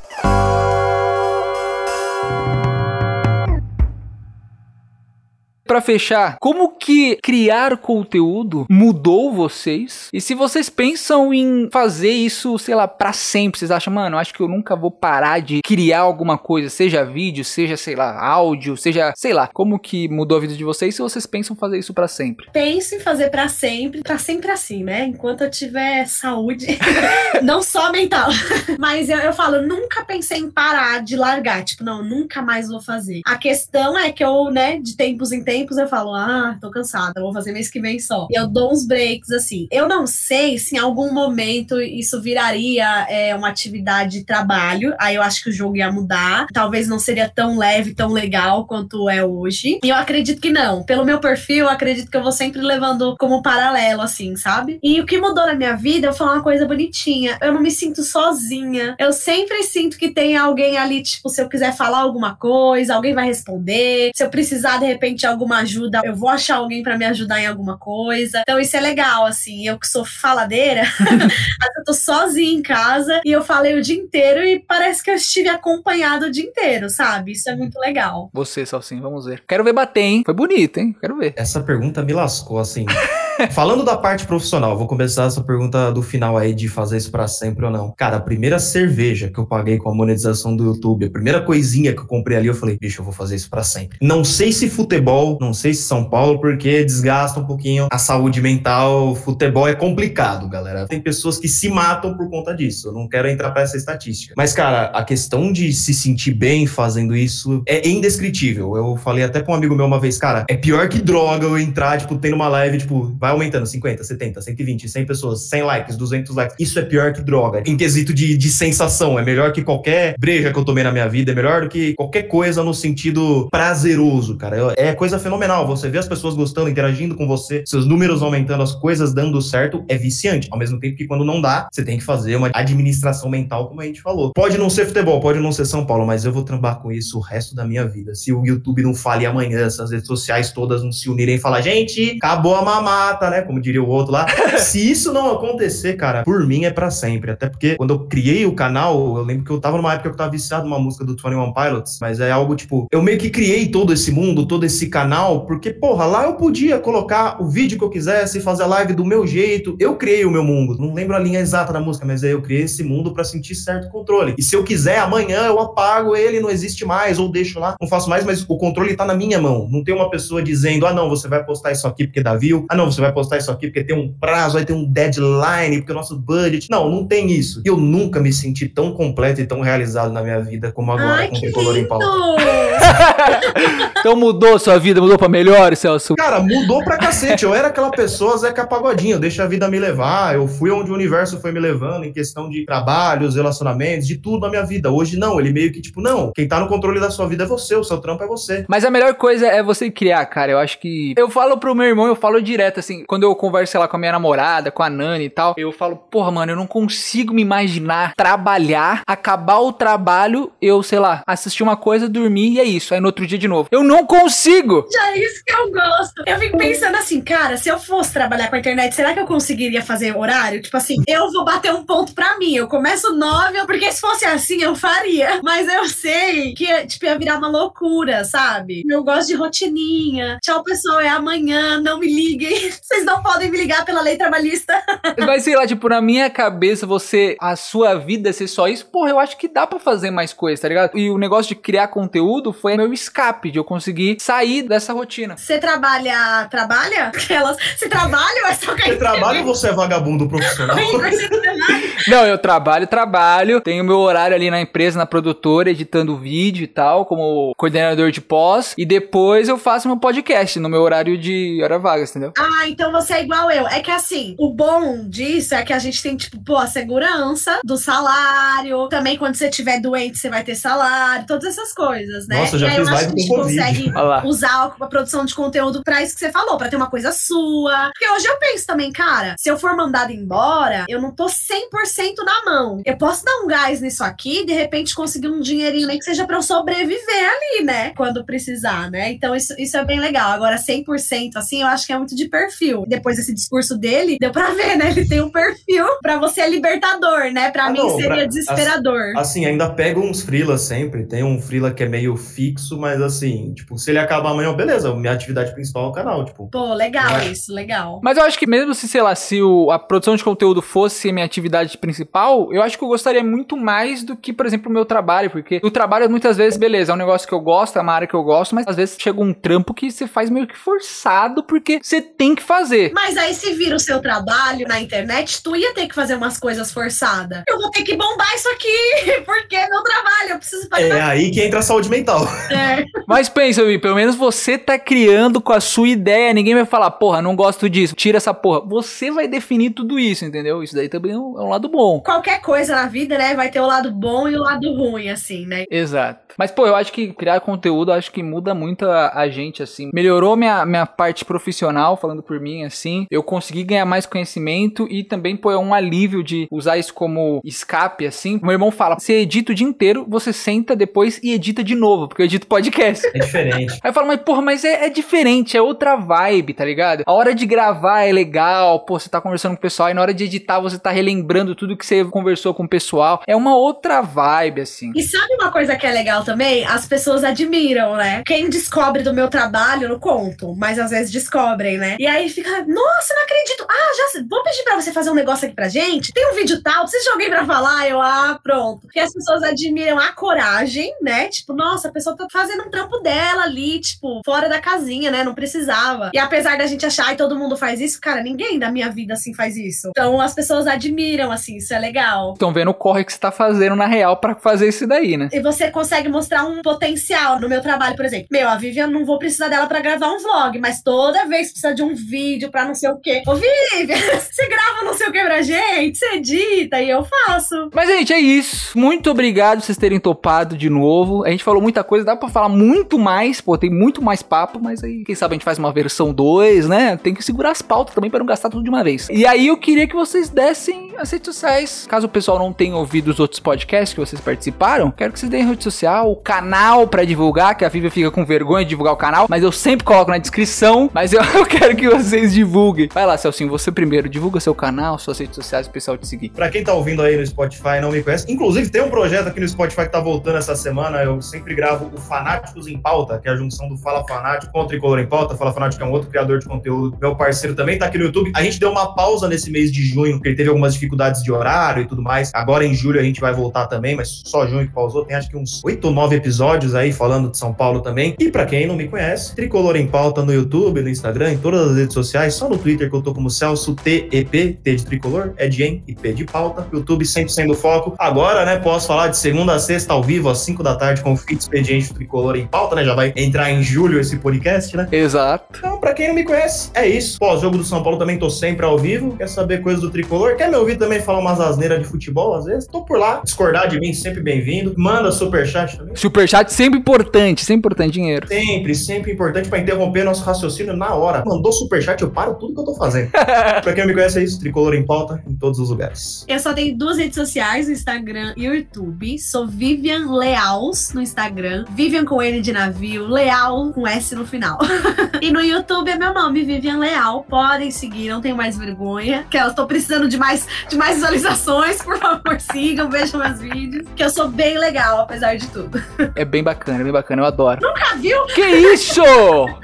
Pra 5.68 5.82
fechar, 5.82 6.38
como 6.40 6.70
que 6.70 7.18
criar 7.18 7.76
conteúdo 7.78 8.66
mudou 8.70 9.34
vocês? 9.34 10.08
E 10.14 10.22
se 10.22 10.34
vocês 10.34 10.70
pensam 10.70 11.34
em 11.34 11.68
fazer 11.70 12.12
isso, 12.12 12.58
sei 12.58 12.74
lá, 12.74 12.88
pra 12.88 13.12
sempre, 13.12 13.60
vocês 13.60 13.70
acham, 13.70 13.94
mano, 13.94 14.18
acho 14.18 14.34
que 14.34 14.40
eu 14.40 14.48
nunca 14.48 14.78
vou 14.78 14.90
parar 14.90 15.42
de 15.42 15.62
criar 15.62 16.00
alguma 16.00 16.38
coisa, 16.38 16.70
seja 16.70 17.04
vídeo, 17.04 17.44
seja, 17.44 17.76
sei 17.76 17.96
lá, 17.96 18.18
áudio, 18.18 18.78
seja, 18.78 19.12
sei 19.18 19.34
lá, 19.34 19.50
como 19.54 19.78
que 19.78 20.08
mudou 20.08 20.38
a 20.38 20.42
vida 20.42 20.56
de 20.56 20.64
vocês 20.64 20.96
se 20.96 21.02
vocês 21.02 21.26
pensam 21.26 21.54
fazer 21.54 21.78
isso 21.78 21.94
pra 21.94 22.08
sempre? 22.08 22.48
Penso 22.54 22.96
em 22.96 23.02
fazer 23.02 23.30
pra 23.30 23.50
sempre, 23.50 24.02
pra 24.02 24.18
sempre 24.18 24.50
assim, 24.50 24.86
né? 24.86 25.04
Enquanto 25.06 25.42
eu 25.42 25.52
tiver 25.52 26.08
saúde, 26.08 26.80
não 27.44 27.62
só 27.62 27.92
mental. 27.92 28.30
Mas 28.80 29.10
eu, 29.10 29.18
eu 29.18 29.34
falo, 29.34 29.62
nunca 29.62 30.06
pensei 30.06 30.40
em 30.40 30.50
parar 30.50 31.04
de 31.04 31.18
largar, 31.18 31.66
tipo, 31.66 31.84
não, 31.84 32.02
nunca 32.02 32.42
mais 32.42 32.70
vou 32.70 32.80
fazer. 32.80 33.20
A 33.26 33.36
questão 33.36 34.00
é 34.00 34.14
que 34.14 34.24
eu, 34.24 34.46
né, 34.50 34.80
de 34.80 34.96
tempos 34.96 35.34
em 35.34 35.44
tempos 35.44 35.57
eu 35.78 35.88
falo, 35.88 36.14
ah, 36.14 36.58
tô 36.60 36.70
cansada, 36.70 37.22
vou 37.22 37.34
fazer 37.34 37.52
mês 37.52 37.70
que 37.70 37.80
vem 37.80 38.00
só. 38.00 38.28
E 38.30 38.38
eu 38.38 38.48
dou 38.48 38.72
uns 38.72 38.86
breaks 38.86 39.32
assim. 39.32 39.68
Eu 39.72 39.88
não 39.88 40.06
sei 40.06 40.58
se 40.58 40.76
em 40.76 40.80
algum 40.80 41.14
momento 41.14 41.80
isso 41.80 42.22
viraria 42.22 43.06
é, 43.10 43.36
uma 43.36 43.50
atividade 43.50 44.20
de 44.20 44.26
trabalho. 44.26 44.94
Aí 45.00 45.16
eu 45.16 45.22
acho 45.22 45.44
que 45.44 45.50
o 45.50 45.54
jogo 45.54 45.78
ia 45.78 45.92
mudar. 45.92 46.48
Talvez 46.54 46.88
não 46.88 47.00
seria 47.00 47.30
tão 47.30 47.58
leve, 47.58 47.94
tão 47.94 48.12
legal 48.12 48.66
quanto 48.66 49.10
é 49.10 49.24
hoje. 49.24 49.80
E 49.84 49.90
eu 49.90 49.96
acredito 49.96 50.42
que 50.42 50.50
não. 50.50 50.84
Pelo 50.84 51.06
meu 51.06 51.20
perfil, 51.20 51.66
eu 51.66 51.70
acredito 51.70 52.10
que 52.10 52.18
eu 52.18 52.24
vou 52.24 52.32
sempre 52.32 52.62
levando 52.62 53.16
como 53.18 53.42
paralelo, 53.42 54.02
assim, 54.02 54.36
sabe? 54.36 54.80
E 54.84 55.00
o 55.00 55.06
que 55.06 55.20
mudou 55.20 55.46
na 55.46 55.56
minha 55.56 55.76
vida, 55.76 56.08
eu 56.08 56.14
falar 56.14 56.34
uma 56.34 56.44
coisa 56.44 56.66
bonitinha. 56.66 57.38
Eu 57.42 57.54
não 57.54 57.62
me 57.62 57.72
sinto 57.72 58.04
sozinha. 58.04 58.96
Eu 59.00 59.14
sempre 59.14 59.64
sinto 59.64 59.98
que 59.98 60.12
tem 60.12 60.36
alguém 60.36 60.78
ali, 60.78 61.02
tipo, 61.02 61.30
se 61.30 61.42
eu 61.42 61.50
quiser 61.50 61.76
falar 61.76 62.00
alguma 62.00 62.36
coisa, 62.36 62.96
alguém 62.96 63.14
vai 63.14 63.26
responder. 63.26 64.12
Se 64.16 64.24
eu 64.24 64.30
precisar, 64.30 64.78
de 64.78 64.86
repente, 64.86 65.26
alguma 65.48 65.60
ajuda, 65.60 66.02
eu 66.04 66.16
vou 66.16 66.30
achar 66.30 66.58
alguém 66.58 66.84
para 66.84 66.98
me 66.98 67.06
ajudar 67.06 67.40
em 67.40 67.48
alguma 67.48 67.78
coisa. 67.78 68.42
Então 68.42 68.60
isso 68.60 68.76
é 68.76 68.82
legal, 68.82 69.26
assim. 69.26 69.66
Eu 69.66 69.80
que 69.80 69.88
sou 69.88 70.06
faladeira, 70.06 70.84
eu 71.78 71.84
tô 71.86 71.94
sozinha 71.94 72.52
em 72.52 72.62
casa 72.62 73.22
e 73.26 73.32
eu 73.32 73.44
falei 73.44 73.78
o 73.78 73.82
dia 73.82 73.98
inteiro 73.98 74.44
e 74.44 74.60
parece 74.60 75.04
que 75.04 75.10
eu 75.10 75.16
estive 75.16 75.48
acompanhado 75.48 76.26
o 76.26 76.32
dia 76.32 76.44
inteiro, 76.44 76.90
sabe? 76.90 77.32
Isso 77.32 77.50
é 77.50 77.56
muito 77.56 77.80
legal. 77.80 78.30
Você, 78.34 78.66
Salsim, 78.66 79.00
vamos 79.00 79.26
ver. 79.26 79.44
Quero 79.48 79.64
ver 79.64 79.74
bater, 79.74 80.02
hein? 80.02 80.24
Foi 80.26 80.34
bonito, 80.34 80.78
hein? 80.78 80.96
Quero 81.00 81.18
ver. 81.18 81.34
Essa 81.38 81.62
pergunta 81.62 82.04
me 82.04 82.14
lascou, 82.14 82.60
assim. 82.60 82.86
Falando 83.52 83.84
da 83.84 83.96
parte 83.96 84.26
profissional, 84.26 84.78
vou 84.78 84.88
começar 84.88 85.26
essa 85.26 85.42
pergunta 85.42 85.92
do 85.92 86.02
final 86.02 86.38
aí 86.38 86.54
de 86.54 86.68
fazer 86.68 86.98
isso 86.98 87.12
para 87.12 87.28
sempre 87.28 87.66
ou 87.66 87.72
não. 87.72 87.94
Cara, 87.96 88.18
a 88.18 88.20
primeira 88.20 88.58
cerveja 88.58 89.30
que 89.30 89.40
eu 89.40 89.46
paguei 89.46 89.78
com 89.78 89.90
a 89.90 89.94
monetização 89.94 90.56
do 90.56 90.66
YouTube, 90.66 91.06
a 91.06 91.10
primeira 91.10 91.42
coisinha 91.42 91.94
que 91.94 92.00
eu 92.00 92.06
comprei 92.06 92.38
ali, 92.38 92.48
eu 92.48 92.56
falei, 92.56 92.78
bicho, 92.80 93.02
eu 93.02 93.06
vou 93.06 93.14
fazer 93.14 93.36
isso 93.36 93.50
para 93.50 93.64
sempre. 93.64 93.98
Não 94.02 94.24
sei 94.24 94.52
se 94.52 94.70
futebol, 94.70 95.38
não 95.40 95.54
sei 95.54 95.74
se 95.74 95.84
São 95.84 96.10
Paulo, 96.10 96.40
porque 96.40 96.84
desgasta 96.84 97.40
um 97.40 97.46
pouquinho 97.46 97.88
a 97.92 97.98
saúde 97.98 98.42
mental. 98.42 99.14
Futebol 99.16 99.68
é 99.68 99.76
complicado, 99.76 100.50
galera. 100.50 100.88
Tem 100.88 101.00
pessoas 101.00 101.38
que 101.38 101.48
se 101.48 101.70
matam 101.70 102.18
por 102.18 102.30
conta 102.30 102.56
disso. 102.56 102.88
Eu 102.88 102.94
não 102.94 103.08
quero 103.08 103.30
entrar 103.30 103.52
para 103.52 103.62
essa 103.62 103.78
estatística. 103.78 104.34
Mas, 104.36 104.54
cara, 104.54 104.86
a 104.86 105.04
questão 105.04 105.52
de 105.52 105.72
se 105.74 105.94
sentir 105.94 106.34
bem 106.34 106.66
fazendo 106.66 107.16
isso 107.16 107.62
é 107.68 107.88
indescritível. 107.88 108.76
Eu 108.76 108.98
falei 108.98 109.24
até 109.24 109.42
com 109.42 109.52
um 109.52 109.56
amigo 109.56 109.76
meu 109.76 109.86
uma 109.86 110.00
vez, 110.00 110.18
cara, 110.18 110.46
é 110.50 110.58
pior 110.58 110.90
que 110.90 111.02
droga 111.02 111.46
eu 111.46 111.58
entrar, 111.58 112.00
tipo, 112.00 112.18
tendo 112.18 112.36
uma 112.36 112.48
live, 112.48 112.80
tipo, 112.80 113.16
vai 113.20 113.27
aumentando 113.32 113.66
50, 113.66 114.04
70, 114.04 114.42
120, 114.42 114.90
100 114.90 115.06
pessoas, 115.06 115.42
100 115.44 115.64
likes, 115.64 115.98
200 115.98 116.36
likes. 116.36 116.56
Isso 116.60 116.80
é 116.80 116.82
pior 116.82 117.14
que 117.14 117.22
droga. 117.22 117.64
Em 117.66 117.78
quesito 117.78 118.14
de, 118.14 118.38
de 118.38 118.50
sensação, 118.50 119.18
é 119.18 119.24
melhor 119.24 119.52
que 119.52 119.64
qualquer 119.64 120.16
breja 120.20 120.52
que 120.52 120.60
eu 120.60 120.66
tomei 120.66 120.84
na 120.84 120.92
minha 120.92 121.08
vida, 121.08 121.32
é 121.32 121.36
melhor 121.36 121.64
do 121.64 121.70
que 121.70 121.94
qualquer 121.96 122.24
coisa 122.24 122.64
no 122.64 122.74
sentido 122.74 123.48
prazeroso, 123.52 124.38
cara. 124.38 124.74
É 124.78 124.94
coisa 124.94 125.20
fenomenal. 125.20 125.68
Você 125.68 125.90
vê 125.90 125.98
as 125.98 126.08
pessoas 126.08 126.36
gostando, 126.36 126.70
interagindo 126.70 127.16
com 127.16 127.28
você, 127.28 127.64
seus 127.66 127.86
números 127.86 128.22
aumentando, 128.22 128.64
as 128.64 128.74
coisas 128.74 129.14
dando 129.14 129.42
certo, 129.42 129.84
é 129.88 129.98
viciante. 129.98 130.48
Ao 130.52 130.58
mesmo 130.58 130.80
tempo 130.80 130.98
que 130.98 131.06
quando 131.06 131.24
não 131.24 131.42
dá, 131.42 131.68
você 131.72 131.84
tem 131.84 131.98
que 131.98 132.04
fazer 132.04 132.36
uma 132.36 132.50
administração 132.54 133.30
mental, 133.30 133.68
como 133.68 133.82
a 133.82 133.86
gente 133.86 134.02
falou. 134.02 134.32
Pode 134.34 134.58
não 134.58 134.70
ser 134.70 134.86
futebol, 134.86 135.20
pode 135.20 135.40
não 135.40 135.52
ser 135.52 135.66
São 135.66 135.86
Paulo, 135.86 136.06
mas 136.06 136.26
eu 136.26 136.32
vou 136.32 136.44
trambar 136.44 136.80
com 136.80 136.92
isso 136.92 137.18
o 137.18 137.22
resto 137.22 137.56
da 137.56 137.66
minha 137.66 137.86
vida. 137.88 138.16
Se 138.16 138.32
o 138.32 138.46
YouTube 138.46 138.84
não 138.84 138.94
fale 138.94 139.26
amanhã, 139.26 139.70
se 139.70 139.82
as 139.82 139.92
redes 139.92 140.08
sociais 140.08 140.52
todas 140.52 140.84
não 140.84 140.92
se 140.92 141.10
unirem 141.10 141.36
e 141.36 141.40
falar, 141.40 141.62
gente, 141.62 142.18
acabou 142.18 142.56
a 142.56 142.62
mamata, 142.62 143.17
né? 143.30 143.42
Como 143.42 143.60
diria 143.60 143.82
o 143.82 143.88
outro 143.88 144.12
lá. 144.12 144.26
Se 144.60 144.92
isso 144.92 145.12
não 145.12 145.32
acontecer, 145.32 145.94
cara, 145.94 146.24
por 146.24 146.46
mim 146.46 146.66
é 146.66 146.72
para 146.72 146.90
sempre. 146.92 147.32
Até 147.32 147.50
porque 147.50 147.76
quando 147.76 147.94
eu 147.94 148.00
criei 148.00 148.46
o 148.46 148.54
canal, 148.54 149.18
eu 149.18 149.24
lembro 149.24 149.44
que 149.44 149.52
eu 149.52 149.60
tava 149.60 149.78
numa 149.78 149.94
época 149.94 150.10
que 150.10 150.14
eu 150.14 150.18
tava 150.18 150.32
viciado 150.32 150.66
numa 150.66 150.80
música 150.80 151.04
do 151.04 151.14
21 151.14 151.54
Pilots, 151.54 151.98
mas 152.00 152.20
é 152.20 152.32
algo 152.32 152.56
tipo, 152.56 152.88
eu 152.92 153.02
meio 153.02 153.18
que 153.18 153.30
criei 153.30 153.68
todo 153.68 153.94
esse 153.94 154.12
mundo, 154.12 154.46
todo 154.46 154.66
esse 154.66 154.88
canal, 154.88 155.46
porque, 155.46 155.72
porra, 155.72 156.06
lá 156.06 156.24
eu 156.26 156.34
podia 156.36 156.80
colocar 156.80 157.42
o 157.42 157.48
vídeo 157.48 157.78
que 157.78 157.84
eu 157.84 157.90
quisesse, 157.90 158.42
fazer 158.42 158.64
a 158.64 158.68
live 158.68 158.94
do 158.94 159.06
meu 159.06 159.26
jeito. 159.26 159.76
Eu 159.80 159.96
criei 159.96 160.26
o 160.26 160.32
meu 160.32 160.44
mundo. 160.44 160.78
Não 160.80 160.94
lembro 160.94 161.16
a 161.16 161.20
linha 161.20 161.40
exata 161.40 161.74
da 161.74 161.80
música, 161.80 162.06
mas 162.06 162.24
aí 162.24 162.32
eu 162.32 162.42
criei 162.42 162.64
esse 162.64 162.84
mundo 162.84 163.14
para 163.14 163.24
sentir 163.24 163.56
certo 163.56 163.90
controle. 163.90 164.36
E 164.38 164.44
se 164.44 164.56
eu 164.56 164.64
quiser, 164.64 165.00
amanhã 165.00 165.46
eu 165.46 165.60
apago 165.60 166.16
ele, 166.16 166.40
não 166.40 166.50
existe 166.50 166.86
mais, 166.86 167.20
ou 167.20 167.30
deixo 167.30 167.60
lá, 167.60 167.76
não 167.80 167.88
faço 167.88 168.10
mais, 168.10 168.26
mas 168.26 168.44
o 168.48 168.58
controle 168.58 168.96
tá 168.96 169.06
na 169.06 169.14
minha 169.14 169.40
mão. 169.40 169.68
Não 169.70 169.84
tem 169.84 169.94
uma 169.94 170.10
pessoa 170.10 170.42
dizendo, 170.42 170.86
ah, 170.86 170.94
não, 170.94 171.10
você 171.10 171.28
vai 171.28 171.44
postar 171.44 171.72
isso 171.72 171.88
aqui 171.88 172.06
porque 172.06 172.22
dá 172.22 172.36
view, 172.36 172.66
ah, 172.70 172.76
não, 172.76 172.92
você 172.92 173.02
vai 173.02 173.07
postar 173.12 173.38
isso 173.38 173.52
aqui 173.52 173.68
porque 173.68 173.84
tem 173.84 173.96
um 173.96 174.12
prazo, 174.12 174.58
aí 174.58 174.66
tem 174.66 174.76
um 174.76 174.86
deadline, 174.86 175.78
porque 175.78 175.92
o 175.92 175.96
nosso 175.96 176.18
budget. 176.18 176.70
Não, 176.70 176.90
não 176.90 177.06
tem 177.06 177.32
isso. 177.32 177.62
E 177.66 177.68
eu 177.68 177.78
nunca 177.78 178.20
me 178.20 178.32
senti 178.32 178.68
tão 178.68 178.92
completo 178.94 179.42
e 179.42 179.46
tão 179.46 179.62
realizado 179.62 180.12
na 180.12 180.22
minha 180.22 180.40
vida 180.40 180.72
como 180.72 180.92
agora 180.92 181.22
Ai, 181.22 181.30
com 181.30 181.38
o 181.38 181.40
Tricolor 181.40 181.78
em! 181.78 181.88
Pauta. 181.88 182.06
Então 184.00 184.16
mudou 184.16 184.60
sua 184.60 184.78
vida, 184.78 185.02
mudou 185.02 185.18
pra 185.18 185.28
melhor, 185.28 185.76
Celso? 185.76 186.16
Cara, 186.16 186.40
mudou 186.40 186.84
pra 186.84 186.98
cacete. 186.98 187.44
Eu 187.44 187.54
era 187.54 187.68
aquela 187.68 187.90
pessoa 187.90 188.38
Zeca 188.38 188.66
Pagodinho, 188.66 189.20
deixa 189.20 189.44
a 189.44 189.48
vida 189.48 189.68
me 189.68 189.80
levar. 189.80 190.36
Eu 190.36 190.48
fui 190.48 190.72
onde 190.72 190.92
o 190.92 190.94
universo 190.94 191.42
foi 191.42 191.52
me 191.52 191.60
levando 191.60 192.06
em 192.06 192.14
questão 192.14 192.48
de 192.50 192.64
trabalhos, 192.66 193.36
relacionamentos, 193.36 194.08
de 194.08 194.18
tudo 194.18 194.42
na 194.42 194.50
minha 194.50 194.64
vida. 194.64 194.92
Hoje 194.92 195.18
não, 195.18 195.40
ele 195.40 195.52
meio 195.52 195.72
que 195.74 195.82
tipo, 195.82 196.00
não, 196.00 196.32
quem 196.34 196.48
tá 196.48 196.60
no 196.60 196.68
controle 196.68 197.00
da 197.00 197.10
sua 197.10 197.28
vida 197.28 197.44
é 197.44 197.48
você, 197.48 197.76
o 197.76 197.84
seu 197.84 197.98
trampo 197.98 198.24
é 198.24 198.28
você. 198.28 198.66
Mas 198.70 198.86
a 198.86 198.92
melhor 198.92 199.16
coisa 199.16 199.48
é 199.48 199.62
você 199.64 199.90
criar, 199.90 200.26
cara. 200.28 200.52
Eu 200.52 200.60
acho 200.60 200.80
que. 200.80 201.14
Eu 201.18 201.30
falo 201.30 201.58
pro 201.58 201.76
meu 201.76 201.88
irmão, 201.88 202.08
eu 202.08 202.16
falo 202.16 202.42
direto, 202.42 202.80
assim, 202.80 203.04
quando 203.06 203.24
eu 203.24 203.36
converso, 203.36 203.72
sei 203.72 203.80
lá, 203.80 203.88
com 203.88 203.98
a 203.98 204.00
minha 204.00 204.12
namorada, 204.12 204.72
com 204.72 204.84
a 204.84 204.90
Nani 204.90 205.26
e 205.26 205.30
tal, 205.30 205.56
eu 205.58 205.72
falo, 205.72 205.98
porra, 205.98 206.32
mano, 206.32 206.52
eu 206.52 206.56
não 206.56 206.68
consigo 206.68 207.34
me 207.34 207.42
imaginar 207.42 208.14
trabalhar, 208.16 209.02
acabar 209.08 209.60
o 209.60 209.74
trabalho, 209.74 210.52
eu, 210.62 210.82
sei 210.84 211.00
lá, 211.00 211.24
assistir 211.26 211.64
uma 211.64 211.76
coisa, 211.76 212.08
dormir 212.08 212.52
e 212.52 212.60
é 212.60 212.64
isso. 212.64 212.94
Aí 212.94 213.00
no 213.00 213.08
outro 213.18 213.28
dia 213.28 213.38
de 213.38 213.48
novo. 213.48 213.68
Eu 213.72 213.84
não 213.84 214.06
consigo! 214.06 214.88
Já 214.92 215.12
é 215.12 215.20
isso 215.20 215.44
que 215.44 215.54
eu 215.54 215.72
gosto. 215.72 216.24
Eu 216.26 216.38
fico 216.38 216.58
pensando 216.58 216.96
assim, 216.96 217.22
cara, 217.22 217.58
se 217.58 217.68
eu 217.68 217.80
fosse 217.80 218.14
trabalhar 218.14 218.50
com 218.50 218.56
a 218.56 218.60
internet, 218.60 218.94
será 218.94 219.14
que 219.14 219.20
eu 219.20 219.26
conseguiria 219.26 219.82
fazer 219.82 220.16
horário? 220.16 220.62
Tipo 220.62 220.78
assim, 220.78 220.98
eu 221.08 221.32
vou 221.32 221.44
bater 221.44 221.74
um 221.74 221.84
ponto 221.84 222.14
pra 222.14 222.38
mim. 222.38 222.56
Eu 222.56 222.68
começo 222.68 223.14
nove, 223.16 223.58
porque 223.66 223.92
se 223.92 224.00
fosse 224.00 224.26
assim, 224.26 224.62
eu 224.62 224.76
faria. 224.76 225.40
Mas 225.44 225.68
eu 225.68 225.86
sei 225.88 226.54
que, 226.54 226.86
tipo, 226.86 227.06
ia 227.06 227.18
virar 227.18 227.38
uma 227.38 227.48
loucura, 227.48 228.24
sabe? 228.24 228.84
Eu 228.88 229.04
gosto 229.04 229.30
de 229.30 229.36
rotininha. 229.36 230.38
Tchau, 230.42 230.64
pessoal, 230.64 231.00
é 231.00 231.10
amanhã, 231.10 231.82
não 231.82 232.00
me 232.00 232.08
liguem. 232.08 232.70
Vocês 232.82 233.04
não 233.04 233.24
podem 233.24 233.50
me 233.50 233.58
ligar 233.58 233.84
pela 233.84 234.02
lei 234.02 234.18
trabalhista. 234.18 234.82
Mas 235.26 235.44
sei 235.44 235.56
lá, 235.56 235.66
tipo, 235.66 235.90
na 235.90 236.02
minha 236.02 236.30
cabeça, 236.30 236.86
você, 236.86 237.36
a 237.40 237.56
sua 237.56 237.96
vida 237.96 238.32
ser 238.32 238.48
só 238.48 238.68
isso, 238.68 238.86
porra, 238.86 239.10
eu 239.10 239.20
acho 239.20 239.38
que 239.38 239.48
dá 239.48 239.66
pra 239.66 239.80
fazer 239.80 240.12
mais 240.12 240.34
coisas, 240.34 240.60
tá 240.60 240.68
ligado? 240.68 240.98
E 240.98 241.10
o 241.10 241.18
negócio 241.18 241.50
de 241.50 241.56
criar 241.56 241.88
conteúdo 241.88 242.54
foi 242.54 242.78
meu 242.78 242.94
escape, 242.98 243.52
de 243.52 243.60
eu 243.60 243.64
conseguir 243.64 244.18
sair 244.20 244.64
dessa 244.64 244.94
rotina. 244.94 245.38
Você 245.38 245.58
trabalha, 245.58 246.48
trabalha? 246.50 247.12
Elas, 247.30 247.58
você 247.76 247.90
trabalha 247.90 248.44
ou 248.44 248.48
é 248.48 248.54
só 248.54 248.76
Você 248.76 248.96
trabalha 248.96 249.40
ou 249.40 249.46
você 249.46 249.70
é 249.70 249.74
vagabundo 249.74 250.28
profissional? 250.28 250.76
Não, 252.08 252.26
eu 252.26 252.38
trabalho, 252.38 252.88
trabalho, 252.88 253.62
tenho 253.62 253.84
meu 253.84 253.98
horário 253.98 254.36
ali 254.36 254.50
na 254.50 254.62
empresa, 254.62 254.98
na 254.98 255.06
produtora, 255.06 255.70
editando 255.70 256.18
vídeo 256.18 256.64
e 256.64 256.68
tal, 256.68 257.06
como 257.06 257.54
coordenador 257.58 258.12
de 258.12 258.22
pós, 258.22 258.74
e 258.78 258.86
depois 258.86 259.50
eu 259.50 259.58
faço 259.58 259.88
meu 259.88 259.98
podcast 259.98 260.60
no 260.60 260.70
meu 260.70 260.82
horário 260.82 261.18
de 261.18 261.60
hora 261.64 261.78
vagas, 261.78 262.12
entendeu? 262.12 262.34
Ah, 262.38 262.68
então 262.68 262.92
você 262.92 263.16
é 263.16 263.24
igual 263.24 263.52
eu. 263.52 263.68
É 263.68 263.82
que 263.82 263.92
assim, 263.92 264.36
o 264.40 264.54
bom 264.54 265.08
disso 265.08 265.56
é 265.56 265.64
que 265.64 265.74
a 265.74 265.80
gente 265.80 266.02
tem, 266.02 266.16
tipo, 266.16 266.42
pô, 266.44 266.58
a 266.58 266.68
segurança 266.68 267.60
do 267.64 267.78
salário. 267.78 268.88
Também 268.88 269.18
quando 269.18 269.36
você 269.36 269.50
estiver 269.50 269.80
doente, 269.82 270.18
você 270.18 270.30
vai 270.30 270.44
ter 270.44 270.56
salário, 270.56 271.26
todas 271.26 271.46
essas 271.46 271.74
coisas, 271.74 272.28
né? 272.28 272.40
Nossa, 272.40 272.58
já 272.58 272.68
e 272.68 272.70
aí 272.70 272.76
fiz 272.78 272.87
eu 272.90 272.96
acho 272.96 273.04
live 273.06 273.14
que 273.16 273.20
a 273.20 273.22
gente 273.24 273.30
com 273.30 273.36
Covid. 273.42 273.58
consegue 273.58 273.90
Olha 273.90 274.02
lá. 274.04 274.26
usar 274.26 274.76
a 274.80 274.86
produção 274.88 275.26
de 275.26 275.36
conteúdo 275.36 275.84
pra 275.84 276.02
isso 276.04 276.14
que 276.14 276.20
você 276.20 276.32
falou, 276.32 276.58
pra 276.58 276.70
ter 276.70 276.76
uma 276.76 276.90
coisa 276.90 277.12
sua. 277.12 277.92
Porque 277.94 278.10
hoje 278.10 278.28
eu 278.28 278.38
penso 278.40 278.66
também, 278.66 278.92
cara, 278.92 279.36
se 279.38 279.50
eu 279.50 279.58
for 279.58 279.76
mandado 279.76 280.12
embora, 280.12 280.86
eu 280.88 281.02
não 281.02 281.12
tô 281.12 281.26
100% 281.28 282.16
na 282.26 282.46
mão. 282.46 282.82
Eu 282.86 282.98
posso 282.98 283.24
dar 283.26 283.36
um 283.44 283.48
gás 283.48 283.82
nisso 283.82 284.04
aqui 284.04 284.42
e 284.42 284.46
de 284.46 284.54
repente 284.54 284.94
conseguir 284.96 285.28
um 285.28 285.40
dinheirinho 285.40 285.88
nem 285.88 286.00
que 286.00 286.06
seja 286.06 286.26
pra 286.26 286.38
eu 286.38 286.42
sobreviver 286.42 287.30
ali, 287.30 287.64
né? 287.64 287.92
Quando 287.96 288.24
precisar, 288.26 288.90
né? 288.92 289.12
Então 289.12 289.36
isso, 289.36 289.54
isso 289.58 289.78
é 289.78 289.84
bem 289.86 290.00
legal. 290.00 290.32
Agora, 290.32 290.58
100% 290.58 291.36
assim, 291.36 291.62
eu 291.62 291.68
acho 291.68 291.86
que 291.88 291.94
é 291.94 291.98
muito 291.98 292.16
de 292.16 292.28
perfil. 292.28 292.86
Depois 292.88 293.18
desse 293.18 293.34
discurso 293.34 293.78
dele, 293.78 294.18
deu 294.20 294.32
pra 294.32 294.52
ver, 294.52 294.76
né? 294.78 294.90
Ele 294.92 295.08
tem 295.08 295.22
um 295.22 295.30
perfil 295.30 295.86
pra 296.02 296.18
você 296.18 296.42
é 296.42 296.50
libertador, 296.50 297.32
né? 297.32 297.52
Pra 297.52 297.66
Ah, 297.66 297.70
mim 297.72 297.80
não, 297.80 297.90
seria 297.96 298.08
pra- 298.08 298.26
desesperador. 298.26 299.14
Assim, 299.18 299.46
ainda 299.46 299.70
pego 299.70 300.02
uns 300.02 300.22
freelas 300.22 300.62
sempre. 300.62 301.06
Tem 301.06 301.24
um 301.24 301.42
freela 301.42 301.72
que 301.72 301.84
é 301.84 301.88
meio 301.88 302.16
fixo, 302.16 302.77
isso, 302.78 302.80
mas 302.80 303.02
assim, 303.02 303.54
tipo, 303.54 303.78
se 303.78 303.92
ele 303.92 304.00
acabar 304.00 304.32
amanhã, 304.32 304.54
beleza, 304.54 304.94
minha 304.94 305.12
atividade 305.14 305.54
principal 305.54 305.86
é 305.86 305.90
o 305.90 305.92
canal, 305.92 306.24
tipo. 306.26 306.48
Pô, 306.50 306.74
legal 306.74 307.22
isso, 307.32 307.54
legal. 307.54 308.00
Mas 308.04 308.18
eu 308.18 308.24
acho 308.24 308.38
que 308.38 308.48
mesmo 308.48 308.74
se, 308.74 308.88
sei 308.88 309.02
lá, 309.02 309.16
se 309.16 309.42
o- 309.42 309.72
a 309.72 309.80
produção 309.80 310.16
de 310.16 310.24
conteúdo 310.24 310.62
fosse 310.62 311.10
a 311.10 311.14
minha 311.14 311.26
atividade 311.26 311.78
principal, 311.78 312.54
eu 312.54 312.62
acho 312.62 312.78
que 312.78 312.84
eu 312.84 312.88
gostaria 312.88 313.24
muito 313.24 313.58
mais 313.58 314.04
do 314.04 314.16
que, 314.16 314.32
por 314.32 314.46
exemplo, 314.46 314.70
o 314.70 314.74
meu 314.74 314.86
trabalho, 314.86 315.30
porque 315.30 315.60
o 315.64 315.72
trabalho 315.72 316.10
muitas 316.10 316.38
vezes, 316.38 316.58
beleza, 316.58 316.92
é 316.92 316.96
um 316.96 316.98
negócio 316.98 317.28
que 317.28 317.34
eu 317.34 317.40
gosto, 317.42 317.78
é 317.78 317.82
uma 317.82 317.94
área 317.94 318.08
que 318.08 318.14
eu 318.14 318.24
gosto, 318.24 318.54
mas 318.56 318.68
às 318.68 318.76
vezes 318.76 318.98
chega 319.00 319.20
um 319.22 319.34
trampo 319.34 319.74
que 319.74 319.90
você 319.92 320.08
faz 320.08 320.30
meio 320.30 320.48
que 320.48 320.58
forçado 320.58 321.44
porque 321.44 321.80
você 321.82 322.02
tem 322.02 322.36
que 322.36 322.44
fazer. 322.44 322.92
Mas 322.94 323.18
aí 323.18 323.34
se 323.34 323.54
vira 323.54 323.76
o 323.76 323.80
seu 323.80 324.00
trabalho 324.02 324.68
na 324.68 324.80
internet, 324.80 325.42
tu 325.42 325.56
ia 325.56 325.74
ter 325.74 325.88
que 325.88 325.96
fazer 325.96 326.16
umas 326.16 326.38
coisas 326.40 326.72
forçadas. 326.72 327.44
Eu 327.48 327.58
vou 327.60 327.70
ter 327.72 327.84
que 327.84 327.96
bombar 327.96 328.28
isso 328.36 328.48
aqui, 328.50 329.22
porque 329.26 329.56
é 329.56 329.68
meu 329.70 329.82
trabalho, 329.84 330.30
eu 330.32 330.38
preciso 330.38 330.68
fazer. 330.70 330.88
É 330.92 331.02
aí 331.02 331.32
que 331.32 331.42
entra 331.42 331.60
a 331.60 331.62
saúde 331.64 331.90
mental. 331.90 332.26
É. 332.50 332.67
Mas 333.08 333.30
pensa, 333.30 333.62
pelo 333.80 333.96
menos 333.96 334.16
você 334.16 334.58
tá 334.58 334.78
criando 334.78 335.40
com 335.40 335.54
a 335.54 335.60
sua 335.60 335.88
ideia, 335.88 336.34
ninguém 336.34 336.56
vai 336.56 336.66
falar, 336.66 336.92
porra, 336.92 337.22
não 337.22 337.36
gosto 337.36 337.70
disso, 337.70 337.96
tira 337.96 338.18
essa 338.18 338.34
porra. 338.34 338.62
Você 338.62 339.12
vai 339.12 339.28
definir 339.28 339.72
tudo 339.72 339.98
isso, 339.98 340.26
entendeu? 340.26 340.62
Isso 340.62 340.76
daí 340.76 340.90
também 340.90 341.14
é 341.14 341.18
um, 341.18 341.40
é 341.40 341.44
um 341.44 341.50
lado 341.50 341.70
bom. 341.70 342.02
Qualquer 342.02 342.42
coisa 342.42 342.76
na 342.76 342.88
vida, 342.88 343.18
né, 343.18 343.34
vai 343.34 343.50
ter 343.50 343.60
o 343.60 343.66
lado 343.66 343.92
bom 343.92 344.28
e 344.28 344.36
o 344.36 344.40
lado 344.40 344.74
ruim, 344.74 345.10
assim, 345.10 345.46
né? 345.46 345.66
Exato. 345.70 346.27
Mas, 346.38 346.52
pô, 346.52 346.68
eu 346.68 346.76
acho 346.76 346.92
que 346.92 347.12
criar 347.14 347.40
conteúdo, 347.40 347.92
acho 347.92 348.12
que 348.12 348.22
muda 348.22 348.54
muito 348.54 348.86
a, 348.86 349.12
a 349.14 349.30
gente, 349.30 349.64
assim. 349.64 349.90
Melhorou 349.94 350.36
minha, 350.36 350.66
minha 350.66 350.86
parte 350.86 351.26
profissional, 351.26 351.98
falando 351.98 352.22
por 352.22 352.40
mim, 352.40 352.64
assim. 352.64 353.08
Eu 353.10 353.24
consegui 353.24 353.64
ganhar 353.64 353.86
mais 353.86 354.06
conhecimento 354.06 354.88
e 354.90 355.04
também, 355.04 355.36
pô, 355.36 355.52
é 355.52 355.58
um 355.58 355.74
alívio 355.74 356.24
de 356.24 356.48
usar 356.52 356.78
isso 356.78 356.94
como 356.94 357.42
escape, 357.44 358.06
assim. 358.06 358.40
Meu 358.44 358.52
irmão 358.52 358.72
fala, 358.72 359.00
você 359.00 359.14
edita 359.22 359.52
o 359.52 359.56
dia 359.56 359.68
inteiro, 359.68 360.06
você 360.08 360.32
senta 360.32 360.76
depois 360.76 361.20
e 361.24 361.34
edita 361.34 361.64
de 361.64 361.74
novo, 361.74 362.08
porque 362.08 362.22
eu 362.22 362.26
edito 362.26 362.46
podcast. 362.48 363.06
É 363.08 363.20
diferente. 363.20 363.74
Aí 363.84 363.90
eu 363.90 363.94
falo, 363.94 364.08
mas 364.08 364.22
porra, 364.22 364.42
mas 364.42 364.64
é, 364.64 364.86
é 364.86 364.90
diferente, 364.90 365.58
é 365.58 365.62
outra 365.62 365.96
vibe, 365.96 366.54
tá 366.54 366.64
ligado? 366.64 367.04
A 367.06 367.14
hora 367.14 367.34
de 367.34 367.46
gravar 367.46 368.04
é 368.04 368.12
legal, 368.12 368.82
pô, 368.82 369.00
você 369.00 369.10
tá 369.10 369.20
conversando 369.20 369.54
com 369.54 369.60
o 369.60 369.62
pessoal, 369.62 369.90
e 369.90 369.94
na 369.94 370.02
hora 370.02 370.14
de 370.14 370.26
editar 370.26 370.60
você 370.60 370.78
tá 370.78 370.92
relembrando 370.92 371.56
tudo 371.56 371.76
que 371.76 371.86
você 371.86 372.06
conversou 372.06 372.54
com 372.54 372.64
o 372.64 372.70
pessoal. 372.70 373.22
É 373.26 373.36
uma 373.36 373.56
outra 373.56 374.02
vibe, 374.02 374.62
assim. 374.62 374.92
E 374.96 375.02
sabe 375.02 375.34
uma 375.34 375.52
coisa 375.52 375.76
que 375.76 375.86
é 375.86 375.92
legal 375.92 376.24
também? 376.28 376.66
As 376.66 376.86
pessoas 376.86 377.24
admiram, 377.24 377.96
né? 377.96 378.22
Quem 378.26 378.50
descobre 378.50 379.02
do 379.02 379.14
meu 379.14 379.30
trabalho, 379.30 379.84
eu 379.84 379.90
não 379.90 380.00
conto, 380.00 380.54
mas 380.56 380.78
às 380.78 380.92
vezes 380.92 381.10
descobrem, 381.10 381.78
né? 381.78 381.96
E 381.98 382.06
aí 382.06 382.28
fica, 382.30 382.50
nossa, 382.66 383.16
não 383.16 383.24
acredito. 383.24 383.66
Ah, 383.70 384.12
já 384.14 384.24
vou 384.30 384.44
pedir 384.44 384.64
pra 384.64 384.76
você 384.76 384.92
fazer 384.92 385.10
um 385.10 385.16
negócio 385.16 385.46
aqui 385.46 385.56
pra 385.56 385.70
gente. 385.70 386.12
Tem 386.12 386.30
um 386.30 386.36
vídeo 386.36 386.62
tal, 386.62 386.82
precisa 386.82 387.06
de 387.06 387.10
alguém 387.12 387.30
pra 387.30 387.46
falar? 387.46 387.88
Eu, 387.90 388.02
ah, 388.02 388.38
pronto. 388.44 388.82
Porque 388.82 389.00
as 389.00 389.14
pessoas 389.14 389.42
admiram 389.42 389.98
a 389.98 390.12
coragem, 390.12 390.94
né? 391.02 391.30
Tipo, 391.30 391.54
nossa, 391.54 391.88
a 391.88 391.92
pessoa 391.92 392.16
tá 392.18 392.28
fazendo 392.30 392.64
um 392.64 392.70
trampo 392.70 393.00
dela 393.00 393.44
ali, 393.44 393.80
tipo, 393.80 394.22
fora 394.26 394.50
da 394.50 394.60
casinha, 394.60 395.10
né? 395.10 395.24
Não 395.24 395.34
precisava. 395.34 396.12
E 396.14 396.20
apesar 396.20 396.58
da 396.58 396.68
gente 396.68 396.86
achar, 396.86 397.14
e 397.14 397.16
todo 397.16 397.38
mundo 397.38 397.56
faz 397.56 397.80
isso, 397.80 398.02
cara, 398.02 398.22
ninguém 398.22 398.60
da 398.60 398.70
minha 398.70 398.90
vida 398.90 399.14
assim 399.14 399.34
faz 399.34 399.56
isso. 399.56 399.92
Então 399.92 400.20
as 400.20 400.34
pessoas 400.34 400.68
admiram, 400.68 401.32
assim, 401.32 401.56
isso 401.56 401.74
é 401.74 401.80
legal. 401.80 402.34
Estão 402.34 402.52
vendo 402.52 402.72
o 402.72 402.74
corre 402.74 403.06
que 403.06 403.14
você 403.14 403.20
tá 403.20 403.32
fazendo 403.32 403.78
na 403.78 403.88
real 403.88 404.18
pra 404.18 404.36
fazer 404.36 404.68
isso 404.68 404.86
daí, 404.86 405.16
né? 405.16 405.30
E 405.32 405.40
você 405.40 405.72
consegue 405.72 406.10
mostrar 406.18 406.46
um 406.46 406.62
potencial 406.64 407.40
no 407.40 407.48
meu 407.48 407.62
trabalho, 407.62 407.96
por 407.96 408.06
exemplo. 408.06 408.28
Meu, 408.32 408.50
a 408.50 408.56
Vivian 408.56 408.88
não 408.88 409.06
vou 409.06 409.20
precisar 409.20 409.50
dela 409.50 409.68
pra 409.68 409.80
gravar 409.80 410.12
um 410.12 410.18
vlog, 410.18 410.60
mas 410.60 410.82
toda 410.82 411.26
vez 411.26 411.52
precisa 411.52 411.76
de 411.76 411.84
um 411.84 411.94
vídeo 411.94 412.50
pra 412.50 412.66
não 412.66 412.74
sei 412.74 412.90
o 412.90 412.98
quê. 412.98 413.22
Ô, 413.28 413.36
Vivian, 413.36 413.98
você 414.20 414.48
grava 414.48 414.84
não 414.84 414.96
sei 414.96 415.08
o 415.08 415.12
que 415.12 415.24
pra 415.24 415.42
gente, 415.42 415.98
você 415.98 416.16
edita 416.16 416.82
e 416.82 416.90
eu 416.90 417.06
faço. 417.06 417.70
Mas, 417.74 417.88
gente, 417.88 418.12
é 418.12 418.20
isso. 418.20 418.78
Muito 418.78 419.12
obrigado 419.12 419.62
vocês 419.62 419.78
terem 419.78 420.00
topado 420.00 420.58
de 420.58 420.70
novo. 420.70 421.24
A 421.24 421.30
gente 421.30 421.44
falou 421.44 421.62
muita 421.62 421.84
coisa, 421.84 422.04
dá 422.04 422.16
pra 422.16 422.30
falar 422.30 422.50
muito 422.50 422.98
mais. 422.98 423.40
Pô, 423.40 423.58
tem 423.58 423.70
muito 423.70 424.02
mais 424.02 424.24
papo, 424.24 424.60
mas 424.60 424.84
aí, 424.84 425.04
quem 425.06 425.14
sabe 425.14 425.34
a 425.34 425.36
gente 425.36 425.46
faz 425.46 425.60
uma 425.60 425.72
versão 425.72 426.12
2, 426.12 426.68
né? 426.68 426.98
Tem 426.98 427.14
que 427.14 427.24
segurar 427.24 427.52
as 427.52 427.62
pautas 427.62 427.94
também 427.94 428.10
pra 428.10 428.20
não 428.20 428.26
gastar 428.26 428.50
tudo 428.50 428.64
de 428.64 428.70
uma 428.70 428.84
vez. 428.84 429.08
E 429.12 429.26
aí 429.26 429.48
eu 429.48 429.58
queria 429.58 429.88
que 429.88 429.96
vocês 429.96 430.30
dessem 430.30 430.87
as 430.98 431.12
redes 431.12 431.34
sociais. 431.34 431.86
Caso 431.88 432.08
o 432.08 432.10
pessoal 432.10 432.40
não 432.40 432.52
tenha 432.52 432.76
ouvido 432.76 433.10
os 433.10 433.20
outros 433.20 433.40
podcasts 433.40 433.94
que 433.94 434.00
vocês 434.00 434.20
participaram, 434.20 434.92
quero 434.92 435.14
que 435.14 435.20
vocês 435.20 435.30
deem 435.30 435.48
rede 435.48 435.64
social, 435.64 436.12
o 436.12 436.16
canal 436.16 436.88
pra 436.88 437.04
divulgar, 437.04 437.56
que 437.56 437.64
a 437.64 437.70
Vivian 437.70 437.90
fica 437.90 438.12
com 438.12 438.26
vergonha 438.26 438.64
de 438.64 438.70
divulgar 438.70 438.94
o 438.94 438.98
canal, 438.98 439.28
mas 439.30 439.44
eu 439.44 439.52
sempre 439.52 439.86
coloco 439.86 440.12
na 440.12 440.18
descrição. 440.18 440.90
Mas 440.94 441.14
eu, 441.14 441.22
eu 441.36 441.46
quero 441.46 441.76
que 441.76 441.88
vocês 441.88 442.34
divulguem. 442.34 442.90
Vai 442.94 443.06
lá, 443.06 443.18
Celcinho, 443.18 443.50
você 443.50 443.72
primeiro, 443.72 444.10
divulga 444.10 444.40
seu 444.40 444.56
canal, 444.56 444.98
suas 444.98 445.20
redes 445.20 445.36
sociais 445.36 445.68
pro 445.68 445.74
pessoal 445.74 445.98
te 445.98 446.08
seguir. 446.08 446.30
Pra 446.30 446.50
quem 446.50 446.64
tá 446.64 446.74
ouvindo 446.74 447.02
aí 447.02 447.16
no 447.16 447.26
Spotify 447.26 447.78
e 447.78 447.82
não 447.82 447.92
me 447.92 448.02
conhece, 448.02 448.32
inclusive 448.32 448.70
tem 448.70 448.82
um 448.82 448.90
projeto 448.90 449.28
aqui 449.28 449.40
no 449.40 449.48
Spotify 449.48 449.84
que 449.84 449.92
tá 449.92 450.00
voltando 450.00 450.38
essa 450.38 450.56
semana. 450.56 451.04
Eu 451.04 451.22
sempre 451.22 451.54
gravo 451.54 451.92
o 451.94 452.00
Fanáticos 452.00 452.68
em 452.68 452.78
Pauta, 452.80 453.20
que 453.20 453.28
é 453.28 453.32
a 453.32 453.36
junção 453.36 453.70
do 453.70 453.78
Fala 453.78 454.06
Fanático 454.08 454.52
com 454.52 454.62
o 454.62 454.66
Tricolor 454.66 455.00
em 455.00 455.08
Pauta. 455.08 455.36
Fala 455.36 455.54
Fanático 455.54 455.84
é 455.84 455.86
um 455.86 455.92
outro 455.92 456.10
criador 456.10 456.40
de 456.40 456.46
conteúdo, 456.46 456.98
meu 457.00 457.16
parceiro 457.16 457.56
também 457.56 457.78
tá 457.78 457.86
aqui 457.86 457.98
no 457.98 458.06
YouTube. 458.06 458.32
A 458.36 458.44
gente 458.44 458.60
deu 458.60 458.72
uma 458.72 458.96
pausa 458.96 459.28
nesse 459.28 459.52
mês 459.52 459.72
de 459.72 459.84
junho, 459.84 460.14
porque 460.14 460.30
ele 460.30 460.36
teve 460.36 460.50
algumas 460.50 460.74
dificuldades 460.74 460.87
de 461.24 461.32
horário 461.32 461.84
e 461.84 461.86
tudo 461.86 462.02
mais. 462.02 462.32
Agora 462.34 462.66
em 462.66 462.74
julho 462.74 463.00
a 463.00 463.04
gente 463.04 463.20
vai 463.20 463.34
voltar 463.34 463.68
também, 463.68 463.96
mas 463.96 464.22
só 464.26 464.48
junho 464.48 464.68
que 464.68 464.74
pausou. 464.74 465.06
Tem 465.06 465.16
acho 465.16 465.30
que 465.30 465.38
uns 465.38 465.64
oito 465.64 465.86
ou 465.86 465.94
nove 465.94 466.16
episódios 466.16 466.76
aí 466.76 466.92
falando 466.92 467.30
de 467.32 467.38
São 467.38 467.54
Paulo 467.54 467.82
também. 467.82 468.16
E 468.20 468.32
pra 468.32 468.46
quem 468.46 468.68
não 468.68 468.76
me 468.76 468.88
conhece, 468.88 469.36
Tricolor 469.36 469.76
em 469.76 469.88
Pauta 469.88 470.24
no 470.24 470.34
YouTube, 470.34 470.82
no 470.82 470.90
Instagram, 470.90 471.34
em 471.34 471.38
todas 471.38 471.72
as 471.72 471.78
redes 471.78 471.94
sociais, 471.94 472.34
só 472.34 472.48
no 472.50 472.58
Twitter 472.58 472.90
que 472.90 472.96
eu 472.96 473.02
tô 473.02 473.14
como 473.14 473.30
Celso 473.30 473.76
TEP, 473.76 474.60
T 474.64 474.76
de 474.76 474.86
Tricolor, 474.86 475.34
é 475.38 475.48
de 475.48 475.64
em 475.64 475.84
e 475.88 475.96
P 475.96 476.14
de 476.14 476.26
pauta. 476.26 476.68
YouTube 476.72 477.06
sempre 477.06 477.32
sendo 477.32 477.54
foco. 477.54 477.96
Agora, 477.98 478.46
né, 478.46 478.58
posso 478.58 478.88
falar 478.88 479.08
de 479.08 479.18
segunda 479.18 479.54
a 479.54 479.60
sexta 479.60 479.94
ao 479.94 480.04
vivo, 480.04 480.30
às 480.30 480.40
5 480.40 480.64
da 480.64 480.76
tarde, 480.76 481.02
com 481.02 481.14
o 481.14 481.18
Fit 481.18 481.40
Expediente 481.40 481.94
Tricolor 481.94 482.36
em 482.36 482.46
Pauta, 482.46 482.76
né? 482.76 482.84
Já 482.84 482.94
vai 482.94 483.14
entrar 483.16 483.52
em 483.52 483.62
julho 483.62 484.00
esse 484.00 484.18
podcast, 484.18 484.76
né? 484.76 484.88
Exato. 484.92 485.58
Então, 485.58 485.80
pra 485.80 485.94
quem 485.94 486.08
não 486.08 486.16
me 486.16 486.24
conhece, 486.24 486.70
é 486.74 486.88
isso. 486.88 487.18
Pós-jogo 487.20 487.58
do 487.58 487.64
São 487.64 487.82
Paulo 487.84 487.98
também 487.98 488.18
tô 488.18 488.30
sempre 488.30 488.66
ao 488.66 488.78
vivo. 488.78 489.16
Quer 489.18 489.28
saber 489.28 489.62
coisas 489.62 489.82
do 489.82 489.90
tricolor? 489.90 490.36
Quer 490.36 490.50
me 490.50 490.56
ouvir 490.56 490.77
também 490.78 491.02
falar 491.02 491.20
umas 491.20 491.40
asneiras 491.40 491.80
de 491.80 491.86
futebol, 491.86 492.36
às 492.36 492.46
vezes? 492.46 492.68
Tô 492.68 492.84
por 492.84 492.98
lá. 492.98 493.22
Discordar 493.24 493.68
de 493.68 493.80
mim, 493.80 493.94
sempre 493.94 494.22
bem-vindo. 494.22 494.74
Manda 494.78 495.12
superchat 495.12 495.78
também. 495.78 495.96
Superchat 495.96 496.52
sempre 496.52 496.80
importante, 496.80 497.44
sempre 497.44 497.60
importante 497.60 497.94
dinheiro. 497.94 498.28
Sempre, 498.28 498.76
sempre 498.76 499.12
importante 499.12 499.50
pra 499.50 499.60
interromper 499.60 500.04
nosso 500.04 500.24
raciocínio 500.24 500.76
na 500.76 500.94
hora. 500.94 501.24
Mandou 501.26 501.52
superchat, 501.52 502.02
eu 502.02 502.10
paro 502.10 502.36
tudo 502.36 502.54
que 502.54 502.60
eu 502.60 502.66
tô 502.66 502.76
fazendo. 502.76 503.10
pra 503.12 503.74
quem 503.74 503.84
não 503.84 503.88
me 503.88 503.94
conhece, 503.94 504.20
é 504.20 504.24
isso. 504.24 504.40
Tricolor 504.40 504.74
em 504.74 504.86
pauta 504.86 505.22
em 505.28 505.36
todos 505.36 505.60
os 505.60 505.70
lugares. 505.70 506.26
Eu 506.28 506.40
só 506.40 506.54
tenho 506.54 506.78
duas 506.78 506.98
redes 506.98 507.16
sociais, 507.16 507.68
o 507.68 507.72
Instagram 507.72 508.34
e 508.38 508.48
o 508.48 508.56
YouTube. 508.56 509.18
Sou 509.20 509.48
Vivian 509.48 510.12
Leals 510.12 510.94
no 510.94 511.02
Instagram. 511.02 511.66
Vivian 511.70 512.06
com 512.06 512.22
N 512.22 512.42
de 512.42 512.52
navio, 512.52 513.08
Leal 513.08 513.72
com 513.74 513.88
S 513.88 514.14
no 514.16 514.26
final. 514.26 514.58
e 515.22 515.32
no 515.32 515.42
YouTube 515.42 515.90
é 515.90 515.96
meu 515.96 516.14
nome, 516.14 516.44
Vivian 516.44 516.78
Leal. 516.78 517.24
Podem 517.24 517.72
seguir, 517.72 518.10
não 518.10 518.22
tenho 518.22 518.36
mais 518.36 518.58
vergonha. 518.58 519.26
Que 519.30 519.38
eu 519.38 519.54
tô 519.54 519.66
precisando 519.66 520.08
de 520.08 520.18
mais, 520.18 520.48
de 520.70 520.78
mais 520.78 520.96
visualizações. 520.96 521.82
Por 521.82 521.98
favor, 521.98 522.38
sigam, 522.52 522.90
vejam 522.90 523.20
meus 523.20 523.40
vídeos. 523.40 523.86
Que 523.96 524.04
eu 524.04 524.10
sou 524.10 524.28
bem 524.28 524.58
legal, 524.58 525.02
apesar 525.02 525.36
de 525.36 525.48
tudo. 525.48 525.82
É 526.16 526.26
bem 526.26 526.44
bacana, 526.44 526.82
é 526.82 526.84
bem 526.84 526.94
bacana, 526.94 527.22
eu 527.22 527.26
adoro. 527.26 527.60
Nunca 527.62 527.96
viu? 527.96 528.26
Que 528.28 528.46
isso? 528.46 529.02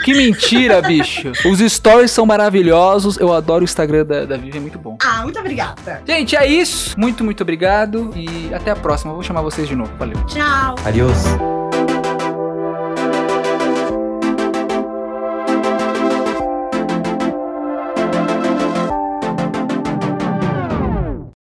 Que 0.03 0.13
mentira, 0.13 0.81
bicho. 0.81 1.31
Os 1.45 1.59
stories 1.59 2.11
são 2.11 2.25
maravilhosos. 2.25 3.17
Eu 3.17 3.33
adoro 3.33 3.61
o 3.61 3.63
Instagram 3.63 4.05
da, 4.05 4.25
da 4.25 4.37
Vivi, 4.37 4.57
é 4.57 4.61
muito 4.61 4.79
bom. 4.79 4.97
Ah, 5.03 5.21
muito 5.23 5.39
obrigada. 5.39 6.01
Gente, 6.05 6.35
é 6.35 6.45
isso. 6.45 6.97
Muito, 6.97 7.23
muito 7.23 7.41
obrigado. 7.41 8.11
E 8.15 8.53
até 8.53 8.71
a 8.71 8.75
próxima. 8.75 9.11
Eu 9.11 9.15
vou 9.15 9.23
chamar 9.23 9.41
vocês 9.41 9.67
de 9.67 9.75
novo. 9.75 9.91
Valeu. 9.97 10.23
Tchau. 10.25 10.75
Adiós. 10.85 11.62